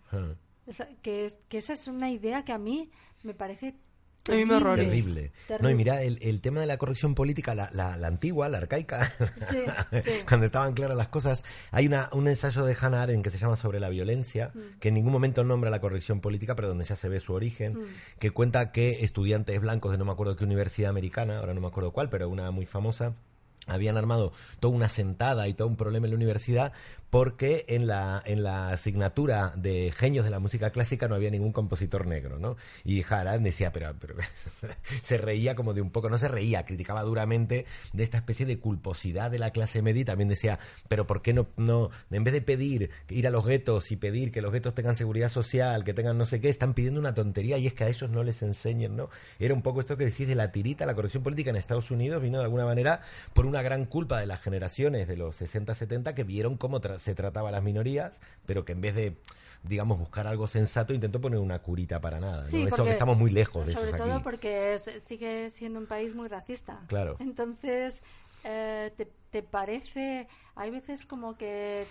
que, 1.02 1.32
que 1.48 1.58
esa 1.58 1.72
es 1.72 1.88
una 1.88 2.10
idea 2.10 2.44
que 2.44 2.52
a 2.52 2.58
mí 2.58 2.90
me 3.22 3.34
parece 3.34 3.74
terrible. 4.28 5.32
No, 5.60 5.70
y 5.70 5.74
mira, 5.74 6.02
el, 6.02 6.40
tema 6.40 6.60
de 6.60 6.66
la 6.66 6.76
corrección 6.76 7.14
política, 7.14 7.54
la, 7.54 7.70
la, 7.72 8.06
antigua, 8.06 8.48
la 8.48 8.58
arcaica, 8.58 9.12
cuando 10.28 10.46
estaban 10.46 10.74
claras 10.74 10.96
las 10.96 11.08
cosas, 11.08 11.44
hay 11.70 11.86
una, 11.86 12.10
un 12.12 12.28
ensayo 12.28 12.64
de 12.64 12.76
Hannah 12.78 13.02
Arendt 13.02 13.24
que 13.24 13.30
se 13.30 13.38
llama 13.38 13.56
Sobre 13.56 13.80
la 13.80 13.88
violencia, 13.88 14.50
mm. 14.54 14.78
que 14.80 14.88
en 14.88 14.94
ningún 14.94 15.12
momento 15.12 15.44
nombra 15.44 15.70
la 15.70 15.80
corrección 15.80 16.20
política, 16.20 16.54
pero 16.54 16.68
donde 16.68 16.84
ya 16.84 16.96
se 16.96 17.08
ve 17.08 17.20
su 17.20 17.32
origen, 17.32 17.74
mm. 17.74 17.86
que 18.18 18.30
cuenta 18.30 18.72
que 18.72 19.04
estudiantes 19.04 19.60
blancos 19.60 19.92
de 19.92 19.98
no 19.98 20.04
me 20.04 20.12
acuerdo 20.12 20.36
qué 20.36 20.44
universidad 20.44 20.90
americana, 20.90 21.38
ahora 21.38 21.54
no 21.54 21.60
me 21.60 21.68
acuerdo 21.68 21.92
cuál, 21.92 22.10
pero 22.10 22.28
una 22.28 22.50
muy 22.50 22.66
famosa, 22.66 23.14
habían 23.66 23.96
armado 23.96 24.32
toda 24.60 24.74
una 24.74 24.88
sentada 24.88 25.46
y 25.48 25.54
todo 25.54 25.68
un 25.68 25.76
problema 25.76 26.06
en 26.06 26.12
la 26.12 26.16
universidad 26.16 26.72
porque 27.10 27.64
en 27.68 27.86
la, 27.86 28.22
en 28.24 28.42
la 28.42 28.70
asignatura 28.70 29.52
de 29.56 29.92
genios 29.96 30.24
de 30.24 30.30
la 30.30 30.40
música 30.40 30.70
clásica 30.70 31.08
no 31.08 31.14
había 31.14 31.30
ningún 31.30 31.52
compositor 31.52 32.06
negro, 32.06 32.38
¿no? 32.38 32.56
Y 32.84 33.02
Harald 33.08 33.42
decía, 33.42 33.72
pero, 33.72 33.94
pero 33.98 34.14
se 35.02 35.18
reía 35.18 35.54
como 35.54 35.74
de 35.74 35.80
un 35.80 35.90
poco, 35.90 36.10
no 36.10 36.18
se 36.18 36.28
reía, 36.28 36.64
criticaba 36.64 37.02
duramente 37.02 37.66
de 37.92 38.02
esta 38.02 38.18
especie 38.18 38.44
de 38.46 38.58
culposidad 38.58 39.30
de 39.30 39.38
la 39.38 39.50
clase 39.50 39.80
media 39.80 40.02
y 40.02 40.04
también 40.04 40.28
decía, 40.28 40.58
pero 40.88 41.06
¿por 41.06 41.22
qué 41.22 41.32
no, 41.32 41.48
no, 41.56 41.90
en 42.10 42.24
vez 42.24 42.34
de 42.34 42.42
pedir 42.42 42.90
ir 43.08 43.26
a 43.26 43.30
los 43.30 43.46
guetos 43.46 43.90
y 43.90 43.96
pedir 43.96 44.30
que 44.30 44.42
los 44.42 44.52
guetos 44.52 44.74
tengan 44.74 44.96
seguridad 44.96 45.30
social, 45.30 45.84
que 45.84 45.94
tengan 45.94 46.18
no 46.18 46.26
sé 46.26 46.40
qué, 46.40 46.48
están 46.50 46.74
pidiendo 46.74 47.00
una 47.00 47.14
tontería 47.14 47.56
y 47.58 47.66
es 47.66 47.74
que 47.74 47.84
a 47.84 47.88
ellos 47.88 48.10
no 48.10 48.22
les 48.22 48.42
enseñen, 48.42 48.96
¿no? 48.96 49.08
Era 49.38 49.54
un 49.54 49.62
poco 49.62 49.80
esto 49.80 49.96
que 49.96 50.04
decís 50.04 50.28
de 50.28 50.34
la 50.34 50.52
tirita, 50.52 50.84
la 50.84 50.94
corrección 50.94 51.22
política 51.22 51.50
en 51.50 51.56
Estados 51.56 51.90
Unidos 51.90 52.22
vino 52.22 52.38
de 52.38 52.44
alguna 52.44 52.66
manera 52.66 53.00
por 53.32 53.46
una 53.46 53.62
gran 53.62 53.86
culpa 53.86 54.20
de 54.20 54.26
las 54.26 54.40
generaciones 54.40 55.08
de 55.08 55.16
los 55.16 55.40
60-70 55.40 56.14
que 56.14 56.24
vieron 56.24 56.56
cómo 56.56 56.80
se 56.98 57.14
trataba 57.14 57.48
a 57.48 57.52
las 57.52 57.62
minorías, 57.62 58.20
pero 58.46 58.64
que 58.64 58.72
en 58.72 58.80
vez 58.80 58.94
de 58.94 59.16
digamos, 59.62 59.98
buscar 59.98 60.26
algo 60.26 60.46
sensato, 60.46 60.94
intentó 60.94 61.20
poner 61.20 61.40
una 61.40 61.58
curita 61.60 62.00
para 62.00 62.20
nada. 62.20 62.44
eso 62.44 62.84
que 62.84 62.90
estamos 62.90 63.18
muy 63.18 63.30
lejos 63.30 63.66
de 63.66 63.72
Sobre 63.72 63.92
todo 63.92 64.22
porque 64.22 64.78
sigue 65.00 65.50
siendo 65.50 65.78
un 65.78 65.86
país 65.86 66.14
muy 66.14 66.28
racista. 66.28 66.80
Claro. 66.86 67.16
Entonces, 67.18 68.02
eh, 68.44 68.92
te, 69.30 69.42
parece, 69.42 70.28
hay 70.54 70.70
veces 70.70 71.06
como 71.06 71.36
que 71.36 71.84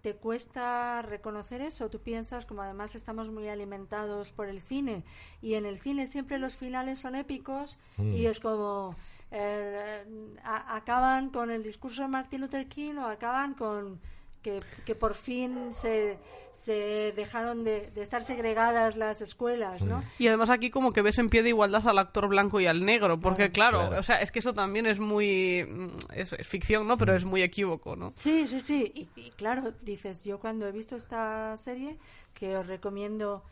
te, 0.00 0.14
cuesta 0.14 1.02
reconocer 1.02 1.60
eso. 1.60 1.90
Tú 1.90 2.00
piensas, 2.00 2.46
como 2.46 2.62
además 2.62 2.94
estamos 2.94 3.30
muy 3.30 3.48
alimentados 3.48 4.32
por 4.32 4.48
el 4.48 4.60
cine, 4.60 5.04
y 5.40 5.54
en 5.54 5.66
el 5.66 5.78
cine 5.78 6.06
siempre 6.06 6.38
los 6.38 6.54
finales 6.54 7.00
son 7.00 7.14
épicos, 7.14 7.78
y 7.98 8.02
mm. 8.02 8.26
es 8.26 8.40
como 8.40 8.94
eh, 9.30 10.04
acaban 10.44 11.30
con 11.30 11.50
el 11.50 11.62
discurso 11.62 12.02
de 12.02 12.08
Martin 12.08 12.42
Luther 12.42 12.68
King 12.68 12.96
o 12.96 13.06
acaban 13.06 13.54
con 13.54 14.00
que, 14.42 14.60
que 14.84 14.94
por 14.94 15.14
fin 15.14 15.72
se, 15.72 16.18
se 16.52 17.12
dejaron 17.16 17.64
de, 17.64 17.90
estar 17.96 18.24
segregadas 18.24 18.96
las 18.96 19.22
escuelas, 19.22 19.82
¿no? 19.82 20.02
Y 20.18 20.28
además 20.28 20.50
aquí 20.50 20.70
como 20.70 20.92
que 20.92 21.02
ves 21.02 21.18
en 21.18 21.28
pie 21.28 21.42
de 21.42 21.50
igualdad 21.50 21.86
al 21.88 21.98
actor 21.98 22.28
blanco 22.28 22.60
y 22.60 22.66
al 22.66 22.84
negro, 22.84 23.20
porque 23.20 23.50
claro, 23.50 23.90
o 23.98 24.02
sea, 24.02 24.20
es 24.20 24.30
que 24.32 24.40
eso 24.40 24.52
también 24.52 24.86
es 24.86 24.98
muy... 24.98 25.64
Mm, 25.64 25.90
es, 26.14 26.36
ficción, 26.42 26.86
¿no? 26.86 26.98
Pero 26.98 27.14
es 27.14 27.24
muy 27.24 27.42
equívoco, 27.42 27.96
¿no? 27.96 28.12
Sí, 28.16 28.46
sí, 28.46 28.60
sí. 28.60 28.92
Y, 28.94 29.08
y, 29.20 29.30
claro, 29.30 29.72
dices, 29.82 30.24
yo 30.24 30.38
cuando 30.38 30.66
he 30.66 30.72
visto 30.72 30.96
esta 30.96 31.56
serie, 31.56 31.98
que 32.34 32.56
os 32.56 32.66
recomiendo 32.66 33.44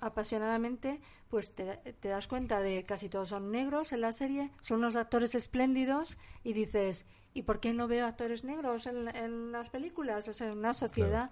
apasionadamente, 0.00 1.00
pues 1.28 1.54
te, 1.54 1.80
das 2.02 2.28
cuenta 2.28 2.60
de 2.60 2.84
casi 2.84 3.08
todos 3.08 3.30
son 3.30 3.50
negros 3.50 3.92
en 3.92 4.02
la 4.02 4.12
serie, 4.12 4.50
son 4.60 4.78
unos 4.78 4.96
actores 4.96 5.34
espléndidos 5.34 6.18
y 6.44 6.52
dices, 6.52 7.06
¿y 7.34 7.42
por 7.42 7.60
qué 7.60 7.72
no 7.72 7.88
veo 7.88 8.06
actores 8.06 8.44
negros 8.44 8.86
en, 8.86 9.52
las 9.52 9.70
películas? 9.70 10.28
O 10.28 10.32
sea, 10.32 10.52
una 10.52 10.74
sociedad 10.74 11.30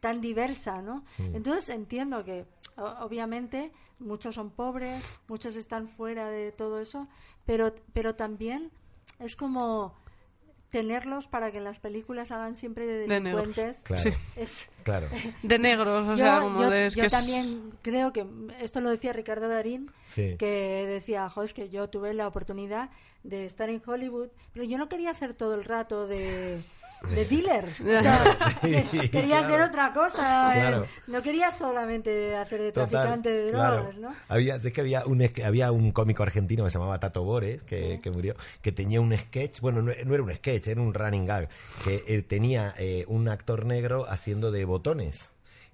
tan 0.00 0.20
diversa, 0.20 0.82
¿no? 0.82 1.04
Entonces 1.18 1.68
entiendo 1.68 2.24
que 2.24 2.46
obviamente 2.76 3.72
muchos 3.98 4.34
son 4.34 4.50
pobres, 4.50 5.20
muchos 5.28 5.56
están 5.56 5.88
fuera 5.88 6.30
de 6.30 6.52
todo 6.52 6.80
eso, 6.80 7.08
pero, 7.44 7.74
pero 7.92 8.14
también 8.14 8.70
es 9.18 9.36
como 9.36 9.94
tenerlos 10.70 11.26
para 11.26 11.50
que 11.50 11.60
las 11.60 11.78
películas 11.78 12.30
hagan 12.30 12.54
siempre 12.54 12.86
de 12.86 13.06
delincuentes. 13.06 13.84
De 13.84 13.94
negros. 13.94 14.68
Claro. 14.82 15.08
De 15.42 15.58
negros, 15.58 16.08
o 16.08 16.16
sea, 16.16 16.40
como 16.40 16.62
yo, 16.62 16.70
de... 16.70 16.90
yo 16.90 17.08
también 17.08 17.72
creo 17.82 18.12
que, 18.12 18.24
esto 18.60 18.80
lo 18.80 18.90
decía 18.90 19.12
Ricardo 19.12 19.48
Darín, 19.48 19.90
que 20.14 20.86
decía, 20.88 21.28
jo, 21.28 21.42
es 21.42 21.52
que 21.52 21.68
yo 21.68 21.88
tuve 21.90 22.14
la 22.14 22.26
oportunidad 22.26 22.90
de 23.22 23.44
estar 23.44 23.68
en 23.68 23.82
Hollywood, 23.84 24.28
pero 24.52 24.64
yo 24.64 24.78
no 24.78 24.88
quería 24.88 25.10
hacer 25.10 25.34
todo 25.34 25.54
el 25.54 25.64
rato 25.64 26.06
de 26.06 26.62
de 27.08 27.24
dealer. 27.24 27.68
O 28.00 28.02
sea, 28.02 28.24
quería 29.10 29.40
hacer 29.40 29.60
otra 29.62 29.92
cosa. 29.92 30.82
Eh, 30.82 30.84
no 31.06 31.22
quería 31.22 31.50
solamente 31.50 32.36
hacer 32.36 32.62
de 32.62 32.72
traficante 32.72 33.30
de 33.30 33.52
drogas, 33.52 33.98
¿no? 33.98 34.14
Había, 34.28 34.56
es 34.56 34.72
que 34.72 34.80
había 34.80 35.04
un, 35.04 35.28
había 35.44 35.72
un 35.72 35.92
cómico 35.92 36.22
argentino 36.22 36.64
que 36.64 36.70
se 36.70 36.78
llamaba 36.78 37.00
Tato 37.00 37.22
Bores, 37.22 37.62
que, 37.62 38.00
que 38.02 38.10
murió, 38.10 38.34
que 38.62 38.72
tenía 38.72 39.00
un 39.00 39.16
sketch, 39.16 39.60
bueno, 39.60 39.82
no, 39.82 39.90
era 39.90 40.22
un 40.22 40.34
sketch, 40.34 40.68
era 40.68 40.80
un 40.80 40.94
running 40.94 41.26
gag, 41.26 41.48
que 41.84 42.02
eh, 42.06 42.22
tenía 42.22 42.74
eh, 42.78 43.04
un 43.08 43.28
actor 43.28 43.66
negro 43.66 44.06
haciendo 44.08 44.50
de 44.50 44.64
botones 44.64 45.30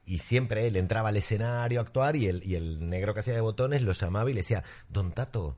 y 0.07 0.19
siempre 0.19 0.67
él 0.67 0.77
entraba 0.77 1.09
al 1.09 1.17
escenario 1.17 1.81
a 1.81 1.83
actuar 1.83 2.17
y 2.17 2.27
el, 2.27 2.47
y 2.47 2.55
el 2.55 2.89
negro 2.89 3.13
que 3.13 3.21
hacía 3.21 3.35
de 3.35 3.41
botones 3.41 3.83
lo 3.83 3.93
llamaba 3.93 4.31
y 4.31 4.35
le 4.35 4.41
decía, 4.41 4.63
Don 4.89 5.13
Tato, 5.13 5.57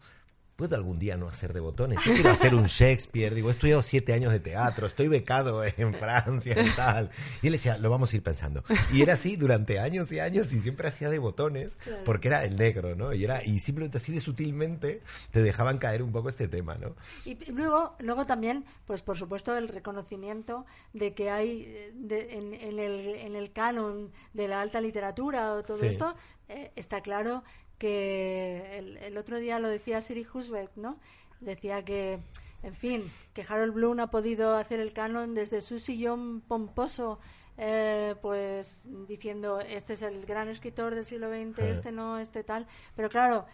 ¿puedo 0.58 0.74
algún 0.74 0.98
día 0.98 1.16
no 1.16 1.28
hacer 1.28 1.52
de 1.52 1.60
botones? 1.60 2.00
Yo 2.04 2.14
quiero 2.14 2.30
hacer 2.30 2.52
un 2.52 2.64
Shakespeare, 2.66 3.32
digo, 3.32 3.48
he 3.48 3.52
estudiado 3.52 3.80
siete 3.80 4.12
años 4.12 4.32
de 4.32 4.40
teatro, 4.40 4.88
estoy 4.88 5.06
becado 5.06 5.62
en 5.64 5.94
Francia 5.94 6.56
y 6.60 6.70
tal. 6.74 7.10
Y 7.42 7.46
él 7.46 7.52
decía, 7.52 7.78
lo 7.78 7.90
vamos 7.90 8.12
a 8.12 8.16
ir 8.16 8.24
pensando. 8.24 8.64
Y 8.92 9.02
era 9.02 9.12
así 9.14 9.36
durante 9.36 9.78
años 9.78 10.10
y 10.10 10.18
años 10.18 10.52
y 10.52 10.58
siempre 10.58 10.88
hacía 10.88 11.10
de 11.10 11.20
botones 11.20 11.78
porque 12.04 12.26
era 12.26 12.44
el 12.44 12.56
negro, 12.56 12.96
¿no? 12.96 13.14
Y 13.14 13.22
era 13.22 13.44
y 13.44 13.60
simplemente 13.60 13.98
así 13.98 14.12
de 14.12 14.18
sutilmente 14.18 15.00
te 15.30 15.44
dejaban 15.44 15.78
caer 15.78 16.02
un 16.02 16.10
poco 16.10 16.28
este 16.28 16.48
tema, 16.48 16.74
¿no? 16.74 16.96
Y 17.24 17.36
luego, 17.52 17.94
luego 18.00 18.26
también, 18.26 18.64
pues 18.84 19.02
por 19.02 19.16
supuesto, 19.16 19.56
el 19.56 19.68
reconocimiento 19.68 20.66
de 20.92 21.14
que 21.14 21.30
hay 21.30 21.92
en, 22.10 22.52
el, 22.80 22.80
en 22.80 23.36
el 23.36 23.52
canon 23.52 24.10
de 24.34 24.48
la 24.48 24.60
alta 24.60 24.80
literatura 24.80 25.52
o 25.52 25.62
todo 25.62 25.84
esto, 25.84 26.16
eh, 26.48 26.72
está 26.74 27.00
claro 27.00 27.44
que 27.78 28.98
el, 29.02 29.16
otro 29.16 29.38
día 29.38 29.58
lo 29.58 29.68
decía 29.68 30.00
Siri 30.00 30.26
Husbeck, 30.32 30.70
¿no? 30.76 30.98
Decía 31.40 31.84
que, 31.84 32.18
en 32.62 32.74
fin, 32.74 33.02
que 33.32 33.44
Harold 33.48 33.72
Bloom 33.72 34.00
ha 34.00 34.10
podido 34.10 34.56
hacer 34.56 34.80
el 34.80 34.92
canon 34.92 35.34
desde 35.34 35.60
su 35.60 35.78
sillón 35.78 36.40
pomposo, 36.40 37.20
eh, 37.56 38.16
pues 38.20 38.88
diciendo, 39.06 39.60
este 39.60 39.94
es 39.94 40.02
el 40.02 40.26
gran 40.26 40.48
escritor 40.48 40.94
del 40.94 41.04
siglo 41.04 41.28
XX, 41.30 41.58
este 41.60 41.92
no, 41.92 42.18
este 42.18 42.44
tal. 42.44 42.66
Pero 42.96 43.08
claro, 43.08 43.46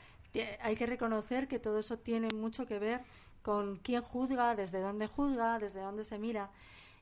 hay 0.61 0.77
que 0.77 0.87
reconocer 0.87 1.47
que 1.47 1.59
todo 1.59 1.79
eso 1.79 1.99
tiene 1.99 2.29
mucho 2.35 2.67
que 2.67 2.79
ver 2.79 3.01
con 3.43 3.77
quién 3.77 4.03
juzga, 4.03 4.55
desde 4.57 4.81
dónde 4.81 5.07
juzga, 5.07 5.59
desde 5.59 5.81
dónde 5.81 6.05
se 6.05 6.19
mira. 6.19 6.51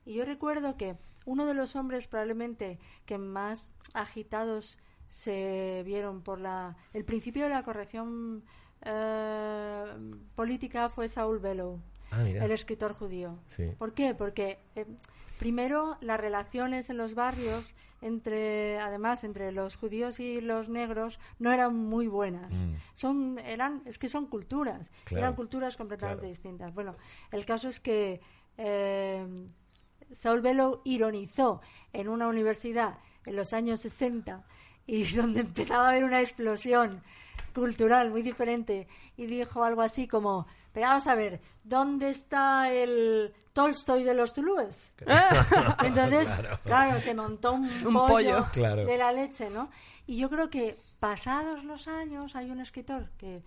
Y 0.05 0.15
yo 0.15 0.25
recuerdo 0.25 0.77
que 0.77 0.97
uno 1.25 1.47
de 1.47 1.55
los 1.55 1.77
hombres 1.77 2.09
probablemente 2.09 2.81
que 3.07 3.19
más 3.19 3.71
agitados 3.95 4.81
se 5.13 5.83
vieron 5.85 6.23
por 6.23 6.41
la 6.41 6.75
el 6.95 7.05
principio 7.05 7.43
de 7.45 7.51
la 7.51 7.63
corrección 7.63 8.43
eh, 8.81 9.85
política 10.35 10.89
fue 10.89 11.07
Saul 11.07 11.39
Bellow, 11.39 11.79
ah, 12.11 12.23
el 12.27 12.51
escritor 12.51 12.95
judío. 12.95 13.39
¿Por 13.79 13.93
qué? 13.93 14.15
Porque 14.15 14.59
eh, 14.75 14.87
primero 15.39 15.99
las 16.01 16.19
relaciones 16.19 16.89
en 16.89 16.97
los 16.97 17.15
barrios 17.15 17.75
entre 18.01 18.79
además 18.79 19.23
entre 19.23 19.53
los 19.53 19.77
judíos 19.77 20.19
y 20.19 20.41
los 20.41 20.71
negros 20.71 21.21
no 21.39 21.53
eran 21.53 21.77
muy 21.77 22.07
buenas 22.07 22.53
Mm. 22.67 22.75
son 22.95 23.39
eran 23.45 23.83
es 23.85 23.99
que 23.99 24.09
son 24.09 24.27
culturas 24.27 24.91
Claro, 25.05 25.25
eran 25.25 25.35
culturas 25.37 25.77
completamente 25.77 26.21
claro. 26.23 26.29
distintas 26.31 26.75
bueno 26.75 26.97
el 27.33 27.45
caso 27.45 27.69
es 27.69 27.79
que 27.81 28.21
eh, 28.57 29.27
Saul 30.11 30.41
Bellow 30.41 30.81
ironizó 30.85 31.61
en 31.93 32.09
una 32.09 32.27
universidad 32.29 32.99
en 33.27 33.37
los 33.37 33.53
años 33.53 33.81
60 33.81 34.45
y 34.87 35.05
donde 35.15 35.41
empezaba 35.41 35.87
a 35.87 35.89
haber 35.91 36.05
una 36.05 36.21
explosión 36.21 37.03
cultural 37.55 38.11
muy 38.11 38.23
diferente 38.23 38.89
y 39.17 39.27
dijo 39.27 39.63
algo 39.63 39.83
así 39.83 40.09
como 40.09 40.47
pero 40.73 40.87
vamos 40.87 41.07
a 41.07 41.15
ver 41.15 41.41
¿dónde 41.63 42.09
está 42.09 42.73
el 42.73 43.35
Tolstoy 43.53 44.05
de 44.05 44.15
los 44.15 44.33
Tulúes? 44.33 44.95
entonces 45.85 46.29
claro. 46.65 47.01
se 47.01 47.15
montó 47.15 47.53
un, 47.53 47.69
Un 47.87 47.93
pollo, 47.93 48.09
pollo. 48.09 48.47
Claro. 48.53 48.87
de 48.87 48.97
la 48.97 49.13
leche 49.13 49.51
¿no? 49.51 49.71
y 50.07 50.17
yo 50.17 50.31
creo 50.31 50.49
que 50.49 50.77
pasados 50.99 51.65
los 51.65 51.89
años 51.89 52.35
hay 52.37 52.51
un 52.51 52.61
escritor 52.61 53.11
que 53.19 53.43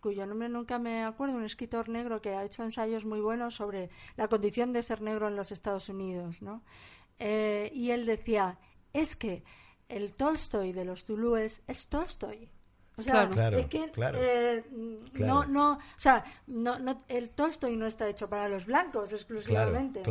cuyo 0.00 0.26
nombre 0.26 0.48
nunca 0.48 0.78
me 0.78 1.04
acuerdo, 1.04 1.34
un 1.34 1.44
escritor 1.44 1.88
negro 1.88 2.20
que 2.20 2.34
ha 2.34 2.44
hecho 2.44 2.62
ensayos 2.62 3.04
muy 3.04 3.20
buenos 3.20 3.56
sobre 3.56 3.90
la 4.16 4.28
condición 4.28 4.72
de 4.72 4.82
ser 4.82 5.02
negro 5.02 5.28
en 5.28 5.36
los 5.36 5.52
Estados 5.52 5.88
Unidos, 5.88 6.42
¿no? 6.42 6.62
Eh, 7.18 7.70
y 7.74 7.90
él 7.90 8.06
decía, 8.06 8.58
es 8.92 9.16
que 9.16 9.42
el 9.88 10.14
Tolstoy 10.14 10.72
de 10.72 10.84
los 10.84 11.04
Tulúes 11.04 11.62
es 11.66 11.88
Tolstoy. 11.88 12.48
O 12.96 13.02
sea, 13.02 13.28
Claro. 13.30 13.58
Es 13.58 13.66
que 13.66 13.90
claro. 13.92 14.18
eh, 14.20 14.64
Claro. 15.12 15.34
no, 15.34 15.46
no, 15.46 15.72
o 15.74 15.78
sea, 15.96 16.24
no, 16.48 16.78
no, 16.80 17.04
el 17.08 17.30
Tolstoy 17.30 17.76
no 17.76 17.86
está 17.86 18.08
hecho 18.08 18.28
para 18.28 18.48
los 18.48 18.66
blancos 18.66 19.12
exclusivamente. 19.12 20.02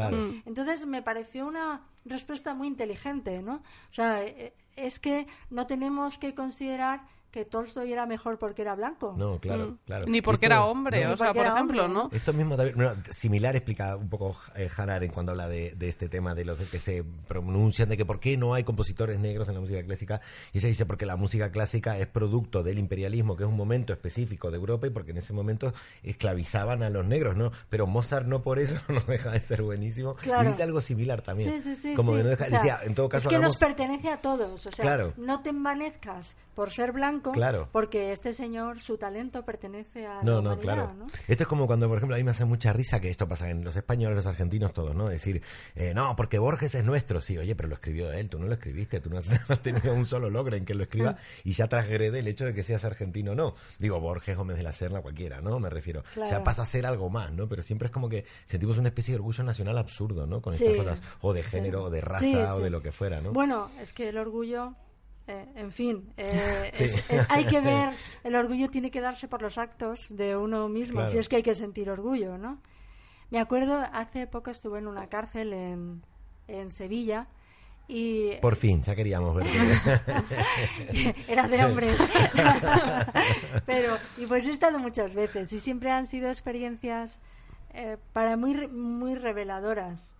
Entonces 0.45 0.85
me 0.85 1.01
pareció 1.01 1.45
una 1.47 1.81
respuesta 2.05 2.53
muy 2.53 2.67
inteligente, 2.67 3.41
¿no? 3.41 3.55
O 3.55 3.93
sea, 3.93 4.23
eh, 4.23 4.53
es 4.77 4.99
que 4.99 5.27
no 5.49 5.67
tenemos 5.67 6.17
que 6.17 6.33
considerar 6.33 7.01
que 7.37 7.45
Tolstoy 7.45 7.93
era 7.93 8.07
mejor 8.07 8.39
porque 8.39 8.63
era 8.63 8.73
blanco. 8.73 9.13
No, 9.15 9.39
claro, 9.39 9.67
Mm. 9.67 9.77
claro. 9.85 10.05
Ni 10.07 10.21
porque 10.21 10.47
Esto- 10.47 10.55
era 10.55 10.65
hombre, 10.65 11.05
no, 11.05 11.13
o 11.13 11.17
sea, 11.17 11.33
por 11.35 11.45
ejemplo, 11.45 11.85
hombre, 11.85 12.01
¿no? 12.03 12.09
Esto 12.11 12.33
mismo 12.33 12.55
también, 12.57 12.75
bueno, 12.75 12.93
similar 13.11 13.55
explica 13.55 13.95
un 13.95 14.09
poco 14.09 14.35
eh, 14.55 14.69
Hannah 14.75 14.95
Arendt 14.95 15.13
cuando 15.13 15.33
habla 15.33 15.47
de, 15.47 15.75
de 15.75 15.87
este 15.87 16.09
tema 16.09 16.33
de 16.33 16.45
los 16.45 16.57
que 16.57 16.79
se 16.79 17.03
pronuncian 17.27 17.89
de 17.89 17.97
que 17.97 18.05
por 18.05 18.19
qué 18.19 18.37
no 18.37 18.55
hay 18.55 18.63
compositores 18.63 19.19
negros 19.19 19.47
en 19.49 19.53
la 19.53 19.59
música 19.61 19.83
clásica. 19.83 20.19
Y 20.51 20.57
ella 20.57 20.67
dice 20.69 20.85
porque 20.87 21.05
la 21.05 21.15
música 21.15 21.51
clásica 21.51 21.97
es 21.99 22.07
producto 22.07 22.63
del 22.63 22.79
imperialismo, 22.79 23.37
que 23.37 23.43
es 23.43 23.49
un 23.49 23.55
momento 23.55 23.93
específico 23.93 24.49
de 24.49 24.57
Europa 24.57 24.87
y 24.87 24.89
porque 24.89 25.11
en 25.11 25.17
ese 25.17 25.33
momento 25.33 25.71
esclavizaban 26.01 26.81
a 26.83 26.89
los 26.89 27.05
negros, 27.05 27.35
¿no? 27.35 27.51
Pero 27.69 27.85
Mozart 27.87 28.25
no 28.25 28.41
por 28.41 28.57
eso 28.59 28.79
no 28.89 29.01
deja 29.01 29.31
de 29.31 29.41
ser 29.41 29.61
buenísimo. 29.61 30.15
Claro. 30.15 30.45
Y 30.45 30.51
dice 30.51 30.63
algo 30.63 30.81
similar 30.81 31.21
también. 31.21 31.51
Sí, 31.51 31.61
sí, 31.61 31.75
sí. 31.75 31.93
Como 31.95 32.11
sí. 32.13 32.17
que 32.17 32.23
no 32.23 32.29
deja, 32.29 32.45
O 32.45 32.47
sea, 32.47 32.57
decía, 32.57 32.79
en 32.83 32.95
todo 32.95 33.09
caso 33.09 33.27
es 33.27 33.29
que 33.29 33.35
hagamos- 33.35 33.53
nos 33.53 33.57
pertenece 33.59 34.09
a 34.09 34.17
todos. 34.21 34.65
O 34.65 34.71
sea, 34.71 34.83
Claro. 34.83 35.13
no 35.17 35.41
te 35.41 35.49
envanezcas 35.49 36.37
por 36.55 36.71
ser 36.71 36.91
blanco, 36.91 37.26
Claro. 37.31 37.69
porque 37.71 38.11
este 38.11 38.33
señor, 38.33 38.79
su 38.81 38.97
talento 38.97 39.43
pertenece 39.45 40.05
a 40.05 40.15
la 40.15 40.23
No, 40.23 40.33
no, 40.33 40.39
humanidad, 40.53 40.61
claro. 40.61 40.93
¿no? 40.93 41.05
Esto 41.27 41.43
es 41.43 41.47
como 41.49 41.67
cuando, 41.67 41.87
por 41.87 41.97
ejemplo, 41.97 42.15
a 42.15 42.17
mí 42.17 42.23
me 42.23 42.31
hace 42.31 42.45
mucha 42.45 42.73
risa 42.73 42.99
que 42.99 43.09
esto 43.09 43.27
pasa 43.27 43.49
en 43.49 43.63
los 43.63 43.75
españoles, 43.75 44.15
los 44.15 44.25
argentinos, 44.25 44.73
todos, 44.73 44.95
¿no? 44.95 45.07
Decir, 45.07 45.41
eh, 45.75 45.93
no, 45.93 46.15
porque 46.15 46.39
Borges 46.39 46.75
es 46.75 46.83
nuestro. 46.85 47.21
Sí, 47.21 47.37
oye, 47.37 47.55
pero 47.55 47.69
lo 47.69 47.75
escribió 47.75 48.11
él, 48.11 48.29
tú 48.29 48.39
no 48.39 48.47
lo 48.47 48.53
escribiste, 48.53 48.99
tú 48.99 49.09
no 49.09 49.17
has, 49.17 49.27
no 49.49 49.53
has 49.55 49.61
tenido 49.61 49.93
un 49.93 50.05
solo 50.05 50.29
logro 50.29 50.55
en 50.55 50.65
que 50.65 50.73
lo 50.73 50.83
escriba 50.83 51.15
Ah. 51.17 51.17
y 51.43 51.53
ya 51.53 51.67
transgrede 51.67 52.19
el 52.19 52.27
hecho 52.27 52.45
de 52.45 52.53
que 52.53 52.63
seas 52.63 52.83
argentino 52.85 53.31
o 53.31 53.35
no. 53.35 53.53
Digo, 53.79 53.99
Borges, 53.99 54.35
Gómez 54.37 54.57
de 54.57 54.63
la 54.63 54.73
Serna, 54.73 55.01
cualquiera, 55.01 55.41
¿no? 55.41 55.59
Me 55.59 55.69
refiero. 55.69 56.01
O 56.01 56.13
sea, 56.13 56.27
Claro. 56.27 56.43
pasa 56.43 56.61
a 56.63 56.65
ser 56.65 56.85
algo 56.85 57.09
más, 57.09 57.31
¿no? 57.31 57.47
Pero 57.47 57.61
siempre 57.61 57.87
es 57.87 57.91
como 57.91 58.09
que 58.09 58.25
sentimos 58.45 58.77
una 58.77 58.89
especie 58.89 59.13
de 59.13 59.17
orgullo 59.19 59.43
nacional 59.43 59.77
absurdo, 59.77 60.25
¿no? 60.27 60.41
Con 60.41 60.53
Sí. 60.53 60.65
estas 60.65 60.77
cosas, 60.85 61.03
o 61.21 61.33
de 61.33 61.43
Sí. 61.43 61.49
género, 61.51 61.83
o 61.85 61.89
de 61.89 62.01
raza, 62.01 62.19
Sí, 62.25 62.35
o 62.35 62.59
de 62.59 62.69
lo 62.69 62.81
que 62.81 62.91
fuera, 62.91 63.21
¿no? 63.21 63.31
Bueno, 63.31 63.69
es 63.79 63.93
que 63.93 64.09
el 64.09 64.17
orgullo, 64.17 64.73
eh, 65.27 65.45
en 65.55 65.71
fin, 65.71 66.11
eh, 66.17 66.69
Sí. 66.73 66.83
es- 66.85 67.03
es- 67.09 67.25
hay 67.29 67.45
que 67.45 67.59
ver, 67.89 67.89
el 68.23 68.35
orgullo 68.35 68.69
tiene 68.69 68.91
que 68.91 69.01
darse 69.01 69.27
por 69.27 69.41
los 69.41 69.57
actos 69.57 70.07
de 70.15 70.35
uno 70.37 70.69
mismo, 70.69 70.97
Claro. 70.99 71.11
si 71.11 71.17
es 71.17 71.27
que 71.29 71.37
hay 71.37 71.43
que 71.43 71.55
sentir 71.55 71.89
orgullo, 71.89 72.37
¿no? 72.37 72.59
Me 73.29 73.39
acuerdo, 73.39 73.83
hace 73.93 74.25
poco 74.27 74.51
estuve 74.51 74.79
en 74.79 74.87
una 74.87 75.07
cárcel 75.07 75.51
en, 75.53 76.01
en 76.47 76.71
Sevilla 76.71 77.27
y 77.89 78.35
Por 78.41 78.55
fin, 78.55 78.81
ya 78.83 78.95
queríamos 78.95 79.35
verte. 79.35 79.51
era 81.27 81.47
de 81.47 81.65
hombres. 81.65 81.97
Pero, 83.65 83.97
y 84.17 84.25
pues 84.25 84.45
he 84.45 84.51
estado 84.51 84.79
muchas 84.79 85.13
veces 85.15 85.51
y 85.53 85.59
siempre 85.59 85.91
han 85.91 86.05
sido 86.07 86.27
experiencias 86.29 87.21
eh, 87.73 87.97
para 88.13 88.37
muy, 88.37 88.67
muy 88.67 89.15
reveladoras. 89.15 90.15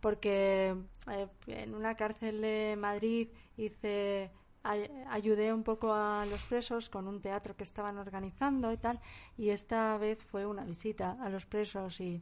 Porque 0.00 0.74
eh, 1.10 1.28
en 1.46 1.74
una 1.74 1.96
cárcel 1.96 2.40
de 2.40 2.76
Madrid 2.78 3.28
hice, 3.56 4.30
ay- 4.62 4.90
ayudé 5.08 5.52
un 5.52 5.62
poco 5.62 5.92
a 5.94 6.26
los 6.26 6.42
presos 6.42 6.90
con 6.90 7.08
un 7.08 7.20
teatro 7.20 7.56
que 7.56 7.64
estaban 7.64 7.98
organizando 7.98 8.72
y 8.72 8.76
tal. 8.76 9.00
Y 9.36 9.50
esta 9.50 9.96
vez 9.98 10.22
fue 10.22 10.46
una 10.46 10.64
visita 10.64 11.16
a 11.20 11.28
los 11.28 11.46
presos 11.46 12.00
y 12.00 12.20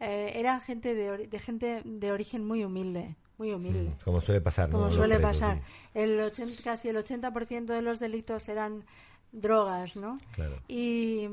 eh, 0.00 0.32
era 0.34 0.58
gente 0.60 0.94
de, 0.94 1.38
gente 1.38 1.82
de 1.84 2.12
origen 2.12 2.44
muy 2.46 2.64
humilde, 2.64 3.14
muy 3.38 3.52
humilde 3.52 3.92
Como 4.04 4.20
suele 4.20 4.40
pasar, 4.40 4.68
como 4.70 4.90
suele 4.90 5.16
presos, 5.16 5.40
pasar. 5.40 5.58
sí. 5.58 5.64
El 5.94 6.20
80, 6.20 6.62
casi 6.62 6.88
el 6.88 6.96
80% 6.96 7.66
de 7.66 7.82
los 7.82 8.00
delitos 8.00 8.48
eran 8.48 8.84
drogas, 9.32 9.96
¿no? 9.96 10.18
Claro. 10.32 10.60
Y 10.68 11.28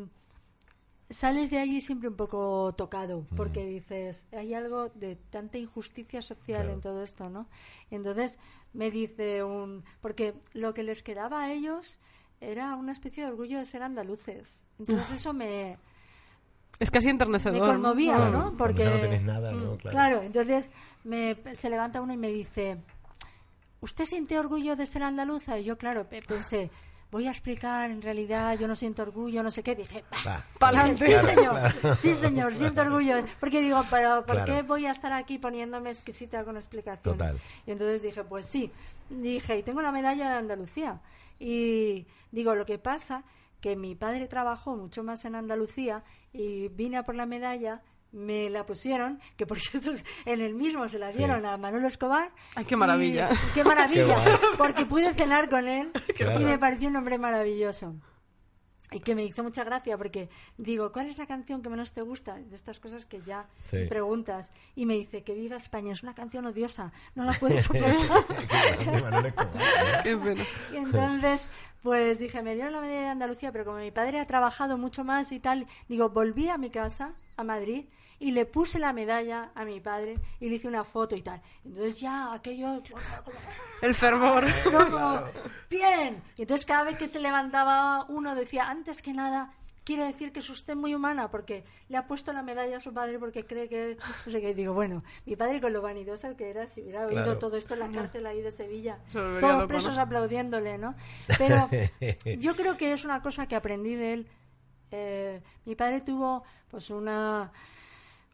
sales 1.12 1.50
de 1.52 1.60
allí 1.60 1.82
siempre 1.82 2.10
un 2.10 2.16
poco 2.16 2.74
tocado, 2.76 3.22
Mm. 3.30 3.36
porque 3.36 3.66
dices, 3.66 4.28
hay 4.32 4.54
algo 4.54 4.90
de 4.96 5.16
tanta 5.16 5.58
injusticia 5.60 6.22
social 6.22 6.62
Claro. 6.64 6.74
en 6.74 6.82
todo 6.82 7.04
esto, 7.04 7.30
¿no? 7.30 7.48
Y 7.92 7.96
entonces 7.96 8.40
me 8.74 8.90
dice 8.90 9.44
un... 9.44 9.84
Porque 10.02 10.34
lo 10.54 10.74
que 10.74 10.84
les 10.84 11.04
quedaba 11.04 11.44
a 11.44 11.52
ellos 11.54 12.00
era 12.40 12.76
una 12.76 12.92
especie 12.92 13.24
de 13.24 13.30
orgullo 13.30 13.60
de 13.60 13.66
ser 13.66 13.84
andaluces. 13.84 14.66
Entonces 14.80 15.12
eso 15.20 15.32
me, 15.34 15.78
Es 16.80 16.90
casi 16.90 17.06
me 17.08 17.12
enternecedor. 17.12 17.68
conmovía, 17.68 18.16
Claro, 18.16 18.32
¿no? 18.32 18.58
Porque 18.58 18.84
ya 18.86 18.90
no 18.90 19.00
tenés 19.02 19.22
nada, 19.24 19.52
¿no? 19.52 19.74
Mm, 19.74 19.78
Claro. 19.78 19.92
claro. 19.96 20.22
entonces 20.24 20.72
me, 21.04 21.36
se 21.56 21.70
levanta 21.70 22.02
uno 22.02 22.14
y 22.14 22.18
me 22.18 22.30
dice, 22.32 22.78
¿usted 23.82 24.06
siente 24.06 24.40
orgullo 24.40 24.76
de 24.76 24.86
ser 24.86 25.04
andaluza? 25.04 25.60
Y 25.60 25.66
yo, 25.66 25.78
claro, 25.78 26.08
pe- 26.08 26.22
pensé, 26.22 26.72
voy 27.12 27.28
a 27.28 27.32
explicar, 27.32 27.92
en 27.92 28.02
realidad 28.02 28.58
yo 28.58 28.68
no 28.68 28.76
siento 28.76 29.02
orgullo, 29.02 29.44
no 29.44 29.52
sé 29.52 29.62
qué. 29.62 29.76
Dije. 29.76 30.04
Va. 30.26 30.46
Pa'lante. 30.58 31.06
Sí, 31.06 31.28
señor, 31.28 31.74
claro. 31.82 31.96
sí, 32.00 32.16
señor, 32.16 32.54
siento 32.56 32.82
orgullo. 32.82 33.24
Porque 33.40 33.62
digo, 33.62 33.84
pero 33.90 34.26
¿por 34.26 34.46
qué 34.46 34.62
voy 34.64 34.86
a 34.86 34.92
estar 34.92 35.12
aquí 35.12 35.38
poniéndome 35.38 35.90
exquisita 35.90 36.44
con 36.44 36.56
explicación? 36.56 37.18
Total. 37.18 37.38
Y 37.68 37.72
entonces 37.72 38.02
dije, 38.02 38.24
pues 38.24 38.46
sí. 38.46 38.72
Dije, 39.10 39.58
y 39.58 39.64
tengo 39.64 39.82
la 39.82 39.92
medalla 39.92 40.30
de 40.30 40.36
Andalucía. 40.38 41.02
Y 41.38 42.08
digo, 42.32 42.56
lo 42.56 42.66
que 42.66 42.78
pasa 42.78 43.24
que 43.60 43.76
mi 43.76 43.96
padre 43.96 44.28
trabajó 44.28 44.76
mucho 44.76 45.04
más 45.04 45.26
en 45.26 45.36
Andalucía 45.36 46.04
y 46.34 46.70
vine 46.70 46.98
a 46.98 47.04
por 47.04 47.16
la 47.16 47.26
medalla, 47.26 47.82
me 48.12 48.50
la 48.50 48.66
pusieron, 48.66 49.20
que 49.38 49.46
por 49.48 49.60
cierto 49.62 49.92
en 50.26 50.42
el 50.42 50.56
mismo 50.56 50.88
se 50.90 51.00
la 51.00 51.12
dieron 51.12 51.46
a 51.46 51.58
Manuel 51.58 51.86
Escobar. 51.86 52.32
Ay, 52.56 52.66
qué 52.66 52.76
maravilla. 52.76 53.30
Y- 53.32 53.54
qué 53.54 53.64
maravilla, 53.64 54.16
Qué 54.24 54.32
porque 54.58 54.86
pude 54.86 55.14
cenar 55.14 55.50
con 55.50 55.68
él 55.68 55.92
Claro. 56.16 56.42
y 56.42 56.46
me 56.46 56.58
pareció 56.58 56.90
un 56.90 56.96
hombre 56.98 57.18
maravilloso. 57.18 57.96
Y 58.94 59.00
que 59.00 59.16
me 59.16 59.24
hizo 59.24 59.42
mucha 59.42 59.64
gracia 59.64 59.98
porque 59.98 60.28
digo, 60.58 60.92
¿cuál 60.92 61.08
es 61.08 61.18
la 61.18 61.26
canción 61.26 61.62
que 61.62 61.70
menos 61.70 61.94
te 61.94 62.02
gusta? 62.02 62.36
De 62.36 62.54
estas 62.58 62.82
cosas 62.82 63.06
que 63.06 63.22
ya 63.22 63.48
Sí. 63.62 63.78
me 63.78 63.86
preguntas. 63.88 64.52
Y 64.76 64.86
me 64.86 64.96
dice 64.96 65.24
que 65.24 65.34
Viva 65.34 65.56
España 65.56 65.94
es 65.94 66.04
una 66.04 66.14
canción 66.14 66.46
odiosa, 66.46 66.92
no 67.16 67.24
la 67.24 67.32
puedes 67.40 67.64
soportar. 67.64 67.96
Entonces, 70.74 71.50
pues 71.82 72.20
dije, 72.20 72.42
me 72.42 72.54
dieron 72.56 72.74
la 72.74 72.82
medalla 72.82 73.00
de 73.02 73.08
Andalucía, 73.08 73.52
pero 73.54 73.66
como 73.66 73.78
mi 73.78 73.92
padre 73.92 74.20
ha 74.20 74.28
trabajado 74.28 74.78
mucho 74.78 75.04
más 75.04 75.32
y 75.32 75.40
tal, 75.40 75.68
digo, 75.88 76.10
volví 76.10 76.50
a 76.50 76.58
mi 76.58 76.70
casa, 76.70 77.14
a 77.38 77.44
Madrid, 77.44 77.86
y 78.22 78.32
le 78.32 78.46
puse 78.46 78.78
la 78.78 78.94
medalla 78.94 79.50
a 79.56 79.66
mi 79.66 79.80
padre 79.80 80.20
y 80.40 80.48
le 80.48 80.56
hice 80.56 80.68
una 80.68 80.84
foto 80.84 81.16
y 81.16 81.24
tal. 81.24 81.42
Entonces 81.66 82.00
ya 82.00 82.34
aquello... 82.34 82.82
El 83.82 83.96
fervor. 83.96 84.46
como, 84.64 85.24
bien. 85.70 86.22
Y 86.38 86.44
entonces 86.44 86.68
cada 86.68 86.84
vez 86.84 86.98
que 86.98 87.08
se 87.08 87.20
levantaba 87.20 88.06
uno 88.10 88.36
decía, 88.36 88.70
antes 88.70 89.02
que 89.02 89.12
nada, 89.12 89.52
quiero 89.84 90.06
decir 90.06 90.32
que 90.32 90.42
es 90.42 90.50
usted 90.52 90.76
muy 90.76 90.94
humana 90.94 91.32
porque 91.32 91.64
le 91.90 91.98
ha 91.98 92.06
puesto 92.06 92.32
la 92.32 92.44
medalla 92.44 92.78
a 92.78 92.80
su 92.80 92.94
padre 92.94 93.18
porque 93.18 93.44
cree 93.44 93.68
que... 93.68 93.98
No 94.28 94.32
sé 94.32 94.40
qué. 94.40 94.54
Digo, 94.54 94.76
bueno, 94.76 95.04
mi 95.26 95.36
padre 95.36 95.60
con 95.60 95.74
lo 95.74 95.82
vanidoso 95.82 96.38
que 96.38 96.52
era, 96.52 96.68
si 96.68 96.84
hubiera 96.84 97.08
oído 97.08 97.24
Claro. 97.24 97.40
todo 97.40 97.58
esto 97.58 97.74
en 97.74 97.80
la 97.80 97.90
cárcel 97.90 98.28
ahí 98.28 98.42
de 98.44 98.52
Sevilla, 98.52 99.00
Se 99.12 99.18
todos 99.18 99.42
loco, 99.42 99.68
presos 99.68 99.96
¿no? 99.96 100.02
aplaudiéndole, 100.04 100.78
¿no? 100.78 100.94
Pero 101.40 101.68
yo 102.38 102.56
creo 102.56 102.78
que 102.78 102.94
es 102.94 103.04
una 103.04 103.24
cosa 103.24 103.48
que 103.48 103.56
aprendí 103.56 103.96
de 103.96 104.14
él. 104.14 104.28
Eh, 104.92 105.42
mi 105.66 105.74
padre 105.74 106.02
tuvo 106.02 106.44
pues 106.70 106.92
una 106.92 107.52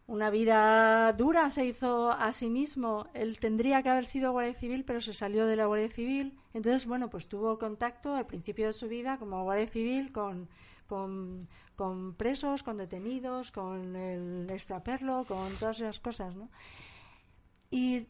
una 0.08 0.30
vida 0.30 1.14
dura 1.14 1.50
se 1.52 1.66
hizo 1.66 2.12
a 2.12 2.34
sí 2.34 2.50
mismo. 2.50 3.08
Él 3.14 3.40
tendría 3.40 3.84
que 3.84 3.90
haber 3.90 4.06
sido 4.06 4.32
guardia 4.32 4.54
civil, 4.54 4.84
pero 4.86 5.02
se 5.02 5.14
salió 5.14 5.46
de 5.46 5.56
la 5.56 5.66
guardia 5.66 5.90
civil. 5.90 6.38
Entonces, 6.54 6.86
bueno, 6.86 7.10
pues 7.10 7.28
tuvo 7.28 7.60
contacto 7.60 8.16
al 8.16 8.26
principio 8.26 8.68
de 8.68 8.74
su 8.74 8.88
vida 8.88 9.18
como 9.18 9.44
guardia 9.44 9.68
civil 9.68 10.12
con, 10.12 10.50
con, 10.88 11.48
con 11.76 12.16
presos, 12.16 12.64
con 12.64 12.78
detenidos, 12.78 13.52
con 13.52 13.96
el 13.96 14.50
extraperlo, 14.50 15.26
con 15.28 15.54
todas 15.60 15.80
esas 15.82 16.00
cosas, 16.00 16.36
¿no? 16.36 16.50
y 17.70 18.08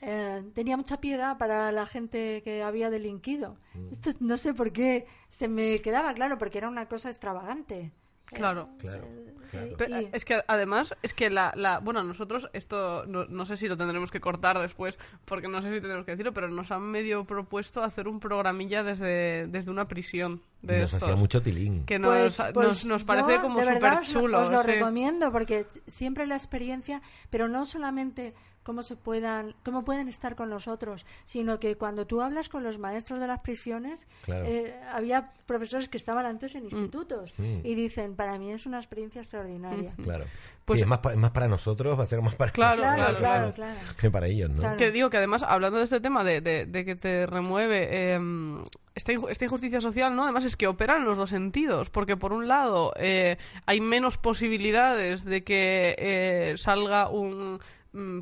eh, 0.00 0.44
tenía 0.54 0.76
mucha 0.76 1.00
piedad 1.00 1.38
para 1.38 1.72
la 1.72 1.86
gente 1.86 2.42
que 2.42 2.62
había 2.62 2.90
delinquido. 2.90 3.58
Mm. 3.74 3.88
Esto 3.90 4.10
no 4.20 4.36
sé 4.36 4.54
por 4.54 4.72
qué 4.72 5.06
se 5.28 5.48
me 5.48 5.80
quedaba 5.80 6.14
claro, 6.14 6.38
porque 6.38 6.58
era 6.58 6.68
una 6.68 6.88
cosa 6.88 7.08
extravagante. 7.08 7.92
Claro. 8.32 8.68
Claro, 8.78 9.06
claro. 9.50 9.74
Pero, 9.78 10.00
Y- 10.02 10.08
es 10.12 10.24
que 10.26 10.42
además, 10.46 10.94
es 11.02 11.14
que 11.14 11.30
la, 11.30 11.52
la 11.56 11.78
bueno, 11.78 12.02
nosotros 12.04 12.50
esto 12.52 13.06
no, 13.06 13.24
no 13.24 13.46
sé 13.46 13.56
si 13.56 13.66
lo 13.66 13.76
tendremos 13.78 14.10
que 14.10 14.20
cortar 14.20 14.58
después, 14.58 14.98
porque 15.24 15.48
no 15.48 15.62
sé 15.62 15.68
si 15.68 15.80
tendremos 15.80 16.04
que 16.04 16.10
decirlo, 16.12 16.34
pero 16.34 16.48
nos 16.50 16.70
han 16.70 16.82
medio 16.82 17.24
propuesto 17.24 17.82
hacer 17.82 18.08
un 18.08 18.20
programilla 18.20 18.82
desde, 18.82 19.46
desde 19.46 19.70
una 19.70 19.88
prisión 19.88 20.42
Y 20.62 20.66
de 20.66 20.80
nos 20.80 20.92
estos, 20.92 21.02
hacía 21.04 21.16
mucho 21.16 21.40
tilín. 21.42 21.86
que 21.86 21.98
nos, 21.98 22.36
Pues- 22.36 22.42
pues 22.52 22.66
nos, 22.68 22.84
nos 22.84 23.04
parece 23.04 23.36
yo, 23.36 23.40
como 23.42 23.58
súper 23.60 23.92
os- 23.94 24.06
chulo. 24.08 24.40
Os 24.40 24.50
lo 24.52 24.60
sí. 24.60 24.66
recomiendo 24.66 25.32
porque 25.32 25.66
siempre 25.86 26.26
la 26.26 26.36
experiencia, 26.36 27.00
pero 27.30 27.48
no 27.48 27.64
solamente 27.64 28.34
cómo 28.68 28.82
se 28.82 28.96
puedan, 28.96 29.54
cómo 29.64 29.82
pueden 29.82 30.08
estar 30.08 30.36
con 30.36 30.50
nosotros, 30.50 31.06
sino 31.24 31.58
que 31.58 31.76
cuando 31.76 32.06
tú 32.06 32.20
hablas 32.20 32.50
con 32.50 32.62
los 32.62 32.78
maestros 32.78 33.18
de 33.18 33.26
las 33.26 33.40
prisiones, 33.40 34.06
Claro. 34.26 34.44
eh, 34.44 34.78
había 34.92 35.32
profesores 35.46 35.88
que 35.88 35.96
estaban 35.96 36.26
antes 36.26 36.54
en 36.54 36.64
institutos 36.66 37.32
Mm. 37.38 37.60
y 37.64 37.74
dicen, 37.74 38.14
para 38.14 38.36
mí 38.38 38.52
es 38.52 38.66
una 38.66 38.76
experiencia 38.76 39.22
extraordinaria. 39.22 39.94
Claro. 40.04 40.26
Pues- 40.66 40.80
sí, 40.80 40.84
es 40.84 40.86
más, 40.88 40.98
pa- 40.98 41.16
más 41.16 41.30
para 41.30 41.48
nosotros, 41.48 41.98
va 41.98 42.02
a 42.02 42.06
ser 42.06 42.20
más 42.20 42.34
para 42.34 42.52
Claro, 42.52 42.82
Claro, 42.82 42.96
claro, 42.96 43.16
claro, 43.16 43.52
claro. 43.52 43.74
claro. 43.74 43.78
que 43.98 44.10
para 44.10 44.26
ellos, 44.26 44.50
¿no? 44.50 44.56
Claro. 44.58 44.76
Que 44.76 44.90
digo 44.90 45.08
que 45.08 45.16
además, 45.16 45.42
hablando 45.42 45.78
de 45.78 45.84
este 45.84 46.00
tema 46.00 46.24
de, 46.24 46.42
de- 46.42 46.66
de 46.66 46.84
que 46.84 46.94
te 46.94 47.24
remueve 47.24 48.12
em, 48.12 48.62
esta, 48.94 49.12
inju- 49.14 49.30
esta 49.30 49.46
injusticia 49.46 49.80
social, 49.80 50.14
¿no? 50.14 50.24
Además 50.24 50.44
es 50.44 50.56
que 50.56 50.66
opera 50.66 50.98
en 50.98 51.06
los 51.06 51.16
dos 51.16 51.30
sentidos, 51.30 51.88
porque 51.88 52.18
por 52.18 52.34
un 52.34 52.48
lado 52.48 52.92
eh, 52.96 53.38
hay 53.64 53.80
menos 53.80 54.18
posibilidades 54.18 55.24
de 55.24 55.42
que 55.42 55.94
eh, 55.98 56.54
salga 56.58 57.08
un 57.08 57.54
mm, 57.54 57.58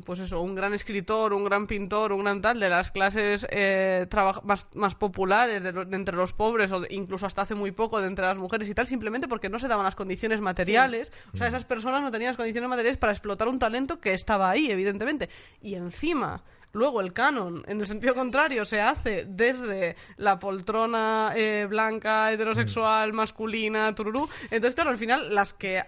pues 0.05 0.19
eso, 0.19 0.41
un 0.41 0.55
gran 0.55 0.73
escritor, 0.73 1.33
un 1.33 1.43
gran 1.43 1.67
pintor, 1.67 2.13
un 2.13 2.23
gran 2.23 2.41
tal 2.41 2.59
de 2.59 2.69
las 2.69 2.89
clases 2.91 3.45
eh, 3.49 4.07
más, 4.43 4.67
más 4.73 4.95
populares 4.95 5.61
de, 5.61 5.71
lo- 5.73 5.85
de 5.85 5.95
entre 5.95 6.15
los 6.15 6.33
pobres 6.33 6.71
o 6.71 6.79
de- 6.79 6.87
incluso 6.93 7.25
hasta 7.25 7.41
hace 7.43 7.53
muy 7.53 7.71
poco 7.71 8.01
de 8.01 8.07
entre 8.07 8.25
las 8.25 8.37
mujeres 8.37 8.67
y 8.69 8.73
tal, 8.73 8.87
simplemente 8.87 9.27
porque 9.27 9.49
no 9.49 9.59
se 9.59 9.67
daban 9.67 9.85
las 9.85 9.95
condiciones 9.95 10.41
materiales. 10.41 11.11
O 11.33 11.37
sea, 11.37 11.47
esas 11.47 11.65
personas 11.65 12.01
no 12.01 12.11
tenían 12.11 12.29
las 12.29 12.37
condiciones 12.37 12.69
materiales 12.69 12.97
para 12.97 13.11
explotar 13.11 13.47
un 13.47 13.59
talento 13.59 13.99
que 13.99 14.13
estaba 14.13 14.49
ahí, 14.49 14.71
evidentemente. 14.71 15.29
Y 15.61 15.75
encima... 15.75 16.43
Luego 16.73 16.99
el 17.01 17.13
canon, 17.13 17.63
en 17.67 17.79
el 17.79 17.87
sentido 17.87 18.13
contrario, 18.13 18.65
se 18.65 18.81
hace 18.81 19.25
desde 19.27 19.95
la 20.17 20.37
poltrona 20.37 21.31
eh, 21.33 21.65
blanca, 21.67 22.31
heterosexual, 22.31 23.13
masculina, 23.13 23.95
tururú. 23.95 24.29
Entonces, 24.51 24.75
claro, 24.75 24.91
al 24.91 24.97
final 24.97 25.33
las 25.33 25.53
que 25.53 25.81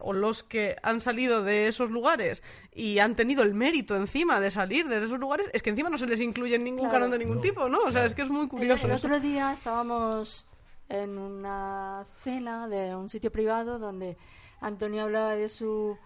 o 0.00 0.12
los 0.12 0.42
que 0.42 0.76
han 0.82 1.00
salido 1.00 1.42
de 1.42 1.66
esos 1.68 1.90
lugares 1.90 2.42
y 2.74 2.98
han 2.98 3.14
tenido 3.16 3.42
el 3.42 3.54
mérito 3.54 3.96
encima 3.96 4.38
de 4.40 4.50
salir 4.50 4.86
de 4.86 5.02
esos 5.02 5.18
lugares, 5.18 5.46
es 5.52 5.62
que 5.62 5.70
encima 5.70 5.88
no 5.88 5.98
se 5.98 6.06
les 6.06 6.20
incluye 6.20 6.56
en 6.56 6.64
ningún 6.64 6.80
Claro. 6.88 6.92
canon 6.94 7.10
de 7.10 7.18
ningún 7.18 7.36
No, 7.36 7.42
tipo, 7.42 7.68
¿no? 7.68 7.78
O 7.78 7.82
sea, 7.84 7.90
claro. 7.92 8.06
es 8.08 8.14
que 8.14 8.22
es 8.22 8.28
muy 8.28 8.48
curioso. 8.48 8.86
el 8.86 8.92
otro 8.92 9.18
día 9.18 9.52
estábamos 9.52 10.46
en 10.88 11.16
una 11.18 12.02
cena 12.06 12.68
de 12.68 12.94
un 12.94 13.08
sitio 13.08 13.32
privado 13.32 13.78
donde 13.78 14.16
Antonio 14.60 15.04
hablaba 15.04 15.34
de 15.36 15.48
su, 15.48 15.96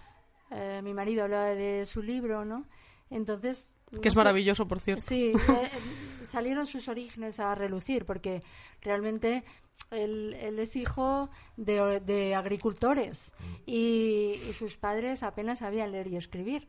eh, 0.52 0.80
mi 0.84 0.94
marido 0.94 1.24
hablaba 1.24 1.46
de 1.46 1.84
su 1.86 2.02
libro, 2.02 2.44
¿no? 2.44 2.64
Entonces 3.10 3.74
Que 4.00 4.08
es 4.08 4.14
sé- 4.14 4.18
maravilloso, 4.18 4.66
por 4.68 4.78
cierto. 4.80 5.02
Sí, 5.04 5.32
eh, 5.34 5.34
salieron 6.27 6.66
sus 6.66 6.89
orígenes 6.89 7.41
a 7.41 7.55
relucir 7.55 8.05
porque 8.05 8.43
realmente 8.83 9.45
él, 9.91 10.37
él 10.41 10.59
es 10.59 10.77
hijo 10.77 11.31
de, 11.57 12.01
de 12.01 12.35
agricultores 12.35 13.35
y, 13.66 14.41
y 14.49 14.53
sus 14.53 14.77
padres 14.77 15.22
apenas 15.22 15.61
sabían 15.61 15.93
leer 15.93 16.09
y 16.09 16.16
escribir. 16.16 16.68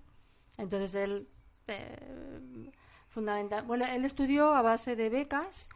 Entonces 0.58 0.96
él, 0.96 1.28
eh, 1.68 2.72
fundamental, 3.10 3.64
bueno, 3.66 3.86
él 3.86 4.06
estudió 4.06 4.54
a 4.54 4.62
base 4.62 4.96
de 4.96 5.10
becas. 5.10 5.70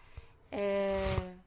eh, 0.52 1.38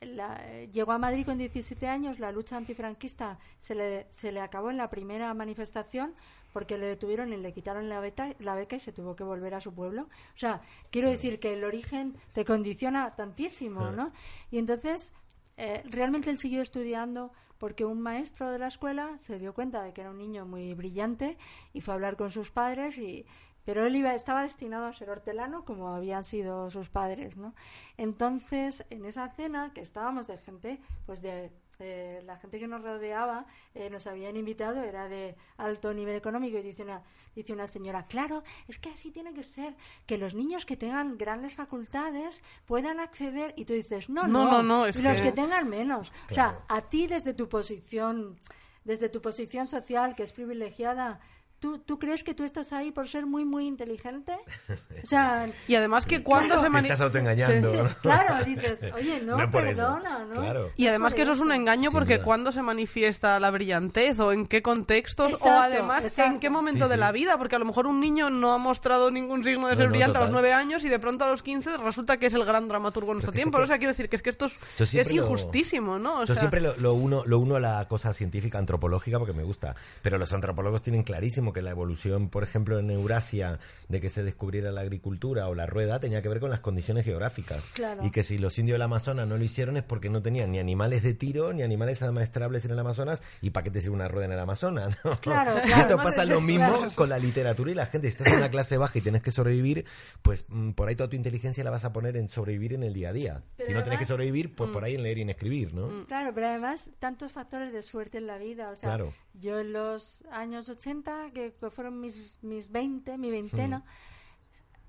la- 0.00 0.64
llegó 0.72 0.92
a 0.92 0.98
Madrid 0.98 1.24
con 1.26 1.38
17 1.38 1.88
años, 1.88 2.20
la 2.20 2.30
lucha 2.30 2.56
antifranquista 2.56 3.38
se 3.58 3.74
le, 3.74 4.06
se 4.10 4.30
le 4.30 4.40
acabó 4.40 4.70
en 4.70 4.76
la 4.76 4.90
primera 4.90 5.34
manifestación 5.34 6.14
porque 6.52 6.78
le 6.78 6.86
detuvieron 6.86 7.32
y 7.32 7.36
le 7.36 7.52
quitaron 7.52 7.88
la, 7.88 8.00
beta- 8.00 8.34
la 8.40 8.54
beca 8.54 8.76
y 8.76 8.80
se 8.80 8.92
tuvo 8.92 9.16
que 9.16 9.24
volver 9.24 9.54
a 9.54 9.60
su 9.60 9.74
pueblo. 9.74 10.02
O 10.02 10.36
sea, 10.36 10.60
quiero 10.90 11.08
decir 11.08 11.40
que 11.40 11.52
el 11.54 11.64
origen 11.64 12.16
te 12.32 12.44
condiciona 12.44 13.14
tantísimo, 13.16 13.90
¿no? 13.92 14.12
Y 14.50 14.58
entonces, 14.58 15.12
eh, 15.56 15.82
realmente 15.86 16.30
él 16.30 16.38
siguió 16.38 16.62
estudiando 16.62 17.32
porque 17.58 17.84
un 17.84 18.00
maestro 18.00 18.50
de 18.50 18.58
la 18.58 18.68
escuela 18.68 19.18
se 19.18 19.38
dio 19.38 19.52
cuenta 19.52 19.82
de 19.82 19.92
que 19.92 20.00
era 20.02 20.10
un 20.10 20.18
niño 20.18 20.46
muy 20.46 20.74
brillante 20.74 21.36
y 21.72 21.80
fue 21.80 21.92
a 21.92 21.96
hablar 21.96 22.16
con 22.16 22.30
sus 22.30 22.50
padres 22.50 22.98
y 22.98 23.26
pero 23.64 23.84
él 23.84 23.96
iba, 23.96 24.14
estaba 24.14 24.42
destinado 24.44 24.86
a 24.86 24.94
ser 24.94 25.10
hortelano 25.10 25.64
como 25.66 25.88
habían 25.88 26.24
sido 26.24 26.70
sus 26.70 26.88
padres, 26.88 27.36
¿no? 27.36 27.54
Entonces, 27.98 28.86
en 28.88 29.04
esa 29.04 29.28
cena 29.28 29.72
que 29.74 29.82
estábamos 29.82 30.26
de 30.26 30.38
gente, 30.38 30.80
pues 31.04 31.20
de 31.20 31.50
eh, 31.80 32.20
la 32.24 32.36
gente 32.38 32.58
que 32.58 32.66
nos 32.66 32.82
rodeaba, 32.82 33.46
eh, 33.74 33.88
nos 33.90 34.06
habían 34.06 34.36
invitado, 34.36 34.82
era 34.82 35.08
de 35.08 35.36
alto 35.58 35.94
nivel 35.94 36.16
económico 36.16 36.58
y 36.58 36.62
dice 36.62 36.82
una, 36.82 37.02
dice 37.36 37.52
una 37.52 37.66
señora, 37.66 38.06
claro, 38.06 38.42
es 38.66 38.78
que 38.78 38.90
así 38.90 39.10
tiene 39.10 39.32
que 39.32 39.42
ser, 39.42 39.74
que 40.06 40.18
los 40.18 40.34
niños 40.34 40.66
que 40.66 40.76
tengan 40.76 41.16
grandes 41.16 41.54
facultades 41.54 42.42
puedan 42.66 42.98
acceder 43.00 43.54
y 43.56 43.64
tú 43.64 43.72
dices, 43.74 44.08
no, 44.10 44.22
No, 44.22 44.44
no, 44.44 44.50
no, 44.50 44.62
no, 44.62 44.86
es 44.86 44.98
y 44.98 45.02
los 45.02 45.18
que- 45.20 45.28
que 45.28 45.32
tengan 45.32 45.68
menos. 45.68 46.10
O 46.30 46.34
sea, 46.34 46.58
a 46.68 46.82
ti 46.82 47.06
desde 47.06 47.32
tu 47.34 47.48
posición, 47.48 48.36
desde 48.84 49.08
tu 49.08 49.20
posición 49.20 49.66
social 49.66 50.14
que 50.16 50.22
es 50.24 50.32
privilegiada, 50.32 51.20
¿tú, 51.60 51.78
¿tú 51.78 51.98
crees 51.98 52.22
que 52.24 52.34
tú 52.34 52.44
estás 52.44 52.72
ahí 52.72 52.90
por 52.92 53.08
ser 53.08 53.26
muy, 53.26 53.44
muy 53.44 53.66
inteligente? 53.66 54.36
O 55.02 55.06
sea, 55.06 55.48
Y 55.68 55.74
además 55.76 56.06
que 56.06 56.22
cuando 56.24 56.54
Claro. 56.56 56.60
se 56.62 56.66
Te 56.66 56.72
mani- 56.72 56.86
estás 56.86 57.00
autoengañando. 57.00 57.72
Sí. 57.72 57.78
¿no? 57.78 57.88
claro, 58.02 58.44
dices, 58.44 58.84
oye, 58.94 59.20
no, 59.22 59.36
perdona, 59.50 60.24
¿no? 60.24 60.34
Claro. 60.40 60.70
Y 60.76 60.86
además 60.88 61.14
que 61.14 61.22
eso 61.22 61.32
es 61.32 61.40
un 61.40 61.52
engaño 61.52 61.90
Sin 61.90 61.92
porque 61.98 62.14
duda. 62.16 62.24
cuando 62.24 62.50
se 62.52 62.62
manifiesta 62.62 63.38
la 63.38 63.50
brillantez 63.50 64.18
o 64.20 64.32
en 64.32 64.46
qué 64.46 64.60
contextos 64.60 65.26
o 65.34 65.36
Exacto, 65.36 65.62
además 65.62 66.00
en 66.04 66.08
exacto. 66.08 66.40
qué 66.40 66.50
momento 66.50 66.84
Sí, 66.86 66.88
de 66.90 66.94
sí. 66.96 67.00
la 67.00 67.12
vida, 67.12 67.38
porque 67.38 67.56
a 67.56 67.58
lo 67.60 67.64
mejor 67.64 67.86
un 67.86 68.00
niño 68.00 68.28
no 68.28 68.52
ha 68.52 68.58
mostrado 68.58 69.10
ningún 69.10 69.44
signo 69.44 69.68
de 69.68 69.76
ser 69.76 69.86
no, 69.86 69.90
brillante 69.92 70.18
a 70.18 70.22
los 70.22 70.30
nueve 70.30 70.52
años 70.52 70.84
y 70.84 70.88
de 70.88 70.98
pronto 70.98 71.24
a 71.24 71.28
los 71.28 71.42
15 71.44 71.76
resulta 71.76 72.16
que 72.18 72.26
es 72.26 72.34
el 72.34 72.44
gran 72.44 72.66
dramaturgo 72.68 73.12
en 73.12 73.16
nuestro 73.18 73.32
tiempo. 73.32 73.58
que- 73.58 73.64
O 73.64 73.66
sea, 73.68 73.78
quiero 73.78 73.92
decir 73.92 74.08
que 74.08 74.16
es 74.16 74.22
que 74.22 74.30
esto 74.30 74.46
es, 74.46 74.58
Yo 74.76 74.84
es 74.84 74.90
siempre 74.90 75.14
lo- 75.14 75.22
injustísimo, 75.22 75.98
¿no? 75.98 76.16
O 76.16 76.24
Yo 76.24 76.34
sea, 76.34 76.36
siempre 76.36 76.60
lo, 76.60 76.76
lo 76.76 76.94
uno, 76.94 77.22
lo 77.24 77.38
uno 77.38 77.54
a 77.56 77.60
la 77.60 77.86
cosa 77.88 78.12
científica 78.14 78.58
antropológica 78.58 79.18
porque 79.18 79.32
me 79.32 79.44
gusta, 79.44 79.76
pero 80.02 80.18
los 80.18 80.32
antropólogos 80.32 80.82
tienen 80.82 81.04
clarísimo 81.04 81.47
que 81.52 81.62
la 81.62 81.70
evolución, 81.70 82.28
por 82.28 82.42
ejemplo, 82.42 82.78
en 82.78 82.90
Eurasia, 82.90 83.58
de 83.88 84.00
que 84.00 84.10
se 84.10 84.22
descubriera 84.22 84.70
la 84.72 84.80
agricultura 84.82 85.48
o 85.48 85.54
la 85.54 85.66
rueda, 85.66 86.00
tenía 86.00 86.22
que 86.22 86.28
ver 86.28 86.40
con 86.40 86.50
las 86.50 86.60
condiciones 86.60 87.04
geográficas. 87.04 87.62
Claro. 87.74 88.04
Y 88.04 88.10
que 88.10 88.22
si 88.22 88.38
los 88.38 88.58
indios 88.58 88.74
del 88.74 88.82
Amazonas 88.82 89.26
no 89.28 89.36
lo 89.38 89.44
hicieron 89.44 89.76
es 89.76 89.82
porque 89.82 90.10
no 90.10 90.22
tenían 90.22 90.52
ni 90.52 90.58
animales 90.58 91.02
de 91.02 91.14
tiro, 91.14 91.52
ni 91.52 91.62
animales 91.62 92.02
amaestrables 92.02 92.64
en 92.64 92.70
el 92.72 92.78
Amazonas, 92.78 93.22
y 93.40 93.50
para 93.50 93.64
qué 93.64 93.70
te 93.70 93.80
sirve 93.80 93.94
una 93.94 94.08
rueda 94.08 94.26
en 94.26 94.32
el 94.32 94.38
Amazonas, 94.40 94.96
¿no? 95.04 95.18
Claro, 95.20 95.56
esto 95.64 95.96
pasa 95.96 96.24
lo 96.24 96.38
Además, 96.38 96.42
mismo 96.46 96.76
claro. 96.78 96.92
con 96.94 97.08
la 97.08 97.18
literatura 97.18 97.70
y 97.70 97.74
la 97.74 97.86
gente. 97.86 98.08
Si 98.10 98.16
estás 98.16 98.28
en 98.32 98.38
una 98.38 98.50
clase 98.50 98.76
baja 98.78 98.98
y 98.98 99.02
tienes 99.02 99.22
que 99.22 99.30
sobrevivir, 99.30 99.84
pues 100.22 100.44
mm, 100.48 100.70
por 100.72 100.88
ahí 100.88 100.96
toda 100.96 101.08
tu 101.10 101.16
inteligencia 101.16 101.64
la 101.64 101.70
vas 101.70 101.84
a 101.84 101.92
poner 101.92 102.16
en 102.16 102.28
sobrevivir 102.28 102.74
en 102.74 102.82
el 102.82 102.92
día 102.94 103.10
a 103.10 103.12
día. 103.12 103.42
Pero 103.56 103.68
si 103.68 103.72
no 103.74 103.80
tenés 103.82 103.98
que 103.98 104.04
además- 104.04 104.08
sobrevivir, 104.08 104.54
pues 104.54 104.70
por 104.70 104.84
ahí 104.84 104.94
en 104.94 105.02
leer 105.02 105.18
y 105.18 105.22
en 105.22 105.30
escribir, 105.30 105.74
¿no? 105.74 106.06
Claro, 106.06 106.32
pero 106.34 106.46
además 106.48 106.90
tantos 106.98 107.32
factores 107.32 107.72
de 107.72 107.82
suerte 107.82 108.18
en 108.18 108.26
la 108.26 108.38
vida. 108.38 108.70
O 108.70 108.74
sea, 108.74 108.88
Claro. 108.90 109.12
Yo 109.34 109.58
en 109.60 109.72
los 109.72 110.24
años 110.30 110.68
80, 110.68 111.30
que 111.32 111.54
que 111.54 111.70
fueron 111.70 112.00
mis, 112.00 112.42
mis 112.42 112.70
20, 112.70 113.16
mi 113.18 113.30
veintena, 113.30 113.84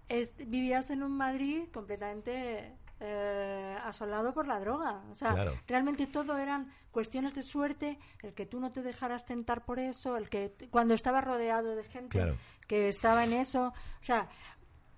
es- 0.07 0.35
vivías 0.37 0.89
en 0.89 1.03
un 1.03 1.11
Madrid 1.15 1.65
completamente 1.73 2.75
eh, 3.01 3.77
asolado 3.85 4.33
por 4.33 4.45
la 4.45 4.59
droga. 4.59 5.01
O 5.09 5.15
sea, 5.15 5.31
Claro. 5.33 5.53
realmente 5.67 6.05
todo 6.05 6.37
eran 6.37 6.69
cuestiones 6.91 7.33
de 7.33 7.43
suerte, 7.43 7.97
el 8.23 8.33
que 8.33 8.45
tú 8.45 8.59
no 8.59 8.73
te 8.73 8.81
dejaras 8.81 9.25
tentar 9.25 9.63
por 9.63 9.79
eso, 9.79 10.17
el 10.17 10.27
que 10.27 10.51
cuando 10.69 10.93
estabas 10.93 11.23
rodeado 11.23 11.75
de 11.77 11.83
gente 11.85 12.17
Claro. 12.17 12.35
que 12.67 12.89
estaba 12.89 13.23
en 13.23 13.31
eso. 13.31 13.67
O 13.67 14.03
sea, 14.03 14.27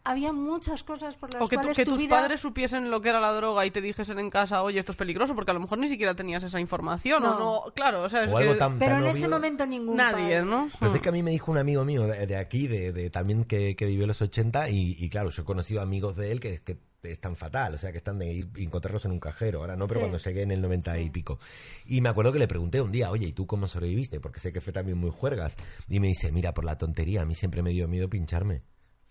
había 0.03 0.31
muchas 0.33 0.83
cosas 0.83 1.15
por 1.15 1.33
las 1.33 1.41
o 1.43 1.47
que, 1.47 1.55
tu- 1.55 1.61
cuales 1.61 1.77
que 1.77 1.85
tu 1.85 1.91
tus 1.91 1.99
vida... 1.99 2.09
padres 2.15 2.39
supiesen 2.41 2.89
lo 2.89 3.01
que 3.01 3.09
era 3.09 3.19
la 3.19 3.31
droga 3.33 3.65
y 3.65 3.71
te 3.71 3.81
dijesen 3.81 4.19
en 4.19 4.29
casa, 4.29 4.63
oye, 4.63 4.79
esto 4.79 4.91
es 4.93 4.97
peligroso, 4.97 5.35
porque 5.35 5.51
a 5.51 5.53
lo 5.53 5.59
mejor 5.59 5.77
ni 5.79 5.87
siquiera 5.87 6.15
tenías 6.15 6.43
esa 6.43 6.59
información. 6.59 7.21
No. 7.23 7.35
O 7.35 7.39
no, 7.67 7.73
claro, 7.73 8.01
o 8.03 8.09
sea, 8.09 8.23
es 8.23 8.31
O 8.31 8.37
algo 8.37 8.53
que 8.53 8.57
tan- 8.59 8.79
Pero 8.79 8.97
en 8.97 9.07
ese 9.07 9.27
momento 9.27 9.65
ningún 9.65 9.95
nadie, 9.95 10.35
padre. 10.39 10.45
¿no? 10.45 10.69
Pues 10.79 10.95
es 10.95 11.01
que 11.01 11.09
a 11.09 11.11
mí 11.11 11.21
me 11.23 11.31
dijo 11.31 11.51
un 11.51 11.57
amigo 11.57 11.85
mío 11.85 12.07
de, 12.07 12.25
de 12.25 12.35
aquí, 12.37 12.67
de, 12.67 12.91
de 12.91 13.09
también 13.09 13.43
que, 13.45 13.75
que 13.75 13.85
vivió 13.85 14.03
en 14.03 14.07
los 14.09 14.21
80, 14.21 14.69
y, 14.69 14.95
y 14.99 15.09
claro, 15.09 15.29
yo 15.29 15.41
he 15.43 15.45
conocido 15.45 15.81
amigos 15.81 16.15
de 16.15 16.31
él 16.31 16.39
que, 16.39 16.59
que 16.61 16.77
están 17.03 17.35
fatal, 17.35 17.73
o 17.73 17.77
sea, 17.79 17.91
que 17.91 17.97
están 17.97 18.19
de 18.19 18.31
ir 18.31 18.49
y 18.55 18.63
encontrarlos 18.65 19.05
en 19.05 19.11
un 19.11 19.19
cajero. 19.19 19.61
Ahora 19.61 19.75
no, 19.75 19.87
pero 19.87 19.99
Sí. 19.99 20.03
cuando 20.07 20.17
llegué 20.19 20.41
en 20.43 20.51
el 20.51 20.61
90 20.61 20.99
y 20.99 21.09
pico. 21.09 21.39
Y 21.87 22.01
me 22.01 22.09
acuerdo 22.09 22.31
que 22.31 22.37
le 22.39 22.47
pregunté 22.47 22.79
un 22.81 22.91
día, 22.91 23.09
oye, 23.09 23.25
¿y 23.27 23.33
tú 23.33 23.47
cómo 23.47 23.67
sobreviviste? 23.67 24.19
Porque 24.19 24.39
sé 24.39 24.51
que 24.53 24.61
fue 24.61 24.71
también 24.73 24.97
muy 24.99 25.09
juergas. 25.09 25.55
Y 25.89 25.99
me 25.99 26.07
dice, 26.07 26.31
mira, 26.31 26.53
por 26.53 26.63
la 26.63 26.77
tontería, 26.77 27.21
a 27.23 27.25
mí 27.25 27.33
siempre 27.33 27.63
me 27.63 27.71
dio 27.71 27.87
miedo 27.87 28.07
pincharme. 28.09 28.61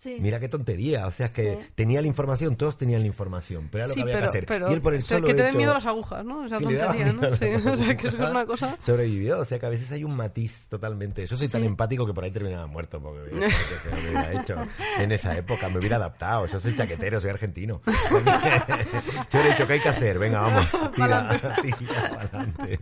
Sí. 0.01 0.17
Mira 0.19 0.39
qué 0.39 0.49
tontería. 0.49 1.05
O 1.05 1.11
sea, 1.11 1.27
es 1.27 1.31
que 1.31 1.43
Sí. 1.61 1.69
tenía 1.75 2.01
la 2.01 2.07
información, 2.07 2.55
todos 2.55 2.75
tenían 2.75 3.01
la 3.01 3.07
información, 3.07 3.69
pero 3.71 3.83
era 3.83 3.87
lo 3.89 3.93
Sí, 3.93 3.99
que 3.99 4.01
había 4.01 4.13
pero, 4.15 4.23
que 4.25 4.29
hacer. 4.29 4.45
pero 4.47 4.71
y 4.71 4.73
él 4.73 4.81
por 4.81 4.95
el 4.95 5.03
solo 5.03 5.27
que 5.27 5.35
te 5.35 5.43
den 5.43 5.57
miedo 5.57 5.75
las 5.75 5.85
agujas, 5.85 6.25
¿no? 6.25 6.43
Esa 6.43 6.57
tontería, 6.57 7.13
¿no? 7.13 7.35
Sí, 7.35 7.45
o 7.69 7.77
sea, 7.77 7.95
que 7.95 8.07
es 8.07 8.13
una 8.15 8.43
cosa... 8.47 8.75
Sobrevivió, 8.79 9.37
o 9.37 9.45
sea 9.45 9.59
que 9.59 9.65
a 9.67 9.69
veces 9.69 9.91
hay 9.91 10.03
un 10.03 10.15
matiz 10.15 10.67
totalmente. 10.69 11.27
Yo 11.27 11.37
soy 11.37 11.47
tan 11.49 11.63
empático 11.63 12.07
que 12.07 12.13
por 12.15 12.23
ahí 12.23 12.31
terminaba 12.31 12.65
muerto 12.65 12.99
porque 12.99 13.29
se 13.83 13.91
me 13.91 14.09
hubiera 14.09 14.41
hecho 14.41 14.55
en 14.97 15.11
esa 15.11 15.37
época, 15.37 15.69
me 15.69 15.77
hubiera 15.77 15.97
adaptado. 15.97 16.47
Yo 16.47 16.59
soy 16.59 16.73
chaquetero, 16.75 17.21
soy 17.21 17.29
argentino. 17.29 17.81
Yo 19.31 19.39
le 19.43 19.49
he 19.49 19.51
dicho, 19.51 19.67
¿qué 19.67 19.73
hay 19.73 19.79
que 19.81 19.89
hacer? 19.89 20.17
Venga, 20.17 20.41
vamos, 20.41 20.71
tira, 20.95 21.39
tira, 21.61 22.27
pa'lante. 22.31 22.79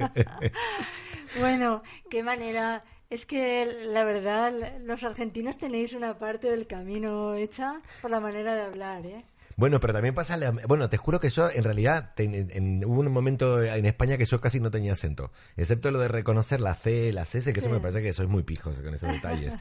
Bueno, 1.38 1.84
qué 2.10 2.24
manera. 2.24 2.82
Es 3.10 3.26
que 3.26 3.66
la 3.88 4.04
verdad, 4.04 4.54
los 4.82 5.04
argentinos 5.04 5.58
tenéis 5.58 5.94
una 5.94 6.18
parte 6.20 6.50
del 6.50 6.68
camino 6.68 7.34
hecha 7.36 7.82
por 8.02 8.12
la 8.12 8.20
manera 8.20 8.54
de 8.56 8.62
hablar, 8.62 9.06
¿eh? 9.06 9.26
Bueno, 9.60 9.82
pero 9.82 9.92
también 9.92 10.16
pasa, 10.16 10.38
la- 10.38 10.52
bueno, 10.52 10.88
te 10.90 10.96
juro 10.96 11.20
que 11.20 11.30
yo 11.30 11.50
en 11.52 11.64
realidad 11.64 12.14
ten- 12.16 12.48
en- 12.50 12.86
hubo 12.86 13.02
un 13.02 13.12
momento 13.12 13.62
en 13.62 13.86
España 13.86 14.18
que 14.18 14.24
yo 14.24 14.40
casi 14.40 14.62
no 14.62 14.72
tenía 14.72 14.94
acento, 14.94 15.34
excepto 15.58 15.92
lo 15.92 16.00
de 16.00 16.08
reconocer 16.08 16.62
la 16.62 16.76
C, 16.76 17.12
las 17.12 17.36
S, 17.36 17.52
que 17.52 17.60
eso 17.60 17.70
me 17.70 17.82
parece 17.82 18.02
que 18.02 18.14
sois 18.14 18.30
muy 18.30 18.44
pijos 18.44 18.76
con 18.80 18.94
esos 18.94 19.12
detalles. 19.12 19.56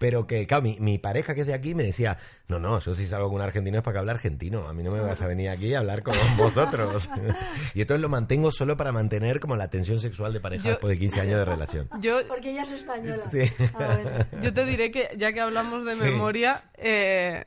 Pero 0.00 0.26
que, 0.26 0.46
claro, 0.48 0.64
mi, 0.64 0.76
mi 0.80 0.98
pareja 0.98 1.36
que 1.36 1.42
es 1.42 1.46
de 1.46 1.54
aquí 1.54 1.72
me 1.74 1.84
decía, 1.84 2.18
no, 2.48 2.58
no, 2.58 2.80
yo 2.80 2.94
si 2.96 3.06
salgo 3.06 3.28
con 3.28 3.36
un 3.36 3.42
argentino 3.42 3.78
es 3.78 3.84
para 3.84 3.92
que 3.94 3.98
hablar 4.00 4.16
argentino, 4.16 4.66
a 4.68 4.72
mí 4.74 4.82
no 4.82 4.90
me 4.90 4.98
vas 5.00 5.22
a 5.22 5.28
venir 5.28 5.48
aquí 5.50 5.72
a 5.72 5.78
hablar 5.78 6.02
con 6.02 6.14
vosotros. 6.36 7.08
y 7.74 7.80
entonces 7.82 8.02
lo 8.02 8.08
mantengo 8.08 8.50
solo 8.50 8.76
para 8.76 8.90
mantener 8.90 9.38
como 9.38 9.54
la 9.56 9.70
tensión 9.70 10.00
sexual 10.00 10.32
de 10.32 10.40
pareja 10.40 10.64
Yo- 10.64 10.70
después 10.70 10.90
de 10.90 10.98
15 10.98 11.20
años 11.20 11.38
de 11.38 11.44
relación. 11.44 11.88
Yo, 12.00 12.26
Porque 12.26 12.50
ella 12.50 12.62
es 12.64 12.70
española. 12.72 13.22
Sí. 13.30 13.42
Ah, 13.74 13.98
bueno. 14.02 14.42
Yo 14.42 14.52
te 14.52 14.64
diré 14.64 14.90
que, 14.90 15.10
ya 15.16 15.32
que 15.32 15.40
hablamos 15.40 15.84
de 15.86 15.94
Sí. 15.94 16.00
memoria, 16.02 16.64
eh, 16.76 17.44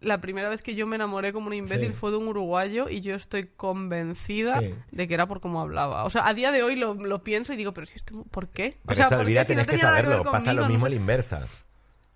la 0.00 0.20
primera 0.20 0.48
vez 0.48 0.62
que 0.62 0.74
yo 0.74 0.86
me 0.86 0.96
enamoré 0.96 1.32
como 1.32 1.48
un 1.48 1.54
imbécil 1.54 1.88
Sí. 1.88 1.92
fue 1.92 2.10
de 2.12 2.18
un 2.18 2.28
uruguayo 2.28 2.88
y 2.88 3.00
yo 3.00 3.14
estoy 3.14 3.46
convencida 3.56 4.60
Sí. 4.60 4.74
de 4.92 5.08
que 5.08 5.14
era 5.14 5.26
por 5.26 5.40
cómo 5.40 5.60
hablaba. 5.60 6.04
O 6.04 6.10
sea, 6.10 6.26
a 6.28 6.34
día 6.34 6.52
de 6.52 6.62
hoy 6.62 6.76
lo, 6.76 6.94
lo 6.94 7.22
pienso 7.24 7.52
y 7.52 7.56
digo, 7.56 7.72
pero 7.74 7.86
si 7.86 7.96
esto, 7.96 8.24
¿por 8.30 8.48
qué? 8.48 8.76
O 8.84 8.86
Pero 8.86 8.94
sea, 8.96 9.04
esta 9.06 9.16
¿por 9.16 9.26
qué 9.26 9.30
vida 9.32 9.44
si 9.44 9.54
no 9.54 9.64
tenés 9.64 9.80
que 9.80 9.86
saberlo, 9.86 10.24
pasa 10.30 10.52
lo 10.52 10.66
mismo 10.66 10.80
No 10.80 10.86
a 10.86 10.90
la 10.90 10.94
inversa. 10.96 11.46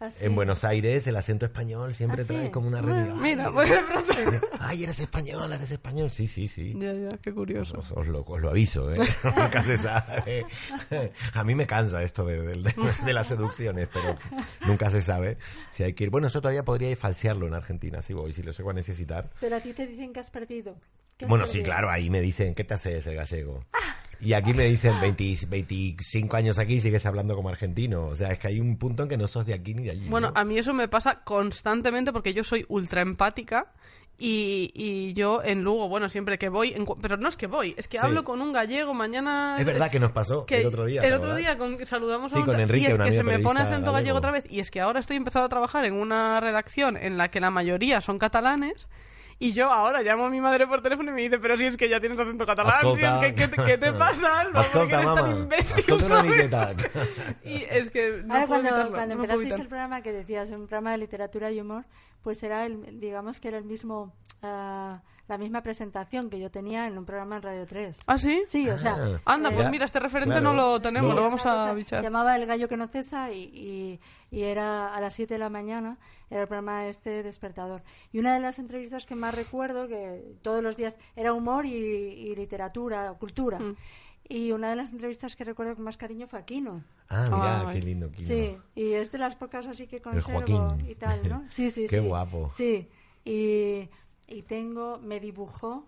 Así. 0.03 0.25
En 0.25 0.35
Buenos 0.35 0.65
Aires 0.65 1.07
el 1.07 1.15
acento 1.17 1.47
español 1.47 1.95
siempre 1.95 2.23
¿Ah, 2.23 2.25
sí? 2.25 2.33
trae 2.33 2.51
como 2.51 2.67
una 2.67 2.81
Bueno, 2.83 2.97
realidad. 2.97 3.17
mira, 3.23 3.53
pues 3.53 3.71
de 3.71 3.79
pronto... 3.79 4.49
Ay, 4.59 4.83
eres 4.83 4.99
español, 4.99 5.53
eres 5.53 5.71
español. 5.71 6.11
Sí, 6.11 6.27
sí, 6.27 6.49
sí. 6.49 6.75
ya, 6.77 6.93
ya, 6.93 7.09
qué 7.19 7.33
curioso. 7.33 7.79
Os, 7.79 7.93
os 7.93 8.09
lo, 8.09 8.23
os 8.23 8.41
lo 8.41 8.51
aviso, 8.51 8.93
¿eh? 8.93 8.97
Nunca 9.25 9.63
se 9.63 9.79
sabe. 9.79 10.45
A 11.35 11.45
mí 11.45 11.55
me 11.55 11.67
cansa 11.69 12.03
esto 12.03 12.25
de, 12.25 12.43
de- 12.43 12.55
de- 12.63 12.75
de 13.07 13.13
las 13.13 13.29
seducciones, 13.29 13.89
pero 13.93 14.17
nunca 14.67 14.91
se 14.91 15.03
sabe 15.03 15.39
si 15.71 15.85
hay 15.85 15.93
que 15.93 16.05
ir. 16.05 16.11
Bueno, 16.11 16.27
eso 16.27 16.41
todavía 16.41 16.65
podría 16.65 16.95
falsearlo 16.97 17.47
en 17.47 17.55
Argentina, 17.55 18.03
si 18.03 18.13
voy, 18.13 18.33
si 18.33 18.43
lo 18.43 18.51
llego 18.51 18.71
a 18.71 18.75
necesitar. 18.75 19.31
Pero 19.41 19.55
a 19.57 19.61
ti 19.61 19.73
te 19.73 19.87
dicen 19.87 20.13
que 20.13 20.19
has 20.21 20.31
perdido. 20.31 20.77
¿Qué 21.17 21.27
has 21.27 21.29
Bueno, 21.29 21.47
sí, 21.47 21.59
perdido? 21.59 21.65
claro, 21.67 21.91
ahí 21.91 22.11
me 22.11 22.21
dicen, 22.21 22.55
¿qué 22.57 22.65
te 22.65 22.75
haces 22.75 23.07
el 23.07 23.15
gallego? 23.15 23.65
Y 24.23 24.35
aquí 24.35 24.55
me 24.55 24.65
dicen 24.65 24.95
20 25.01 25.47
25 25.49 26.37
años 26.37 26.59
aquí 26.59 26.75
y 26.75 26.81
sigues 26.81 27.05
hablando 27.07 27.35
como 27.35 27.49
argentino. 27.49 28.07
O 28.07 28.15
sea, 28.15 28.31
es 28.31 28.39
que 28.39 28.49
hay 28.49 28.61
un 28.61 28.77
punto 28.77 29.03
en 29.03 29.09
que 29.09 29.17
no 29.17 29.27
sos 29.27 29.45
de 29.47 29.55
aquí 29.55 29.75
ni 29.75 29.85
de 29.85 29.91
allí. 29.91 30.09
Bueno, 30.09 30.31
¿no? 30.33 30.41
a 30.41 30.45
mí 30.45 30.57
eso 30.59 30.73
me 30.73 30.89
pasa 30.89 31.21
constantemente 31.25 32.13
porque 32.13 32.33
yo 32.33 32.45
soy 32.45 32.65
ultra 32.69 33.03
empática 33.03 33.73
y, 34.19 34.71
y 34.75 35.15
yo 35.15 35.43
en 35.43 35.65
Lugo, 35.65 35.89
bueno, 35.89 36.09
siempre 36.09 36.39
que 36.39 36.49
voy, 36.49 36.73
en 36.75 36.87
pero 37.01 37.17
no 37.17 37.29
es 37.29 37.37
que 37.37 37.49
voy, 37.49 37.75
es 37.77 37.89
que 37.89 37.99
Sí. 37.99 38.07
hablo 38.07 38.23
con 38.23 38.41
un 38.41 38.53
gallego 38.53 38.95
mañana... 38.95 39.57
Es 39.59 39.65
verdad 39.67 39.91
que 39.91 39.99
nos 39.99 40.13
pasó 40.13 40.47
que 40.47 40.61
el 40.61 40.67
otro 40.67 40.85
día. 40.85 41.03
El 41.03 41.09
¿te 41.11 41.17
otro 41.17 41.35
día 41.35 41.59
con, 41.59 41.85
saludamos 41.87 42.31
Sí, 42.31 42.39
a 42.39 42.41
un 42.43 42.47
con 42.47 42.61
Enrique, 42.61 42.89
y 42.89 42.93
es 42.93 42.99
que 42.99 43.13
se 43.13 43.25
me 43.25 43.41
pone 43.41 43.61
acento 43.61 43.91
gallego 43.91 43.93
gallego. 43.93 44.19
otra 44.19 44.31
vez 44.31 44.45
y 44.49 44.61
es 44.61 44.71
que 44.71 44.81
ahora 44.81 45.01
estoy 45.01 45.17
empezando 45.17 45.47
a 45.47 45.49
trabajar 45.49 45.85
en 45.85 45.95
una 45.95 46.39
redacción 46.41 46.97
en 46.97 47.19
la 47.19 47.31
que 47.33 47.41
la 47.41 47.51
mayoría 47.51 48.01
son 48.01 48.19
catalanes 48.19 48.87
y 49.39 49.53
yo 49.53 49.71
ahora 49.71 50.03
llamo 50.03 50.27
a 50.27 50.31
mi 50.31 50.41
madre 50.41 50.67
por 50.67 50.83
teléfono 50.83 51.11
y 51.11 51.15
me 51.15 51.23
dice, 51.23 51.39
pero 51.39 51.57
si 51.57 51.67
es 51.67 51.77
que 51.77 51.89
ya 51.89 52.01
tienes 52.01 52.19
acento 52.19 52.47
catalán, 52.47 52.73
si 52.73 52.79
Escolta. 52.79 53.27
es 53.27 53.33
que, 53.33 53.35
¿qué, 53.35 53.49
te- 53.49 53.65
qué 53.65 53.79
te 53.79 53.93
pasa, 53.99 54.41
Alba? 54.41 54.63
¿Por 54.65 54.89
qué 54.89 54.95
Escolta, 54.95 54.99
eres 55.03 55.15
tan 55.15 55.37
imbécil, 55.39 55.79
Escolta 55.79 56.07
una 56.07 56.23
miqueta. 56.23 56.73
Y 57.45 57.65
es 57.71 57.91
que 57.91 58.23
no 58.25 58.35
Ahora, 58.35 58.47
puedo 58.47 58.61
cuando, 58.63 58.69
evitarlo, 58.69 58.91
cuando 58.93 59.15
no 59.17 59.23
empezasteis 59.25 59.61
el 59.61 59.69
programa 59.69 60.03
que 60.03 60.13
decías, 60.13 60.51
un 60.51 60.67
programa 60.67 60.93
de 60.93 60.99
literatura 60.99 61.51
y 61.51 61.61
humor, 61.61 61.85
pues 62.23 62.43
era, 62.43 62.67
el, 62.67 63.01
digamos 63.01 63.41
que 63.41 63.49
era 63.49 63.59
el 63.59 63.65
mismo, 63.65 64.15
ah, 64.43 65.01
la 65.33 65.39
misma 65.39 65.63
presentación 65.63 66.29
que 66.29 66.39
yo 66.39 66.51
tenía 66.51 66.87
en 66.87 66.99
un 66.99 67.05
programa 67.07 67.37
en 67.37 67.43
Radio 67.43 67.67
3. 67.67 68.01
¿Ah, 68.07 68.19
sí? 68.19 68.43
Sí, 68.47 68.69
o 68.69 68.77
sea... 68.77 68.97
Ah. 68.99 69.21
Anda, 69.35 69.49
eh, 69.51 69.53
pues 69.55 69.71
mira, 69.71 69.85
este 69.87 69.99
referente 69.99 70.39
Claro. 70.41 70.53
no 70.53 70.55
lo 70.55 70.81
tenemos, 70.81 71.11
Sí, 71.11 71.17
lo 71.17 71.23
vamos 71.23 71.41
a 71.41 71.45
cosa- 71.45 71.69
Se 71.71 71.75
bichar. 71.75 72.03
llamaba 72.03 72.37
El 72.37 72.47
gallo 72.47 72.69
que 72.69 72.77
no 72.77 72.87
cesa 72.89 73.33
y, 73.33 73.45
y- 73.45 74.01
y 74.31 74.43
era 74.43 74.95
a 74.95 75.01
las 75.01 75.15
7 75.15 75.35
de 75.35 75.39
la 75.39 75.49
mañana, 75.49 75.99
era 76.31 76.43
el 76.43 76.49
programa 76.49 76.87
este 76.87 77.23
despertador. 77.23 77.83
Y 78.13 78.19
una 78.19 78.35
de 78.35 78.41
las 78.41 78.59
entrevistas 78.59 79.07
que 79.07 79.15
más 79.15 79.35
recuerdo, 79.35 79.89
que 79.89 80.37
todos 80.43 80.63
los 80.63 80.77
días 80.77 80.99
era 81.17 81.33
humor 81.33 81.65
y, 81.67 81.73
y 81.75 82.37
literatura, 82.37 83.11
cultura. 83.19 83.59
Mm. 83.59 83.77
Y 84.29 84.53
una 84.53 84.71
de 84.71 84.77
las 84.77 84.93
entrevistas 84.93 85.35
que 85.35 85.45
recuerdo 85.45 85.75
con 85.75 85.85
más 85.85 85.97
cariño 85.97 86.27
fue 86.27 86.39
Aquino. 86.39 86.85
Ah, 87.09 87.25
mira, 87.31 87.69
Ay. 87.69 87.81
qué 87.81 87.87
lindo. 87.87 88.11
Kino. 88.11 88.27
Sí, 88.29 88.57
y 88.75 88.93
es 88.93 89.11
de 89.13 89.19
las 89.19 89.35
pocas 89.37 89.67
así 89.67 89.87
que 89.87 90.01
conservo 90.01 90.43
Joaquín. 90.47 90.89
y 90.89 90.95
tal, 90.95 91.29
¿no? 91.29 91.45
Sí, 91.51 91.71
sí, 91.71 91.87
Qué 91.91 92.01
sí. 92.01 92.07
guapo. 92.07 92.49
Sí, 92.55 92.89
y, 93.25 93.89
y 94.27 94.43
tengo, 94.43 94.99
me 94.99 95.21
dibujó 95.21 95.87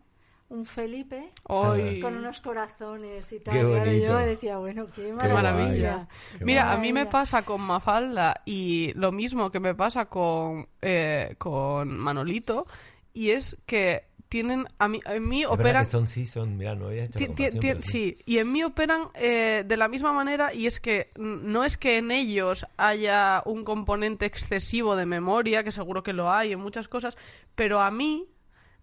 un 0.49 0.66
Felipe 0.66 1.32
Ay, 1.49 2.01
con 2.01 2.16
unos 2.16 2.41
corazones 2.41 3.32
y 3.32 3.41
tal. 3.41 3.66
Bonito. 3.66 4.07
yo 4.07 4.18
decía, 4.18 4.59
bueno, 4.59 4.87
qué 4.87 5.14
qué 5.18 5.28
maravilla. 5.28 6.09
Qué 6.39 6.45
Mira, 6.45 6.72
a 6.72 6.76
mí 6.76 6.93
me 6.93 7.07
pasa 7.07 7.43
con 7.43 7.61
Mafalda 7.61 8.43
y 8.45 8.93
lo 8.95 9.11
mismo 9.11 9.51
que 9.51 9.61
me 9.61 9.74
pasa 9.74 10.07
con, 10.07 10.68
eh, 10.82 11.35
con 11.39 11.97
Manolito, 11.99 12.66
y 13.12 13.30
es 13.30 13.57
que 13.66 14.13
tienen, 14.28 14.66
a 14.78 14.88
mí, 14.88 15.00
en 15.06 15.28
mí 15.28 15.44
operan... 15.44 15.84
que 15.84 15.90
son, 15.90 16.08
sí, 16.08 16.26
son, 16.26 16.56
mira, 16.56 16.74
no 16.74 16.86
había 16.88 17.04
hecho 17.04 17.18
Ti- 17.18 17.28
la 17.28 17.34
ti- 17.34 17.44
comparación, 17.50 17.60
ti- 17.60 17.68
pero 17.68 17.82
sí. 17.82 17.90
sí, 17.92 18.18
y 18.26 18.38
en 18.38 18.52
mí 18.52 18.64
operan 18.64 19.02
eh, 19.14 19.64
de 19.66 19.76
la 19.76 19.88
misma 19.88 20.12
manera 20.12 20.52
y 20.52 20.66
es 20.66 20.80
que 20.80 21.10
no 21.16 21.64
es 21.64 21.76
que 21.76 21.98
en 21.98 22.10
ellos 22.10 22.66
haya 22.76 23.42
un 23.46 23.64
componente 23.64 24.26
excesivo 24.26 24.96
de 24.96 25.06
memoria, 25.06 25.62
que 25.62 25.70
seguro 25.72 26.02
que 26.02 26.12
lo 26.12 26.32
hay 26.32 26.52
en 26.52 26.60
muchas 26.60 26.88
cosas, 26.88 27.16
pero 27.54 27.80
a 27.80 27.90
mí 27.90 28.26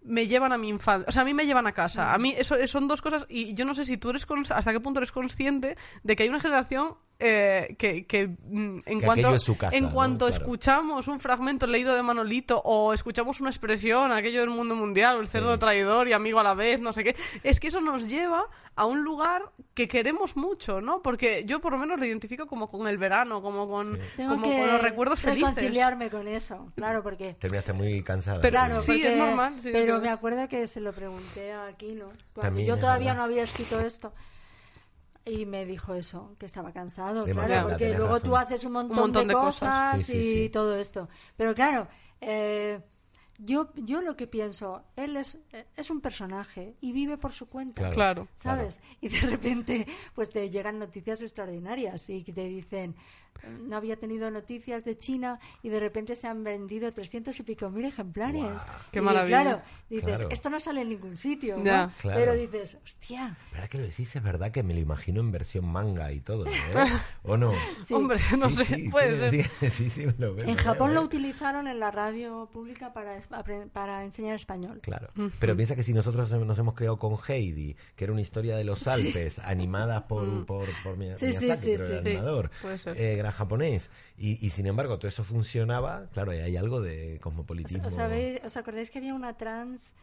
me 0.04 0.26
llevan 0.26 0.52
a 0.52 0.58
mi 0.58 0.68
infancia, 0.68 1.06
o 1.08 1.12
sea, 1.12 1.22
a 1.22 1.24
mí 1.24 1.34
me 1.34 1.46
llevan 1.46 1.66
a 1.66 1.72
casa. 1.72 2.12
A 2.12 2.18
mí 2.18 2.34
eso 2.36 2.56
son 2.66 2.88
dos 2.88 3.00
cosas 3.02 3.24
y 3.28 3.54
yo 3.54 3.64
no 3.64 3.74
sé 3.74 3.84
si 3.84 3.96
tú 3.98 4.10
eres 4.10 4.26
cons- 4.26 4.50
hasta 4.50 4.72
qué 4.72 4.80
punto 4.80 4.98
eres 5.00 5.12
consciente 5.12 5.76
de 6.02 6.16
que 6.16 6.22
hay 6.24 6.28
una 6.28 6.40
generación 6.40 6.96
eh, 7.24 7.76
que, 7.78 8.04
que, 8.04 8.26
mm, 8.26 8.78
en 8.84 8.98
Que 8.98 9.06
cuanto 9.06 9.28
aquello 9.28 9.36
es 9.36 9.42
su 9.42 9.56
casa, 9.56 9.76
en 9.76 9.84
¿no? 9.84 9.92
cuanto 9.92 10.26
Claro. 10.26 10.42
escuchamos 10.42 11.06
un 11.06 11.20
fragmento 11.20 11.68
leído 11.68 11.94
de 11.94 12.02
Manolito 12.02 12.60
o 12.64 12.92
escuchamos 12.92 13.40
una 13.40 13.48
expresión, 13.50 14.10
aquello 14.10 14.40
del 14.40 14.50
mundo 14.50 14.74
mundial, 14.74 15.16
o 15.16 15.20
el 15.20 15.28
cerdo 15.28 15.56
traidor 15.56 16.08
y 16.08 16.14
amigo 16.14 16.40
a 16.40 16.42
la 16.42 16.54
vez, 16.54 16.80
no 16.80 16.92
sé 16.92 17.04
qué, 17.04 17.14
es 17.44 17.60
que 17.60 17.68
eso 17.68 17.80
nos 17.80 18.08
lleva 18.08 18.42
a 18.74 18.86
un 18.86 19.04
lugar 19.04 19.42
que 19.74 19.86
queremos 19.86 20.34
mucho, 20.36 20.80
¿no? 20.80 21.00
Porque 21.00 21.44
yo 21.46 21.60
por 21.60 21.72
lo 21.74 21.78
menos 21.78 22.00
lo 22.00 22.06
identifico 22.06 22.46
como 22.48 22.68
con 22.68 22.88
el 22.88 22.98
verano, 22.98 23.40
como 23.40 23.68
con, 23.68 24.00
Tengo 24.16 24.32
como 24.34 24.50
que 24.50 24.58
con 24.58 24.66
los 24.72 24.82
recuerdos 24.82 25.20
felices. 25.20 25.50
reconciliarme 25.50 26.10
con 26.10 26.26
eso, 26.26 26.72
claro, 26.74 27.04
porque... 27.04 27.34
Terminaste 27.34 27.72
muy 27.72 28.02
cansada. 28.02 28.40
Pero- 28.40 28.50
Claro, 28.50 28.80
Sí, 28.80 28.86
porque- 28.92 29.12
es 29.12 29.18
normal, 29.18 29.60
sí, 29.60 29.70
pero 29.72 29.91
sí. 29.96 30.02
me 30.02 30.08
acuerdo 30.10 30.48
que 30.48 30.66
se 30.66 30.80
lo 30.80 30.92
pregunté 30.92 31.52
a 31.52 31.66
Aquino 31.66 32.06
cuando 32.34 32.40
También 32.40 32.66
yo 32.68 32.76
todavía 32.78 33.12
verdad. 33.12 33.16
no 33.16 33.22
había 33.24 33.42
escrito 33.42 33.80
esto 33.80 34.12
y 35.24 35.46
me 35.46 35.64
dijo 35.66 35.94
eso, 35.94 36.34
que 36.38 36.46
estaba 36.46 36.72
cansado, 36.72 37.24
De 37.24 37.32
claro, 37.32 37.68
porque 37.68 37.94
luego 37.96 38.14
razón. 38.14 38.28
tú 38.28 38.36
haces 38.36 38.64
un 38.64 38.72
montón, 38.72 38.96
montón 38.96 39.28
de, 39.28 39.34
de 39.34 39.40
cosas, 39.40 39.92
cosas. 39.92 40.02
Sí, 40.06 40.12
sí, 40.12 40.18
y 40.18 40.42
sí. 40.44 40.48
todo 40.50 40.76
esto. 40.76 41.08
Pero 41.36 41.54
claro, 41.54 41.86
eh, 42.20 42.80
yo, 43.38 43.72
yo 43.76 44.00
lo 44.02 44.16
que 44.16 44.26
pienso, 44.26 44.84
él 44.96 45.16
es, 45.16 45.38
es 45.76 45.90
un 45.90 46.00
personaje 46.00 46.76
y 46.80 46.92
vive 46.92 47.18
por 47.18 47.32
su 47.32 47.46
cuenta. 47.46 47.88
Claro. 47.90 47.94
Claro. 47.94 48.28
¿sabes? 48.34 48.80
Y 49.00 49.08
de 49.08 49.20
repente, 49.20 49.86
pues 50.14 50.30
te 50.30 50.48
llegan 50.50 50.78
noticias 50.78 51.22
extraordinarias 51.22 52.08
y 52.10 52.24
que 52.24 52.32
te 52.32 52.44
dicen, 52.44 52.96
no 53.66 53.76
había 53.76 53.96
tenido 53.96 54.30
noticias 54.30 54.84
de 54.84 54.96
China 54.96 55.40
y 55.62 55.68
de 55.68 55.80
repente 55.80 56.14
se 56.16 56.28
han 56.28 56.44
vendido 56.44 56.92
300 56.92 57.38
y 57.40 57.42
pico 57.42 57.70
mil 57.70 57.84
ejemplares. 57.84 58.62
Qué 58.92 59.00
Y, 59.00 59.02
maravilla. 59.02 59.42
Claro, 59.42 59.62
dices, 59.90 60.14
Claro. 60.20 60.28
esto 60.30 60.50
no 60.50 60.60
sale 60.60 60.82
en 60.82 60.90
ningún 60.90 61.16
sitio, 61.16 61.56
¿no? 61.56 61.62
Claro. 61.62 61.92
Pero 62.02 62.34
dices, 62.34 62.78
hostia, 62.84 63.36
¿Verdad 63.52 63.68
que 63.68 63.78
lo 63.78 63.84
decís? 63.84 64.14
Es 64.14 64.22
verdad 64.22 64.50
que 64.50 64.62
me 64.62 64.74
lo 64.74 64.80
imagino 64.80 65.20
en 65.20 65.30
versión 65.32 65.64
manga 65.66 66.12
y 66.12 66.20
todo, 66.20 66.46
¿eh? 66.46 66.50
¿O 67.24 67.36
no? 67.36 67.52
sí. 67.84 67.94
Hombre, 67.94 68.18
no 68.38 68.48
Sí, 68.50 68.56
sé, 68.56 68.64
sí, 68.76 68.88
puede 68.90 69.18
ser. 69.18 69.50
Sí, 69.72 69.90
sí, 69.90 70.06
me 70.06 70.14
lo 70.18 70.34
veo, 70.34 70.48
en 70.48 70.56
Japón 70.56 70.88
veo, 70.90 71.00
lo 71.00 71.02
utilizaron 71.02 71.66
en 71.68 71.78
la 71.80 71.90
radio 71.90 72.48
pública 72.52 72.92
para, 72.92 73.18
para 73.72 74.04
enseñar 74.04 74.36
español. 74.36 74.80
Claro. 74.82 75.08
Pero 75.40 75.56
piensa 75.56 75.74
que 75.76 75.82
si 75.82 75.92
nosotros 75.94 76.30
nos 76.32 76.58
hemos 76.58 76.74
creado 76.74 76.98
con 76.98 77.16
Heidi, 77.28 77.76
que 77.96 78.04
era 78.04 78.12
una 78.12 78.22
historia 78.22 78.56
de 78.56 78.64
los 78.64 78.86
Alpes, 78.86 79.38
animada 79.40 80.06
por, 80.06 80.46
por, 80.46 80.68
por 80.82 80.96
Mi- 80.96 81.02
Mm. 81.02 81.14
Sí, 81.14 81.32
sí, 81.34 81.44
Miyazaki, 81.46 81.70
pero 81.72 81.84
el 81.86 82.02
sí. 82.02 82.08
animador, 82.08 82.50
Sí, 82.52 82.58
puede 82.62 82.78
ser. 82.78 82.96
eh, 83.00 83.16
era 83.22 83.32
japonés, 83.32 83.90
y, 84.16 84.44
y 84.44 84.50
sin 84.50 84.66
embargo 84.66 84.98
todo 84.98 85.08
eso 85.08 85.24
funcionaba, 85.24 86.08
claro, 86.12 86.32
y 86.34 86.38
hay 86.38 86.56
algo 86.56 86.80
de 86.80 87.18
cosmopolitismo. 87.22 87.88
¿Os, 87.88 87.94
sabéis- 87.96 88.40
¿Os 88.44 88.56
acordáis 88.56 88.90
que 88.90 88.98
había 88.98 89.14
una 89.14 89.36
trans 89.36 89.94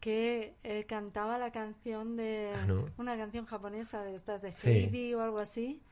que 0.00 0.54
eh, 0.62 0.84
cantaba 0.84 1.38
la 1.38 1.50
canción 1.50 2.16
de 2.16 2.52
Ah, 2.54 2.66
¿no? 2.66 2.86
una 2.98 3.16
canción 3.16 3.46
japonesa 3.46 4.02
de 4.04 4.14
estas 4.14 4.42
de 4.42 4.52
Sí. 4.54 4.70
Heidi 4.70 5.14
o 5.14 5.22
algo 5.22 5.38
así? 5.40 5.82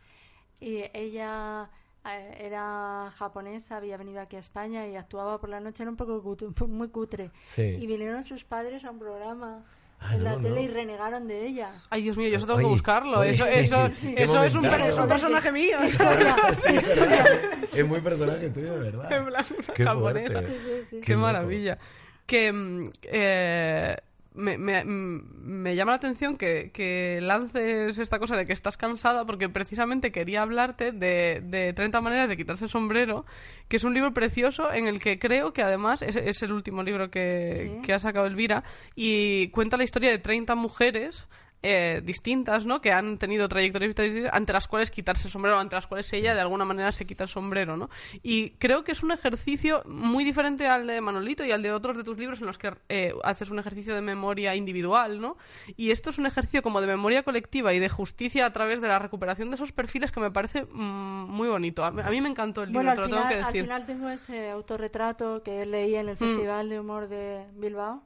Y 0.60 0.84
ella 0.94 1.70
eh, 2.08 2.36
era 2.40 3.12
japonesa, 3.16 3.76
había 3.78 3.96
venido 3.96 4.20
aquí 4.20 4.36
a 4.36 4.38
España 4.38 4.86
y 4.86 4.94
actuaba 4.94 5.40
por 5.40 5.48
la 5.50 5.58
noche, 5.58 5.82
era 5.82 5.90
un 5.90 5.96
poco 5.96 6.22
cutre, 6.22 6.48
muy 6.68 6.88
cutre. 6.90 7.32
Sí. 7.48 7.62
Y 7.62 7.86
vinieron 7.88 8.22
sus 8.22 8.44
padres 8.44 8.84
a 8.84 8.90
un 8.92 8.98
programa 9.00 9.64
en 10.12 10.24
la 10.24 10.32
no, 10.36 10.42
tele 10.42 10.54
no. 10.54 10.60
y 10.60 10.68
renegaron 10.68 11.26
de 11.26 11.46
ella. 11.46 11.82
Ay, 11.90 12.02
Dios 12.02 12.16
mío, 12.16 12.28
yo 12.28 12.36
eso 12.36 12.46
tengo 12.46 12.58
que 12.60 12.64
buscarlo. 12.66 13.18
oye, 13.20 13.30
eso 13.30 13.46
eso, 13.46 13.88
sí, 13.98 14.14
eso 14.16 14.40
qué 14.40 14.46
es 14.46 14.54
un, 14.54 15.08
personaje 15.08 15.52
mío. 15.52 15.84
Historia, 15.84 16.36
Sí, 16.58 16.68
es 16.76 16.88
historia. 16.88 17.22
verdad. 17.22 17.58
Es 17.74 17.86
muy 17.86 18.00
personaje 18.00 18.50
tuyo, 18.50 18.74
de 18.74 18.78
verdad. 18.80 19.12
En 19.12 19.26
plan, 19.26 19.44
una 19.58 19.74
Qué 19.74 19.84
japonesa. 19.84 20.42
Sí, 20.42 20.48
sí, 20.48 20.84
sí. 20.84 21.00
Qué, 21.00 21.12
loco. 21.12 21.22
maravilla. 21.26 21.78
Que 22.26 22.52
mm, 22.52 22.88
eh, 23.02 23.96
me, 24.36 24.58
me- 24.58 24.84
me 24.84 25.74
llama 25.74 25.92
la 25.92 25.96
atención 25.96 26.36
que, 26.36 26.70
que 26.72 27.18
lances 27.22 27.98
esta 27.98 28.18
cosa 28.18 28.36
de 28.36 28.46
que 28.46 28.52
estás 28.52 28.76
cansada 28.76 29.24
porque 29.26 29.48
precisamente 29.48 30.12
quería 30.12 30.42
hablarte 30.42 30.92
de, 30.92 31.40
de 31.44 31.72
30 31.72 32.00
maneras 32.00 32.28
de 32.28 32.36
quitarse 32.36 32.64
el 32.64 32.70
sombrero, 32.70 33.24
que 33.68 33.78
es 33.78 33.84
un 33.84 33.94
libro 33.94 34.12
precioso 34.14 34.72
en 34.72 34.86
el 34.86 35.00
que 35.00 35.18
creo 35.18 35.52
que 35.52 35.62
además 35.62 36.02
es, 36.02 36.16
es 36.16 36.42
el 36.42 36.52
último 36.52 36.82
libro 36.82 37.10
que, 37.10 37.54
Sí. 37.56 37.82
que 37.82 37.92
ha 37.94 37.98
sacado 37.98 38.26
Elvira 38.26 38.62
y 38.94 39.48
cuenta 39.48 39.76
la 39.76 39.84
historia 39.84 40.10
de 40.10 40.18
30 40.18 40.54
mujeres 40.54 41.24
eh, 41.68 42.00
distintas, 42.04 42.64
¿no? 42.64 42.80
Que 42.80 42.92
han 42.92 43.18
tenido 43.18 43.48
trayectorias 43.48 43.94
distintas, 43.96 44.32
ante 44.32 44.52
las 44.52 44.68
cuales 44.68 44.90
quitarse 44.92 45.26
el 45.26 45.32
sombrero, 45.32 45.58
ante 45.58 45.74
las 45.74 45.86
cuales 45.88 46.12
ella 46.12 46.34
de 46.34 46.40
alguna 46.40 46.64
manera 46.64 46.92
se 46.92 47.06
quita 47.06 47.24
el 47.24 47.28
sombrero, 47.30 47.76
¿no? 47.76 47.90
Y 48.22 48.50
creo 48.50 48.84
que 48.84 48.92
es 48.92 49.02
un 49.02 49.10
ejercicio 49.10 49.82
muy 49.86 50.22
diferente 50.24 50.68
al 50.68 50.86
de 50.86 51.00
Manolito 51.00 51.44
y 51.44 51.50
al 51.50 51.62
de 51.62 51.72
otros 51.72 51.96
de 51.96 52.04
tus 52.04 52.16
libros 52.18 52.40
en 52.40 52.46
los 52.46 52.56
que 52.58 52.72
eh, 52.88 53.12
haces 53.24 53.50
un 53.50 53.58
ejercicio 53.58 53.94
de 53.94 54.00
memoria 54.00 54.54
individual, 54.54 55.20
¿no? 55.20 55.36
Y 55.76 55.90
esto 55.90 56.10
es 56.10 56.18
un 56.18 56.26
ejercicio 56.26 56.62
como 56.62 56.80
de 56.80 56.86
memoria 56.86 57.22
colectiva 57.24 57.72
y 57.74 57.78
de 57.80 57.88
justicia 57.88 58.46
a 58.46 58.52
través 58.52 58.80
de 58.80 58.88
la 58.88 58.98
recuperación 59.00 59.50
de 59.50 59.56
esos 59.56 59.72
perfiles 59.72 60.12
que 60.12 60.20
me 60.20 60.30
parece 60.30 60.64
mm, 60.64 61.26
muy 61.30 61.48
bonito. 61.48 61.84
A, 61.84 61.90
mí- 61.90 62.02
a 62.04 62.10
mí 62.10 62.20
me 62.20 62.28
encantó 62.28 62.62
el 62.62 62.68
libro, 62.68 62.84
Bueno, 62.84 62.94
te 62.94 63.02
al 63.02 63.10
lo 63.10 63.16
tengo 63.16 63.22
final, 63.28 63.32
que 63.34 63.40
al 63.44 63.52
decir. 63.52 63.62
final 63.64 63.86
tengo 63.86 64.08
ese 64.08 64.50
autorretrato 64.50 65.42
que 65.42 65.66
leí 65.66 65.96
en 65.96 66.08
el 66.10 66.14
Mm. 66.14 66.18
Festival 66.18 66.68
de 66.68 66.78
Humor 66.80 67.08
de 67.08 67.44
Bilbao 67.54 68.02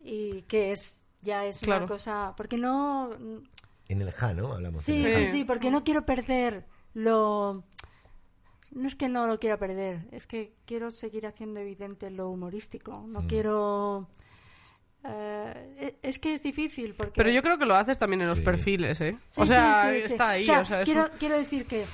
y 0.00 0.42
que 0.42 0.70
es 0.72 1.02
ya 1.22 1.44
es 1.46 1.60
Claro. 1.60 1.84
una 1.84 1.88
cosa 1.94 2.34
porque 2.36 2.56
no 2.58 3.10
En 3.88 4.02
el 4.02 4.10
Ja, 4.12 4.34
¿no? 4.34 4.52
Hablamos. 4.52 4.82
sí 4.82 4.98
en 5.00 5.06
el 5.06 5.14
sí 5.18 5.24
Ja. 5.26 5.32
sí 5.32 5.44
porque 5.44 5.70
no 5.70 5.84
quiero 5.84 6.04
perder 6.06 6.64
lo 6.94 7.64
no 8.72 8.88
es 8.88 8.94
que 8.96 9.08
no 9.08 9.26
lo 9.26 9.38
quiera 9.38 9.56
perder 9.58 10.06
es 10.12 10.26
que 10.26 10.52
quiero 10.66 10.90
seguir 10.90 11.26
haciendo 11.26 11.60
evidente 11.60 12.10
lo 12.10 12.28
humorístico 12.30 13.04
no 13.06 13.22
Mm. 13.22 13.26
quiero 13.28 14.08
eh, 15.08 15.96
es 16.02 16.18
que 16.18 16.34
es 16.34 16.42
difícil 16.42 16.94
porque 16.94 17.12
Pero 17.14 17.30
yo 17.30 17.42
creo 17.42 17.58
que 17.58 17.64
lo 17.66 17.76
haces 17.76 17.96
también 17.98 18.22
en 18.22 18.26
los 18.28 18.38
Sí. 18.38 18.44
perfiles, 18.44 19.00
¿eh? 19.00 19.16
Sí, 19.28 19.40
o 19.40 19.44
sí, 19.44 19.48
sea, 19.52 19.92
sí, 19.92 20.00
sí. 20.00 20.12
está 20.12 20.30
ahí. 20.30 20.42
O 20.42 20.46
sea, 20.46 20.60
o 20.60 20.64
sea, 20.64 20.80
es 20.80 20.84
quiero, 20.84 21.02
un- 21.04 21.10
quiero 21.18 21.36
decir 21.36 21.64
que, 21.66 21.84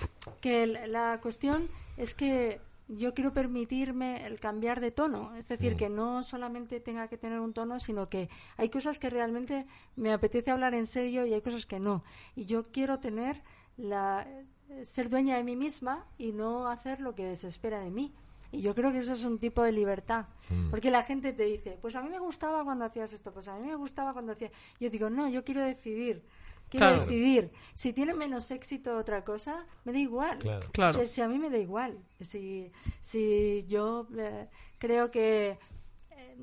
que 0.40 0.66
la 0.66 1.18
cuestión 1.20 1.68
es 1.98 2.14
que 2.14 2.58
yo 2.98 3.14
quiero 3.14 3.32
permitirme 3.32 4.26
el 4.26 4.38
cambiar 4.40 4.80
de 4.80 4.90
tono. 4.90 5.34
Es 5.36 5.46
Mm. 5.46 5.48
decir, 5.54 5.76
que 5.76 5.88
no 5.88 6.22
solamente 6.22 6.80
tenga 6.80 7.08
que 7.08 7.16
tener 7.18 7.40
un 7.40 7.52
tono, 7.52 7.80
sino 7.80 8.08
que 8.08 8.28
hay 8.56 8.68
cosas 8.68 8.98
que 8.98 9.10
realmente 9.10 9.66
me 9.96 10.12
apetece 10.12 10.50
hablar 10.50 10.74
en 10.74 10.86
serio 10.86 11.24
y 11.26 11.32
hay 11.34 11.40
cosas 11.40 11.66
que 11.66 11.80
no. 11.80 12.02
Y 12.36 12.44
yo 12.46 12.64
quiero 12.70 12.98
tener 12.98 13.42
la 13.76 14.26
ser 14.84 15.08
dueña 15.10 15.36
de 15.36 15.44
mí 15.44 15.54
misma 15.54 16.06
y 16.18 16.32
no 16.32 16.66
hacer 16.68 17.00
lo 17.00 17.14
que 17.14 17.36
se 17.36 17.48
espera 17.48 17.80
de 17.80 17.90
mí. 17.90 18.12
Y 18.50 18.60
yo 18.60 18.74
creo 18.74 18.92
que 18.92 18.98
eso 18.98 19.14
es 19.14 19.24
un 19.24 19.38
tipo 19.38 19.62
de 19.62 19.72
libertad. 19.72 20.26
Porque 20.70 20.90
la 20.90 21.02
gente 21.02 21.32
te 21.32 21.44
dice, 21.44 21.78
pues 21.80 21.96
a 21.96 22.02
mí 22.02 22.10
me 22.10 22.18
gustaba 22.18 22.62
cuando 22.64 22.84
hacías 22.84 23.12
esto, 23.14 23.32
pues 23.32 23.48
a 23.48 23.56
mí 23.56 23.66
me 23.66 23.76
gustaba 23.76 24.12
cuando 24.12 24.32
hacías... 24.32 24.52
Yo 24.78 24.90
digo, 24.90 25.08
no, 25.08 25.26
yo 25.28 25.42
quiero 25.42 25.62
decidir. 25.62 26.22
Quiero 26.72 26.86
Claro. 26.86 27.00
decidir. 27.02 27.52
Si 27.74 27.92
tiene 27.92 28.14
menos 28.14 28.50
éxito 28.50 28.96
otra 28.96 29.22
cosa, 29.24 29.66
me 29.84 29.92
da 29.92 29.98
igual. 29.98 30.38
Claro. 30.38 30.68
Claro. 30.72 31.00
Si, 31.00 31.06
si 31.06 31.20
a 31.20 31.28
mí 31.28 31.38
me 31.38 31.50
da 31.50 31.58
igual. 31.58 31.98
Si, 32.20 32.72
si 33.00 33.66
yo 33.68 34.08
eh, 34.16 34.48
creo 34.78 35.10
que 35.10 35.58
eh, 36.10 36.36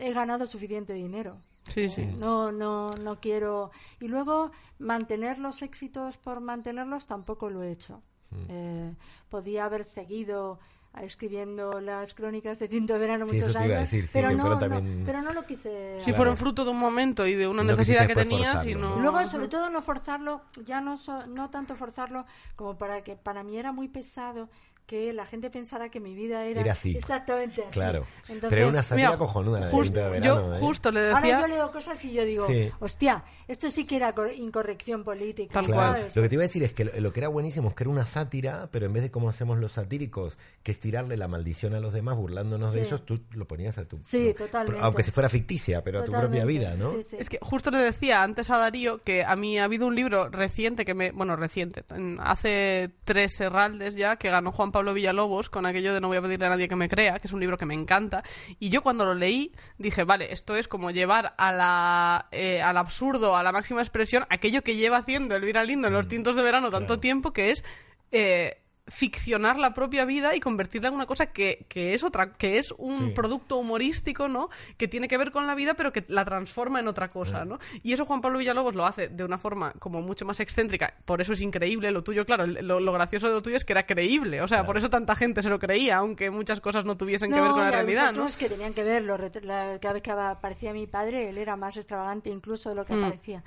he 0.00 0.12
ganado 0.14 0.46
suficiente 0.46 0.94
dinero. 0.94 1.36
Sí, 1.68 1.90
sí. 1.90 2.06
No, 2.06 2.50
no, 2.50 2.88
no 3.02 3.20
quiero. 3.20 3.70
Y 4.00 4.08
luego, 4.08 4.52
mantener 4.78 5.38
los 5.38 5.60
éxitos 5.60 6.16
por 6.16 6.40
mantenerlos 6.40 7.06
tampoco 7.06 7.50
lo 7.50 7.62
he 7.62 7.70
hecho. 7.70 8.02
Eh, 8.48 8.94
podía 9.28 9.66
haber 9.66 9.84
seguido 9.84 10.58
eh, 10.58 10.62
escribiendo 11.02 11.80
las 11.80 12.14
crónicas 12.14 12.58
de 12.58 12.68
Tinto 12.68 12.92
de 12.94 12.98
Verano 12.98 13.26
Sí, 13.26 13.34
muchos 13.34 13.56
años, 13.56 13.78
decir, 13.80 14.04
sí, 14.06 14.10
pero, 14.12 14.30
no, 14.32 14.58
también- 14.58 15.02
pero 15.06 15.22
no 15.22 15.32
lo 15.32 15.46
quise. 15.46 15.96
Si 15.96 16.02
hacer. 16.02 16.14
fueron 16.14 16.36
fruto 16.36 16.64
de 16.64 16.70
un 16.70 16.78
momento 16.78 17.26
y 17.26 17.34
de 17.34 17.46
una 17.46 17.62
no 17.62 17.72
necesidad 17.72 18.06
que 18.06 18.14
quisiste 18.14 18.30
tenías 18.34 18.66
y. 18.66 18.74
Luego, 18.74 19.24
sobre 19.26 19.48
todo, 19.48 19.70
no 19.70 19.82
forzarlo, 19.82 20.42
ya 20.64 20.80
no, 20.80 20.96
so- 20.98 21.26
no 21.26 21.50
tanto 21.50 21.74
forzarlo 21.76 22.26
como 22.56 22.76
para 22.78 23.02
que 23.02 23.16
para 23.16 23.42
mí 23.42 23.56
era 23.58 23.72
muy 23.72 23.88
pesado 23.88 24.48
que 24.88 25.12
la 25.12 25.26
gente 25.26 25.50
pensara 25.50 25.90
que 25.90 26.00
mi 26.00 26.14
vida 26.14 26.46
era, 26.46 26.62
Era 26.62 26.72
así. 26.72 26.96
exactamente 26.96 27.60
así. 27.62 27.72
Claro. 27.72 28.06
Entonces, 28.22 28.48
Pero 28.48 28.62
era 28.62 28.68
una 28.68 28.82
sátira 28.82 29.08
Mira, 29.08 29.18
cojonuda 29.18 29.60
la 29.60 29.66
de 29.66 29.72
Justo- 29.72 29.94
de 29.98 30.04
yo 30.04 30.10
verano. 30.36 30.56
¿eh? 30.56 30.60
justo 30.60 30.90
le 30.90 31.00
Ahora 31.08 31.20
decía... 31.20 31.40
yo 31.42 31.46
leo 31.46 31.70
cosas 31.70 32.02
y 32.06 32.12
yo 32.14 32.24
digo, 32.24 32.46
Sí. 32.46 32.70
hostia, 32.80 33.22
esto 33.48 33.70
sí 33.70 33.84
que 33.84 33.96
era 33.96 34.14
cor- 34.14 34.32
incorrección 34.32 35.04
política. 35.04 35.52
Tal 35.52 35.66
Claro, 35.66 35.92
cual. 35.98 36.10
lo 36.14 36.22
que 36.22 36.28
te 36.30 36.34
iba 36.36 36.42
a 36.42 36.46
decir 36.46 36.62
es 36.62 36.72
que 36.72 36.86
lo, 36.86 36.92
lo 37.00 37.12
que 37.12 37.20
era 37.20 37.28
buenísimo 37.28 37.68
es 37.68 37.74
que 37.74 37.82
era 37.84 37.90
una 37.90 38.06
sátira, 38.06 38.70
pero 38.72 38.86
en 38.86 38.94
vez 38.94 39.02
de 39.02 39.10
como 39.10 39.28
hacemos 39.28 39.58
los 39.58 39.72
satíricos, 39.72 40.38
que 40.62 40.72
es 40.72 40.80
tirarle 40.80 41.18
la 41.18 41.28
maldición 41.28 41.74
a 41.74 41.80
los 41.80 41.92
demás 41.92 42.16
burlándonos 42.16 42.72
de 42.72 42.80
ellos, 42.82 43.04
tú 43.04 43.20
lo 43.32 43.46
ponías 43.46 43.76
a 43.76 43.84
tu... 43.84 43.98
Sí, 44.02 44.32
tu- 44.36 44.44
totalmente. 44.44 44.80
Aunque 44.82 45.02
si 45.02 45.10
fuera 45.10 45.28
ficticia, 45.28 45.84
pero 45.84 46.00
a 46.00 46.04
tu 46.04 46.12
propia 46.12 46.46
vida, 46.46 46.76
¿no? 46.76 46.92
Sí, 46.92 47.02
sí. 47.02 47.16
Es 47.20 47.28
que 47.28 47.38
justo 47.42 47.70
le 47.70 47.76
decía 47.78 48.22
antes 48.22 48.48
a 48.48 48.56
Darío 48.56 49.02
que 49.04 49.22
a 49.22 49.36
mí 49.36 49.58
ha 49.58 49.64
habido 49.64 49.86
un 49.86 49.94
libro 49.94 50.30
reciente 50.30 50.86
que 50.86 50.94
me, 50.94 51.10
bueno, 51.12 51.36
reciente, 51.36 51.84
en- 51.90 52.18
hace 52.22 52.90
tres 53.04 53.38
herraldes 53.38 53.94
ya, 53.94 54.16
que 54.16 54.30
ganó 54.30 54.50
Juan 54.50 54.72
Pablo 54.72 54.77
Villalobos 54.94 55.48
con 55.50 55.66
aquello 55.66 55.94
de 55.94 56.00
No 56.00 56.08
voy 56.08 56.16
a 56.16 56.22
pedirle 56.22 56.46
a 56.46 56.50
nadie 56.50 56.68
que 56.68 56.76
me 56.76 56.88
crea, 56.88 57.18
que 57.18 57.26
es 57.26 57.32
un 57.32 57.40
libro 57.40 57.58
que 57.58 57.66
me 57.66 57.74
encanta. 57.74 58.22
Y 58.58 58.70
yo 58.70 58.82
cuando 58.82 59.04
lo 59.04 59.14
leí 59.14 59.52
dije, 59.78 60.04
vale, 60.04 60.32
esto 60.32 60.56
es 60.56 60.68
como 60.68 60.90
llevar 60.90 61.34
a 61.38 61.52
la, 61.52 62.28
eh, 62.32 62.62
al 62.62 62.76
absurdo, 62.76 63.36
a 63.36 63.42
la 63.42 63.52
máxima 63.52 63.80
expresión, 63.82 64.24
aquello 64.30 64.62
que 64.62 64.76
lleva 64.76 64.98
haciendo 64.98 65.36
Elvira 65.36 65.64
Lindo 65.64 65.88
en 65.88 65.94
los 65.94 66.08
tintos 66.08 66.36
de 66.36 66.42
verano 66.42 66.70
tanto 66.70 66.86
Claro. 66.86 67.00
tiempo, 67.00 67.32
que 67.32 67.50
es... 67.50 67.64
eh, 68.12 68.62
ficcionar 68.90 69.58
la 69.58 69.74
propia 69.74 70.04
vida 70.04 70.34
y 70.34 70.40
convertirla 70.40 70.88
en 70.88 70.94
una 70.94 71.06
cosa 71.06 71.26
que, 71.26 71.66
que 71.68 71.94
es 71.94 72.02
otra 72.02 72.32
que 72.32 72.58
es 72.58 72.72
un 72.78 72.98
Sí. 73.08 73.12
producto 73.14 73.56
humorístico 73.58 74.28
no 74.28 74.48
que 74.76 74.88
tiene 74.88 75.08
que 75.08 75.18
ver 75.18 75.30
con 75.30 75.46
la 75.46 75.54
vida 75.54 75.74
pero 75.74 75.92
que 75.92 76.04
la 76.08 76.24
transforma 76.24 76.80
en 76.80 76.88
otra 76.88 77.10
cosa 77.10 77.44
no 77.44 77.58
y 77.82 77.92
eso 77.92 78.04
Juan 78.06 78.20
Pablo 78.20 78.38
Villalobos 78.38 78.74
lo 78.74 78.86
hace 78.86 79.08
de 79.08 79.24
una 79.24 79.38
forma 79.38 79.72
como 79.78 80.00
mucho 80.02 80.24
más 80.24 80.40
excéntrica 80.40 80.94
por 81.04 81.20
eso 81.20 81.32
es 81.32 81.40
increíble 81.40 81.90
lo 81.90 82.02
tuyo 82.02 82.24
claro 82.24 82.46
lo, 82.46 82.80
lo 82.80 82.92
gracioso 82.92 83.28
de 83.28 83.34
lo 83.34 83.42
tuyo 83.42 83.56
es 83.56 83.64
que 83.64 83.72
era 83.74 83.84
creíble 83.86 84.40
o 84.42 84.48
sea 84.48 84.64
por 84.64 84.76
eso 84.78 84.88
tanta 84.90 85.14
gente 85.16 85.42
se 85.42 85.50
lo 85.50 85.58
creía 85.58 85.98
aunque 85.98 86.30
muchas 86.30 86.60
cosas 86.60 86.84
no 86.84 86.96
tuviesen 86.96 87.30
que 87.32 87.40
ver 87.40 87.50
con 87.50 87.60
la 87.60 87.70
realidad 87.70 88.12
no 88.14 88.26
que 88.38 88.48
tenían 88.48 88.72
que 88.74 88.84
ver. 88.84 89.02
la- 89.02 89.78
cada 89.80 89.92
vez 89.94 90.02
que 90.02 90.10
aparecía 90.10 90.72
mi 90.72 90.86
padre, 90.86 91.28
él 91.28 91.38
era 91.38 91.56
más 91.56 91.76
extravagante 91.76 92.30
incluso 92.30 92.68
de 92.68 92.74
lo 92.74 92.84
que 92.84 92.94
Mm. 92.94 93.04
aparecía. 93.04 93.44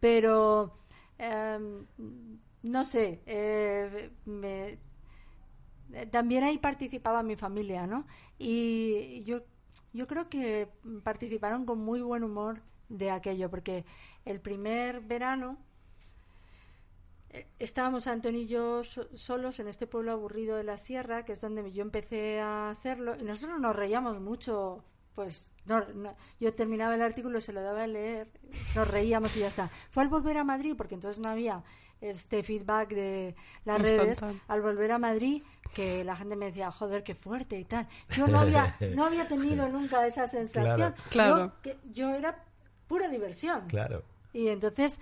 Pero, 0.00 0.74
em, 1.18 1.84
no 2.62 2.84
sé, 2.84 3.22
eh, 3.26 4.10
me- 4.26 4.78
eh, 5.92 6.06
también 6.06 6.44
ahí 6.44 6.58
participaba 6.58 7.22
mi 7.22 7.36
familia, 7.36 7.86
¿no? 7.86 8.06
Y 8.38 9.22
yo, 9.24 9.42
yo 9.92 10.06
creo 10.06 10.28
que 10.28 10.68
participaron 11.02 11.64
con 11.64 11.78
muy 11.78 12.00
buen 12.02 12.24
humor 12.24 12.62
de 12.88 13.10
aquello, 13.10 13.50
porque 13.50 13.84
el 14.24 14.40
primer 14.40 15.00
verano 15.00 15.58
eh, 17.30 17.46
estábamos 17.58 18.06
Antonio 18.06 18.40
y 18.40 18.46
yo 18.46 18.82
so- 18.84 19.08
solos 19.16 19.60
en 19.60 19.68
este 19.68 19.86
pueblo 19.86 20.12
aburrido 20.12 20.56
de 20.56 20.64
la 20.64 20.76
sierra, 20.78 21.24
que 21.24 21.32
es 21.32 21.40
donde 21.40 21.70
yo 21.72 21.82
empecé 21.82 22.40
a 22.40 22.70
hacerlo, 22.70 23.16
y 23.18 23.22
nosotros 23.24 23.60
nos 23.60 23.76
reíamos 23.76 24.20
mucho, 24.20 24.84
pues 25.14 25.50
no, 25.66 25.80
no- 25.94 26.16
yo 26.40 26.54
terminaba 26.54 26.94
el 26.94 27.02
artículo, 27.02 27.40
se 27.40 27.52
lo 27.52 27.62
daba 27.62 27.82
a 27.84 27.86
leer, 27.86 28.28
nos 28.74 28.88
reíamos 28.88 29.36
y 29.36 29.40
ya 29.40 29.48
está. 29.48 29.70
Fue 29.90 30.02
al 30.02 30.08
volver 30.08 30.36
a 30.38 30.44
Madrid, 30.44 30.74
porque 30.76 30.94
entonces 30.94 31.22
no 31.22 31.28
había 31.30 31.62
este 32.00 32.42
feedback 32.42 32.90
de 32.90 33.34
las 33.64 33.80
redes, 33.80 34.20
al 34.46 34.62
volver 34.62 34.92
a 34.92 34.98
Madrid, 34.98 35.42
que 35.74 36.04
la 36.04 36.16
gente 36.16 36.36
me 36.36 36.46
decía, 36.46 36.70
joder, 36.70 37.02
qué 37.02 37.14
fuerte 37.14 37.58
y 37.58 37.64
tal. 37.64 37.86
Yo 38.16 38.26
no 38.26 38.40
había, 38.40 38.76
no 38.94 39.04
había 39.04 39.26
tenido 39.28 39.68
nunca 39.68 40.06
esa 40.06 40.26
sensación. 40.28 40.94
Claro. 41.10 41.38
Yo, 41.38 41.52
que- 41.62 41.78
yo 41.92 42.10
era 42.14 42.44
pura 42.86 43.08
diversión. 43.08 43.66
Claro. 43.68 44.02
Y 44.32 44.48
entonces 44.48 45.00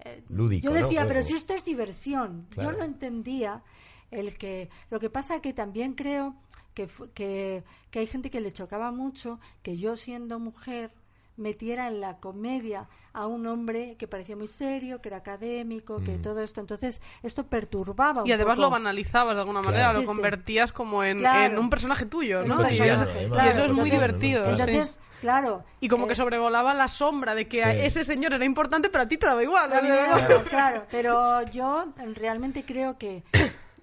eh, 0.00 0.22
Lúdico, 0.28 0.66
yo 0.68 0.72
decía, 0.72 1.02
¿no? 1.02 1.08
pero 1.08 1.22
si 1.22 1.34
esto 1.34 1.54
es 1.54 1.64
diversión. 1.64 2.46
Claro. 2.50 2.72
Yo 2.72 2.78
no 2.78 2.84
entendía 2.84 3.62
el 4.10 4.36
que... 4.36 4.70
Lo 4.90 5.00
que 5.00 5.10
pasa 5.10 5.40
que 5.40 5.52
también 5.52 5.94
creo 5.94 6.36
que, 6.74 6.88
que, 7.14 7.64
que 7.90 7.98
hay 7.98 8.06
gente 8.06 8.30
que 8.30 8.40
le 8.40 8.52
chocaba 8.52 8.92
mucho 8.92 9.40
que 9.62 9.76
yo 9.78 9.96
siendo 9.96 10.38
mujer 10.38 10.90
metiera 11.36 11.86
en 11.88 12.00
la 12.00 12.16
comedia 12.18 12.88
a 13.12 13.26
un 13.26 13.46
hombre 13.46 13.96
que 13.98 14.06
parecía 14.08 14.36
muy 14.36 14.48
serio, 14.48 15.00
que 15.00 15.08
era 15.08 15.18
académico, 15.18 15.98
Mm. 16.00 16.04
que 16.04 16.12
todo 16.18 16.42
esto. 16.42 16.60
Entonces, 16.60 17.00
esto 17.22 17.46
perturbaba 17.46 18.22
un 18.22 18.28
y 18.28 18.32
además 18.32 18.56
poco. 18.56 18.62
lo 18.66 18.70
banalizabas 18.70 19.34
de 19.34 19.40
alguna 19.40 19.62
manera 19.62 19.84
Claro. 19.84 19.94
lo 19.94 20.00
Sí, 20.00 20.06
sí. 20.06 20.12
convertías 20.14 20.72
como 20.72 21.02
en, 21.04 21.18
Claro. 21.18 21.52
en 21.54 21.58
un 21.58 21.70
personaje 21.70 22.06
tuyo 22.06 22.42
no 22.44 22.60
Y 22.70 22.74
eso- 22.74 22.84
y 22.84 23.28
claro. 23.30 23.50
eso 23.50 23.64
es 23.64 23.72
muy 23.72 23.88
Entonces- 23.88 23.92
divertido 23.92 24.44
sí. 24.44 24.50
Entonces, 24.50 25.00
claro. 25.20 25.64
Y 25.80 25.88
como 25.88 26.04
eh, 26.04 26.08
que 26.08 26.14
sobrevolaba 26.14 26.74
la 26.74 26.88
sombra 26.88 27.34
de 27.34 27.48
que 27.48 27.62
Sí. 27.62 27.68
ese 27.86 28.04
señor 28.04 28.32
era 28.34 28.44
importante, 28.44 28.88
pero 28.90 29.04
a 29.04 29.08
ti 29.08 29.16
te 29.16 29.26
daba 29.26 29.42
igual. 29.42 29.72
A 29.72 29.80
mí 29.82 29.88
me 29.88 30.06
¿no? 30.34 30.42
claro, 30.44 30.84
pero 30.90 31.42
yo 31.44 31.86
realmente 32.16 32.64
creo 32.64 32.98
que 32.98 33.24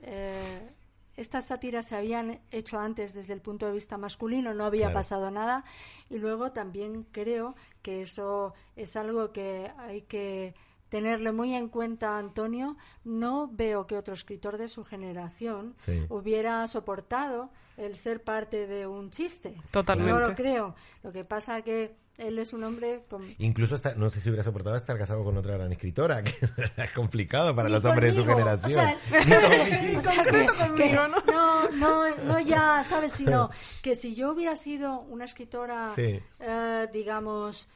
eh, 0.04 0.70
estas 1.16 1.48
sátiras 1.48 1.88
se 1.88 1.96
habían 1.96 2.42
hecho 2.52 2.80
antes 2.80 3.14
desde 3.14 3.34
el 3.34 3.42
punto 3.42 3.66
de 3.66 3.74
vista 3.74 3.98
masculino, 3.98 4.54
no 4.54 4.66
había 4.66 4.94
pasado 4.94 5.30
nada. 5.32 5.64
Y 6.10 6.18
luego 6.18 6.52
también 6.52 7.04
creo 7.12 7.56
que 7.82 8.02
eso 8.02 8.54
es 8.76 8.96
algo 8.96 9.32
que 9.32 9.72
hay 9.78 10.02
que 10.02 10.56
tenerle 10.90 11.32
muy 11.32 11.54
en 11.56 11.70
cuenta 11.70 12.18
Antonio. 12.18 12.78
No 13.04 13.50
veo 13.52 13.88
que 13.88 13.98
otro 13.98 14.14
escritor 14.14 14.58
de 14.58 14.68
su 14.68 14.84
generación 14.84 15.76
hubiera 16.10 16.68
soportado 16.68 17.52
el 17.78 17.96
ser 17.96 18.24
parte 18.24 18.68
de 18.68 18.86
un 18.86 19.10
chiste. 19.10 19.56
Totalmente. 19.72 20.12
No 20.12 20.20
lo 20.20 20.36
creo. 20.36 20.76
Lo 21.02 21.12
que 21.12 21.26
pasa 21.26 21.62
que 21.64 21.96
él 22.18 22.38
es 22.38 22.54
un 22.54 22.64
hombre 22.64 23.04
Incluso 23.40 23.76
no 23.98 24.10
sé 24.10 24.20
si 24.20 24.30
hubiera 24.30 24.44
soportado 24.44 24.76
estar 24.76 24.98
casado 24.98 25.24
con 25.24 25.36
otra 25.38 25.58
gran 25.58 25.72
escritora, 25.72 26.24
que 26.24 26.36
es 26.78 26.92
complicado 26.92 27.56
para 27.56 27.70
los 27.70 27.84
hombres 27.86 28.16
de 28.16 28.22
su 28.22 28.28
generación. 28.28 28.96
¿no? 31.26 31.70
no, 31.72 32.16
no, 32.18 32.40
ya, 32.40 32.84
¿sabes? 32.84 33.14
Sino 33.14 33.50
que 33.82 33.96
si 33.96 34.14
yo 34.14 34.32
hubiera 34.32 34.56
sido 34.56 35.02
una 35.02 35.26
escritora, 35.26 35.92
eh, 35.98 36.90
digamos, 36.94 37.68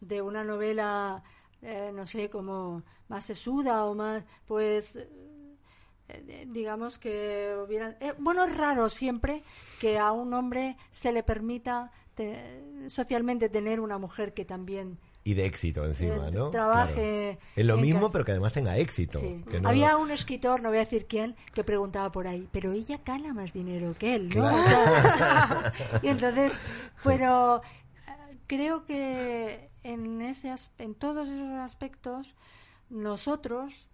de 0.00 0.20
una 0.22 0.44
novela, 0.44 1.22
eh, 1.62 1.90
no 1.94 2.06
sé, 2.06 2.28
como 2.28 2.82
más 3.08 3.24
sesuda 3.24 3.86
o 3.86 3.94
más, 3.94 4.24
pues 4.46 4.96
eh, 6.08 6.46
digamos 6.48 6.98
que 6.98 7.56
hubiera... 7.64 7.96
bueno, 8.18 8.44
es 8.44 8.54
raro 8.54 8.90
siempre 8.90 9.42
que 9.80 9.98
a 9.98 10.12
un 10.12 10.34
hombre 10.34 10.76
se 10.90 11.12
le 11.12 11.22
permita 11.22 11.90
socialmente 12.88 13.48
tener 13.48 13.80
una 13.80 13.98
mujer 13.98 14.34
que 14.34 14.44
también 14.44 14.98
y 15.26 15.32
de 15.32 15.46
éxito 15.46 15.86
encima, 15.86 16.28
eh, 16.28 16.32
¿no? 16.32 16.50
Trabaje. 16.50 17.38
Es 17.56 17.64
lo 17.64 17.78
mismo, 17.78 18.12
pero 18.12 18.26
que 18.26 18.32
además 18.32 18.52
tenga 18.52 18.76
éxito. 18.76 19.20
Había 19.64 19.96
un 19.96 20.10
escritor, 20.10 20.60
no 20.60 20.68
voy 20.68 20.76
a 20.76 20.80
decir 20.80 21.06
quién, 21.06 21.34
que 21.54 21.64
preguntaba 21.64 22.12
por 22.12 22.26
ahí, 22.26 22.46
pero 22.52 22.72
ella 22.72 23.00
gana 23.04 23.32
más 23.32 23.54
dinero 23.54 23.94
que 23.98 24.16
él, 24.16 24.28
¿no? 24.28 24.52
y 26.02 26.08
entonces, 26.08 26.60
pero 27.02 27.62
eh, 28.06 28.38
creo 28.46 28.84
que 28.84 29.70
en, 29.82 30.20
ese, 30.20 30.54
en 30.76 30.94
todos 30.94 31.26
esos 31.28 31.54
aspectos, 31.54 32.34
nosotros 32.90 33.88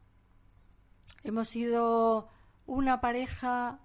hemos 1.22 1.48
sido 1.48 2.26
una 2.66 3.00
pareja 3.00 3.78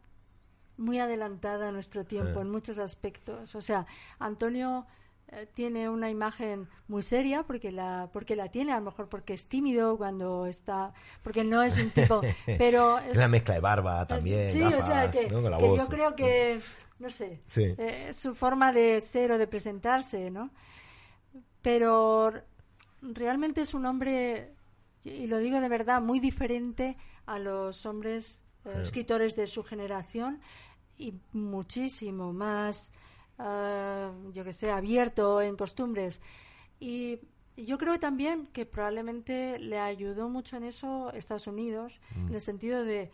muy 0.78 1.00
adelantada 1.00 1.70
a 1.70 1.72
nuestro 1.72 2.06
tiempo 2.06 2.42
en 2.42 2.50
muchos 2.50 2.78
aspectos. 2.80 3.56
O 3.56 3.62
sea, 3.62 3.86
Antonio 4.20 4.86
eh, 5.30 5.48
tiene 5.52 5.90
una 5.90 6.12
imagen 6.12 6.70
muy 6.88 7.02
seria 7.02 7.42
porque 7.42 7.72
la 7.72 8.10
porque 8.14 8.36
la 8.36 8.50
tiene 8.50 8.74
a 8.74 8.76
lo 8.76 8.86
mejor 8.86 9.10
porque 9.10 9.34
es 9.34 9.48
tímido 9.48 9.98
cuando 9.98 10.46
está 10.46 10.94
porque 11.24 11.44
no 11.44 11.64
es 11.64 11.80
un 11.80 11.90
tipo 11.90 12.22
pero 12.60 13.00
es, 13.00 13.18
una 13.18 13.28
mezcla 13.28 13.56
de 13.56 13.60
barba 13.60 14.04
eh, 14.04 14.06
también 14.06 14.52
sí 14.52 14.62
o 14.62 14.84
sea 14.84 15.10
que, 15.10 15.28
yo 15.28 15.88
creo 15.90 16.16
que 16.16 16.62
no 17.00 17.10
sé 17.10 17.42
eh, 17.58 18.06
es 18.10 18.18
su 18.18 18.36
forma 18.36 18.72
de 18.72 19.02
ser 19.02 19.32
o 19.32 19.40
de 19.40 19.48
presentarse 19.48 20.30
no 20.30 20.52
pero 21.64 22.32
realmente 23.02 23.62
es 23.62 23.74
un 23.74 23.88
hombre 23.88 24.54
y 25.04 25.26
lo 25.26 25.40
digo 25.40 25.60
de 25.60 25.70
verdad 25.70 26.04
muy 26.04 26.20
diferente 26.20 26.98
a 27.26 27.40
los 27.40 27.88
hombres 27.88 28.46
escritores 28.80 29.36
de 29.36 29.48
su 29.48 29.64
generación 29.64 30.40
y 30.98 31.14
muchísimo 31.34 32.34
más, 32.34 32.92
ah, 33.38 34.12
yo 34.32 34.44
que 34.44 34.54
sé, 34.54 34.72
abierto 34.72 35.42
en 35.42 35.56
costumbres. 35.56 36.22
Y 36.80 37.20
yo 37.58 37.78
creo 37.78 38.00
también 38.00 38.48
que 38.48 38.66
probablemente 38.66 39.60
le 39.60 39.80
ayudó 39.80 40.30
mucho 40.30 40.58
en 40.58 40.64
eso 40.64 41.12
Estados 41.14 41.48
Unidos, 41.48 42.02
en 42.16 42.34
el 42.34 42.42
sentido 42.42 42.84
de 42.84 43.12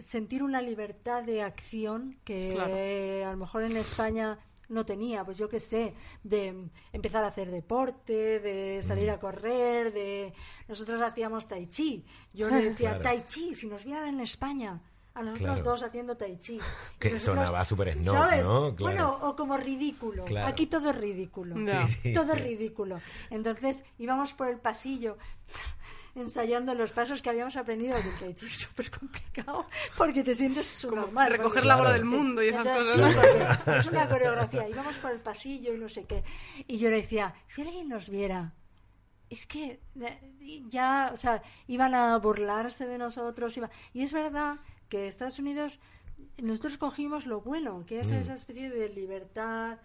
sentir 0.00 0.42
una 0.42 0.60
libertad 0.60 1.24
de 1.24 1.42
acción 1.42 2.18
que 2.24 3.24
a 3.24 3.30
lo 3.30 3.36
mejor 3.38 3.62
en 3.64 3.76
España 3.76 4.38
no 4.68 4.84
tenía, 4.84 5.24
pues 5.24 5.38
yo 5.38 5.48
qué 5.48 5.60
sé, 5.60 5.94
de 6.22 6.68
empezar 6.92 7.24
a 7.24 7.28
hacer 7.28 7.50
deporte, 7.50 8.38
de 8.40 8.82
salir 8.82 9.08
a 9.10 9.18
correr, 9.18 9.92
de 9.92 10.32
nosotros 10.68 11.00
hacíamos 11.00 11.48
tai 11.48 11.66
chi. 11.66 12.04
Yo 12.34 12.50
le 12.50 12.62
decía 12.70 13.00
tai 13.00 13.24
chi, 13.24 13.54
si 13.54 13.66
nos 13.66 13.84
vieran 13.84 14.08
en 14.08 14.20
España, 14.20 14.80
a 15.18 15.22
nosotros 15.22 15.64
dos 15.64 15.82
haciendo 15.82 16.16
tai 16.16 16.38
chi. 16.38 16.60
Que 16.98 17.18
sonaba 17.18 17.64
súper 17.64 17.94
snob, 17.94 18.14
¿no? 18.42 18.72
Bueno, 18.72 19.18
o 19.22 19.34
como 19.34 19.56
ridículo. 19.56 20.24
Aquí 20.46 20.66
todo 20.66 20.90
es 20.90 20.96
ridículo. 20.96 21.56
Todo 22.14 22.32
es 22.34 22.40
ridículo. 22.40 23.00
Entonces 23.30 23.84
íbamos 23.98 24.32
por 24.34 24.48
el 24.48 24.58
pasillo 24.58 25.18
ensayando 26.14 26.74
los 26.74 26.90
pasos 26.92 27.22
que 27.22 27.30
habíamos 27.30 27.56
aprendido 27.56 27.96
del 27.96 28.14
tai 28.18 28.34
chi. 28.34 28.46
Es 28.46 28.52
súper 28.66 28.90
complicado 28.90 29.66
porque 29.96 30.22
te 30.22 30.34
sientes 30.34 30.66
subnormal. 30.68 31.32
Recoger 31.32 31.66
la 31.66 31.76
bola 31.76 31.92
del 31.92 32.04
mundo 32.04 32.42
y 32.42 32.48
esas 32.48 32.66
cosas. 32.66 33.60
es 33.78 33.86
una 33.86 34.08
coreografía. 34.08 34.68
Íbamos 34.68 34.96
por 34.98 35.10
el 35.10 35.18
pasillo 35.18 35.74
y 35.74 35.78
no 35.78 35.88
sé 35.88 36.04
qué. 36.04 36.22
Y 36.68 36.78
yo 36.78 36.90
le 36.90 36.96
decía, 36.96 37.34
si 37.46 37.62
alguien 37.62 37.88
nos 37.88 38.08
viera 38.08 38.54
es 39.30 39.46
que 39.46 39.80
eh, 40.00 40.62
ya, 40.68 41.10
o 41.12 41.16
sea, 41.16 41.42
iban 41.66 41.94
a 41.94 42.16
burlarse 42.18 42.86
de 42.86 42.98
nosotros. 42.98 43.56
Iba... 43.56 43.70
Y 43.92 44.02
es 44.02 44.12
verdad 44.12 44.56
que 44.88 45.08
Estados 45.08 45.38
Unidos, 45.38 45.80
nosotros 46.38 46.78
cogimos 46.78 47.26
lo 47.26 47.40
bueno, 47.40 47.84
que 47.86 48.00
es 48.00 48.10
mm. 48.10 48.14
esa 48.14 48.34
especie 48.34 48.70
de 48.70 48.88
libertad 48.90 49.78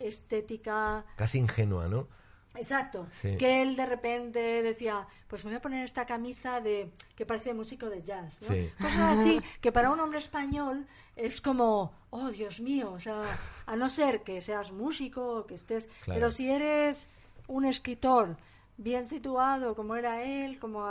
estética. 0.00 1.04
Casi 1.16 1.38
ingenua, 1.38 1.88
¿no? 1.88 2.08
Exacto. 2.56 3.08
Que 3.20 3.62
él 3.62 3.74
de 3.74 3.86
repente 3.86 4.62
decía, 4.62 5.06
pues 5.26 5.44
me 5.44 5.50
voy 5.50 5.56
a 5.56 5.62
poner 5.62 5.84
esta 5.84 6.06
camisa 6.06 6.60
de 6.60 6.92
que 7.16 7.26
parece 7.26 7.52
músico 7.52 7.90
de 7.90 8.02
jazz, 8.02 8.42
¿no? 8.42 8.54
Cosas 8.80 9.18
así 9.18 9.40
que 9.60 9.72
para 9.72 9.90
un 9.90 9.98
hombre 9.98 10.20
español 10.20 10.86
es 11.16 11.40
como, 11.40 11.92
oh 12.10 12.28
Dios 12.30 12.60
mío, 12.60 12.92
o 12.92 12.98
sea, 12.98 13.22
a 13.66 13.76
no 13.76 13.88
ser 13.88 14.22
que 14.22 14.40
seas 14.40 14.70
músico 14.70 15.38
o 15.38 15.46
que 15.46 15.54
estés, 15.54 15.88
pero 16.06 16.30
si 16.30 16.48
eres 16.48 17.08
un 17.48 17.64
escritor 17.64 18.36
bien 18.76 19.04
situado 19.04 19.74
como 19.74 19.96
era 19.96 20.22
él, 20.22 20.58
como 20.60 20.88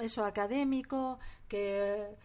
eso 0.00 0.24
académico, 0.24 1.18
que 1.48 2.16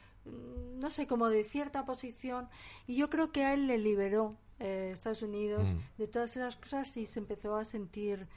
no 0.80 0.90
sé, 0.90 1.08
como 1.08 1.30
de 1.30 1.44
cierta 1.44 1.86
posición. 1.86 2.50
Y 2.88 2.96
yo 2.96 3.10
creo 3.10 3.32
que 3.32 3.46
a 3.46 3.54
él 3.54 3.68
le 3.68 3.78
liberó 3.78 4.38
eh, 4.60 4.92
Estados 4.94 5.22
Unidos 5.22 5.70
mm. 5.70 6.02
de 6.02 6.08
todas 6.08 6.36
esas 6.36 6.56
cosas 6.56 6.96
y 6.98 7.06
se 7.06 7.20
empezó 7.20 7.56
a 7.56 7.66
sentir 7.66 8.28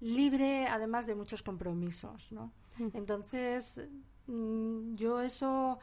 libre, 0.00 0.66
además 0.66 1.06
de 1.06 1.14
muchos 1.14 1.42
compromisos, 1.42 2.30
¿no? 2.32 2.52
Mm. 2.78 2.88
Entonces, 2.94 3.86
mm, 4.26 4.94
yo 4.96 5.20
eso 5.20 5.78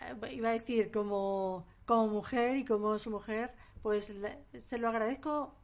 eh, 0.00 0.34
iba 0.34 0.50
a 0.50 0.52
decir 0.52 0.90
como, 0.90 1.66
como 1.86 2.08
mujer 2.08 2.56
y 2.56 2.64
como 2.64 2.98
su 2.98 3.10
mujer, 3.10 3.54
pues 3.82 4.12
se 4.58 4.78
lo 4.78 4.88
agradezco. 4.88 5.54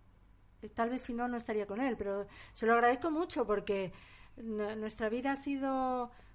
Tal 0.75 0.91
vez 0.91 1.01
si 1.01 1.15
no, 1.15 1.27
no 1.27 1.39
estaría 1.39 1.67
con 1.67 1.81
él, 1.81 1.97
pero 1.97 2.27
se 2.53 2.67
lo 2.67 2.75
agradezco 2.75 3.11
mucho 3.11 3.47
porque 3.47 3.93
nuestra 4.37 5.09
vida 5.09 5.33
ha 5.33 5.37
sido 5.37 6.11
Mm, 6.11 6.30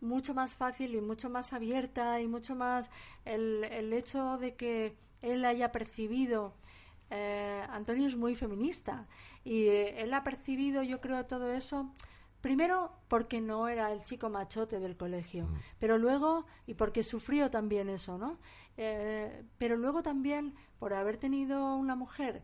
mucho 0.00 0.34
más 0.34 0.56
fácil 0.56 0.94
y 0.94 1.00
mucho 1.00 1.28
más 1.28 1.52
abierta 1.52 2.20
y 2.20 2.28
mucho 2.28 2.54
más 2.54 2.90
el, 3.24 3.64
el 3.64 3.92
hecho 3.92 4.38
de 4.38 4.54
que 4.54 4.96
él 5.22 5.44
haya 5.44 5.72
percibido 5.72 6.54
eh, 7.10 7.64
Antonio 7.70 8.06
es 8.06 8.16
muy 8.16 8.34
feminista 8.34 9.06
y 9.44 9.66
eh, 9.66 10.02
él 10.02 10.12
ha 10.12 10.24
percibido 10.24 10.82
yo 10.82 11.00
creo 11.00 11.24
todo 11.26 11.52
eso 11.52 11.92
primero 12.40 12.92
porque 13.08 13.40
no 13.40 13.68
era 13.68 13.92
el 13.92 14.02
chico 14.02 14.28
machote 14.28 14.80
del 14.80 14.96
colegio 14.96 15.44
mm. 15.46 15.54
pero 15.78 15.98
luego 15.98 16.46
y 16.66 16.74
porque 16.74 17.02
sufrió 17.02 17.50
también 17.50 17.88
eso 17.88 18.18
no 18.18 18.38
eh, 18.76 19.44
pero 19.56 19.76
luego 19.76 20.02
también 20.02 20.54
por 20.80 20.94
haber 20.94 21.16
tenido 21.16 21.76
una 21.76 21.94
mujer 21.94 22.42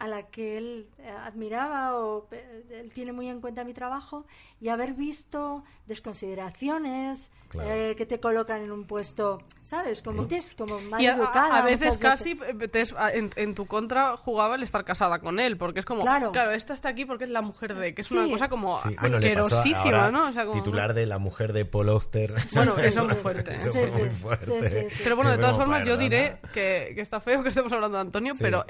a 0.00 0.08
la 0.08 0.22
que 0.24 0.56
él 0.56 0.88
eh, 0.98 1.10
admiraba 1.10 1.94
o 1.98 2.26
eh, 2.32 2.64
él 2.70 2.90
tiene 2.92 3.12
muy 3.12 3.28
en 3.28 3.40
cuenta 3.40 3.64
mi 3.64 3.74
trabajo 3.74 4.26
y 4.58 4.68
haber 4.68 4.94
visto 4.94 5.62
desconsideraciones 5.86 7.30
eh, 7.62 7.94
que 7.98 8.06
te 8.06 8.18
colocan 8.18 8.62
en 8.62 8.72
un 8.72 8.84
puesto, 8.84 9.42
¿sabes? 9.62 10.02
Como, 10.02 10.26
como 10.56 10.80
mal 10.82 11.04
educada. 11.04 11.58
A, 11.58 11.62
veces 11.62 11.98
casi 11.98 12.38
en, 13.36 13.54
tu 13.54 13.66
contra 13.66 14.16
jugaba 14.16 14.54
el 14.54 14.62
estar 14.62 14.84
casada 14.84 15.18
con 15.18 15.38
él, 15.38 15.58
porque 15.58 15.80
es 15.80 15.84
como, 15.84 16.02
claro, 16.02 16.32
esta 16.52 16.72
está 16.74 16.88
aquí 16.88 17.04
porque 17.04 17.24
es 17.24 17.30
la 17.30 17.42
mujer 17.42 17.74
de, 17.74 17.92
que 17.92 18.00
es 18.00 18.10
una 18.10 18.30
cosa 18.30 18.48
como 18.48 18.78
asquerosísima, 18.78 20.10
¿no? 20.10 20.32
titular 20.52 20.94
de 20.94 21.06
la 21.06 21.18
mujer 21.18 21.52
de 21.52 21.64
Paul 21.64 21.90
Auster. 21.90 22.34
Bueno, 22.52 22.76
eso 22.78 23.02
es 23.02 23.06
muy 23.06 24.10
fuerte. 24.10 24.88
Pero 25.02 25.16
bueno, 25.16 25.30
de 25.30 25.38
todas 25.38 25.56
formas, 25.56 25.86
yo 25.86 25.96
diré 25.96 26.38
que, 26.54 26.92
que, 26.94 27.00
está 27.00 27.20
feo 27.20 27.42
que 27.42 27.50
estemos 27.50 27.72
hablando 27.72 27.96
de 27.96 28.02
Antonio, 28.02 28.34
pero 28.38 28.64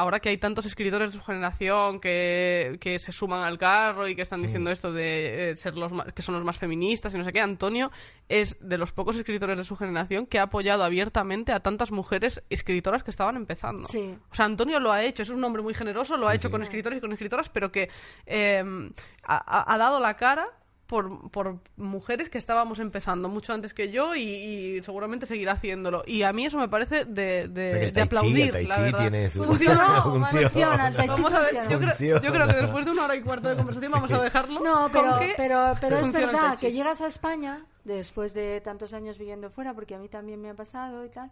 ahora 0.00 0.20
que 0.20 0.30
hay 0.30 0.38
tantos 0.38 0.66
escritores 0.66 1.12
de 1.12 1.18
su 1.18 1.24
generación 1.24 2.00
que, 2.00 2.78
que 2.80 2.98
se 2.98 3.12
suman 3.12 3.42
al 3.44 3.58
carro 3.58 4.08
y 4.08 4.14
que 4.14 4.22
están 4.22 4.42
diciendo 4.42 4.70
mm. 4.70 4.72
esto 4.72 4.92
de 4.92 5.50
eh, 5.50 5.56
ser 5.56 5.76
los 5.76 5.92
que 6.14 6.22
son 6.22 6.34
los 6.34 6.44
más 6.44 6.58
feministas 6.58 7.14
y 7.14 7.18
no 7.18 7.24
sé 7.24 7.32
qué, 7.32 7.40
Antonio 7.40 7.90
es 8.28 8.56
de 8.60 8.78
los 8.78 8.92
pocos 8.92 9.16
escritores 9.16 9.58
de 9.58 9.64
su 9.64 9.76
generación 9.76 10.26
que 10.26 10.38
ha 10.38 10.44
apoyado 10.44 10.84
abiertamente 10.84 11.52
a 11.52 11.60
tantas 11.60 11.92
mujeres 11.92 12.42
escritoras 12.48 13.02
que 13.02 13.10
estaban 13.10 13.36
empezando. 13.36 13.86
O 13.86 14.34
sea, 14.34 14.46
Antonio 14.46 14.80
lo 14.80 14.92
ha 14.92 15.02
hecho, 15.02 15.22
es 15.22 15.30
un 15.30 15.42
hombre 15.44 15.62
muy 15.62 15.74
generoso, 15.74 16.16
lo 16.16 16.28
ha 16.28 16.34
hecho 16.34 16.50
con 16.50 16.62
escritores 16.62 16.98
y 16.98 17.00
con 17.00 17.12
escritoras, 17.12 17.48
pero 17.48 17.70
que 17.70 17.90
eh, 18.26 18.64
ha, 19.24 19.72
ha 19.74 19.78
dado 19.78 20.00
la 20.00 20.16
cara 20.16 20.48
por, 20.90 21.30
por 21.30 21.60
mujeres 21.76 22.28
que 22.30 22.36
estábamos 22.36 22.80
empezando 22.80 23.28
mucho 23.28 23.52
antes 23.52 23.72
que 23.72 23.92
yo 23.92 24.16
y, 24.16 24.82
seguramente 24.82 25.24
seguirá 25.24 25.52
haciéndolo. 25.52 26.02
Y 26.04 26.24
a 26.24 26.32
mí 26.32 26.46
eso 26.46 26.58
me 26.58 26.68
parece 26.68 27.04
de, 27.04 27.46
de, 27.46 28.02
aplaudir, 28.02 28.52
la 28.66 28.80
verdad. 28.80 29.00
Tiene 29.00 29.30
su 29.30 29.44
funciona, 29.44 30.02
funciona, 30.02 30.92
vamos 31.06 31.32
a 31.32 31.42
ver, 31.42 31.54
yo, 31.70 31.78
creo, 31.78 32.20
yo, 32.20 32.32
creo, 32.32 32.46
que 32.48 32.54
después 32.54 32.84
de 32.84 32.90
una 32.90 33.04
hora 33.04 33.14
y 33.14 33.22
cuarto 33.22 33.48
de 33.48 33.54
conversación 33.54 33.92
vamos 33.92 34.10
a 34.10 34.20
dejarlo. 34.20 34.58
No, 34.58 34.90
pero, 34.92 35.20
pero, 35.36 35.74
pero 35.80 35.98
es 35.98 36.10
verdad 36.10 36.58
que 36.58 36.72
llegas 36.72 37.00
a 37.02 37.06
España 37.06 37.64
después 37.84 38.34
de 38.34 38.60
tantos 38.60 38.92
años 38.92 39.16
viviendo 39.16 39.48
fuera, 39.48 39.72
porque 39.72 39.94
a 39.94 39.98
mí 39.98 40.08
también 40.08 40.42
me 40.42 40.50
ha 40.50 40.54
pasado 40.54 41.04
y 41.04 41.08
tal. 41.08 41.30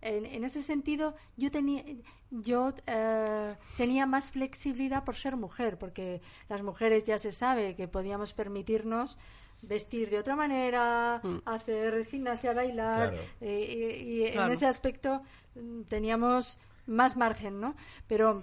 En, 0.00 0.44
ese 0.44 0.62
sentido, 0.62 1.16
yo 1.36 1.50
tenía, 1.50 1.84
yo 2.30 2.72
eh, 2.86 3.54
tenía 3.76 4.06
más 4.06 4.30
flexibilidad 4.30 5.04
por 5.04 5.16
ser 5.16 5.36
mujer, 5.36 5.76
porque 5.76 6.20
las 6.48 6.62
mujeres 6.62 7.04
ya 7.04 7.18
se 7.18 7.32
sabe 7.32 7.74
que 7.74 7.88
podíamos 7.88 8.32
permitirnos 8.32 9.18
vestir 9.62 10.08
de 10.10 10.18
otra 10.18 10.36
manera, 10.36 11.20
mm. 11.22 11.38
hacer 11.44 12.06
gimnasia, 12.06 12.52
bailar, 12.52 13.14
eh, 13.40 14.04
y, 14.06 14.24
en 14.26 14.50
ese 14.50 14.66
aspecto 14.66 15.22
mm, 15.56 15.82
teníamos 15.82 16.58
más 16.86 17.16
margen, 17.16 17.60
¿no? 17.60 17.74
Pero 18.06 18.42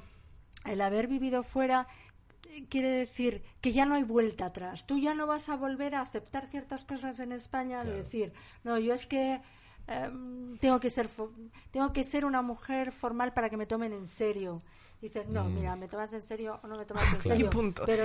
el 0.65 0.82
haber 0.82 1.07
vivido 1.07 1.44
fuera 1.44 1.88
eh, 2.49 2.65
quiere 2.69 2.90
decir 2.90 3.44
que 3.61 3.72
ya 3.72 3.86
no 3.86 3.95
hay 3.95 4.03
vuelta 4.03 4.48
atrás. 4.48 4.86
Tú 4.86 4.98
ya 4.98 5.14
no 5.14 5.27
vas 5.27 5.49
a 5.49 5.56
volver 5.56 5.95
a 5.95 6.02
aceptar 6.02 6.48
ciertas 6.48 6.84
cosas 6.84 7.19
en 7.19 7.32
España, 7.32 7.84
de 7.84 7.94
decir, 7.94 8.34
no, 8.64 8.77
yo 8.77 8.94
es 8.94 9.07
que 9.07 9.41
Em, 9.88 10.57
tengo 10.57 10.80
que 10.80 10.90
ser 10.90 11.07
tengo 11.72 11.94
que 11.94 12.03
ser 12.03 12.26
una 12.26 12.41
mujer 12.41 12.91
formal 12.91 13.34
para 13.34 13.49
que 13.49 13.57
me 13.57 13.68
tomen 13.68 13.94
en 13.94 14.07
serio. 14.07 14.62
Dices 15.02 15.28
no 15.28 15.44
mm. 15.44 15.53
mira 15.53 15.76
me 15.76 15.88
tomas 15.88 16.12
en 16.14 16.22
serio 16.22 16.60
o 16.64 16.68
no 16.68 16.76
me 16.76 16.86
tomas 16.86 17.14
en 17.14 17.22
serio 17.22 17.49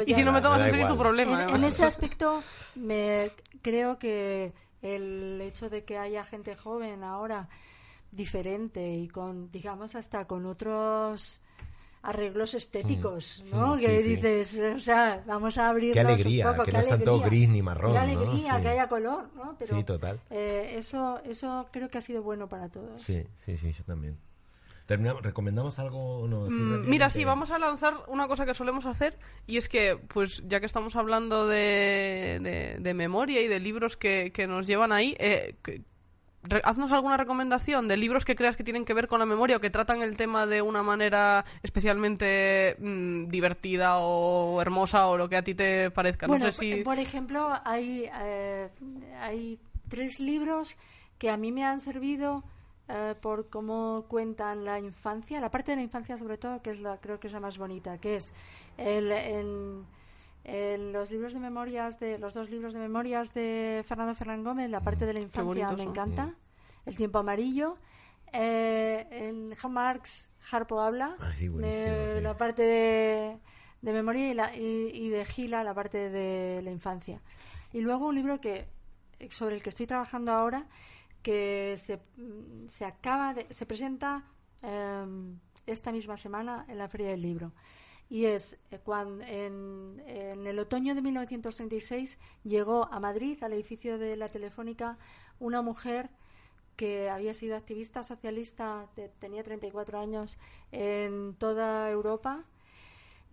y 0.07 0.15
si 0.15 0.23
no 0.23 0.33
me 0.33 0.43
tomas 0.43 0.61
en 0.61 0.71
serio 0.71 0.87
es 0.87 0.93
tu 0.93 0.99
problema 0.99 1.45
en, 1.45 1.65
ese 1.65 1.85
aspecto 1.93 2.43
me 2.75 3.31
creo 3.63 3.99
que 3.99 4.53
el 4.83 5.41
hecho 5.41 5.71
de 5.71 5.85
que 5.85 5.97
haya 5.97 6.25
gente 6.25 6.57
joven 6.57 7.03
ahora 7.05 7.49
diferente 8.11 8.93
y 8.93 9.09
con 9.09 9.51
digamos 9.51 9.95
hasta 9.95 10.27
con 10.27 10.45
otros 10.45 11.41
arreglos 12.03 12.55
estéticos, 12.55 13.45
mm, 13.47 13.57
¿no? 13.57 13.77
que 13.77 14.03
dices, 14.03 14.61
o 14.75 14.79
sea, 14.79 15.23
vamos 15.27 15.59
a 15.59 15.69
abrir 15.69 15.93
Qué 15.93 16.01
alegría, 16.01 16.57
que 16.65 16.73
no 16.73 16.83
sea 16.83 16.99
todo 17.03 17.21
gris 17.21 17.49
ni 17.49 17.63
marrón, 17.63 17.93
Qué 17.93 17.99
alegría, 17.99 18.61
que 18.61 18.69
haya 18.69 18.89
color, 18.89 19.29
¿no? 19.35 19.57
Pero, 19.59 19.77
sí, 19.77 19.85
total. 19.85 20.21
Eh, 20.31 20.77
eso, 20.79 21.21
eso 21.25 21.69
creo 21.71 21.89
que 21.89 21.99
ha 21.99 22.01
sido 22.01 22.23
bueno 22.23 22.49
para 22.49 22.69
todos. 22.69 23.01
Sí, 23.01 23.23
sí, 23.45 23.57
sí, 23.57 23.73
yo 23.73 23.85
también. 23.85 24.17
Terminamos, 24.87 25.23
¿Recomendamos 25.23 25.79
algo? 25.79 26.27
No, 26.27 26.51
mm, 26.51 26.89
mira, 26.89 27.11
sí, 27.11 27.25
vamos 27.25 27.53
a 27.53 27.61
lanzar 27.61 27.95
una 28.09 28.27
cosa 28.27 28.45
que 28.45 28.55
solemos 28.55 28.87
hacer 28.87 29.19
y 29.47 29.57
es 29.57 29.69
que, 29.69 29.97
pues 30.09 30.43
ya 30.49 30.59
que 30.59 30.67
estamos 30.67 30.97
hablando 30.97 31.47
de, 31.47 32.79
de, 32.81 32.95
memoria 32.95 33.41
y 33.41 33.47
de 33.47 33.61
libros 33.61 33.97
que, 33.97 34.33
que 34.33 34.49
nos 34.49 34.67
llevan 34.67 34.91
ahí, 34.91 35.15
eh, 35.21 35.55
haznos 36.65 36.91
alguna 36.93 37.17
recomendación 37.17 37.87
de 37.89 37.97
libros 37.97 38.25
que 38.25 38.35
creas 38.35 38.57
que 38.57 38.65
tienen 38.65 38.85
que 38.85 38.95
ver 38.95 39.09
con 39.09 39.19
la 39.19 39.27
memoria 39.27 39.59
o 39.59 39.61
que 39.61 39.71
tratan 39.71 40.03
el 40.03 40.17
tema 40.17 40.47
de 40.47 40.63
una 40.63 40.83
manera 40.83 41.45
especialmente 41.63 42.77
mm, 42.79 43.29
divertida 43.29 43.99
o 43.99 44.61
hermosa 44.61 45.07
o 45.09 45.17
lo 45.17 45.29
que 45.29 45.37
a 45.37 45.43
ti 45.43 45.55
te 45.55 45.91
parezca. 45.91 46.27
Bueno, 46.27 46.47
por 46.85 46.99
ejemplo, 46.99 47.51
hay, 47.65 48.11
eh, 48.21 48.69
hay 49.21 49.59
tres 49.89 50.21
libros 50.21 50.77
que 51.19 51.31
a 51.31 51.37
mí 51.37 51.53
me 51.53 51.65
han 51.65 51.81
servido 51.81 52.43
eh, 52.89 53.15
por 53.21 53.51
cómo 53.51 54.07
cuentan 54.09 54.65
la 54.65 54.79
infancia, 54.79 55.41
la 55.41 55.51
parte 55.51 55.73
de 55.73 55.77
la 55.77 55.83
infancia 55.83 56.17
sobre 56.17 56.39
todo, 56.39 56.63
que 56.63 56.71
es 56.71 56.81
la 56.81 56.97
creo 56.97 57.21
que 57.21 57.27
es 57.27 57.33
la 57.33 57.41
más 57.41 57.59
bonita, 57.59 57.99
que 57.99 58.17
es 58.17 58.33
el, 58.79 59.13
el 59.13 59.85
los 60.45 61.11
libros 61.11 61.35
de 61.35 61.41
memorias 61.41 62.01
de 62.01 62.19
los 62.19 62.35
dos 62.35 62.51
libros 62.51 62.73
de 62.73 62.81
memorias 62.81 63.35
de 63.35 63.85
Fernando 63.87 64.15
Fernández 64.15 64.45
Gómez, 64.45 64.71
la 64.71 64.81
parte 64.81 65.07
de 65.07 65.15
la 65.15 65.21
infancia 65.21 65.69
me 65.73 65.83
encanta, 65.83 66.35
El 66.87 66.97
tiempo 66.97 67.19
amarillo, 67.19 67.77
eh, 68.33 69.07
en 69.11 69.55
Marx 69.73 70.31
Harpo 70.51 70.81
habla, 70.81 71.17
la 72.23 72.37
parte 72.37 72.63
de, 72.63 73.39
de 73.83 73.93
memoria 73.93 74.55
y, 74.55 75.09
de 75.09 75.25
Gila 75.25 75.65
la 75.65 75.75
parte 75.75 76.11
de 76.11 76.63
la 76.63 76.71
infancia. 76.71 77.21
Y 77.73 77.81
luego 77.81 78.07
un 78.07 78.15
libro 78.15 78.41
que 78.41 78.69
sobre 79.31 79.57
el 79.57 79.63
que 79.63 79.69
estoy 79.69 79.87
trabajando 79.87 80.33
ahora 80.33 80.67
que 81.23 81.77
se, 81.79 82.01
se 82.67 82.85
acaba 82.85 83.35
de, 83.35 83.47
se 83.51 83.67
presenta 83.67 84.25
em, 84.63 85.39
esta 85.67 85.93
misma 85.93 86.17
semana 86.17 86.65
en 86.69 86.79
la 86.79 86.89
Feria 86.89 87.09
del 87.09 87.21
Libro 87.21 87.53
y 88.11 88.27
es 88.27 88.59
eh, 88.73 88.81
cuando 88.83 89.25
en, 89.25 90.03
el 90.45 90.59
otoño 90.59 90.97
de 90.97 91.01
1936 91.01 92.19
llegó 92.43 92.93
a 92.93 92.99
Madrid, 92.99 93.43
al 93.43 93.53
edificio 93.53 93.99
de 93.99 94.17
la 94.17 94.29
Telefónica, 94.29 94.99
una 95.39 95.63
mujer 95.63 96.11
que 96.75 97.09
había 97.09 97.35
sido 97.35 97.57
activista 97.57 98.03
socialista, 98.03 98.89
tenía 99.19 99.45
34 99.45 99.99
años, 99.99 100.39
en 100.73 101.35
toda 101.35 101.91
Europa. 101.91 102.45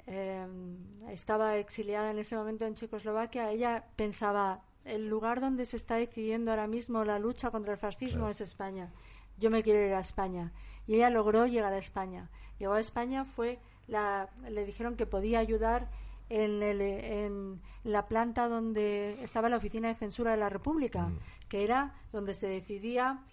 Em, 0.06 0.78
estaba 1.10 1.58
exiliada 1.58 2.12
en 2.12 2.20
ese 2.20 2.36
momento 2.36 2.66
en 2.66 2.76
Checoslovaquia. 2.76 3.52
Ella 3.52 3.86
pensaba, 3.96 4.64
el 4.86 5.08
lugar 5.08 5.40
donde 5.40 5.66
se 5.66 5.78
está 5.78 5.96
decidiendo 5.96 6.52
ahora 6.52 6.68
mismo 6.68 7.04
la 7.04 7.20
lucha 7.20 7.50
contra 7.50 7.74
el 7.74 7.80
fascismo 7.80 8.30
es 8.30 8.42
España. 8.42 8.92
Yo 9.38 9.50
me 9.50 9.64
quiero 9.64 9.80
ir 9.86 9.94
a 9.94 10.02
España. 10.02 10.52
Y 10.86 10.96
ella 10.96 11.10
logró 11.10 11.48
llegar 11.48 11.74
a 11.74 11.78
España. 11.78 12.30
Llegó 12.60 12.74
a 12.74 12.80
España, 12.80 13.24
fue 13.24 13.60
le 13.88 14.66
dijeron 14.66 14.96
que 14.96 15.06
podía 15.06 15.40
ayudar 15.40 15.90
en, 16.30 16.62
el, 16.62 16.82
en, 16.82 17.62
la 17.84 18.08
planta 18.08 18.50
donde 18.50 19.18
estaba 19.24 19.50
la 19.50 19.58
oficina 19.58 19.88
de 19.88 19.96
censura 19.96 20.32
de 20.32 20.38
la 20.38 20.50
República, 20.50 21.04
mm. 21.04 21.20
que 21.48 21.64
era 21.64 21.96
donde 22.12 22.34
se 22.34 22.48
decidía 22.48 23.24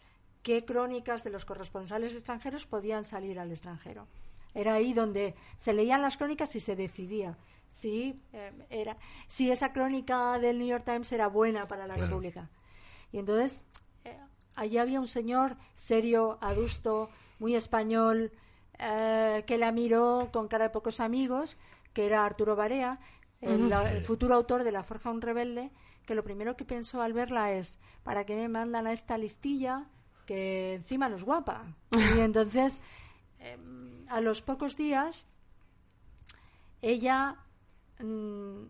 qué 0.43 0.65
crónicas 0.65 1.25
de 1.25 1.31
los 1.31 1.45
corresponsales 1.45 2.15
extranjeros 2.15 2.67
podían 2.67 3.05
salir 3.05 3.41
al 3.41 3.51
extranjero. 3.51 4.07
Era 4.55 4.75
ahí 4.75 4.93
donde 4.93 5.35
se 5.57 5.73
leían 5.73 6.03
las 6.03 6.17
crónicas 6.17 6.55
y 6.55 6.61
se 6.61 6.77
decidía 6.77 7.37
si, 7.69 8.21
eh, 8.33 8.53
era, 8.71 8.97
si 9.27 9.51
esa 9.51 9.73
crónica 9.73 10.39
del 10.39 10.59
New 10.59 10.69
York 10.69 10.85
Times 10.85 11.11
era 11.11 11.27
buena 11.27 11.67
para 11.67 11.89
la 11.89 11.97
República. 11.97 12.49
Y 13.11 13.19
entonces, 13.19 13.65
eh, 14.05 14.17
allí 14.55 14.79
había 14.79 15.01
un 15.01 15.09
señor 15.09 15.57
serio, 15.75 16.39
adusto, 16.41 17.11
muy 17.41 17.57
español, 17.57 18.31
eh, 18.79 19.45
que 19.47 19.59
la 19.59 19.73
miró 19.73 20.31
con 20.33 20.49
cara 20.49 20.65
de 20.65 20.71
pocos 20.71 21.01
amigos, 21.01 21.57
que 21.93 22.07
era 22.07 22.25
Arturo 22.25 22.57
Barea, 22.57 22.99
el, 23.41 24.03
futuro 24.03 24.35
autor 24.35 24.65
de 24.65 24.73
La 24.73 24.83
Forja 24.83 25.11
un 25.11 25.21
Rebelde, 25.21 25.71
que 26.07 26.15
lo 26.15 26.25
primero 26.25 26.57
que 26.57 26.65
pensó 26.65 27.03
al 27.03 27.13
verla 27.13 27.53
es, 27.53 27.79
¿para 28.03 28.25
qué 28.25 28.35
me 28.35 28.49
mandan 28.49 28.87
a 28.87 28.93
esta 28.93 29.19
listilla 29.19 29.87
que 30.27 30.75
encima 30.75 31.09
no 31.09 31.17
es 31.17 31.25
guapa? 31.25 31.65
Y 31.93 32.21
entonces, 32.21 32.81
em, 33.39 34.07
a 34.09 34.21
los 34.21 34.43
pocos 34.43 34.77
días, 34.77 35.29
ella 36.81 37.37
mm, 38.01 38.65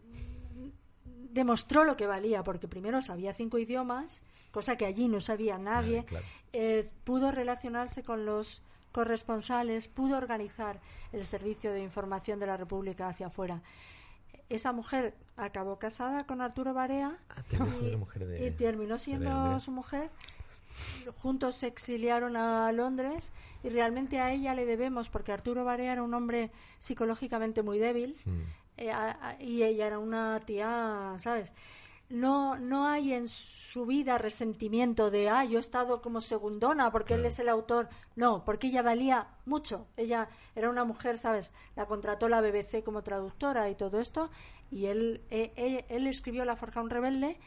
demostró 1.30 1.84
lo 1.84 1.96
que 1.96 2.06
valía, 2.06 2.42
porque 2.42 2.68
primero 2.68 3.00
sabía 3.00 3.32
cinco 3.32 3.58
idiomas, 3.58 4.22
cosa 4.50 4.76
que 4.76 4.86
allí 4.86 5.08
no 5.08 5.20
sabía 5.20 5.56
nadie, 5.56 6.04
pudo 7.04 7.30
relacionarse 7.30 8.02
con 8.02 8.26
los 8.26 8.62
corresponsales, 8.94 9.88
pudo 9.88 10.16
organizar 10.16 10.80
el 11.12 11.24
servicio 11.24 11.72
de 11.72 11.82
información 11.82 12.38
de 12.38 12.46
la 12.46 12.56
República 12.56 13.08
hacia 13.08 13.26
afuera. 13.26 13.60
Esa 14.48 14.70
mujer 14.70 15.16
acabó 15.36 15.80
casada 15.80 16.26
con 16.26 16.40
Arturo 16.40 16.74
Barea 16.74 17.18
ah, 17.28 17.42
y, 18.40 18.50
terminó 18.52 18.96
siendo 18.98 19.58
su 19.58 19.72
mujer. 19.72 20.10
Juntos 21.22 21.56
se 21.56 21.66
exiliaron 21.66 22.36
a 22.36 22.70
Londres 22.70 23.32
y 23.64 23.68
realmente 23.68 24.20
a 24.20 24.32
ella 24.32 24.54
le 24.54 24.64
debemos, 24.64 25.10
porque 25.10 25.32
Arturo 25.32 25.64
Barea 25.64 25.92
era 25.92 26.02
un 26.04 26.14
hombre 26.14 26.52
psicológicamente 26.78 27.64
muy 27.64 27.80
débil 27.80 28.16
hmm. 28.24 28.42
eh, 28.76 28.92
y 29.40 29.64
ella 29.64 29.88
era 29.88 29.98
una 29.98 30.38
tía, 30.46 31.14
¿sabes? 31.18 31.52
No, 32.08 32.58
no 32.58 32.86
hay 32.86 33.12
en 33.12 33.28
su 33.28 33.86
vida 33.86 34.18
resentimiento 34.18 35.10
de, 35.10 35.28
ah, 35.28 35.44
yo 35.44 35.58
he 35.58 35.60
estado 35.60 36.02
como 36.02 36.20
segundona 36.20 36.90
porque 36.92 37.14
él 37.14 37.24
es 37.24 37.38
el 37.38 37.48
autor. 37.48 37.88
No, 38.14 38.44
porque 38.44 38.68
ella 38.68 38.82
valía 38.82 39.28
mucho. 39.46 39.86
Ella 39.96 40.28
era 40.54 40.70
una 40.70 40.84
mujer, 40.84 41.18
¿sabes? 41.18 41.52
La 41.76 41.86
contrató 41.86 42.28
la 42.28 42.40
BBC 42.40 42.84
como 42.84 43.02
traductora 43.02 43.68
y 43.70 43.74
todo 43.74 44.00
esto. 44.00 44.30
Y 44.70 44.86
él, 44.86 45.22
eh, 45.30 45.52
eh, 45.56 45.86
él, 45.88 46.06
escribió 46.06 46.44
La 46.44 46.56
Forja 46.56 46.82
un 46.82 46.90
Rebelde 46.90 47.38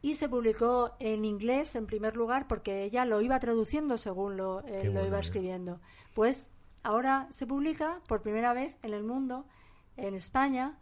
y 0.00 0.14
se 0.14 0.28
publicó 0.28 0.92
en 1.00 1.24
inglés 1.24 1.74
en 1.74 1.86
primer 1.86 2.16
lugar 2.16 2.46
porque 2.46 2.84
ella 2.84 3.04
lo 3.04 3.20
iba 3.20 3.40
traduciendo 3.40 3.98
según 3.98 4.36
lo, 4.36 4.60
él 4.60 4.94
lo 4.94 5.04
iba 5.04 5.16
¿eh? 5.16 5.20
escribiendo. 5.20 5.80
Pues 6.14 6.50
ahora 6.82 7.26
se 7.30 7.46
publica 7.46 8.00
por 8.06 8.22
primera 8.22 8.52
vez 8.52 8.78
en 8.82 8.94
el 8.94 9.02
mundo, 9.02 9.46
en 9.96 10.14
España, 10.14 10.78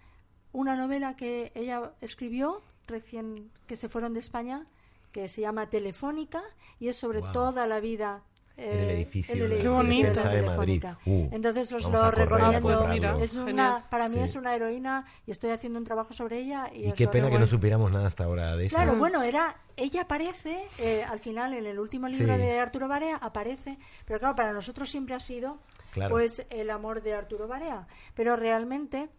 una 0.57 0.75
novela 0.75 1.17
que 1.17 1.53
ella 1.55 1.93
escribió 2.01 2.63
recién 2.87 3.51
que 3.67 3.77
se 3.77 3.89
fueron 3.89 4.15
de 4.15 4.21
España, 4.21 4.65
que 5.13 5.29
se 5.29 5.43
llama 5.43 5.69
Telefónica 5.69 6.43
y 6.81 6.89
es 6.89 6.97
sobre 6.97 7.21
toda 7.33 7.67
la 7.67 7.79
vida 7.81 8.23
en 8.57 8.79
el 8.79 8.91
eh, 8.91 8.93
edificio 8.95 9.35
en 9.35 9.43
el 9.43 9.51
de 9.51 9.59
Qué 9.59 9.65
la 9.65 9.71
bonito. 9.71 10.09
Defensa 10.09 10.29
de 10.31 10.43
Madrid. 10.43 10.81
Telefónica. 10.81 10.99
Uh, 11.05 11.29
Entonces 11.35 11.73
os 11.75 11.83
lo 11.91 12.11
recomiendo. 12.11 13.19
Es 13.21 13.35
una, 13.35 13.85
para 13.91 14.09
mí 14.09 14.17
Sí. 14.17 14.23
es 14.23 14.35
una 14.37 14.55
heroína 14.57 15.05
y 15.27 15.31
estoy 15.33 15.51
haciendo 15.51 15.79
un 15.79 15.85
trabajo 15.85 16.15
sobre 16.15 16.39
ella. 16.39 16.71
Y, 16.73 16.87
Y 16.89 16.93
qué 16.93 17.07
pena 17.07 17.29
que 17.29 17.39
no 17.39 17.47
supiéramos 17.47 17.93
nada 17.93 18.07
hasta 18.07 18.25
ahora 18.25 18.57
de 18.57 18.65
eso. 18.67 18.77
Claro, 18.77 18.97
bueno, 18.97 19.23
era 19.23 19.57
ella 19.77 20.03
aparece 20.03 20.63
eh, 20.79 21.05
al 21.05 21.21
final 21.21 21.53
en 21.53 21.67
el 21.67 21.79
último 21.79 22.09
libro 22.09 22.35
Sí. 22.35 22.41
de 22.41 22.59
Arturo 22.59 22.89
Barea 22.89 23.17
aparece, 23.17 23.77
pero 24.07 24.19
claro, 24.21 24.35
para 24.35 24.55
nosotros 24.55 24.89
siempre 24.89 25.15
ha 25.15 25.21
sido 25.21 25.59
Claro. 25.91 26.15
pues 26.15 26.47
el 26.49 26.71
amor 26.71 27.03
de 27.03 27.13
Arturo 27.13 27.47
Barea, 27.47 27.87
pero 28.15 28.37
realmente 28.37 29.11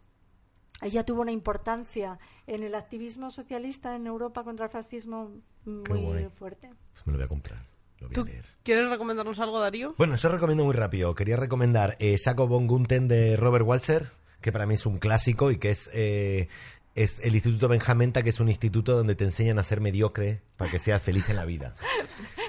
ella 0.82 1.04
tuvo 1.06 1.22
una 1.22 1.32
importancia 1.32 2.20
en 2.46 2.64
el 2.64 2.76
activismo 2.76 3.32
socialista 3.32 3.96
en 3.96 4.08
Europa 4.08 4.44
contra 4.44 4.66
el 4.66 4.72
fascismo 4.72 5.32
muy 5.66 6.28
fuerte. 6.34 6.70
Pues 6.94 7.06
me 7.08 7.14
lo 7.14 7.18
voy 7.20 7.26
a 7.26 7.28
comprar. 7.28 7.60
Lo 8.00 8.08
voy 8.08 8.14
a 8.14 8.16
¿Tú 8.16 8.26
leer. 8.26 8.46
quieres 8.64 8.90
recomendarnos 8.90 9.40
algo, 9.40 9.60
Darío? 9.60 9.96
Bueno, 9.98 10.16
yo 10.16 10.30
recomiendo 10.30 10.64
muy 10.66 10.76
rápido. 10.76 11.16
Quería 11.16 11.36
recomendar 11.36 11.96
eh, 12.00 12.18
Jacob 12.24 12.48
von 12.50 12.68
Gunten 12.68 13.08
de 13.08 13.36
Robert 13.38 13.66
Walser, 13.66 14.12
que 14.42 14.52
para 14.52 14.66
mí 14.68 14.76
es 14.76 14.86
un 14.86 15.00
clásico 15.00 15.50
y 15.50 15.58
que 15.58 15.72
es, 15.72 15.90
eh, 15.94 16.48
es 16.94 17.20
el 17.24 17.34
Instituto 17.34 17.68
Benjamenta, 17.68 18.22
que 18.22 18.30
es 18.30 18.40
un 18.40 18.50
instituto 18.50 18.96
donde 18.96 19.16
te 19.16 19.24
enseñan 19.24 19.58
a 19.58 19.64
ser 19.64 19.82
mediocre 19.82 20.42
para 20.58 20.70
que 20.70 20.78
seas 20.80 21.02
feliz 21.02 21.30
en 21.30 21.38
la 21.38 21.46
vida. 21.46 21.76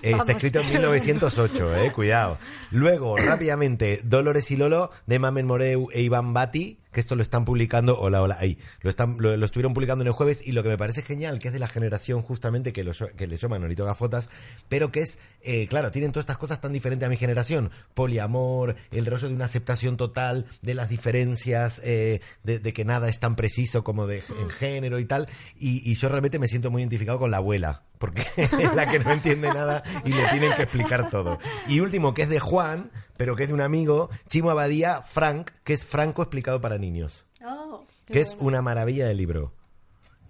Eh, 0.01 0.13
Está 0.13 0.19
Vamos, 0.19 0.31
escrito 0.37 0.61
en 0.61 0.67
qué 0.67 0.73
1908, 0.75 1.77
eh, 1.79 1.93
cuidado. 1.93 2.39
Luego, 2.71 3.17
rápidamente, 3.17 4.01
Dolores 4.05 4.49
y 4.53 4.57
Lolo 4.57 4.93
de 5.07 5.19
Mamen 5.19 5.45
Moreu 5.45 5.89
e 5.93 6.03
Iván 6.03 6.33
Bati, 6.33 6.79
que 6.99 7.01
esto 7.03 7.15
lo 7.15 7.23
están 7.23 7.45
publicando, 7.45 7.97
hola, 7.97 8.20
hola, 8.20 8.39
ahí, 8.41 8.59
lo, 8.81 8.91
están, 8.91 9.19
lo, 9.20 9.33
estuvieron 9.45 9.73
publicando 9.73 10.03
en 10.03 10.09
el 10.09 10.15
jueves 10.15 10.43
y 10.45 10.51
lo 10.51 10.65
que 10.65 10.69
me 10.69 10.77
parece 10.77 11.03
genial, 11.03 11.39
que 11.39 11.47
es 11.47 11.55
de 11.55 11.61
la 11.61 11.69
generación 11.69 12.23
justamente 12.23 12.73
que, 12.73 12.83
lo, 12.83 12.93
que 12.93 13.29
le 13.29 13.37
llaman 13.37 13.61
Manolito 13.61 13.85
Gafotas, 13.85 14.31
pero 14.69 14.91
que 14.91 15.03
es, 15.03 15.20
eh, 15.43 15.69
claro, 15.69 15.93
tienen 15.93 16.11
todas 16.11 16.25
estas 16.25 16.39
cosas 16.39 16.61
tan 16.61 16.73
diferentes 16.73 17.07
a 17.07 17.09
mi 17.09 17.16
generación, 17.16 17.70
poliamor, 17.95 18.75
el 18.91 19.07
rollo 19.07 19.29
de 19.29 19.35
una 19.37 19.45
aceptación 19.45 19.97
total 19.97 20.47
de 20.61 20.75
las 20.75 20.89
diferencias, 20.89 21.81
eh, 21.85 22.19
de, 22.43 22.59
de 22.59 22.73
que 22.73 22.85
nada 22.85 23.09
es 23.09 23.20
tan 23.20 23.37
preciso 23.37 23.85
como 23.85 24.09
de, 24.09 24.25
en 24.41 24.51
género 24.51 24.99
y 24.99 25.05
tal, 25.05 25.29
y, 25.57 25.89
y 25.89 25.95
yo 25.95 26.09
realmente 26.09 26.41
me 26.41 26.49
siento 26.49 26.73
muy 26.73 26.83
identificado 26.83 27.20
con 27.20 27.31
la 27.31 27.37
abuela, 27.37 27.85
porque 27.99 28.27
es 28.37 28.75
la 28.75 28.89
que 28.89 28.99
no 28.99 29.12
entiende 29.12 29.55
nada 29.55 29.85
y 30.05 30.12
le 30.12 30.27
tienen 30.31 30.53
que 30.55 30.62
explicar 30.62 31.11
todo. 31.11 31.39
Y 31.69 31.79
último, 31.79 32.12
que 32.12 32.23
es 32.23 32.29
de 32.29 32.41
Juan, 32.41 32.91
pero 33.19 33.36
que 33.36 33.43
es 33.43 33.49
de 33.51 33.55
un 33.55 33.61
amigo, 33.61 34.09
Chimo 34.31 34.51
Abadía, 34.51 35.03
Frank, 35.03 35.51
que 35.65 35.74
es 35.74 35.85
Franco 35.85 36.23
explicado 36.23 36.62
para 36.62 36.78
niños, 36.78 37.27
Oh, 37.45 37.85
qué 38.07 38.15
que 38.15 38.20
es 38.23 38.35
una 38.40 38.62
maravilla 38.62 39.07
de 39.07 39.15
libro. 39.15 39.53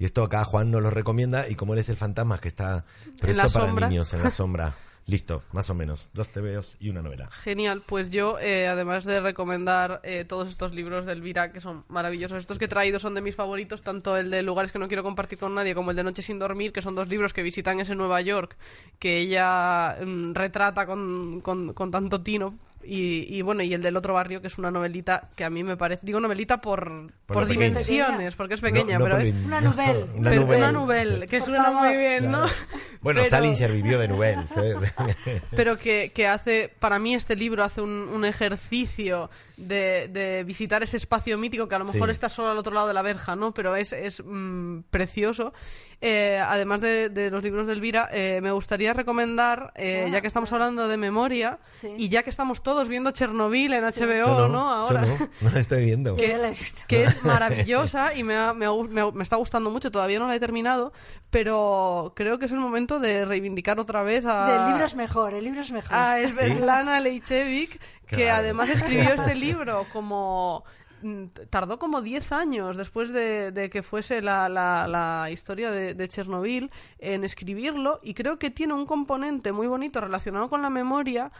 Y 0.01 0.05
esto 0.05 0.23
acá 0.25 0.45
Juan 0.45 0.71
nos 0.73 0.83
lo 0.83 0.91
recomienda 0.91 1.49
y 1.49 1.55
como 1.55 1.75
él 1.75 1.79
es 1.81 1.89
el 1.89 1.97
fantasma 1.97 2.39
que 2.39 2.49
está 2.49 2.85
presto 3.21 3.43
para 3.53 3.67
sombra. 3.67 3.89
niños 3.89 4.13
en 4.15 4.23
la 4.25 4.31
sombra. 4.33 4.75
Listo, 5.07 5.43
más 5.53 5.71
o 5.71 5.75
menos. 5.75 6.11
Dos 6.13 6.29
TVOs 6.29 6.77
y 6.81 6.91
una 6.91 7.01
novela. 7.01 7.31
Genial, 7.31 7.83
pues 7.87 8.11
yo, 8.11 8.39
eh, 8.41 8.69
además 8.69 9.07
de 9.07 9.21
recomendar 9.23 10.03
eh, 10.05 10.27
todos 10.27 10.49
estos 10.49 10.75
libros 10.75 11.07
de 11.07 11.13
Elvira, 11.13 11.51
que 11.51 11.63
son 11.63 11.85
maravillosos, 11.89 12.37
estos 12.39 12.59
que 12.59 12.67
he 12.67 12.69
traído 12.69 12.99
son 13.01 13.15
de 13.15 13.23
mis 13.23 13.35
favoritos, 13.35 13.83
tanto 13.83 14.19
el 14.19 14.31
de 14.31 14.43
Lugares 14.43 14.71
que 14.71 14.79
no 14.79 14.87
quiero 14.87 15.03
compartir 15.03 15.39
con 15.39 15.55
nadie 15.55 15.75
como 15.75 15.93
el 15.93 15.97
de 15.97 16.05
Noche 16.05 16.21
sin 16.21 16.39
dormir, 16.39 16.73
que 16.75 16.83
son 16.83 16.95
dos 16.95 17.09
libros 17.09 17.33
que 17.33 17.43
visitan 17.43 17.81
ese 17.81 17.95
Nueva 17.95 18.21
York, 18.21 18.59
que 18.99 19.17
ella 19.17 19.97
mm, 20.05 20.35
retrata 20.35 20.85
con, 20.85 21.41
con- 21.41 21.73
con 21.73 21.91
tanto 21.91 22.21
tino. 22.21 22.55
Y, 22.85 23.27
y 23.37 23.43
bueno, 23.43 23.63
y 23.63 23.75
el 23.75 23.83
del 23.83 23.97
otro 23.97 24.15
barrio, 24.15 24.41
que 24.41 24.47
es 24.47 24.57
una 24.57 24.71
novelita 24.71 25.29
que 25.37 25.45
a 25.45 25.51
mí 25.51 25.63
me 25.65 25.77
parece, 25.77 26.07
digo 26.07 26.21
novelita 26.21 26.61
por, 26.61 26.85
Por 27.27 27.35
por, 27.35 27.43
lo 27.43 27.49
pequeña. 27.49 27.67
dimensiones, 27.67 28.35
porque 28.35 28.55
es 28.55 28.61
pequeña, 28.61 28.99
No- 28.99 29.01
no 29.01 29.05
pero 29.05 29.17
por 29.17 29.27
es 29.27 29.35
Una 29.45 29.61
novela. 29.61 29.99
Una 30.17 30.31
pero 30.31 30.43
una 30.47 31.27
que 31.27 31.39
Por 31.39 31.49
suena 31.49 31.65
favor. 31.65 31.87
muy 31.89 31.97
bien, 31.97 32.31
¿no? 32.31 32.47
Bueno, 33.01 33.21
Pero- 33.21 33.31
Salinger 33.31 33.73
vivió 33.73 33.99
de 33.99 34.09
novelas. 34.09 34.57
¿eh? 34.57 34.75
pero 35.57 35.77
que, 35.77 36.13
que 36.15 36.27
hace, 36.27 36.73
para 36.79 36.99
mí 36.99 37.15
este 37.15 37.37
libro 37.37 37.63
hace 37.65 37.81
un, 37.83 37.91
un 37.91 38.25
ejercicio 38.25 39.29
de, 39.59 40.09
de 40.09 40.45
visitar 40.45 40.83
ese 40.83 40.97
espacio 40.97 41.37
mítico 41.37 41.69
que 41.69 41.75
a 41.75 41.79
lo 41.79 41.85
mejor 41.85 42.09
Sí. 42.09 42.13
está 42.13 42.29
solo 42.29 42.51
al 42.51 42.59
otro 42.59 42.73
lado 42.73 42.89
de 42.89 42.95
la 42.95 43.03
verja, 43.03 43.37
¿no? 43.37 43.53
Pero 43.53 43.77
es, 43.77 43.93
es 43.93 44.23
mm, 44.25 44.81
precioso. 44.91 45.53
Eh, 46.01 46.41
además 46.47 46.81
de, 46.81 47.09
de 47.09 47.29
los 47.29 47.43
libros 47.43 47.67
de 47.67 47.73
Elvira, 47.73 48.09
eh, 48.13 48.39
me 48.41 48.53
gustaría 48.53 48.95
recomendar, 48.95 49.73
eh, 49.75 50.09
ya 50.13 50.21
que 50.21 50.29
estamos 50.29 50.53
hablando 50.53 50.87
de 50.87 50.97
memoria, 50.97 51.59
Sí. 51.73 51.89
y 51.97 52.09
ya 52.09 52.23
que 52.23 52.31
estamos 52.31 52.63
todos 52.63 52.89
viendo 52.89 53.11
Chernobyl 53.11 53.73
en 53.73 53.83
HBO, 53.85 54.25
Yo 54.25 54.49
¿no? 54.49 54.53
yo 54.53 54.59
Ahora. 54.61 55.01
no, 55.03 55.19
no 55.41 55.51
la 55.51 55.59
estoy 55.59 55.85
viendo. 55.85 56.15
Que 56.15 56.29
ya 56.29 56.39
la 56.39 56.49
he 56.49 56.51
visto. 56.53 56.83
que 56.87 57.03
es 57.05 57.23
maravillosa 57.25 58.15
y 58.15 58.23
me, 58.23 58.37
ha- 58.37 58.55
me, 58.55 58.67
ha 58.67 58.73
me 58.89 59.01
ha- 59.01 59.11
me 59.11 59.23
está 59.25 59.35
gustando 59.37 59.71
mucho. 59.71 59.91
Todavía 59.91 60.21
no 60.21 60.29
la 60.29 60.37
he 60.37 60.41
terminado, 60.41 60.93
pero 61.31 62.13
creo 62.15 62.39
que 62.39 62.47
es 62.47 62.53
el 62.53 62.59
momento 62.61 63.01
de 63.01 63.25
reivindicar 63.25 63.81
otra 63.81 64.03
vez 64.05 64.25
a... 64.25 64.67
El 64.67 64.71
libro 64.73 64.87
es 64.87 64.95
mejor, 64.95 65.35
el 65.35 65.43
libro 65.45 65.61
es 65.63 65.73
mejor. 65.73 65.93
a 65.97 66.17
Svetlana 66.29 67.01
Que 68.17 68.31
además 68.31 68.69
escribió 68.71 69.11
este 69.13 69.35
libro 69.47 69.87
como 69.93 70.65
mm, 71.03 71.25
tardó 71.51 71.79
como 71.79 72.01
10 72.03 72.33
años 72.33 72.77
después 72.77 73.13
de, 73.13 73.53
de 73.53 73.71
que 73.71 73.83
fuese 73.83 74.21
la, 74.23 74.49
la- 74.49 74.87
la 74.89 75.31
historia 75.31 75.71
de, 75.71 75.95
de 75.95 76.09
Chernobyl 76.09 76.71
en 76.99 77.25
escribirlo 77.25 78.01
y 78.03 78.15
creo 78.15 78.39
que 78.39 78.51
tiene 78.51 78.75
un 78.75 78.87
componente 78.87 79.53
muy 79.53 79.67
bonito 79.67 80.01
relacionado 80.01 80.49
con 80.49 80.63
la 80.63 80.71
memoria 80.71 81.31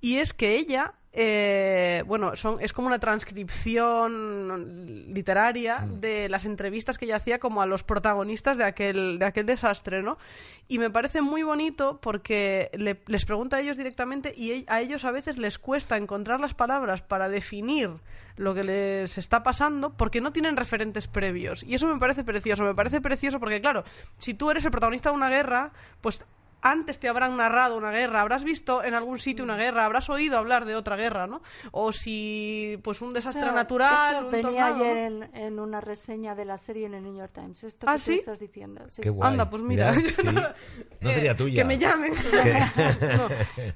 y 0.00 0.16
es 0.18 0.32
que 0.34 0.56
ella 0.56 0.94
eh, 1.12 2.02
bueno 2.06 2.36
son 2.36 2.60
es 2.60 2.72
como 2.72 2.88
una 2.88 2.98
transcripción 2.98 5.12
literaria 5.12 5.86
de 5.90 6.28
las 6.28 6.44
entrevistas 6.44 6.98
que 6.98 7.06
ella 7.06 7.16
hacía 7.16 7.38
como 7.38 7.62
a 7.62 7.66
los 7.66 7.82
protagonistas 7.82 8.58
de 8.58 8.64
aquel 8.64 9.18
de 9.18 9.24
aquel 9.26 9.46
desastre 9.46 10.02
no 10.02 10.18
y 10.68 10.78
me 10.78 10.90
parece 10.90 11.20
muy 11.22 11.42
bonito 11.42 11.98
porque 12.02 12.70
le- 12.74 13.00
les 13.06 13.24
pregunta 13.24 13.56
a 13.56 13.60
ellos 13.60 13.76
directamente 13.76 14.32
y 14.36 14.64
a 14.68 14.80
ellos 14.80 15.04
a 15.04 15.10
veces 15.10 15.38
les 15.38 15.58
cuesta 15.58 15.96
encontrar 15.96 16.40
las 16.40 16.54
palabras 16.54 17.02
para 17.02 17.28
definir 17.28 17.90
lo 18.36 18.54
que 18.54 18.64
les 18.64 19.16
está 19.18 19.42
pasando 19.42 19.96
porque 19.96 20.20
no 20.20 20.32
tienen 20.32 20.56
referentes 20.56 21.08
previos. 21.08 21.64
Y 21.64 21.74
eso 21.74 21.88
me 21.92 21.98
parece 21.98 22.22
precioso 22.22 22.62
me 22.64 22.74
parece 22.74 23.00
precioso 23.00 23.40
porque 23.40 23.60
claro 23.60 23.82
si 24.18 24.34
tú 24.34 24.50
eres 24.50 24.64
el 24.64 24.70
protagonista 24.70 25.10
de 25.10 25.16
una 25.16 25.30
guerra 25.30 25.72
pues 26.00 26.24
antes 26.62 26.98
te 26.98 27.08
habrán 27.08 27.36
narrado 27.36 27.76
una 27.76 27.90
guerra, 27.90 28.20
habrás 28.20 28.44
visto 28.44 28.82
en 28.84 28.94
algún 28.94 29.18
sitio 29.18 29.44
una 29.44 29.56
guerra, 29.56 29.84
habrás 29.84 30.08
oído 30.10 30.38
hablar 30.38 30.64
de 30.64 30.74
otra 30.76 30.96
guerra, 30.96 31.26
¿no? 31.26 31.42
O 31.72 31.92
si, 31.92 32.78
pues, 32.82 33.00
un 33.00 33.12
desastre 33.12 33.52
natural, 33.52 34.14
esto 34.14 34.24
un 34.26 34.30
venía 34.32 34.50
tornado, 34.66 34.84
ayer 34.84 35.12
¿no? 35.12 35.24
en, 35.24 35.36
en 35.36 35.58
una 35.60 35.80
reseña 35.80 36.34
de 36.34 36.44
la 36.44 36.58
serie 36.58 36.86
en 36.86 36.94
el 36.94 37.02
New 37.04 37.16
York 37.16 37.32
Times. 37.32 37.64
Esto 37.64 37.86
¿Ah, 37.88 37.94
que 37.94 37.98
tú 37.98 38.04
sí? 38.04 38.14
estás 38.14 38.40
diciendo. 38.40 38.84
sí. 38.88 39.02
Qué 39.02 39.10
guay. 39.10 39.30
Anda, 39.30 39.48
pues 39.50 39.62
mira. 39.62 39.92
sí. 39.94 40.26
No 41.00 41.10
Eh, 41.10 41.14
sería 41.14 41.36
tuya. 41.36 41.62
Que 41.62 41.64
me 41.64 41.78
llamen. 41.78 42.12
No. 42.98 43.28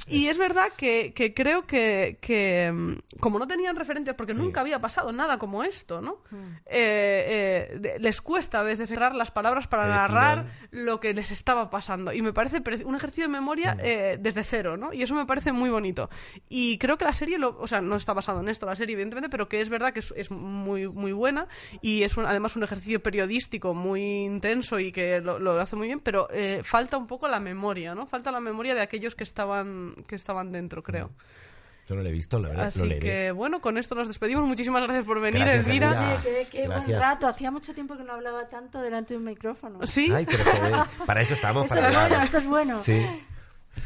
Y 0.08 0.26
es 0.28 0.38
verdad 0.38 0.68
que, 0.76 1.12
que 1.14 1.32
creo 1.34 1.66
que, 1.66 2.18
que, 2.20 2.70
mm, 2.72 3.18
como 3.20 3.38
no 3.38 3.46
tenían 3.46 3.76
referencias, 3.76 4.16
porque 4.16 4.34
nunca 4.34 4.60
había 4.60 4.80
pasado 4.80 5.12
nada 5.12 5.38
como 5.38 5.62
esto, 5.64 6.00
¿no? 6.00 6.18
Eh, 6.66 7.78
eh, 7.84 7.98
les 8.00 8.20
cuesta 8.20 8.60
a 8.60 8.62
veces 8.62 8.88
cerrar 8.88 9.14
las 9.14 9.30
palabras 9.30 9.68
para 9.68 9.86
narrar 9.86 10.46
lo 10.70 11.00
que 11.00 11.14
les 11.14 11.30
estaba 11.30 11.70
pasando. 11.70 12.12
Y 12.12 12.22
me 12.22 12.32
parece 12.32 12.60
un 12.84 12.94
ejercicio 12.94 13.24
de 13.24 13.28
memoria 13.28 13.76
eh, 13.80 14.16
desde 14.20 14.42
cero, 14.44 14.76
¿no? 14.76 14.92
Y 14.92 15.02
eso 15.02 15.14
me 15.14 15.26
parece 15.26 15.52
muy 15.52 15.70
bonito. 15.70 16.08
Y 16.48 16.78
creo 16.78 16.96
que 16.98 17.04
la 17.04 17.12
serie, 17.12 17.38
lo, 17.38 17.58
o 17.58 17.68
sea, 17.68 17.80
no 17.80 17.96
está 17.96 18.12
basado 18.14 18.40
en 18.40 18.48
esto 18.48 18.66
la 18.66 18.76
serie, 18.76 18.94
evidentemente, 18.94 19.28
pero 19.28 19.48
que 19.48 19.60
es 19.60 19.68
verdad 19.68 19.92
que 19.92 20.00
es, 20.00 20.12
es 20.16 20.30
muy, 20.30 20.88
muy 20.88 21.12
buena 21.12 21.46
y 21.80 22.02
es 22.02 22.16
un- 22.16 22.26
además 22.26 22.56
un 22.56 22.62
ejercicio 22.62 23.02
periodístico 23.02 23.74
muy 23.74 24.02
intenso 24.24 24.78
y 24.78 24.92
que 24.92 25.20
lo, 25.20 25.38
lo 25.38 25.60
hace 25.60 25.76
muy 25.76 25.86
bien, 25.86 26.00
pero 26.00 26.28
eh, 26.32 26.60
falta 26.64 26.96
un 26.96 27.06
poco 27.06 27.28
la 27.28 27.40
memoria, 27.40 27.94
¿no? 27.94 28.06
Falta 28.06 28.32
la 28.32 28.40
memoria 28.40 28.74
de 28.74 28.80
aquellos 28.80 29.14
que 29.14 29.24
estaban, 29.24 29.94
que 30.06 30.14
estaban 30.16 30.52
dentro, 30.52 30.82
creo. 30.82 31.10
Yo 31.88 31.96
no 31.96 32.02
lo 32.02 32.08
he 32.08 32.12
visto, 32.12 32.38
la 32.38 32.48
verdad. 32.50 32.66
Así 32.68 32.78
lo 32.78 32.84
leeré. 32.86 33.00
que, 33.06 33.30
bueno, 33.32 33.60
con 33.60 33.76
esto 33.76 33.94
nos 33.94 34.06
despedimos. 34.08 34.44
Muchísimas 34.46 34.82
gracias 34.82 35.04
por 35.04 35.20
venir, 35.20 35.40
Gracias, 35.40 35.66
Elvira. 35.66 35.88
Elvira. 35.90 36.20
Qué, 36.22 36.46
qué 36.50 36.58
buen 36.66 36.70
Gracias. 36.78 37.00
rato. 37.00 37.26
Hacía 37.26 37.50
mucho 37.50 37.74
tiempo 37.74 37.96
que 37.96 38.04
no 38.04 38.12
hablaba 38.12 38.48
tanto 38.48 38.80
delante 38.80 39.14
de 39.14 39.18
un 39.18 39.24
micrófono. 39.24 39.84
Sí. 39.86 40.10
Ay, 40.14 40.24
pero 40.24 40.44
joder, 40.44 40.74
para 41.06 41.20
eso 41.22 41.34
estamos, 41.34 41.64
Esto 41.64 41.74
para 41.74 41.88
es 41.88 41.94
hablar. 41.96 42.08
bueno, 42.10 42.24
esto 42.24 42.38
es 42.38 42.46
bueno. 42.46 42.82
Sí. 42.82 43.04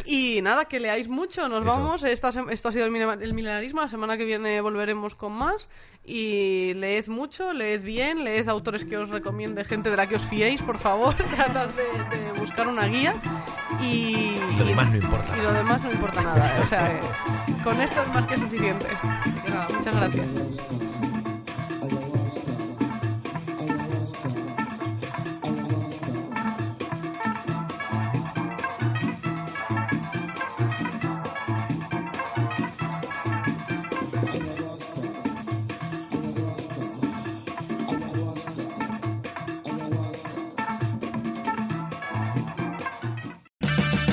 Y 0.04 0.40
nada, 0.42 0.66
que 0.66 0.80
leáis 0.80 1.08
mucho, 1.08 1.48
nos 1.48 1.62
Eso. 1.62 1.70
vamos. 1.70 2.04
Esta 2.04 2.30
esto 2.50 2.68
ha 2.68 2.72
sido 2.72 2.84
el, 2.84 2.90
milenarismo. 3.34 3.80
La 3.80 3.88
semana 3.88 4.16
que 4.16 4.24
viene 4.24 4.60
volveremos 4.60 5.14
con 5.14 5.32
más. 5.32 5.68
Y 6.04 6.74
leed 6.74 7.08
mucho, 7.08 7.52
leed 7.52 7.82
bien, 7.82 8.22
leed 8.22 8.48
autores 8.48 8.84
que 8.84 8.96
os 8.96 9.08
recomiende, 9.10 9.64
gente 9.64 9.90
de 9.90 9.96
la 9.96 10.06
que 10.06 10.16
os 10.16 10.22
fiéis, 10.22 10.62
por 10.62 10.78
favor. 10.78 11.14
Tratad 11.36 11.68
de, 11.70 12.16
de 12.16 12.32
buscar 12.40 12.68
una 12.68 12.86
guía. 12.86 13.14
Y, 13.82 14.36
Lo 14.58 14.64
demás 14.64 14.88
no 14.90 14.96
importa. 14.96 15.36
Y 15.36 15.42
lo 15.42 15.52
demás 15.52 15.84
no 15.84 15.90
importa 15.90 16.22
nada. 16.22 16.60
O 16.62 16.66
sea, 16.66 17.00
que 17.00 17.62
con 17.64 17.80
esto 17.80 18.00
es 18.00 18.08
más 18.08 18.26
que 18.26 18.36
suficiente. 18.36 18.86
Nada, 19.48 19.68
muchas 19.68 19.96
gracias. 19.96 20.28